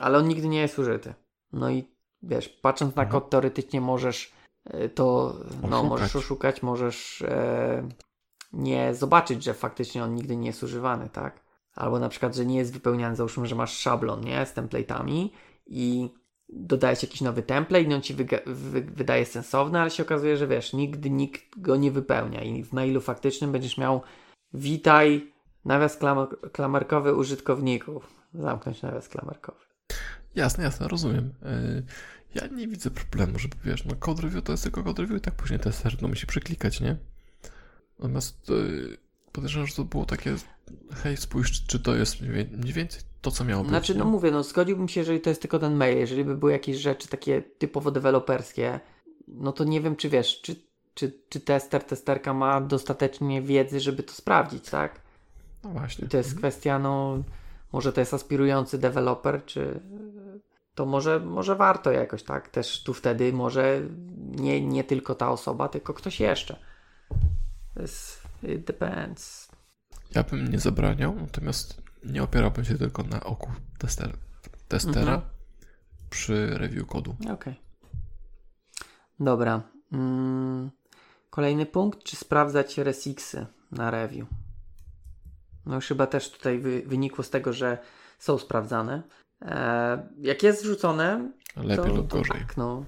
Ale 0.00 0.18
on 0.18 0.28
nigdy 0.28 0.48
nie 0.48 0.60
jest 0.60 0.78
użyty. 0.78 1.14
No 1.52 1.70
i 1.70 1.84
wiesz, 2.22 2.48
patrząc 2.48 2.96
na 2.96 3.02
mhm. 3.02 3.20
kod, 3.20 3.30
teoretycznie 3.30 3.80
możesz 3.80 4.32
e, 4.64 4.88
to, 4.88 5.36
no, 5.70 5.82
możesz 5.82 6.16
oszukać, 6.16 6.62
możesz 6.62 7.22
e, 7.22 7.88
nie 8.52 8.94
zobaczyć, 8.94 9.44
że 9.44 9.54
faktycznie 9.54 10.04
on 10.04 10.14
nigdy 10.14 10.36
nie 10.36 10.46
jest 10.46 10.62
używany, 10.62 11.08
tak? 11.08 11.40
Albo 11.74 11.98
na 11.98 12.08
przykład, 12.08 12.34
że 12.34 12.46
nie 12.46 12.56
jest 12.56 12.72
wypełniany, 12.72 13.16
załóżmy, 13.16 13.46
że 13.46 13.54
masz 13.54 13.78
szablon, 13.78 14.20
nie? 14.20 14.46
Z 14.46 14.54
template'ami 14.54 15.28
i 15.66 16.14
dodajesz 16.52 17.02
jakiś 17.02 17.20
nowy 17.20 17.42
template 17.42 17.84
i 17.84 17.94
on 17.94 18.02
ci 18.02 18.14
wy 18.14 18.26
wydaje 18.82 19.26
sensowny, 19.26 19.80
ale 19.80 19.90
się 19.90 20.02
okazuje, 20.02 20.36
że 20.36 20.46
wiesz, 20.46 20.72
nigdy 20.72 21.10
nikt 21.10 21.42
go 21.56 21.76
nie 21.76 21.90
wypełnia 21.90 22.42
i 22.42 22.64
w 22.64 22.72
mailu 22.72 23.00
faktycznym 23.00 23.52
będziesz 23.52 23.78
miał 23.78 24.02
witaj, 24.54 25.32
nawias 25.64 25.96
klam 25.96 26.26
klamerkowy 26.52 27.14
użytkowników. 27.14 28.22
Zamknąć 28.34 28.82
nawias 28.82 29.08
klamerkowy. 29.08 29.58
Jasne, 30.34 30.64
jasne, 30.64 30.88
rozumiem. 30.88 31.34
E, 31.42 31.82
ja 32.34 32.46
nie 32.46 32.68
widzę 32.68 32.90
problemu, 32.90 33.38
żeby 33.38 33.56
wiesz, 33.64 33.84
no 33.84 33.96
code 33.96 34.22
review 34.22 34.44
to 34.44 34.52
jest 34.52 34.62
tylko 34.62 34.82
code 34.82 35.02
review 35.02 35.18
i 35.18 35.20
tak 35.20 35.34
później 35.34 35.60
tester 35.60 36.02
no 36.02 36.08
musi 36.08 36.26
przeklikać, 36.26 36.80
nie? 36.80 36.96
Natomiast 37.98 38.48
yy, 38.48 38.96
podejrzewam, 39.32 39.66
że 39.66 39.74
to 39.74 39.84
było 39.84 40.06
takie 40.06 40.34
hej, 40.92 41.16
spójrz, 41.16 41.66
czy 41.66 41.80
to 41.80 41.94
jest 41.94 42.20
mniej 42.20 42.72
więcej 42.72 43.02
to, 43.22 43.30
co 43.30 43.44
miało 43.44 43.62
być. 43.62 43.70
Znaczy, 43.70 43.94
no 43.94 44.04
mówię, 44.04 44.30
no 44.30 44.42
zgodziłbym 44.42 44.88
się, 44.88 45.00
jeżeli 45.00 45.20
to 45.20 45.30
jest 45.30 45.40
tylko 45.40 45.58
ten 45.58 45.74
mail, 45.74 45.98
jeżeli 45.98 46.24
by 46.24 46.36
były 46.36 46.52
jakieś 46.52 46.76
rzeczy 46.76 47.08
takie 47.08 47.42
typowo 47.42 47.90
deweloperskie, 47.90 48.80
no 49.28 49.52
to 49.52 49.64
nie 49.64 49.80
wiem, 49.80 49.96
czy 49.96 50.08
wiesz, 50.08 50.40
czy, 50.40 50.56
czy, 50.94 51.12
czy 51.28 51.40
tester, 51.40 51.84
testerka 51.84 52.34
ma 52.34 52.60
dostatecznie 52.60 53.42
wiedzy, 53.42 53.80
żeby 53.80 54.02
to 54.02 54.12
sprawdzić, 54.12 54.70
tak? 54.70 55.00
No 55.64 55.70
właśnie. 55.70 56.04
I 56.04 56.08
to 56.08 56.16
jest 56.16 56.28
mhm. 56.28 56.38
kwestia, 56.38 56.78
no, 56.78 57.22
może 57.72 57.92
to 57.92 58.00
jest 58.00 58.14
aspirujący 58.14 58.78
deweloper, 58.78 59.44
czy 59.44 59.80
to 60.74 60.86
może, 60.86 61.20
może 61.20 61.56
warto 61.56 61.92
jakoś, 61.92 62.22
tak? 62.22 62.48
Też 62.48 62.82
tu 62.82 62.94
wtedy 62.94 63.32
może 63.32 63.80
nie, 64.18 64.66
nie 64.66 64.84
tylko 64.84 65.14
ta 65.14 65.30
osoba, 65.30 65.68
tylko 65.68 65.94
ktoś 65.94 66.20
jeszcze. 66.20 66.56
It 68.42 68.64
depends. 68.64 69.48
Ja 70.14 70.22
bym 70.22 70.48
nie 70.48 70.58
zabraniał, 70.58 71.14
natomiast 71.14 71.81
nie 72.04 72.22
opierałbym 72.22 72.64
się 72.64 72.78
tylko 72.78 73.02
na 73.02 73.24
oku 73.24 73.50
tester, 73.78 74.16
testera 74.68 75.14
mhm. 75.14 75.20
przy 76.10 76.46
review 76.58 76.86
kodu. 76.86 77.16
Okej. 77.20 77.32
Okay. 77.32 77.54
Dobra. 79.20 79.62
Mm, 79.92 80.70
kolejny 81.30 81.66
punkt, 81.66 82.02
czy 82.02 82.16
sprawdzać 82.16 82.78
resixy 82.78 83.46
na 83.72 83.90
review? 83.90 84.28
No 85.66 85.74
już 85.74 85.88
chyba 85.88 86.06
też 86.06 86.30
tutaj 86.30 86.58
wy, 86.58 86.82
wynikło 86.86 87.24
z 87.24 87.30
tego, 87.30 87.52
że 87.52 87.78
są 88.18 88.38
sprawdzane. 88.38 89.02
E, 89.42 90.08
jak 90.18 90.42
jest 90.42 90.62
wrzucone, 90.62 91.30
lepiej 91.56 91.76
to, 91.76 91.94
lub 91.94 92.08
gorzej. 92.08 92.40
tak, 92.40 92.56
no. 92.56 92.84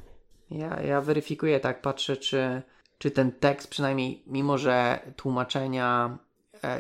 Ja, 0.50 0.82
ja 0.82 1.00
weryfikuję 1.00 1.60
tak, 1.60 1.82
patrzę, 1.82 2.16
czy 2.16 2.62
czy 2.98 3.10
ten 3.10 3.32
tekst 3.32 3.68
przynajmniej, 3.68 4.22
mimo 4.26 4.58
że 4.58 4.98
tłumaczenia 5.16 6.18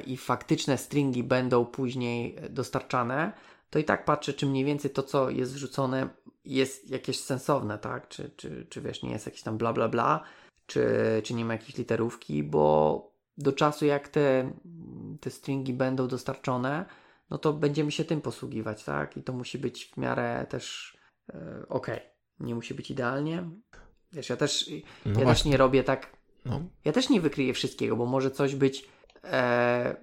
i 0.06 0.16
faktyczne 0.16 0.78
stringi 0.78 1.22
będą 1.22 1.64
później 1.64 2.36
dostarczane, 2.50 3.32
to 3.70 3.78
i 3.78 3.84
tak 3.84 4.04
patrzę, 4.04 4.32
czy 4.32 4.46
mniej 4.46 4.64
więcej 4.64 4.90
to, 4.90 5.02
co 5.02 5.30
jest 5.30 5.54
wrzucone, 5.54 6.08
jest 6.44 6.90
jakieś 6.90 7.20
sensowne, 7.20 7.78
tak? 7.78 8.08
Czy, 8.08 8.30
czy, 8.36 8.66
czy 8.70 8.80
wiesz, 8.80 9.02
nie 9.02 9.10
jest 9.10 9.26
jakieś 9.26 9.42
tam 9.42 9.58
bla 9.58 9.72
bla 9.72 9.88
bla, 9.88 10.22
czy, 10.66 10.86
czy 11.24 11.34
nie 11.34 11.44
ma 11.44 11.52
jakiejś 11.52 11.76
literówki, 11.76 12.42
bo 12.42 13.14
do 13.38 13.52
czasu, 13.52 13.86
jak 13.86 14.08
te, 14.08 14.52
te 15.20 15.30
stringi 15.30 15.72
będą 15.72 16.08
dostarczone, 16.08 16.84
no 17.30 17.38
to 17.38 17.52
będziemy 17.52 17.92
się 17.92 18.04
tym 18.04 18.20
posługiwać, 18.20 18.84
tak? 18.84 19.16
I 19.16 19.22
to 19.22 19.32
musi 19.32 19.58
być 19.58 19.86
w 19.86 19.96
miarę 19.96 20.46
też 20.48 20.96
e, 21.28 21.64
ok. 21.68 21.86
Nie 22.40 22.54
musi 22.54 22.74
być 22.74 22.90
idealnie. 22.90 23.50
Wiesz, 24.12 24.28
ja 24.28 24.36
też, 24.36 24.70
no 25.06 25.20
ja 25.20 25.26
też 25.26 25.44
nie 25.44 25.56
robię 25.56 25.84
tak. 25.84 26.16
No. 26.44 26.62
Ja 26.84 26.92
też 26.92 27.08
nie 27.10 27.20
wykryję 27.20 27.54
wszystkiego, 27.54 27.96
bo 27.96 28.06
może 28.06 28.30
coś 28.30 28.54
być 28.54 28.88
e, 29.24 29.96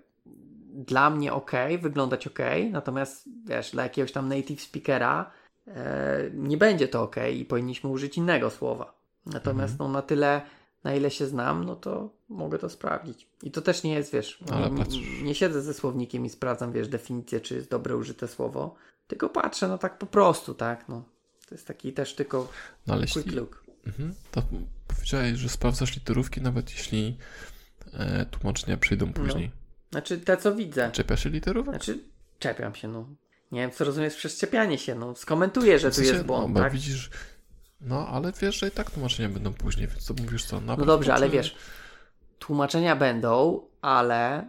dla 0.73 1.09
mnie 1.09 1.33
ok, 1.33 1.51
wyglądać 1.81 2.27
ok, 2.27 2.39
natomiast 2.71 3.29
wiesz, 3.45 3.71
dla 3.71 3.83
jakiegoś 3.83 4.11
tam 4.11 4.29
native 4.29 4.61
speakera 4.61 5.31
e, 5.67 6.29
nie 6.33 6.57
będzie 6.57 6.87
to 6.87 7.03
ok 7.03 7.15
i 7.33 7.45
powinniśmy 7.45 7.89
użyć 7.89 8.17
innego 8.17 8.49
słowa. 8.49 9.01
Natomiast 9.25 9.73
mhm. 9.73 9.91
no, 9.91 9.97
na 9.97 10.01
tyle, 10.01 10.41
na 10.83 10.95
ile 10.95 11.11
się 11.11 11.27
znam, 11.27 11.63
no 11.63 11.75
to 11.75 12.09
mogę 12.29 12.57
to 12.57 12.69
sprawdzić. 12.69 13.27
I 13.43 13.51
to 13.51 13.61
też 13.61 13.83
nie 13.83 13.93
jest, 13.93 14.13
wiesz, 14.13 14.43
nie, 14.51 14.69
nie, 14.69 15.23
nie, 15.23 15.35
siedzę 15.35 15.61
ze 15.61 15.73
słownikiem 15.73 16.25
i 16.25 16.29
sprawdzam, 16.29 16.71
wiesz, 16.71 16.87
definicję, 16.87 17.39
czy 17.39 17.55
jest 17.55 17.69
dobre 17.69 17.97
użyte 17.97 18.27
słowo, 18.27 18.75
tylko 19.07 19.29
patrzę, 19.29 19.67
no 19.67 19.77
tak 19.77 19.97
po 19.97 20.05
prostu, 20.05 20.53
tak, 20.53 20.89
no. 20.89 21.03
To 21.47 21.55
jest 21.55 21.67
taki 21.67 21.93
też 21.93 22.15
tylko 22.15 22.47
no, 22.87 22.97
quick 22.97 23.15
jeśli, 23.15 23.31
look. 23.31 23.63
Mhm, 23.87 24.13
to 24.31 24.43
powiedziałeś, 24.87 25.37
że 25.39 25.49
sprawdzasz 25.49 25.95
literówki, 25.95 26.41
nawet 26.41 26.71
jeśli 26.71 27.17
e, 27.93 28.25
tłumaczenia 28.25 28.77
przyjdą 28.77 29.05
no. 29.05 29.13
później. 29.13 29.51
No. 29.53 29.61
Znaczy 29.91 30.17
te, 30.17 30.37
co 30.37 30.55
widzę. 30.55 30.91
Czepiasz 30.91 31.23
się 31.23 31.29
literówek? 31.29 31.75
Znaczy, 31.75 31.99
czepiam 32.39 32.75
się, 32.75 32.87
no. 32.87 33.07
Nie 33.51 33.61
wiem, 33.61 33.71
co 33.71 33.85
rozumiesz 33.85 34.15
przez 34.15 34.37
czepianie 34.37 34.77
się, 34.77 34.95
no. 34.95 35.15
Skomentuję, 35.15 35.79
że 35.79 35.91
w 35.91 35.95
sensie, 35.95 36.09
tu 36.09 36.15
jest 36.15 36.25
błąd, 36.25 36.53
no, 36.53 36.61
tak? 36.61 36.73
widzisz, 36.73 37.09
no, 37.81 38.07
ale 38.07 38.31
wiesz, 38.41 38.59
że 38.59 38.67
i 38.67 38.71
tak 38.71 38.91
tłumaczenia 38.91 39.29
będą 39.29 39.53
później, 39.53 39.87
więc 39.87 40.03
co 40.03 40.13
mówisz 40.13 40.45
co? 40.45 40.61
no 40.61 40.77
dobrze, 40.77 41.13
ale 41.13 41.29
wiesz, 41.29 41.55
tłumaczenia 42.39 42.95
będą, 42.95 43.61
ale 43.81 44.47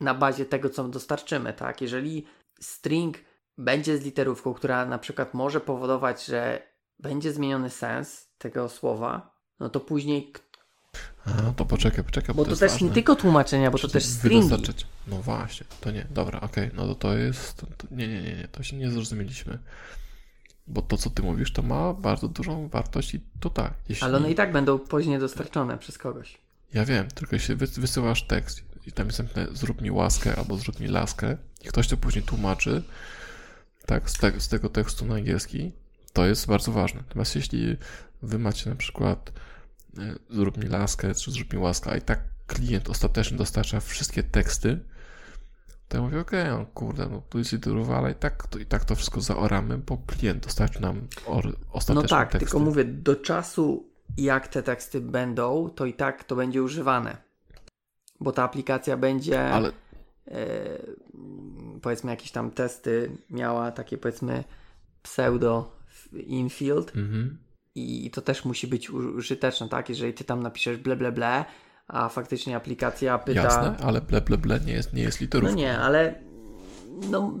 na 0.00 0.14
bazie 0.14 0.44
tego, 0.44 0.70
co 0.70 0.88
dostarczymy, 0.88 1.52
tak? 1.52 1.80
Jeżeli 1.80 2.26
string 2.60 3.18
będzie 3.58 3.98
z 3.98 4.04
literówką, 4.04 4.54
która 4.54 4.86
na 4.86 4.98
przykład 4.98 5.34
może 5.34 5.60
powodować, 5.60 6.24
że 6.24 6.62
będzie 6.98 7.32
zmieniony 7.32 7.70
sens 7.70 8.28
tego 8.38 8.68
słowa, 8.68 9.34
no 9.60 9.68
to 9.68 9.80
później 9.80 10.32
a, 11.24 11.52
to 11.52 11.64
poczekaj, 11.64 12.04
poczekaj. 12.04 12.34
Bo, 12.34 12.44
bo 12.44 12.50
to, 12.50 12.56
też 12.56 12.72
ważne. 12.72 12.88
nie 12.88 12.94
tylko 12.94 13.16
tłumaczenia, 13.16 13.70
bo 13.70 13.78
to 13.78 13.88
też 13.88 14.04
stringi. 14.04 14.48
Wydostarczyć. 14.48 14.86
No 15.06 15.22
właśnie, 15.22 15.66
to 15.80 15.90
nie, 15.90 16.06
dobra, 16.10 16.40
okej, 16.40 16.64
okay. 16.64 16.76
no 16.76 16.86
to 16.86 16.94
to 16.94 17.16
jest, 17.16 17.56
to, 17.56 17.66
to, 17.66 17.86
nie, 17.90 18.08
nie, 18.08 18.22
nie, 18.22 18.32
nie, 18.32 18.48
to 18.48 18.62
się 18.62 18.76
nie 18.76 18.90
zrozumieliśmy. 18.90 19.58
Bo 20.66 20.82
to, 20.82 20.96
co 20.96 21.10
ty 21.10 21.22
mówisz, 21.22 21.52
to 21.52 21.62
ma 21.62 21.94
bardzo 21.94 22.28
dużą 22.28 22.68
wartość 22.68 23.14
i 23.14 23.20
to 23.40 23.50
tak. 23.50 23.74
Jeśli... 23.88 24.04
Ale 24.04 24.16
one 24.16 24.30
i 24.30 24.34
tak 24.34 24.52
będą 24.52 24.78
później 24.78 25.18
dostarczone 25.18 25.78
przez 25.78 25.98
kogoś. 25.98 26.38
Ja 26.74 26.84
wiem, 26.84 27.08
tylko 27.08 27.36
jeśli 27.36 27.56
wysyłasz 27.56 28.26
tekst 28.26 28.62
i 28.86 28.92
tam 28.92 29.06
jest 29.06 29.18
napisane 29.18 29.46
zrób 29.52 29.80
mi 29.80 29.90
łaskę 29.90 30.36
albo 30.36 30.56
zrób 30.56 30.80
mi 30.80 30.88
laskę 30.88 31.36
i 31.64 31.68
ktoś 31.68 31.88
to 31.88 31.96
później 31.96 32.24
tłumaczy, 32.24 32.82
tak, 33.86 34.10
z, 34.10 34.18
te, 34.18 34.40
z 34.40 34.48
tego 34.48 34.68
tekstu 34.68 35.06
na 35.06 35.14
angielski, 35.14 35.72
to 36.12 36.26
jest 36.26 36.46
bardzo 36.46 36.72
ważne. 36.72 37.00
Natomiast 37.08 37.36
jeśli 37.36 37.76
wy 38.22 38.38
macie 38.38 38.70
na 38.70 38.76
przykład 38.76 39.32
zrób 40.30 40.56
mi 40.56 40.68
laskę, 40.68 41.14
czy 41.14 41.30
zrób 41.30 41.52
mi 41.52 41.58
łaskę, 41.58 41.90
a 41.90 41.96
i 41.96 42.02
tak 42.02 42.20
klient 42.46 42.90
ostatecznie 42.90 43.38
dostarcza 43.38 43.80
wszystkie 43.80 44.22
teksty, 44.22 44.80
to 45.88 45.96
ja 45.96 46.02
mówię, 46.02 46.20
okej, 46.20 46.42
okay, 46.42 46.58
no 46.58 46.66
kurde, 46.74 47.08
no 47.08 47.22
tu 47.28 47.38
jest 47.38 47.54
ale 47.94 48.12
i 48.12 48.14
tak, 48.14 48.46
to, 48.46 48.58
i 48.58 48.66
tak 48.66 48.84
to 48.84 48.94
wszystko 48.94 49.20
zaoramy, 49.20 49.78
bo 49.78 49.98
klient 50.06 50.44
dostarczy 50.44 50.82
nam 50.82 51.08
or, 51.26 51.56
ostateczne 51.72 52.02
No 52.02 52.08
tak, 52.08 52.32
teksty. 52.32 52.46
tylko 52.46 52.58
mówię, 52.58 52.84
do 52.84 53.16
czasu 53.16 53.90
jak 54.16 54.48
te 54.48 54.62
teksty 54.62 55.00
będą, 55.00 55.70
to 55.70 55.86
i 55.86 55.94
tak 55.94 56.24
to 56.24 56.36
będzie 56.36 56.62
używane. 56.62 57.16
Bo 58.20 58.32
ta 58.32 58.42
aplikacja 58.42 58.96
będzie 58.96 59.44
ale... 59.44 59.72
e, 60.26 60.32
powiedzmy 61.82 62.10
jakieś 62.10 62.30
tam 62.30 62.50
testy 62.50 63.16
miała 63.30 63.72
takie 63.72 63.98
powiedzmy 63.98 64.44
pseudo 65.02 65.76
infield 66.12 66.96
mhm. 66.96 67.38
I 67.78 68.10
to 68.10 68.22
też 68.22 68.44
musi 68.44 68.66
być 68.66 68.90
użyteczne, 68.90 69.68
tak? 69.68 69.88
Jeżeli 69.88 70.14
ty 70.14 70.24
tam 70.24 70.42
napiszesz 70.42 70.76
ble 70.76 70.96
ble 70.96 71.12
ble, 71.12 71.44
a 71.88 72.08
faktycznie 72.08 72.56
aplikacja 72.56 73.18
pyta... 73.18 73.42
Jasne, 73.42 73.76
ale 73.82 74.00
ble 74.00 74.20
ble 74.20 74.38
ble 74.38 74.60
nie 74.60 74.72
jest, 74.72 74.92
nie 74.92 75.02
jest 75.02 75.20
literówką. 75.20 75.54
No 75.54 75.62
nie, 75.62 75.78
ale 75.78 76.14
no 77.10 77.34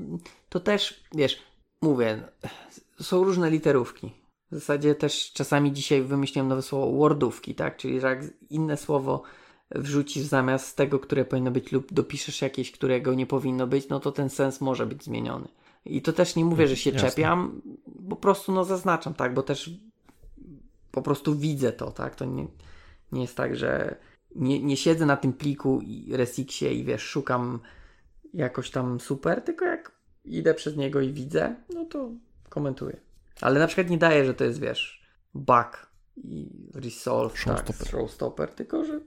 to 0.48 0.60
też, 0.60 1.04
wiesz, 1.14 1.42
mówię, 1.82 2.22
są 3.00 3.24
różne 3.24 3.50
literówki. 3.50 4.12
W 4.50 4.54
zasadzie 4.54 4.94
też 4.94 5.32
czasami 5.32 5.72
dzisiaj 5.72 6.02
wymyśliłem 6.02 6.48
nowe 6.48 6.62
słowo 6.62 6.92
wordówki, 6.92 7.54
tak? 7.54 7.76
Czyli 7.76 7.96
jak 7.96 8.24
inne 8.50 8.76
słowo 8.76 9.22
wrzucisz 9.74 10.22
zamiast 10.22 10.76
tego, 10.76 10.98
które 10.98 11.24
powinno 11.24 11.50
być 11.50 11.72
lub 11.72 11.92
dopiszesz 11.92 12.42
jakieś, 12.42 12.70
którego 12.72 13.14
nie 13.14 13.26
powinno 13.26 13.66
być, 13.66 13.88
no 13.88 14.00
to 14.00 14.12
ten 14.12 14.30
sens 14.30 14.60
może 14.60 14.86
być 14.86 15.04
zmieniony. 15.04 15.48
I 15.84 16.02
to 16.02 16.12
też 16.12 16.36
nie 16.36 16.44
mówię, 16.44 16.68
że 16.68 16.76
się 16.76 16.90
Jasne. 16.90 17.08
czepiam, 17.08 17.62
po 18.10 18.16
prostu 18.16 18.52
no 18.52 18.64
zaznaczam, 18.64 19.14
tak? 19.14 19.34
Bo 19.34 19.42
też 19.42 19.70
po 20.90 21.02
prostu 21.02 21.36
widzę 21.36 21.72
to, 21.72 21.90
tak? 21.90 22.14
To 22.14 22.24
nie, 22.24 22.46
nie 23.12 23.20
jest 23.22 23.36
tak, 23.36 23.56
że 23.56 23.96
nie, 24.34 24.62
nie 24.62 24.76
siedzę 24.76 25.06
na 25.06 25.16
tym 25.16 25.32
pliku 25.32 25.80
i 25.80 26.16
Resixie 26.16 26.74
i 26.74 26.84
wiesz, 26.84 27.02
szukam 27.02 27.60
jakoś 28.34 28.70
tam 28.70 29.00
super, 29.00 29.42
tylko 29.42 29.64
jak 29.64 29.92
idę 30.24 30.54
przez 30.54 30.76
niego 30.76 31.00
i 31.00 31.12
widzę, 31.12 31.56
no 31.74 31.84
to 31.84 32.10
komentuję. 32.48 33.00
Ale 33.40 33.60
na 33.60 33.66
przykład 33.66 33.90
nie 33.90 33.98
daję, 33.98 34.24
że 34.24 34.34
to 34.34 34.44
jest, 34.44 34.60
wiesz, 34.60 35.02
bug 35.34 35.86
i 36.16 36.70
resolve, 36.74 37.38
showstopper. 37.38 37.76
tak, 37.76 37.88
showstopper, 37.88 38.50
tylko 38.50 38.84
że 38.84 39.00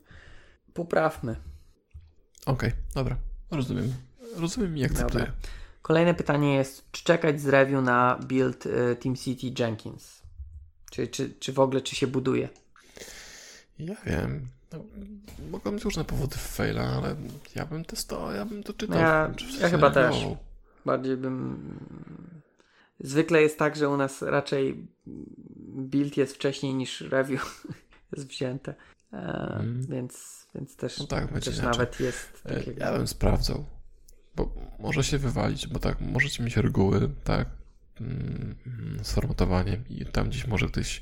poprawmy. 0.73 1.35
Okej, 2.45 2.69
okay, 2.69 2.81
dobra, 2.95 3.17
rozumiem. 3.51 3.93
Rozumiem 4.37 4.77
i 4.77 4.83
akceptuję. 4.83 5.25
Dobra. 5.25 5.39
Kolejne 5.81 6.13
pytanie 6.13 6.55
jest, 6.55 6.91
czy 6.91 7.03
czekać 7.03 7.41
z 7.41 7.47
review 7.47 7.83
na 7.83 8.19
build 8.27 8.65
y, 8.65 8.95
TeamCity 8.95 9.63
Jenkins? 9.63 10.20
Czy, 10.91 11.07
czy, 11.07 11.33
czy 11.39 11.53
w 11.53 11.59
ogóle, 11.59 11.81
czy 11.81 11.95
się 11.95 12.07
buduje? 12.07 12.49
Ja 13.79 13.95
wiem. 14.05 14.47
No, 14.71 14.79
mogą 15.51 15.71
być 15.71 15.83
różne 15.83 16.05
powody 16.05 16.35
faila, 16.35 16.83
ale 16.83 17.15
ja 17.55 17.65
bym 17.65 17.85
testował, 17.85 18.31
ja 18.31 18.45
bym 18.45 18.63
to 18.63 18.73
czytał. 18.73 18.97
Ja, 18.99 19.33
ja 19.61 19.69
chyba 19.69 19.89
też. 19.89 20.15
Bardziej 20.85 21.17
bym... 21.17 21.59
Zwykle 22.99 23.41
jest 23.41 23.59
tak, 23.59 23.75
że 23.75 23.89
u 23.89 23.97
nas 23.97 24.21
raczej 24.21 24.87
build 25.67 26.17
jest 26.17 26.35
wcześniej 26.35 26.73
niż 26.73 27.01
review 27.01 27.67
jest 28.15 28.27
wzięte. 28.27 28.75
E, 29.13 29.17
mm. 29.59 29.85
więc, 29.89 30.45
więc 30.55 30.75
też, 30.75 30.99
no 30.99 31.07
tak, 31.07 31.39
też 31.39 31.61
nawet 31.61 31.99
jest 31.99 32.41
e, 32.45 32.55
takiego... 32.55 32.79
Ja 32.79 32.97
bym 32.97 33.07
sprawdzał, 33.07 33.65
bo 34.35 34.55
może 34.79 35.03
się 35.03 35.17
wywalić, 35.17 35.67
bo 35.67 35.79
tak, 35.79 36.01
możecie 36.01 36.43
mieć 36.43 36.57
reguły, 36.57 37.09
tak, 37.23 37.60
z 39.03 39.11
formatowaniem 39.11 39.83
i 39.89 40.05
tam 40.05 40.29
gdzieś 40.29 40.47
może 40.47 40.67
ktoś 40.67 41.01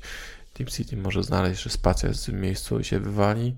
City 0.68 0.96
może 0.96 1.22
znaleźć, 1.22 1.62
że 1.62 1.70
spacja 1.70 2.08
jest 2.08 2.22
w 2.22 2.26
tym 2.26 2.40
miejscu 2.40 2.80
i 2.80 2.84
się 2.84 3.00
wywali, 3.00 3.56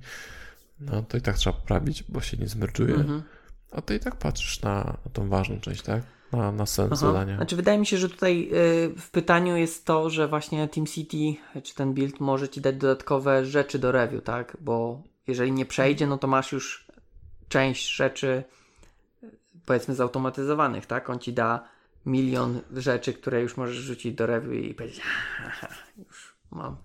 no 0.80 1.02
to 1.02 1.16
i 1.16 1.20
tak 1.20 1.36
trzeba 1.36 1.56
poprawić, 1.56 2.04
bo 2.08 2.20
się 2.20 2.36
nie 2.36 2.48
zmerdżuje. 2.48 2.94
Mhm. 2.94 3.22
A 3.72 3.82
ty 3.82 3.96
i 3.96 4.00
tak 4.00 4.16
patrzysz 4.16 4.62
na, 4.62 4.84
na 4.84 5.10
tą 5.12 5.28
ważną 5.28 5.60
część, 5.60 5.82
tak? 5.82 6.02
Na, 6.32 6.52
na 6.52 6.66
sens 6.66 6.92
Aha. 6.92 6.96
zadania. 6.96 7.36
Znaczy, 7.36 7.56
wydaje 7.56 7.78
mi 7.78 7.86
się, 7.86 7.98
że 7.98 8.08
tutaj 8.08 8.48
y, 8.52 8.94
w 8.98 9.10
pytaniu 9.10 9.56
jest 9.56 9.86
to, 9.86 10.10
że 10.10 10.28
właśnie 10.28 10.68
City 10.94 11.34
czy 11.62 11.74
ten 11.74 11.94
build 11.94 12.20
może 12.20 12.48
ci 12.48 12.60
dać 12.60 12.76
dodatkowe 12.76 13.46
rzeczy 13.46 13.78
do 13.78 13.92
review, 13.92 14.24
tak? 14.24 14.56
Bo 14.60 15.02
jeżeli 15.26 15.52
nie 15.52 15.66
przejdzie, 15.66 16.06
no 16.06 16.18
to 16.18 16.26
masz 16.26 16.52
już 16.52 16.86
część 17.48 17.94
rzeczy 17.94 18.44
powiedzmy 19.66 19.94
zautomatyzowanych, 19.94 20.86
tak? 20.86 21.10
On 21.10 21.18
ci 21.18 21.32
da 21.32 21.68
milion 22.06 22.60
rzeczy, 22.76 23.12
które 23.12 23.42
już 23.42 23.56
możesz 23.56 23.76
rzucić 23.76 24.14
do 24.14 24.26
review 24.26 24.64
i 24.64 24.74
powiedzieć, 24.74 25.00
już 26.08 26.36
mam. 26.50 26.76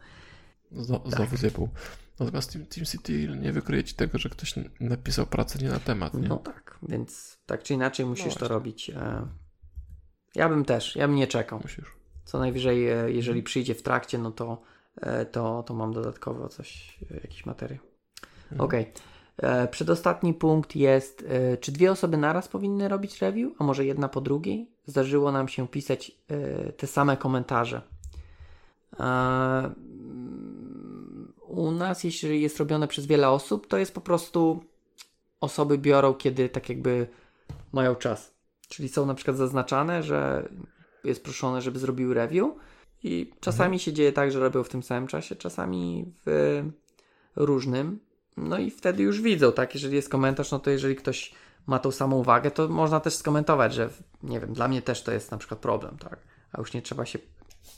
Znowu 0.72 1.11
tak. 1.11 1.38
zjebał. 1.38 1.69
Natomiast 2.19 2.53
Team, 2.53 2.65
Team 2.65 2.85
City 2.85 3.27
nie 3.41 3.52
wykryje 3.52 3.84
ci 3.84 3.95
tego, 3.95 4.18
że 4.18 4.30
ktoś 4.30 4.53
napisał 4.80 5.26
pracę 5.26 5.60
nie 5.60 5.69
na 5.69 5.80
temat. 5.80 6.14
Nie? 6.14 6.27
No 6.27 6.38
tak, 6.38 6.80
więc 6.89 7.38
tak 7.45 7.64
czy 7.64 7.73
inaczej 7.73 8.06
musisz 8.06 8.35
no 8.35 8.39
to 8.39 8.48
robić. 8.48 8.89
E, 8.89 9.27
ja 10.35 10.49
bym 10.49 10.65
też, 10.65 10.95
ja 10.95 11.07
bym 11.07 11.15
nie 11.15 11.27
czekał. 11.27 11.60
Musisz. 11.64 11.91
Co 12.26 12.39
najwyżej, 12.39 12.88
e, 12.88 13.11
jeżeli 13.11 13.44
przyjdzie 13.44 13.76
w 13.76 13.81
trakcie, 13.81 14.18
no 14.18 14.31
to, 14.31 14.61
e, 15.02 15.26
to, 15.26 15.64
to 15.64 15.73
mam 15.73 15.94
dodatkowo 15.94 16.49
coś, 16.49 16.99
jakiś 17.23 17.45
materiał. 17.45 17.84
Mhm. 18.44 18.61
Okej. 18.61 18.81
Okay. 18.81 18.94
Przedostatni 19.72 20.34
punkt 20.34 20.76
jest, 20.76 21.28
czy 21.62 21.72
dwie 21.72 21.92
osoby 21.92 22.18
naraz 22.18 22.48
powinny 22.48 22.88
robić 22.88 23.22
review, 23.22 23.52
a 23.60 23.64
może 23.64 23.86
jedna 23.86 24.10
po 24.10 24.22
drugiej? 24.22 24.70
Zdarzyło 24.86 25.32
nam 25.32 25.48
się 25.48 25.68
pisać 25.68 26.12
te 26.78 26.88
same 26.88 27.18
komentarze 27.18 27.82
u 31.48 31.58
u 31.68 31.72
nas, 31.72 32.04
jeśli 32.04 32.42
jest 32.42 32.58
robione 32.58 32.88
przez 32.88 33.06
wiele 33.06 33.30
osób, 33.30 33.68
to 33.68 33.78
jest 33.78 33.94
po 33.94 34.02
prostu 34.02 34.64
osoby 35.42 35.78
biorą, 35.78 36.14
kiedy 36.14 36.50
tak 36.50 36.70
jakby 36.70 37.08
mają 37.74 37.96
czas. 37.96 38.34
Czyli 38.70 38.90
są 38.90 39.06
na 39.06 39.14
przykład 39.14 39.38
zaznaczane, 39.38 40.04
że 40.04 40.50
jest 41.04 41.24
proszone, 41.24 41.62
żeby 41.62 41.80
zrobił 41.80 42.14
review 42.14 42.48
i 43.04 43.32
czasami 43.40 43.66
mhm. 43.76 43.80
się 43.80 43.94
dzieje 43.94 44.14
tak, 44.14 44.32
że 44.32 44.40
robią 44.40 44.64
w 44.64 44.70
tym 44.70 44.84
samym 44.84 45.08
czasie, 45.08 45.36
czasami 45.36 46.06
w 46.26 46.64
różnym. 47.36 48.00
No 48.38 48.58
i 48.58 48.72
wtedy 48.72 49.04
już 49.04 49.22
widzą, 49.22 49.52
tak? 49.52 49.74
Jeżeli 49.74 49.96
jest 49.96 50.10
komentarz, 50.10 50.52
no 50.52 50.60
to 50.60 50.70
jeżeli 50.70 50.96
ktoś 50.96 51.34
ma 51.68 51.80
tą 51.80 51.92
samą 51.92 52.16
uwagę, 52.16 52.52
to 52.52 52.68
można 52.68 53.00
też 53.00 53.16
skomentować, 53.16 53.74
że 53.74 53.90
nie 54.24 54.40
wiem, 54.40 54.54
dla 54.54 54.68
mnie 54.68 54.82
też 54.82 55.04
to 55.04 55.12
jest 55.12 55.32
na 55.32 55.38
przykład 55.38 55.60
problem, 55.60 55.98
tak? 55.98 56.20
A 56.52 56.60
już 56.60 56.74
nie 56.74 56.82
trzeba 56.82 57.06
się. 57.06 57.20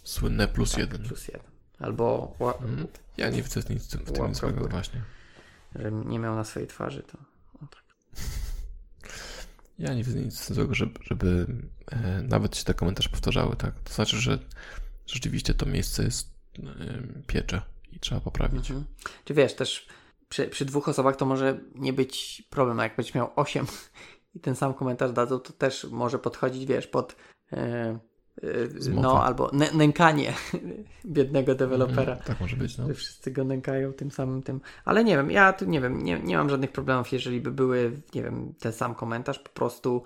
Słynne 0.03 0.47
plus 0.47 0.71
tak, 0.71 0.79
jeden. 0.79 1.03
Plus 1.03 1.27
jeden. 1.27 1.51
Albo. 1.79 2.35
Mhm. 2.39 2.87
Ja 3.17 3.29
nie 3.29 3.41
widzę 3.41 3.61
nic 3.69 3.95
w 3.95 4.11
tym 4.11 4.35
złego, 4.35 4.67
właśnie. 4.67 5.01
Że 5.75 5.91
nie 5.91 6.19
miał 6.19 6.35
na 6.35 6.43
swojej 6.43 6.67
twarzy, 6.67 7.03
to. 7.03 7.17
tak. 7.59 7.83
Ja 9.79 9.93
nie 9.93 10.03
widzę 10.03 10.19
nic 10.19 10.53
złego, 10.53 10.75
żeby, 10.75 10.99
żeby 11.01 11.45
e, 11.91 12.21
nawet 12.21 12.57
się 12.57 12.63
te 12.63 12.73
komentarze 12.73 13.09
powtarzały, 13.09 13.55
tak? 13.55 13.79
To 13.79 13.93
znaczy, 13.93 14.17
że 14.17 14.39
rzeczywiście 15.07 15.53
to 15.53 15.65
miejsce 15.65 16.03
jest 16.03 16.29
e, 16.59 16.63
piecze 17.27 17.61
i 17.91 17.99
trzeba 17.99 18.21
poprawić. 18.21 18.71
Mhm. 18.71 18.85
Czy 19.25 19.33
wiesz, 19.33 19.53
też 19.53 19.87
przy, 20.29 20.47
przy, 20.47 20.65
dwóch 20.65 20.89
osobach 20.89 21.15
to 21.15 21.25
może 21.25 21.59
nie 21.75 21.93
być 21.93 22.43
problem, 22.49 22.79
a 22.79 22.83
jak 22.83 22.95
będziesz 22.95 23.15
miał 23.15 23.29
osiem 23.35 23.65
i 24.35 24.39
ten 24.39 24.55
sam 24.55 24.73
komentarz 24.73 25.11
dadzą, 25.11 25.39
to 25.39 25.53
też 25.53 25.87
może 25.91 26.19
podchodzić, 26.19 26.65
wiesz, 26.65 26.87
pod 26.87 27.15
e, 27.53 27.99
no, 28.93 29.23
albo 29.23 29.51
nękanie 29.73 30.33
biednego 31.05 31.55
dewelopera. 31.55 32.13
Mm, 32.13 32.25
tak 32.25 32.39
może 32.39 32.55
być, 32.55 32.77
no. 32.77 32.93
Wszyscy 32.93 33.31
go 33.31 33.43
nękają 33.43 33.93
tym 33.93 34.11
samym 34.11 34.43
tym. 34.43 34.61
Ale 34.85 35.03
nie 35.03 35.17
wiem, 35.17 35.31
ja 35.31 35.53
tu 35.53 35.65
nie 35.65 35.81
wiem, 35.81 36.03
nie, 36.03 36.19
nie 36.19 36.37
mam 36.37 36.49
żadnych 36.49 36.71
problemów, 36.71 37.11
jeżeli 37.11 37.41
by 37.41 37.51
były, 37.51 38.01
nie 38.15 38.23
wiem, 38.23 38.53
ten 38.59 38.73
sam 38.73 38.95
komentarz, 38.95 39.39
po 39.39 39.49
prostu 39.49 40.03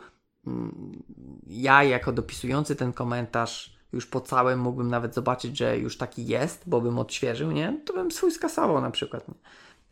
mm, 0.47 1.03
ja 1.47 1.83
jako 1.83 2.11
dopisujący 2.11 2.75
ten 2.75 2.93
komentarz 2.93 3.77
już 3.93 4.05
po 4.05 4.21
całym 4.21 4.59
mógłbym 4.59 4.87
nawet 4.87 5.15
zobaczyć, 5.15 5.57
że 5.57 5.77
już 5.77 5.97
taki 5.97 6.25
jest, 6.25 6.63
bo 6.67 6.81
bym 6.81 6.99
odświeżył, 6.99 7.51
nie? 7.51 7.81
To 7.85 7.93
bym 7.93 8.11
swój 8.11 8.31
skasował 8.31 8.81
na 8.81 8.91
przykład. 8.91 9.27
Nie? 9.27 9.35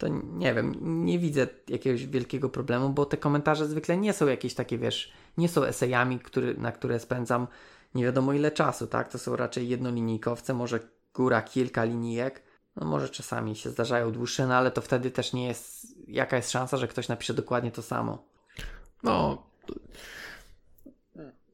To 0.01 0.07
nie 0.23 0.53
wiem, 0.53 0.75
nie 1.05 1.19
widzę 1.19 1.47
jakiegoś 1.67 2.05
wielkiego 2.05 2.49
problemu, 2.49 2.89
bo 2.89 3.05
te 3.05 3.17
komentarze 3.17 3.67
zwykle 3.67 3.97
nie 3.97 4.13
są 4.13 4.27
jakieś 4.27 4.53
takie, 4.53 4.77
wiesz, 4.77 5.11
nie 5.37 5.49
są 5.49 5.63
esejami, 5.63 6.19
który, 6.19 6.57
na 6.57 6.71
które 6.71 6.99
spędzam 6.99 7.47
nie 7.95 8.03
wiadomo 8.03 8.33
ile 8.33 8.51
czasu, 8.51 8.87
tak? 8.87 9.11
To 9.11 9.19
są 9.19 9.35
raczej 9.35 9.69
jednolinijkowce, 9.69 10.53
może 10.53 10.79
góra 11.13 11.41
kilka 11.41 11.83
linijek. 11.83 12.43
No 12.75 12.87
może 12.87 13.09
czasami 13.09 13.55
się 13.55 13.69
zdarzają 13.69 14.11
dłuższe, 14.11 14.47
no 14.47 14.55
ale 14.55 14.71
to 14.71 14.81
wtedy 14.81 15.11
też 15.11 15.33
nie 15.33 15.47
jest. 15.47 15.87
Jaka 16.07 16.35
jest 16.35 16.51
szansa, 16.51 16.77
że 16.77 16.87
ktoś 16.87 17.07
napisze 17.07 17.33
dokładnie 17.33 17.71
to 17.71 17.81
samo? 17.81 18.23
No. 19.03 19.43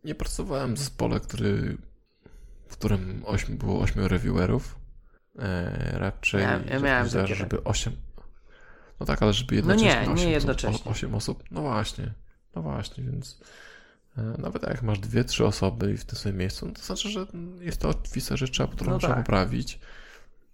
Nie 0.03 0.15
pracowałem 0.15 0.75
w 0.75 0.79
zespole, 0.79 1.19
który, 1.19 1.77
w 2.67 2.77
którym 2.77 3.23
było 3.49 3.79
ośmiu 3.79 4.07
reviewerów. 4.07 4.75
E, 5.39 5.99
raczej 5.99 6.41
ja, 6.41 6.59
ja 6.69 6.79
miałem 6.79 7.07
żeby 7.35 7.63
osiem. 7.63 8.06
No 8.99 9.05
tak, 9.05 9.23
ale 9.23 9.33
żeby 9.33 9.55
jednocześnie. 9.55 10.03
No 10.05 10.13
nie, 10.13 10.25
nie 10.25 10.31
jednocześnie. 10.31 10.75
Osób, 10.75 10.87
osiem 10.87 11.15
osób. 11.15 11.43
No 11.51 11.61
właśnie. 11.61 12.13
No 12.55 12.61
właśnie, 12.61 13.03
więc. 13.03 13.39
E, 14.17 14.21
nawet 14.21 14.63
jak 14.63 14.83
masz 14.83 14.99
dwie, 14.99 15.23
trzy 15.23 15.45
osoby 15.45 15.97
w 15.97 16.05
tym 16.05 16.17
samym 16.19 16.37
miejscu, 16.37 16.65
no 16.65 16.73
to 16.73 16.81
znaczy, 16.81 17.09
że 17.09 17.25
jest 17.59 17.81
to 17.81 17.89
oczywiste 17.89 18.37
rzecz, 18.37 18.61
którą 18.71 18.91
no 18.91 18.99
trzeba 18.99 19.15
tak. 19.15 19.23
poprawić. 19.23 19.79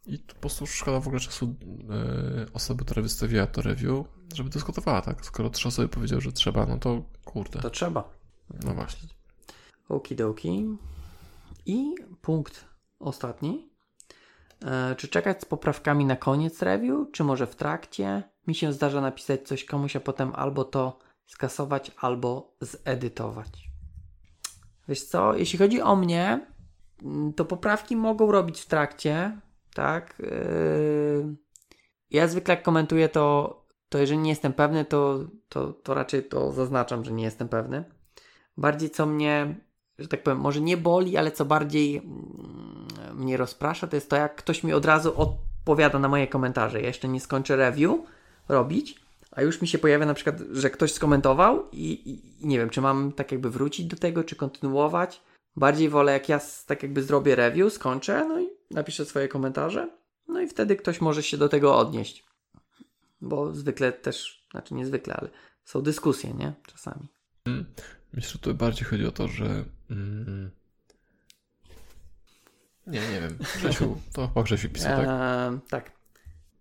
I 0.05 0.19
po 0.19 0.35
prostu 0.35 0.67
szkoda 0.67 0.99
w 0.99 1.07
ogóle 1.07 1.19
czasu 1.19 1.55
e, 1.89 2.53
osoby, 2.53 2.85
która 2.85 3.01
wystawiła 3.01 3.47
to 3.47 3.61
review, 3.61 4.05
żeby 4.33 4.49
dyskutowała, 4.49 5.01
tak? 5.01 5.25
Skoro 5.25 5.49
trzy 5.49 5.67
osoby 5.67 5.87
powiedziały, 5.87 6.21
że 6.21 6.31
trzeba, 6.31 6.65
no 6.65 6.77
to 6.77 7.03
kurde. 7.25 7.59
To 7.59 7.69
trzeba. 7.69 8.09
No 8.63 8.73
właśnie. 8.73 9.09
Okidoki. 9.89 10.65
I 11.65 11.95
punkt 12.21 12.65
ostatni. 12.99 13.72
E, 14.63 14.95
czy 14.95 15.07
czekać 15.07 15.41
z 15.41 15.45
poprawkami 15.45 16.05
na 16.05 16.15
koniec 16.15 16.61
review, 16.61 17.11
czy 17.11 17.23
może 17.23 17.47
w 17.47 17.55
trakcie? 17.55 18.23
Mi 18.47 18.55
się 18.55 18.73
zdarza 18.73 19.01
napisać 19.01 19.47
coś 19.47 19.65
komuś, 19.65 19.95
a 19.95 19.99
potem 19.99 20.31
albo 20.35 20.63
to 20.63 20.99
skasować 21.25 21.91
albo 21.97 22.55
zedytować. 22.61 23.69
Wiesz 24.87 25.03
co, 25.03 25.35
jeśli 25.35 25.59
chodzi 25.59 25.81
o 25.81 25.95
mnie, 25.95 26.47
mm, 27.03 27.33
to 27.33 27.45
poprawki 27.45 27.95
mogą 27.95 28.31
robić 28.31 28.61
w 28.61 28.65
trakcie, 28.65 29.39
tak? 29.73 30.15
Yy... 30.19 31.35
Ja 32.09 32.27
zwykle 32.27 32.55
jak 32.55 32.63
komentuję 32.63 33.09
to, 33.09 33.57
to 33.89 33.97
jeżeli 33.97 34.19
nie 34.19 34.29
jestem 34.29 34.53
pewny, 34.53 34.85
to, 34.85 35.19
to, 35.49 35.73
to 35.73 35.93
raczej 35.93 36.23
to 36.23 36.51
zaznaczam, 36.51 37.05
że 37.05 37.11
nie 37.11 37.23
jestem 37.23 37.49
pewny. 37.49 37.83
Bardziej 38.57 38.89
co 38.89 39.05
mnie, 39.05 39.55
że 39.99 40.07
tak 40.07 40.23
powiem, 40.23 40.39
może 40.39 40.61
nie 40.61 40.77
boli, 40.77 41.17
ale 41.17 41.31
co 41.31 41.45
bardziej 41.45 41.97
mm, 41.97 42.82
mnie 43.13 43.37
rozprasza, 43.37 43.87
to 43.87 43.95
jest 43.95 44.09
to, 44.09 44.15
jak 44.15 44.35
ktoś 44.35 44.63
mi 44.63 44.73
od 44.73 44.85
razu 44.85 45.13
odpowiada 45.21 45.99
na 45.99 46.09
moje 46.09 46.27
komentarze. 46.27 46.81
Ja 46.81 46.87
jeszcze 46.87 47.07
nie 47.07 47.19
skończę 47.19 47.55
review 47.55 47.99
robić, 48.49 49.03
a 49.31 49.41
już 49.41 49.61
mi 49.61 49.67
się 49.67 49.77
pojawia 49.77 50.05
na 50.05 50.13
przykład, 50.13 50.39
że 50.51 50.69
ktoś 50.69 50.93
skomentował 50.93 51.69
i, 51.71 52.11
i, 52.11 52.47
nie 52.47 52.57
wiem, 52.57 52.69
czy 52.69 52.81
mam 52.81 53.11
tak 53.11 53.31
jakby 53.31 53.49
wrócić 53.49 53.85
do 53.85 53.97
tego, 53.97 54.23
czy 54.23 54.35
kontynuować. 54.35 55.21
Bardziej 55.55 55.89
wolę, 55.89 56.13
jak 56.13 56.29
ja 56.29 56.39
tak 56.65 56.83
jakby 56.83 57.03
zrobię 57.03 57.35
review, 57.35 57.73
skończę, 57.73 58.25
no 58.27 58.41
i 58.41 58.49
napiszę 58.71 59.05
swoje 59.05 59.27
komentarze, 59.27 59.89
no 60.27 60.41
i 60.41 60.47
wtedy 60.47 60.75
ktoś 60.75 61.01
może 61.01 61.23
się 61.23 61.37
do 61.37 61.49
tego 61.49 61.77
odnieść. 61.77 62.25
Bo 63.21 63.53
zwykle 63.53 63.91
też, 63.91 64.47
znaczy 64.51 64.73
niezwykle, 64.73 65.15
ale 65.15 65.29
są 65.65 65.81
dyskusje, 65.81 66.33
nie? 66.33 66.53
Czasami. 66.65 67.07
Hmm. 67.47 67.65
Myślę, 68.13 68.29
że 68.29 68.39
tu 68.39 68.53
bardziej 68.53 68.85
chodzi 68.85 69.05
o 69.05 69.11
to, 69.11 69.27
że. 69.27 69.65
Mm, 69.91 70.51
nie, 72.87 72.99
nie 72.99 73.21
wiem. 73.21 73.37
Grzesiu, 73.57 73.97
to 74.13 74.27
po 74.27 74.43
Grzesiu 74.43 74.69
pisał, 74.69 74.97
tak? 74.97 75.07
Eee, 75.07 75.59
tak. 75.69 75.91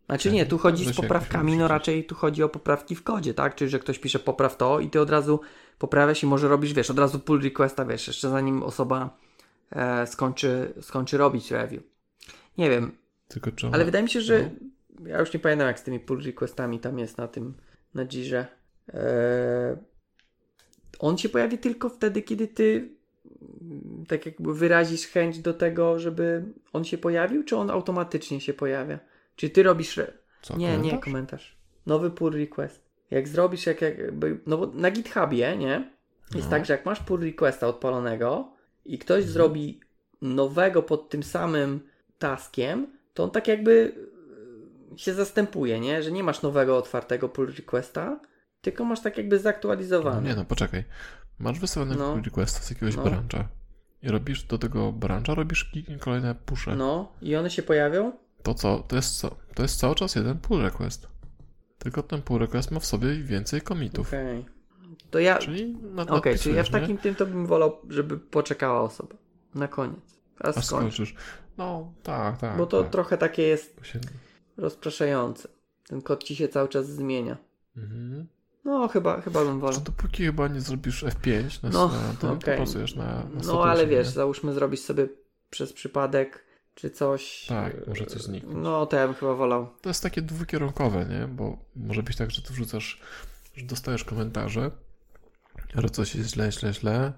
Znaczy 0.06 0.32
nie, 0.32 0.46
tu 0.46 0.58
chodzi 0.58 0.84
z 0.84 0.96
poprawkami, 0.96 1.56
no 1.56 1.68
raczej 1.68 2.04
tu 2.04 2.14
chodzi 2.14 2.42
o 2.42 2.48
poprawki 2.48 2.94
w 2.94 3.02
kodzie, 3.02 3.34
tak? 3.34 3.54
Czyli, 3.54 3.70
że 3.70 3.78
ktoś 3.78 3.98
pisze 3.98 4.18
popraw 4.18 4.56
to 4.56 4.80
i 4.80 4.90
ty 4.90 5.00
od 5.00 5.10
razu 5.10 5.40
poprawiasz 5.78 6.22
i 6.22 6.26
może 6.26 6.48
robisz, 6.48 6.72
wiesz, 6.72 6.90
od 6.90 6.98
razu 6.98 7.20
pull 7.20 7.42
requesta, 7.42 7.84
wiesz, 7.84 8.06
jeszcze 8.06 8.30
zanim 8.30 8.62
osoba 8.62 9.18
e, 9.70 10.06
skończy, 10.06 10.74
skończy 10.80 11.18
robić 11.18 11.50
review. 11.50 11.82
Nie 12.58 12.70
wiem. 12.70 12.96
Tylko 13.28 13.50
Ale 13.72 13.84
wydaje 13.84 14.02
mi 14.02 14.10
się, 14.10 14.20
że 14.20 14.50
no. 15.00 15.08
ja 15.08 15.20
już 15.20 15.34
nie 15.34 15.40
pamiętam 15.40 15.66
jak 15.66 15.78
z 15.78 15.82
tymi 15.82 16.00
pull 16.00 16.22
requestami 16.22 16.80
tam 16.80 16.98
jest 16.98 17.18
na 17.18 17.28
tym, 17.28 17.54
na 17.94 18.06
Jirze. 18.06 18.46
E, 18.94 19.76
on 20.98 21.18
się 21.18 21.28
pojawi 21.28 21.58
tylko 21.58 21.88
wtedy, 21.88 22.22
kiedy 22.22 22.48
ty 22.48 22.88
tak 24.08 24.26
jakby 24.26 24.54
wyrazisz 24.54 25.06
chęć 25.06 25.38
do 25.38 25.54
tego, 25.54 25.98
żeby 25.98 26.44
on 26.72 26.84
się 26.84 26.98
pojawił, 26.98 27.44
czy 27.44 27.56
on 27.56 27.70
automatycznie 27.70 28.40
się 28.40 28.54
pojawia? 28.54 28.98
Czy 29.36 29.50
ty 29.50 29.62
robisz. 29.62 30.00
Co, 30.42 30.56
nie, 30.56 30.66
komentarz? 30.66 30.92
nie 30.92 30.98
komentarz. 30.98 31.56
Nowy 31.86 32.10
pull 32.10 32.32
request. 32.32 32.80
Jak 33.10 33.28
zrobisz, 33.28 33.66
jak 33.66 33.80
jakby. 33.80 34.38
No 34.46 34.58
bo 34.58 34.66
na 34.66 34.90
GitHubie, 34.90 35.56
nie? 35.56 35.90
Jest 36.34 36.46
no. 36.46 36.50
tak, 36.50 36.66
że 36.66 36.72
jak 36.72 36.86
masz 36.86 37.00
pull 37.00 37.20
requesta 37.20 37.66
odpalonego 37.66 38.52
i 38.84 38.98
ktoś 38.98 39.16
mhm. 39.16 39.32
zrobi 39.32 39.80
nowego 40.22 40.82
pod 40.82 41.08
tym 41.08 41.22
samym 41.22 41.80
taskiem, 42.18 42.86
to 43.14 43.24
on 43.24 43.30
tak 43.30 43.48
jakby 43.48 43.92
e, 44.94 44.98
się 44.98 45.14
zastępuje, 45.14 45.80
nie? 45.80 46.02
Że 46.02 46.12
nie 46.12 46.22
masz 46.22 46.42
nowego 46.42 46.76
otwartego 46.76 47.28
pull 47.28 47.52
requesta, 47.56 48.20
tylko 48.62 48.84
masz 48.84 49.00
tak 49.00 49.16
jakby 49.18 49.38
zaktualizowany. 49.38 50.20
No 50.20 50.28
nie 50.28 50.34
no, 50.34 50.44
poczekaj. 50.44 50.84
Masz 51.38 51.60
wysłanego 51.60 52.06
no. 52.06 52.12
pull 52.12 52.22
requesta 52.22 52.60
z 52.60 52.70
jakiegoś 52.70 52.96
no. 52.96 53.02
brancha 53.02 53.48
i 54.02 54.08
robisz 54.08 54.42
do 54.42 54.58
tego 54.58 54.92
brancha, 54.92 55.34
robisz 55.34 55.72
kolejne 56.00 56.34
pusze. 56.34 56.76
No 56.76 57.12
i 57.22 57.36
one 57.36 57.50
się 57.50 57.62
pojawią 57.62 58.12
to 58.42 58.54
co? 58.54 58.78
To 58.88 58.96
jest 58.96 59.18
co? 59.18 59.36
To 59.54 59.62
jest 59.62 59.78
cały 59.78 59.94
czas 59.94 60.14
jeden 60.14 60.38
pull 60.38 60.62
request. 60.62 61.08
Tylko 61.78 62.02
ten 62.02 62.22
pull 62.22 62.38
request 62.38 62.70
ma 62.70 62.80
w 62.80 62.86
sobie 62.86 63.14
więcej 63.14 63.60
komitów. 63.60 64.08
Okej. 64.08 64.40
Okay. 64.40 64.52
To 65.10 65.18
ja. 65.18 65.38
Czyli 65.38 65.76
Okej, 65.92 66.16
okay, 66.16 66.38
czyli 66.38 66.56
ja 66.56 66.64
w 66.64 66.70
takim 66.70 66.96
nie? 66.96 67.02
tym 67.02 67.14
to 67.14 67.26
bym 67.26 67.46
wolał, 67.46 67.78
żeby 67.88 68.18
poczekała 68.18 68.80
osoba. 68.80 69.14
Na 69.54 69.68
koniec. 69.68 70.20
A, 70.40 70.48
A 70.48 70.62
skończysz. 70.62 71.14
No, 71.58 71.92
tak, 72.02 72.38
tak. 72.38 72.56
Bo 72.56 72.66
to 72.66 72.82
tak. 72.82 72.92
trochę 72.92 73.18
takie 73.18 73.42
jest 73.42 73.80
się... 73.82 74.00
rozpraszające. 74.56 75.48
Ten 75.86 76.02
kod 76.02 76.24
ci 76.24 76.36
się 76.36 76.48
cały 76.48 76.68
czas 76.68 76.88
zmienia. 76.88 77.36
Mhm. 77.76 78.26
No, 78.64 78.88
chyba, 78.88 79.20
chyba 79.20 79.44
bym 79.44 79.60
wolał. 79.60 79.80
dopóki 79.80 80.24
chyba 80.24 80.48
nie 80.48 80.60
zrobisz 80.60 81.04
F5 81.04 81.62
na, 81.62 81.68
no, 81.68 81.88
na 81.88 82.14
to, 82.20 82.32
okay. 82.32 82.56
to 82.56 82.96
na, 82.96 83.04
na 83.04 83.24
No, 83.46 83.64
ale 83.64 83.86
wiesz, 83.86 84.06
nie? 84.06 84.12
załóżmy 84.12 84.52
zrobić 84.52 84.84
sobie 84.84 85.08
przez 85.50 85.72
przypadek 85.72 86.44
czy 86.74 86.90
coś. 86.90 87.46
Tak, 87.46 87.86
może 87.86 88.06
coś 88.06 88.22
zniknąć. 88.22 88.56
No, 88.62 88.86
to 88.86 88.96
ja 88.96 89.06
bym 89.06 89.16
chyba 89.16 89.34
wolał. 89.34 89.68
To 89.80 89.90
jest 89.90 90.02
takie 90.02 90.22
dwukierunkowe, 90.22 91.06
nie? 91.06 91.28
Bo 91.28 91.58
może 91.76 92.02
być 92.02 92.16
tak, 92.16 92.30
że 92.30 92.42
ty 92.42 92.52
wrzucasz, 92.52 93.00
że 93.56 93.66
dostajesz 93.66 94.04
komentarze, 94.04 94.70
że 95.74 95.90
coś 95.90 96.14
jest 96.14 96.30
źle, 96.30 96.52
źle, 96.52 96.74
źle 96.74 97.12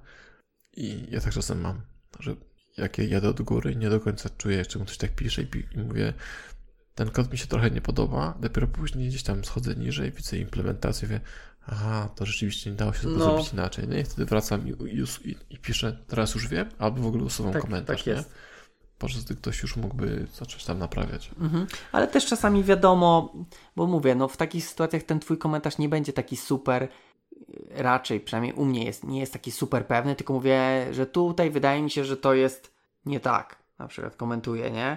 i 0.76 1.06
ja 1.10 1.20
tak 1.20 1.32
czasem 1.32 1.60
mam, 1.60 1.80
że 2.20 2.36
jak 2.76 2.98
ja 2.98 3.04
jadę 3.04 3.28
od 3.28 3.42
góry 3.42 3.76
nie 3.76 3.90
do 3.90 4.00
końca 4.00 4.28
czuję, 4.38 4.66
czemu 4.66 4.84
ktoś 4.84 4.98
tak 4.98 5.14
pisze 5.14 5.42
i, 5.42 5.46
i 5.74 5.78
mówię 5.78 6.12
ten 6.94 7.10
kod 7.10 7.32
mi 7.32 7.38
się 7.38 7.46
trochę 7.46 7.70
nie 7.70 7.80
podoba, 7.80 8.34
dopiero 8.40 8.66
później 8.66 9.08
gdzieś 9.08 9.22
tam 9.22 9.44
schodzę 9.44 9.74
niżej, 9.74 10.12
widzę 10.12 10.38
implementację, 10.38 11.08
wie, 11.08 11.20
aha, 11.66 12.08
to 12.14 12.26
rzeczywiście 12.26 12.70
nie 12.70 12.76
dało 12.76 12.92
się 12.92 13.08
no. 13.08 13.24
zrobić 13.24 13.52
inaczej. 13.52 13.88
No 13.88 13.96
i 13.96 14.04
wtedy 14.04 14.24
wracam 14.24 14.68
i, 14.68 14.70
i, 14.70 15.36
i, 15.50 15.58
piszę, 15.58 15.98
teraz 16.08 16.34
już 16.34 16.48
wiem, 16.48 16.68
albo 16.78 17.02
w 17.02 17.06
ogóle 17.06 17.24
usuwam 17.24 17.52
tak, 17.52 17.62
komentarz. 17.62 17.98
Tak 17.98 18.06
jest. 18.06 18.28
Nie? 18.28 18.34
Po 18.98 19.08
prostu 19.08 19.36
ktoś 19.36 19.62
już 19.62 19.76
mógłby 19.76 20.26
coś 20.32 20.64
tam 20.64 20.78
naprawiać. 20.78 21.30
Mhm. 21.40 21.66
Ale 21.92 22.08
też 22.08 22.26
czasami 22.26 22.64
wiadomo, 22.64 23.34
bo 23.76 23.86
mówię, 23.86 24.14
no 24.14 24.28
w 24.28 24.36
takich 24.36 24.66
sytuacjach 24.66 25.02
ten 25.02 25.20
twój 25.20 25.38
komentarz 25.38 25.78
nie 25.78 25.88
będzie 25.88 26.12
taki 26.12 26.36
super, 26.36 26.88
raczej 27.70 28.20
przynajmniej 28.20 28.52
u 28.52 28.64
mnie 28.64 28.84
jest, 28.84 29.04
nie 29.04 29.20
jest 29.20 29.32
taki 29.32 29.50
super 29.50 29.86
pewny, 29.86 30.16
tylko 30.16 30.32
mówię, 30.32 30.86
że 30.92 31.06
tutaj 31.06 31.50
wydaje 31.50 31.82
mi 31.82 31.90
się, 31.90 32.04
że 32.04 32.16
to 32.16 32.34
jest 32.34 32.74
nie 33.06 33.20
tak. 33.20 33.58
Na 33.78 33.88
przykład 33.88 34.16
komentuję, 34.16 34.70
nie? 34.70 34.96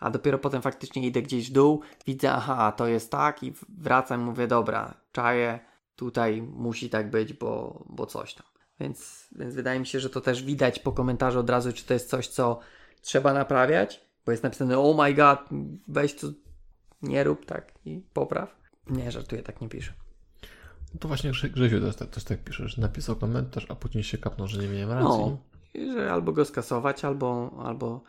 A 0.00 0.10
dopiero 0.10 0.38
potem 0.38 0.62
faktycznie 0.62 1.06
idę 1.06 1.22
gdzieś 1.22 1.50
w 1.50 1.52
dół, 1.52 1.80
widzę, 2.06 2.32
aha, 2.32 2.72
to 2.72 2.86
jest 2.86 3.10
tak 3.10 3.42
i 3.42 3.52
wracam 3.78 4.20
mówię, 4.20 4.46
dobra, 4.46 4.94
czaję, 5.12 5.58
tutaj 5.96 6.42
musi 6.42 6.90
tak 6.90 7.10
być, 7.10 7.32
bo, 7.32 7.84
bo 7.88 8.06
coś 8.06 8.34
tam. 8.34 8.46
Więc, 8.80 9.28
więc 9.32 9.54
wydaje 9.54 9.80
mi 9.80 9.86
się, 9.86 10.00
że 10.00 10.10
to 10.10 10.20
też 10.20 10.42
widać 10.42 10.78
po 10.78 10.92
komentarzu 10.92 11.38
od 11.38 11.50
razu, 11.50 11.72
czy 11.72 11.84
to 11.84 11.94
jest 11.94 12.10
coś, 12.10 12.28
co 12.28 12.60
trzeba 13.00 13.32
naprawiać, 13.32 14.00
bo 14.26 14.32
jest 14.32 14.42
napisane, 14.42 14.78
oh 14.78 15.02
my 15.02 15.14
god, 15.14 15.38
weź 15.88 16.14
to, 16.14 16.26
nie 17.02 17.24
rób 17.24 17.46
tak 17.46 17.72
i 17.84 18.02
popraw. 18.12 18.56
Nie, 18.90 19.12
żartuję, 19.12 19.42
tak 19.42 19.60
nie 19.60 19.68
piszę. 19.68 19.92
No 20.94 21.00
to 21.00 21.08
właśnie 21.08 21.30
Grzesiu 21.30 21.80
też, 21.80 22.10
też 22.10 22.24
tak 22.24 22.44
pisze, 22.44 22.68
że 22.68 22.82
napisał 22.82 23.16
komentarz, 23.16 23.66
a 23.68 23.74
później 23.74 24.04
się 24.04 24.18
kapnął, 24.18 24.48
że 24.48 24.62
nie 24.62 24.68
miałem 24.68 24.90
racji. 24.90 25.24
No, 25.24 25.38
że 25.92 26.12
albo 26.12 26.32
go 26.32 26.44
skasować, 26.44 27.04
albo, 27.04 27.50
albo 27.64 28.02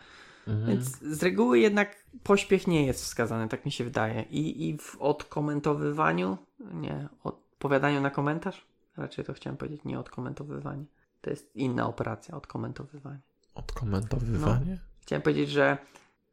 Mhm. 0.48 0.68
Więc 0.68 1.00
z 1.00 1.24
reguły 1.24 1.60
jednak 1.60 2.06
pośpiech 2.24 2.68
nie 2.68 2.86
jest 2.86 3.04
wskazany, 3.04 3.48
tak 3.48 3.66
mi 3.66 3.72
się 3.72 3.84
wydaje. 3.84 4.22
I, 4.22 4.70
i 4.70 4.78
w 4.78 4.98
odkomentowywaniu, 5.00 6.38
nie, 6.60 7.08
odpowiadaniu 7.24 8.02
na 8.02 8.10
komentarz, 8.10 8.66
raczej 8.98 9.26
to 9.26 9.34
chciałem 9.34 9.58
powiedzieć, 9.58 9.82
nie 9.86 10.00
odkomentowywanie. 10.00 10.86
To 11.22 11.30
jest 11.30 11.56
inna 11.56 11.88
operacja, 11.88 12.36
odkomentowywanie. 12.36 13.20
Odkomentowywanie? 13.56 14.72
No, 14.72 15.02
chciałem 15.02 15.22
powiedzieć, 15.22 15.50
że 15.50 15.78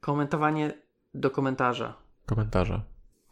komentowanie 0.00 0.72
do 1.14 1.30
komentarza. 1.30 1.94
Komentarza. 2.26 2.82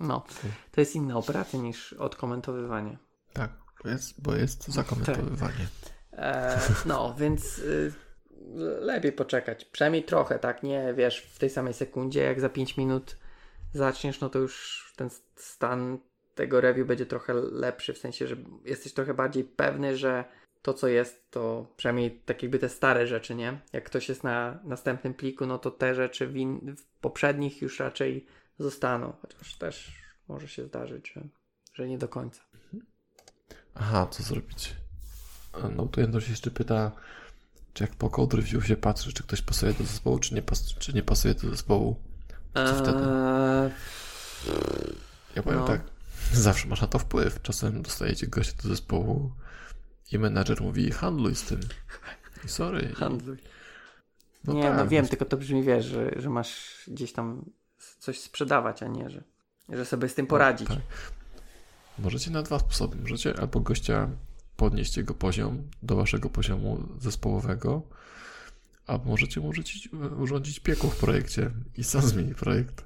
No, 0.00 0.24
to 0.72 0.80
jest 0.80 0.96
inna 0.96 1.16
operacja 1.16 1.59
niż 1.59 1.92
odkomentowywanie. 1.92 2.98
Tak, 3.32 3.50
jest, 3.84 4.22
bo 4.22 4.34
jest 4.34 4.68
zakomentowywanie. 4.68 5.66
Tak. 5.84 5.92
E, 6.12 6.60
no, 6.86 7.14
więc 7.14 7.59
y, 7.59 7.92
lepiej 8.80 9.12
poczekać. 9.12 9.64
Przynajmniej 9.64 10.04
trochę, 10.04 10.38
tak? 10.38 10.62
Nie 10.62 10.94
wiesz, 10.96 11.20
w 11.20 11.38
tej 11.38 11.50
samej 11.50 11.74
sekundzie, 11.74 12.22
jak 12.22 12.40
za 12.40 12.48
5 12.48 12.76
minut 12.76 13.16
zaczniesz, 13.72 14.20
no 14.20 14.28
to 14.30 14.38
już 14.38 14.92
ten 14.96 15.10
stan 15.36 15.98
tego 16.34 16.60
review 16.60 16.86
będzie 16.86 17.06
trochę 17.06 17.34
lepszy, 17.34 17.92
w 17.92 17.98
sensie, 17.98 18.26
że 18.26 18.36
jesteś 18.64 18.92
trochę 18.92 19.14
bardziej 19.14 19.44
pewny, 19.44 19.96
że 19.96 20.24
to, 20.62 20.74
co 20.74 20.88
jest, 20.88 21.30
to 21.30 21.66
przynajmniej 21.76 22.10
tak 22.10 22.42
jakby 22.42 22.58
te 22.58 22.68
stare 22.68 23.06
rzeczy, 23.06 23.34
nie? 23.34 23.60
Jak 23.72 23.84
ktoś 23.84 24.08
jest 24.08 24.24
na 24.24 24.58
następnym 24.64 25.14
pliku, 25.14 25.46
no 25.46 25.58
to 25.58 25.70
te 25.70 25.94
rzeczy 25.94 26.26
w, 26.26 26.36
in, 26.36 26.76
w 26.76 26.84
poprzednich 27.00 27.62
już 27.62 27.80
raczej 27.80 28.26
zostaną, 28.58 29.12
chociaż 29.22 29.54
też 29.54 29.92
może 30.28 30.48
się 30.48 30.64
zdarzyć, 30.64 31.12
że, 31.12 31.22
że 31.74 31.88
nie 31.88 31.98
do 31.98 32.08
końca. 32.08 32.42
Aha, 33.74 34.06
co 34.10 34.22
zrobić? 34.22 34.74
No 35.76 35.86
tu 35.86 36.00
Jędruś 36.00 36.28
jeszcze 36.28 36.50
pyta, 36.50 36.92
czy 37.74 37.84
jak 37.84 37.94
po 37.94 38.10
code 38.10 38.36
review 38.36 38.66
się 38.66 38.76
patrzy, 38.76 39.12
czy 39.12 39.22
ktoś 39.22 39.42
pasuje 39.42 39.72
do 39.72 39.84
zespołu, 39.84 40.18
czy 40.18 40.34
nie, 40.34 40.42
pas 40.42 40.74
czy 40.74 40.92
nie 40.92 41.02
pasuje 41.02 41.34
do 41.34 41.50
zespołu? 41.50 41.96
Co 42.54 42.60
eee... 42.60 42.82
wtedy? 42.82 42.98
Ja 45.36 45.42
powiem 45.42 45.60
no. 45.60 45.66
tak, 45.66 45.80
zawsze 46.32 46.68
masz 46.68 46.80
na 46.80 46.86
to 46.86 46.98
wpływ. 46.98 47.42
Czasem 47.42 47.82
dostajecie 47.82 48.26
gościa 48.26 48.52
do 48.62 48.68
zespołu 48.68 49.32
i 50.12 50.18
menadżer 50.18 50.62
mówi 50.62 50.90
handluj 50.90 51.34
z 51.34 51.42
tym. 51.42 51.60
I 52.44 52.48
sorry. 52.48 52.94
Handluj. 52.94 53.36
No 54.44 54.52
nie, 54.52 54.62
tak, 54.62 54.76
no 54.76 54.88
wiem, 54.88 55.08
tylko 55.08 55.24
to 55.24 55.36
brzmi, 55.36 55.62
wiesz, 55.62 55.84
że, 55.84 56.10
że 56.16 56.30
masz 56.30 56.84
gdzieś 56.88 57.12
tam 57.12 57.44
coś 57.98 58.20
sprzedawać, 58.20 58.82
a 58.82 58.86
nie, 58.86 59.10
że, 59.10 59.22
że 59.68 59.84
sobie 59.84 60.08
z 60.08 60.14
tym 60.14 60.26
poradzić. 60.26 60.68
No, 60.68 60.74
tak. 60.74 60.84
Możecie 61.98 62.30
na 62.30 62.42
dwa 62.42 62.58
sposoby. 62.58 62.96
Możecie 62.96 63.40
albo 63.40 63.60
gościa 63.60 64.08
podnieść 64.62 64.97
jego 64.97 65.14
poziom 65.14 65.70
do 65.82 65.97
waszego 65.97 66.30
poziomu 66.30 66.89
zespołowego, 67.01 67.82
a 68.86 68.98
możecie 68.98 69.40
urządzić, 69.40 69.89
urządzić 70.18 70.60
piekło 70.60 70.90
w 70.90 70.97
projekcie 70.97 71.51
i 71.76 71.84
sam 71.84 72.02
zmieni 72.02 72.34
projekt. 72.34 72.84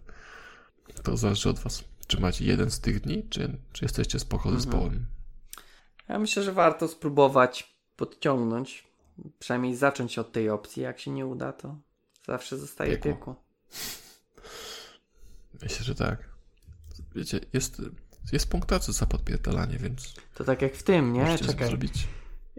To 1.03 1.17
zależy 1.17 1.51
od 1.51 1.59
was. 1.59 1.85
Czy 2.07 2.21
macie 2.21 2.45
jeden 2.45 2.71
z 2.71 2.81
tych 2.81 3.01
dni, 3.01 3.27
czy, 3.31 3.59
czy 3.73 3.85
jesteście 3.85 4.19
spoko 4.19 4.49
mhm. 4.49 4.61
zespołem? 4.61 5.07
Ja 6.09 6.19
myślę, 6.19 6.43
że 6.43 6.53
warto 6.53 6.89
spróbować 6.89 7.77
podciągnąć, 7.97 8.87
przynajmniej 9.39 9.77
zacząć 9.77 10.19
od 10.19 10.33
tej 10.33 10.51
opcji. 10.51 10.83
Jak 10.83 11.01
się 11.01 11.11
nie 11.11 11.27
uda, 11.27 11.53
to 11.53 11.77
zawsze 12.27 12.59
zostaje 12.59 12.99
piekło. 12.99 13.13
piekło. 13.13 13.45
Myślę, 15.63 15.85
że 15.85 15.95
tak. 15.95 16.29
Wiecie, 17.15 17.41
jest 17.53 17.83
jest 18.33 18.51
punktacja 18.51 18.93
za 18.93 19.07
podpierdalanie, 19.07 19.79
więc... 19.79 20.15
To 20.35 20.45
tak 20.45 20.63
jak 20.63 20.75
w 20.75 20.83
tym, 20.83 21.13
nie? 21.13 21.39
Czekaj. 21.39 21.69
Zrobić. 21.69 22.09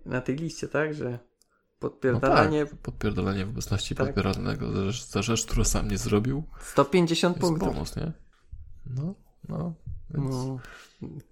Na 0.06 0.22
tej 0.22 0.35
liście, 0.35 0.68
tak? 0.68 0.94
Że 0.94 1.19
podpierdalanie... 1.80 2.64
No 2.64 2.69
tak, 2.69 2.80
podpierdalanie 2.80 3.45
w 3.45 3.49
obecności 3.49 3.95
tak. 3.95 4.06
podpierdalanego 4.06 4.72
za 4.72 4.91
rzecz, 4.91 5.06
za 5.06 5.22
rzecz, 5.22 5.45
którą 5.45 5.64
sam 5.64 5.91
nie 5.91 5.98
zrobił. 5.98 6.44
150 6.61 7.38
punktów. 7.38 7.68
bonus, 7.73 7.95
nie? 7.95 8.11
No, 8.85 9.15
no. 9.49 9.73
Więc 10.10 10.35
no. 10.35 10.60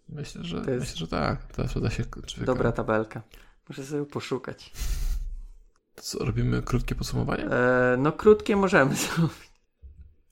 Myślę, 0.10 0.44
że, 0.44 0.58
jest... 0.58 0.70
myślę, 0.70 0.96
że 0.96 1.08
tak. 1.08 1.48
Zawsze 1.58 1.82
da 1.82 1.90
się 1.90 2.04
człowieka... 2.04 2.46
Dobra 2.46 2.72
tabelka. 2.72 3.22
Muszę 3.70 3.86
sobie 3.86 4.06
poszukać. 4.06 4.72
Co, 5.96 6.26
robimy 6.26 6.62
krótkie 6.62 6.96
podsumowanie? 6.96 7.44
Eee, 7.44 8.00
no 8.00 8.12
krótkie 8.12 8.56
możemy 8.56 8.96
zrobić. 9.06 9.52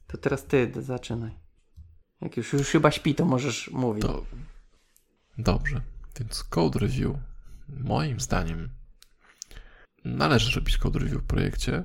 To 0.08 0.18
teraz 0.18 0.46
ty 0.46 0.72
zaczynaj. 0.80 1.43
Jak 2.22 2.38
już, 2.38 2.54
już 2.54 2.68
chyba 2.68 2.92
śpi, 2.92 3.16
to 3.16 3.26
możesz 3.26 3.72
mówić. 3.72 4.04
To... 4.04 4.26
Dobrze. 5.38 5.82
Więc 6.20 6.44
code 6.44 6.80
review, 6.80 7.16
moim 7.70 8.20
zdaniem, 8.20 8.70
należy 10.06 10.60
robić 10.60 10.78
code 10.78 11.00
review 11.00 11.22
w 11.22 11.28
projekcie. 11.28 11.84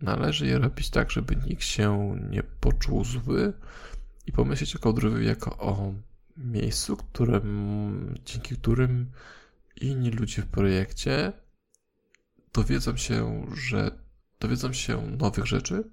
Należy 0.00 0.46
je 0.46 0.58
robić 0.58 0.90
tak, 0.90 1.10
żeby 1.10 1.36
nikt 1.36 1.62
się 1.62 2.16
nie 2.30 2.42
poczuł 2.42 3.04
zły 3.04 3.52
i 4.26 4.32
pomyśleć 4.32 4.76
o 4.76 4.78
code 4.78 5.00
review 5.00 5.26
jako 5.26 5.58
o 5.58 5.94
miejscu, 6.36 6.96
którym, 6.96 8.14
dzięki 8.24 8.56
którym 8.56 9.10
inni 9.80 10.10
ludzie 10.10 10.42
w 10.42 10.46
projekcie 10.46 11.32
dowiedzą 12.52 12.96
się, 12.96 13.46
że 13.54 13.90
dowiedzą 14.40 14.72
się 14.72 15.06
nowych 15.06 15.46
rzeczy 15.46 15.90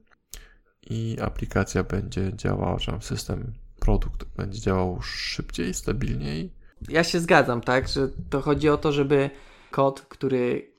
i 0.82 1.18
aplikacja 1.22 1.84
będzie 1.84 2.32
działała, 2.36 2.80
czy 2.80 2.92
system 3.00 3.54
produkt 3.86 4.26
będzie 4.38 4.60
działał 4.60 5.02
szybciej, 5.02 5.74
stabilniej. 5.74 6.54
Ja 6.90 7.04
się 7.04 7.20
zgadzam, 7.20 7.62
tak, 7.62 7.88
że 7.88 8.10
to 8.30 8.42
chodzi 8.42 8.70
o 8.70 8.78
to, 8.78 8.92
żeby 8.92 9.30
kod, 9.72 10.02
który 10.02 10.74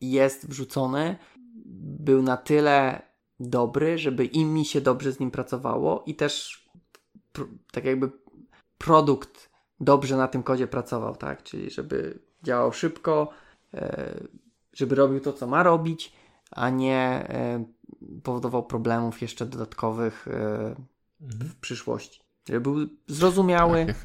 jest 0.00 0.48
wrzucony, 0.48 1.16
był 2.00 2.22
na 2.22 2.36
tyle 2.36 3.02
dobry, 3.40 3.98
żeby 3.98 4.24
im 4.24 4.54
mi 4.54 4.64
się 4.64 4.80
dobrze 4.80 5.12
z 5.12 5.20
nim 5.20 5.30
pracowało 5.30 6.04
i 6.06 6.14
też 6.14 6.64
tak 7.72 7.84
jakby 7.84 8.10
produkt 8.78 9.50
dobrze 9.80 10.16
na 10.16 10.28
tym 10.28 10.42
kodzie 10.42 10.66
pracował, 10.66 11.16
tak? 11.16 11.42
Czyli 11.42 11.70
żeby 11.70 12.18
działał 12.42 12.72
szybko, 12.72 13.30
e, 13.74 14.14
żeby 14.72 14.94
robił 14.94 15.20
to, 15.20 15.32
co 15.32 15.46
ma 15.46 15.62
robić, 15.62 16.12
a 16.50 16.70
nie 16.70 17.26
e, 17.28 17.64
powodował 18.22 18.66
problemów 18.66 19.22
jeszcze 19.22 19.46
dodatkowych 19.46 20.28
e, 20.28 20.74
w 21.20 21.56
przyszłości. 21.60 22.27
Żeby 22.48 22.60
był 22.60 22.88
zrozumiały 23.06 23.86
tak. 23.86 23.96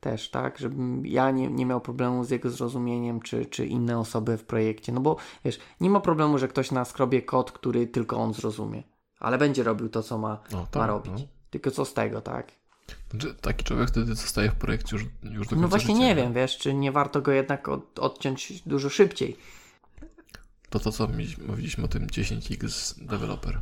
też, 0.00 0.30
tak? 0.30 0.58
Żebym 0.58 1.06
ja 1.06 1.30
nie, 1.30 1.48
nie 1.48 1.66
miał 1.66 1.80
problemu 1.80 2.24
z 2.24 2.30
jego 2.30 2.50
zrozumieniem, 2.50 3.20
czy, 3.20 3.46
czy 3.46 3.66
inne 3.66 3.98
osoby 3.98 4.36
w 4.36 4.44
projekcie. 4.44 4.92
No 4.92 5.00
bo 5.00 5.16
wiesz, 5.44 5.60
nie 5.80 5.90
ma 5.90 6.00
problemu, 6.00 6.38
że 6.38 6.48
ktoś 6.48 6.70
na 6.70 6.84
skrobie 6.84 7.22
kod, 7.22 7.52
który 7.52 7.86
tylko 7.86 8.16
on 8.16 8.34
zrozumie, 8.34 8.82
ale 9.20 9.38
będzie 9.38 9.62
robił 9.62 9.88
to, 9.88 10.02
co 10.02 10.18
ma, 10.18 10.40
no, 10.52 10.66
tak, 10.70 10.80
ma 10.80 10.86
robić. 10.86 11.12
No. 11.12 11.26
Tylko 11.50 11.70
co 11.70 11.84
z 11.84 11.94
tego, 11.94 12.20
tak? 12.20 12.52
Znaczy, 13.10 13.34
taki 13.34 13.64
człowiek 13.64 13.88
wtedy 13.88 14.14
zostaje 14.14 14.50
w 14.50 14.54
projekcie 14.54 14.96
już, 14.96 15.06
już 15.22 15.48
do 15.48 15.56
No 15.56 15.68
właśnie 15.68 15.94
życia, 15.94 16.06
nie 16.06 16.14
wiem, 16.14 16.32
wiesz, 16.32 16.58
czy 16.58 16.74
nie 16.74 16.92
warto 16.92 17.22
go 17.22 17.32
jednak 17.32 17.68
od, 17.68 17.98
odciąć 17.98 18.62
dużo 18.66 18.90
szybciej. 18.90 19.36
To 20.70 20.78
to, 20.78 20.92
co 20.92 21.08
mówiliśmy 21.48 21.84
o 21.84 21.88
tym 21.88 22.06
10x 22.06 22.94
developer. 23.06 23.60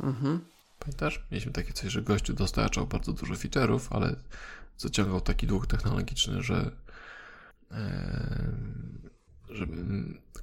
Mhm. 0.00 0.40
Pamiętasz? 0.86 1.26
Mieliśmy 1.30 1.52
takie 1.52 1.72
coś, 1.72 1.92
że 1.92 2.02
gościu 2.02 2.32
dostarczał 2.32 2.86
bardzo 2.86 3.12
dużo 3.12 3.34
feature'ów, 3.34 3.80
ale 3.90 4.16
zaciągał 4.78 5.20
taki 5.20 5.46
dług 5.46 5.66
technologiczny, 5.66 6.42
że, 6.42 6.70
e, 7.70 8.52
że 9.50 9.66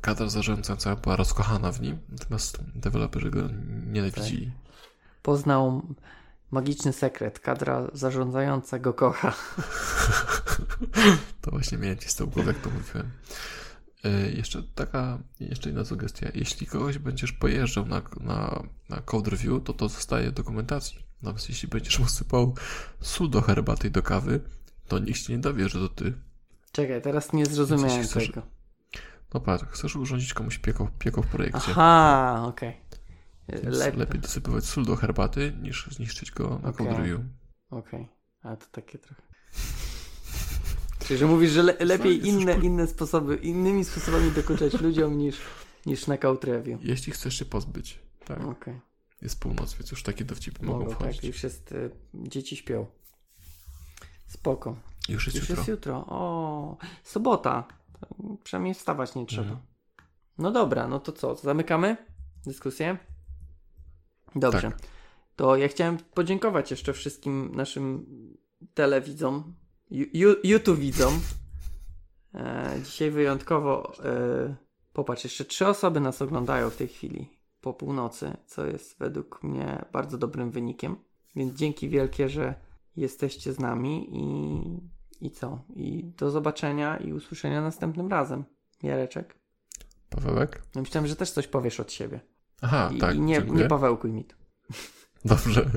kadra 0.02 0.30
zarządzająca 0.30 0.96
była 0.96 1.16
rozkochana 1.16 1.72
w 1.72 1.82
nim, 1.82 1.98
natomiast 2.10 2.60
deweloperzy 2.76 3.32
go 3.32 3.42
nienawidzili. 3.92 4.46
Tak. 4.46 4.56
Poznał 5.22 5.82
Magiczny 6.54 6.94
sekret. 6.94 7.40
Kadra 7.40 7.88
zarządzająca 7.94 8.80
go 8.80 8.94
kocha. 8.94 9.34
to 11.42 11.52
właśnie 11.52 11.78
miałem 11.78 11.98
ci 11.98 12.10
z 12.10 12.16
tą 12.16 12.32
jak 12.48 12.60
to 12.60 12.70
mówiłem. 12.70 13.12
E, 14.04 14.32
jeszcze 14.32 14.64
taka, 14.64 15.20
jeszcze 15.40 15.70
inna 15.70 15.86
sugestia. 15.86 16.28
Jeśli 16.34 16.68
kogoś 16.68 16.98
będziesz 16.98 17.32
pojeżdżał 17.32 17.86
na, 17.86 18.02
na, 18.20 18.64
na 18.90 19.02
code 19.02 19.32
review, 19.32 19.64
to 19.64 19.74
to 19.74 19.90
zostaje 19.90 20.30
w 20.30 20.34
dokumentacji. 20.34 21.00
Nawet 21.22 21.50
jeśli 21.50 21.68
będziesz 21.68 22.00
mu 22.00 22.08
sypał 22.08 22.56
sól 23.02 23.30
do 23.30 23.42
herbaty 23.42 23.88
i 23.88 23.92
do 23.92 24.04
kawy, 24.04 24.40
to 24.88 25.00
nikt 25.00 25.20
się 25.20 25.34
nie 25.34 25.40
dowie, 25.40 25.70
że 25.70 25.80
to 25.80 25.90
ty. 25.90 26.14
Czekaj, 26.72 27.02
teraz 27.02 27.34
nie 27.34 27.46
zrozumiałem 27.46 28.04
chcesz, 28.04 28.28
tego. 28.28 28.42
No 29.34 29.40
patrz, 29.40 29.66
chcesz 29.70 29.96
urządzić 29.96 30.34
komuś 30.34 30.58
pieko, 30.58 30.88
pieko 31.00 31.22
w 31.22 31.28
projekcie. 31.28 31.72
Aha, 31.72 32.44
okej. 32.48 32.70
Okay. 32.70 33.72
Lep... 33.72 33.98
Lepiej 33.98 34.20
dosypywać 34.20 34.66
sól 34.66 34.86
do 34.86 34.96
herbaty, 34.96 35.54
niż 35.62 35.88
zniszczyć 35.92 36.32
go 36.32 36.50
na 36.50 36.70
okay. 36.70 36.74
code 36.74 36.98
review. 36.98 37.22
Okej, 37.70 38.02
okay. 38.02 38.52
a 38.52 38.56
to 38.56 38.66
takie 38.72 38.98
trochę... 38.98 39.22
Czyli, 41.06 41.20
że 41.20 41.26
mówisz, 41.26 41.52
że 41.52 41.64
le 41.64 41.78
lepiej 41.80 42.28
inne, 42.28 42.54
inne 42.54 42.88
sposoby, 42.88 43.36
innymi 43.36 43.86
sposobami 43.86 44.32
dokuczać 44.32 44.82
ludziom 44.82 45.18
niż, 45.18 45.38
niż 45.86 46.08
na 46.08 46.18
review. 46.44 46.84
Jeśli 46.84 47.14
chcesz 47.14 47.40
się 47.40 47.46
pozbyć, 47.46 48.00
tak. 48.26 48.44
Okay. 48.44 48.80
Jest 49.22 49.40
północ, 49.40 49.74
więc 49.74 49.92
już 49.92 50.04
takie 50.04 50.26
dowcipy 50.26 50.66
mogą, 50.66 50.80
mogą 50.80 50.90
tak, 50.90 51.00
wchodzić. 51.00 51.22
Tak, 51.22 51.28
już 51.28 51.44
jest, 51.44 51.72
y, 51.72 51.92
dzieci 52.14 52.56
śpią. 52.56 52.86
Spoko. 54.28 54.76
Już 55.10 55.26
jest 55.26 55.38
już 55.38 55.50
jutro. 55.50 55.62
jest 55.62 55.70
jutro. 55.70 56.06
O, 56.08 56.78
sobota. 57.04 57.68
Przynajmniej 58.44 58.74
wstawać 58.74 59.16
nie 59.16 59.26
trzeba. 59.26 59.44
Mhm. 59.44 59.62
No 60.38 60.52
dobra, 60.52 60.88
no 60.88 61.00
to 61.00 61.12
co, 61.12 61.36
zamykamy 61.36 61.98
dyskusję? 62.46 62.98
Dobrze. 64.36 64.72
Tak. 64.72 64.80
To 65.36 65.56
ja 65.56 65.68
chciałem 65.68 65.98
podziękować 65.98 66.72
jeszcze 66.72 66.94
wszystkim 66.94 67.52
naszym 67.56 68.06
telewidzom, 68.74 69.56
YouTube 70.44 70.80
widzom. 70.80 71.20
E, 72.34 72.80
dzisiaj 72.84 73.12
wyjątkowo, 73.12 73.94
e, 74.06 74.56
popatrz, 74.94 75.24
jeszcze 75.24 75.46
trzy 75.46 75.68
osoby 75.68 76.00
nas 76.00 76.22
oglądają 76.22 76.70
w 76.70 76.76
tej 76.76 76.88
chwili 76.88 77.30
po 77.62 77.74
północy, 77.74 78.38
co 78.46 78.66
jest 78.66 79.00
według 79.00 79.44
mnie 79.44 79.86
bardzo 79.92 80.18
dobrym 80.18 80.52
wynikiem. 80.52 80.96
Więc 81.36 81.54
dzięki 81.54 81.90
wielkie, 81.90 82.30
że 82.30 82.56
jesteście 82.96 83.54
z 83.54 83.60
nami 83.60 84.10
i, 84.12 85.26
i 85.26 85.32
co? 85.32 85.66
I 85.76 86.04
do 86.18 86.32
zobaczenia 86.32 86.98
i 86.98 87.14
usłyszenia 87.14 87.62
następnym 87.62 88.08
razem. 88.08 88.44
Jareczek. 88.84 89.36
Pawełek? 90.10 90.64
No 90.76 90.82
myślałem, 90.82 91.08
że 91.08 91.16
też 91.16 91.32
coś 91.32 91.48
powiesz 91.48 91.80
od 91.80 91.92
siebie. 91.92 92.20
Aha, 92.62 92.90
I, 92.96 92.98
tak. 92.98 93.16
I 93.16 93.20
nie, 93.20 93.42
nie 93.42 93.66
Pawełkuj 93.66 94.12
mi 94.12 94.26
to. 94.26 94.36
Dobrze. 95.26 95.70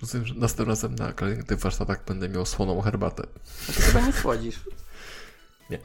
Rozumiem, 0.00 0.26
że 0.26 0.34
następnym 0.34 0.68
razem 0.68 0.94
na 0.94 1.12
kolejnych 1.12 1.58
warsztatach 1.58 2.04
będę 2.04 2.28
miał 2.28 2.46
słoną 2.46 2.80
herbatę. 2.80 3.22
A 3.68 3.72
ty 3.72 3.82
chyba 3.82 4.00
nie 4.06 4.12
słodzisz. 4.12 4.60
Nie, 5.70 5.78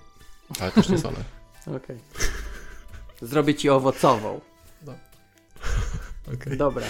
ale 0.59 0.71
też 0.71 0.89
nie 0.89 0.97
solę. 0.97 1.17
Okej. 1.61 1.77
Okay. 1.77 1.97
Zrobię 3.21 3.55
ci 3.55 3.69
owocową. 3.69 4.41
No. 4.85 4.93
Okay. 6.33 6.57
Dobra. 6.57 6.85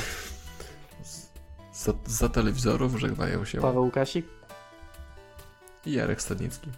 Za, 1.74 1.94
za 2.06 2.30
telewizorów 2.30 3.00
żegnają 3.00 3.46
się 3.46 3.62
Paweł 3.62 3.84
Łukasik 3.84 4.26
i 5.86 5.92
Jarek 5.92 6.22
Stadnicki. 6.22 6.70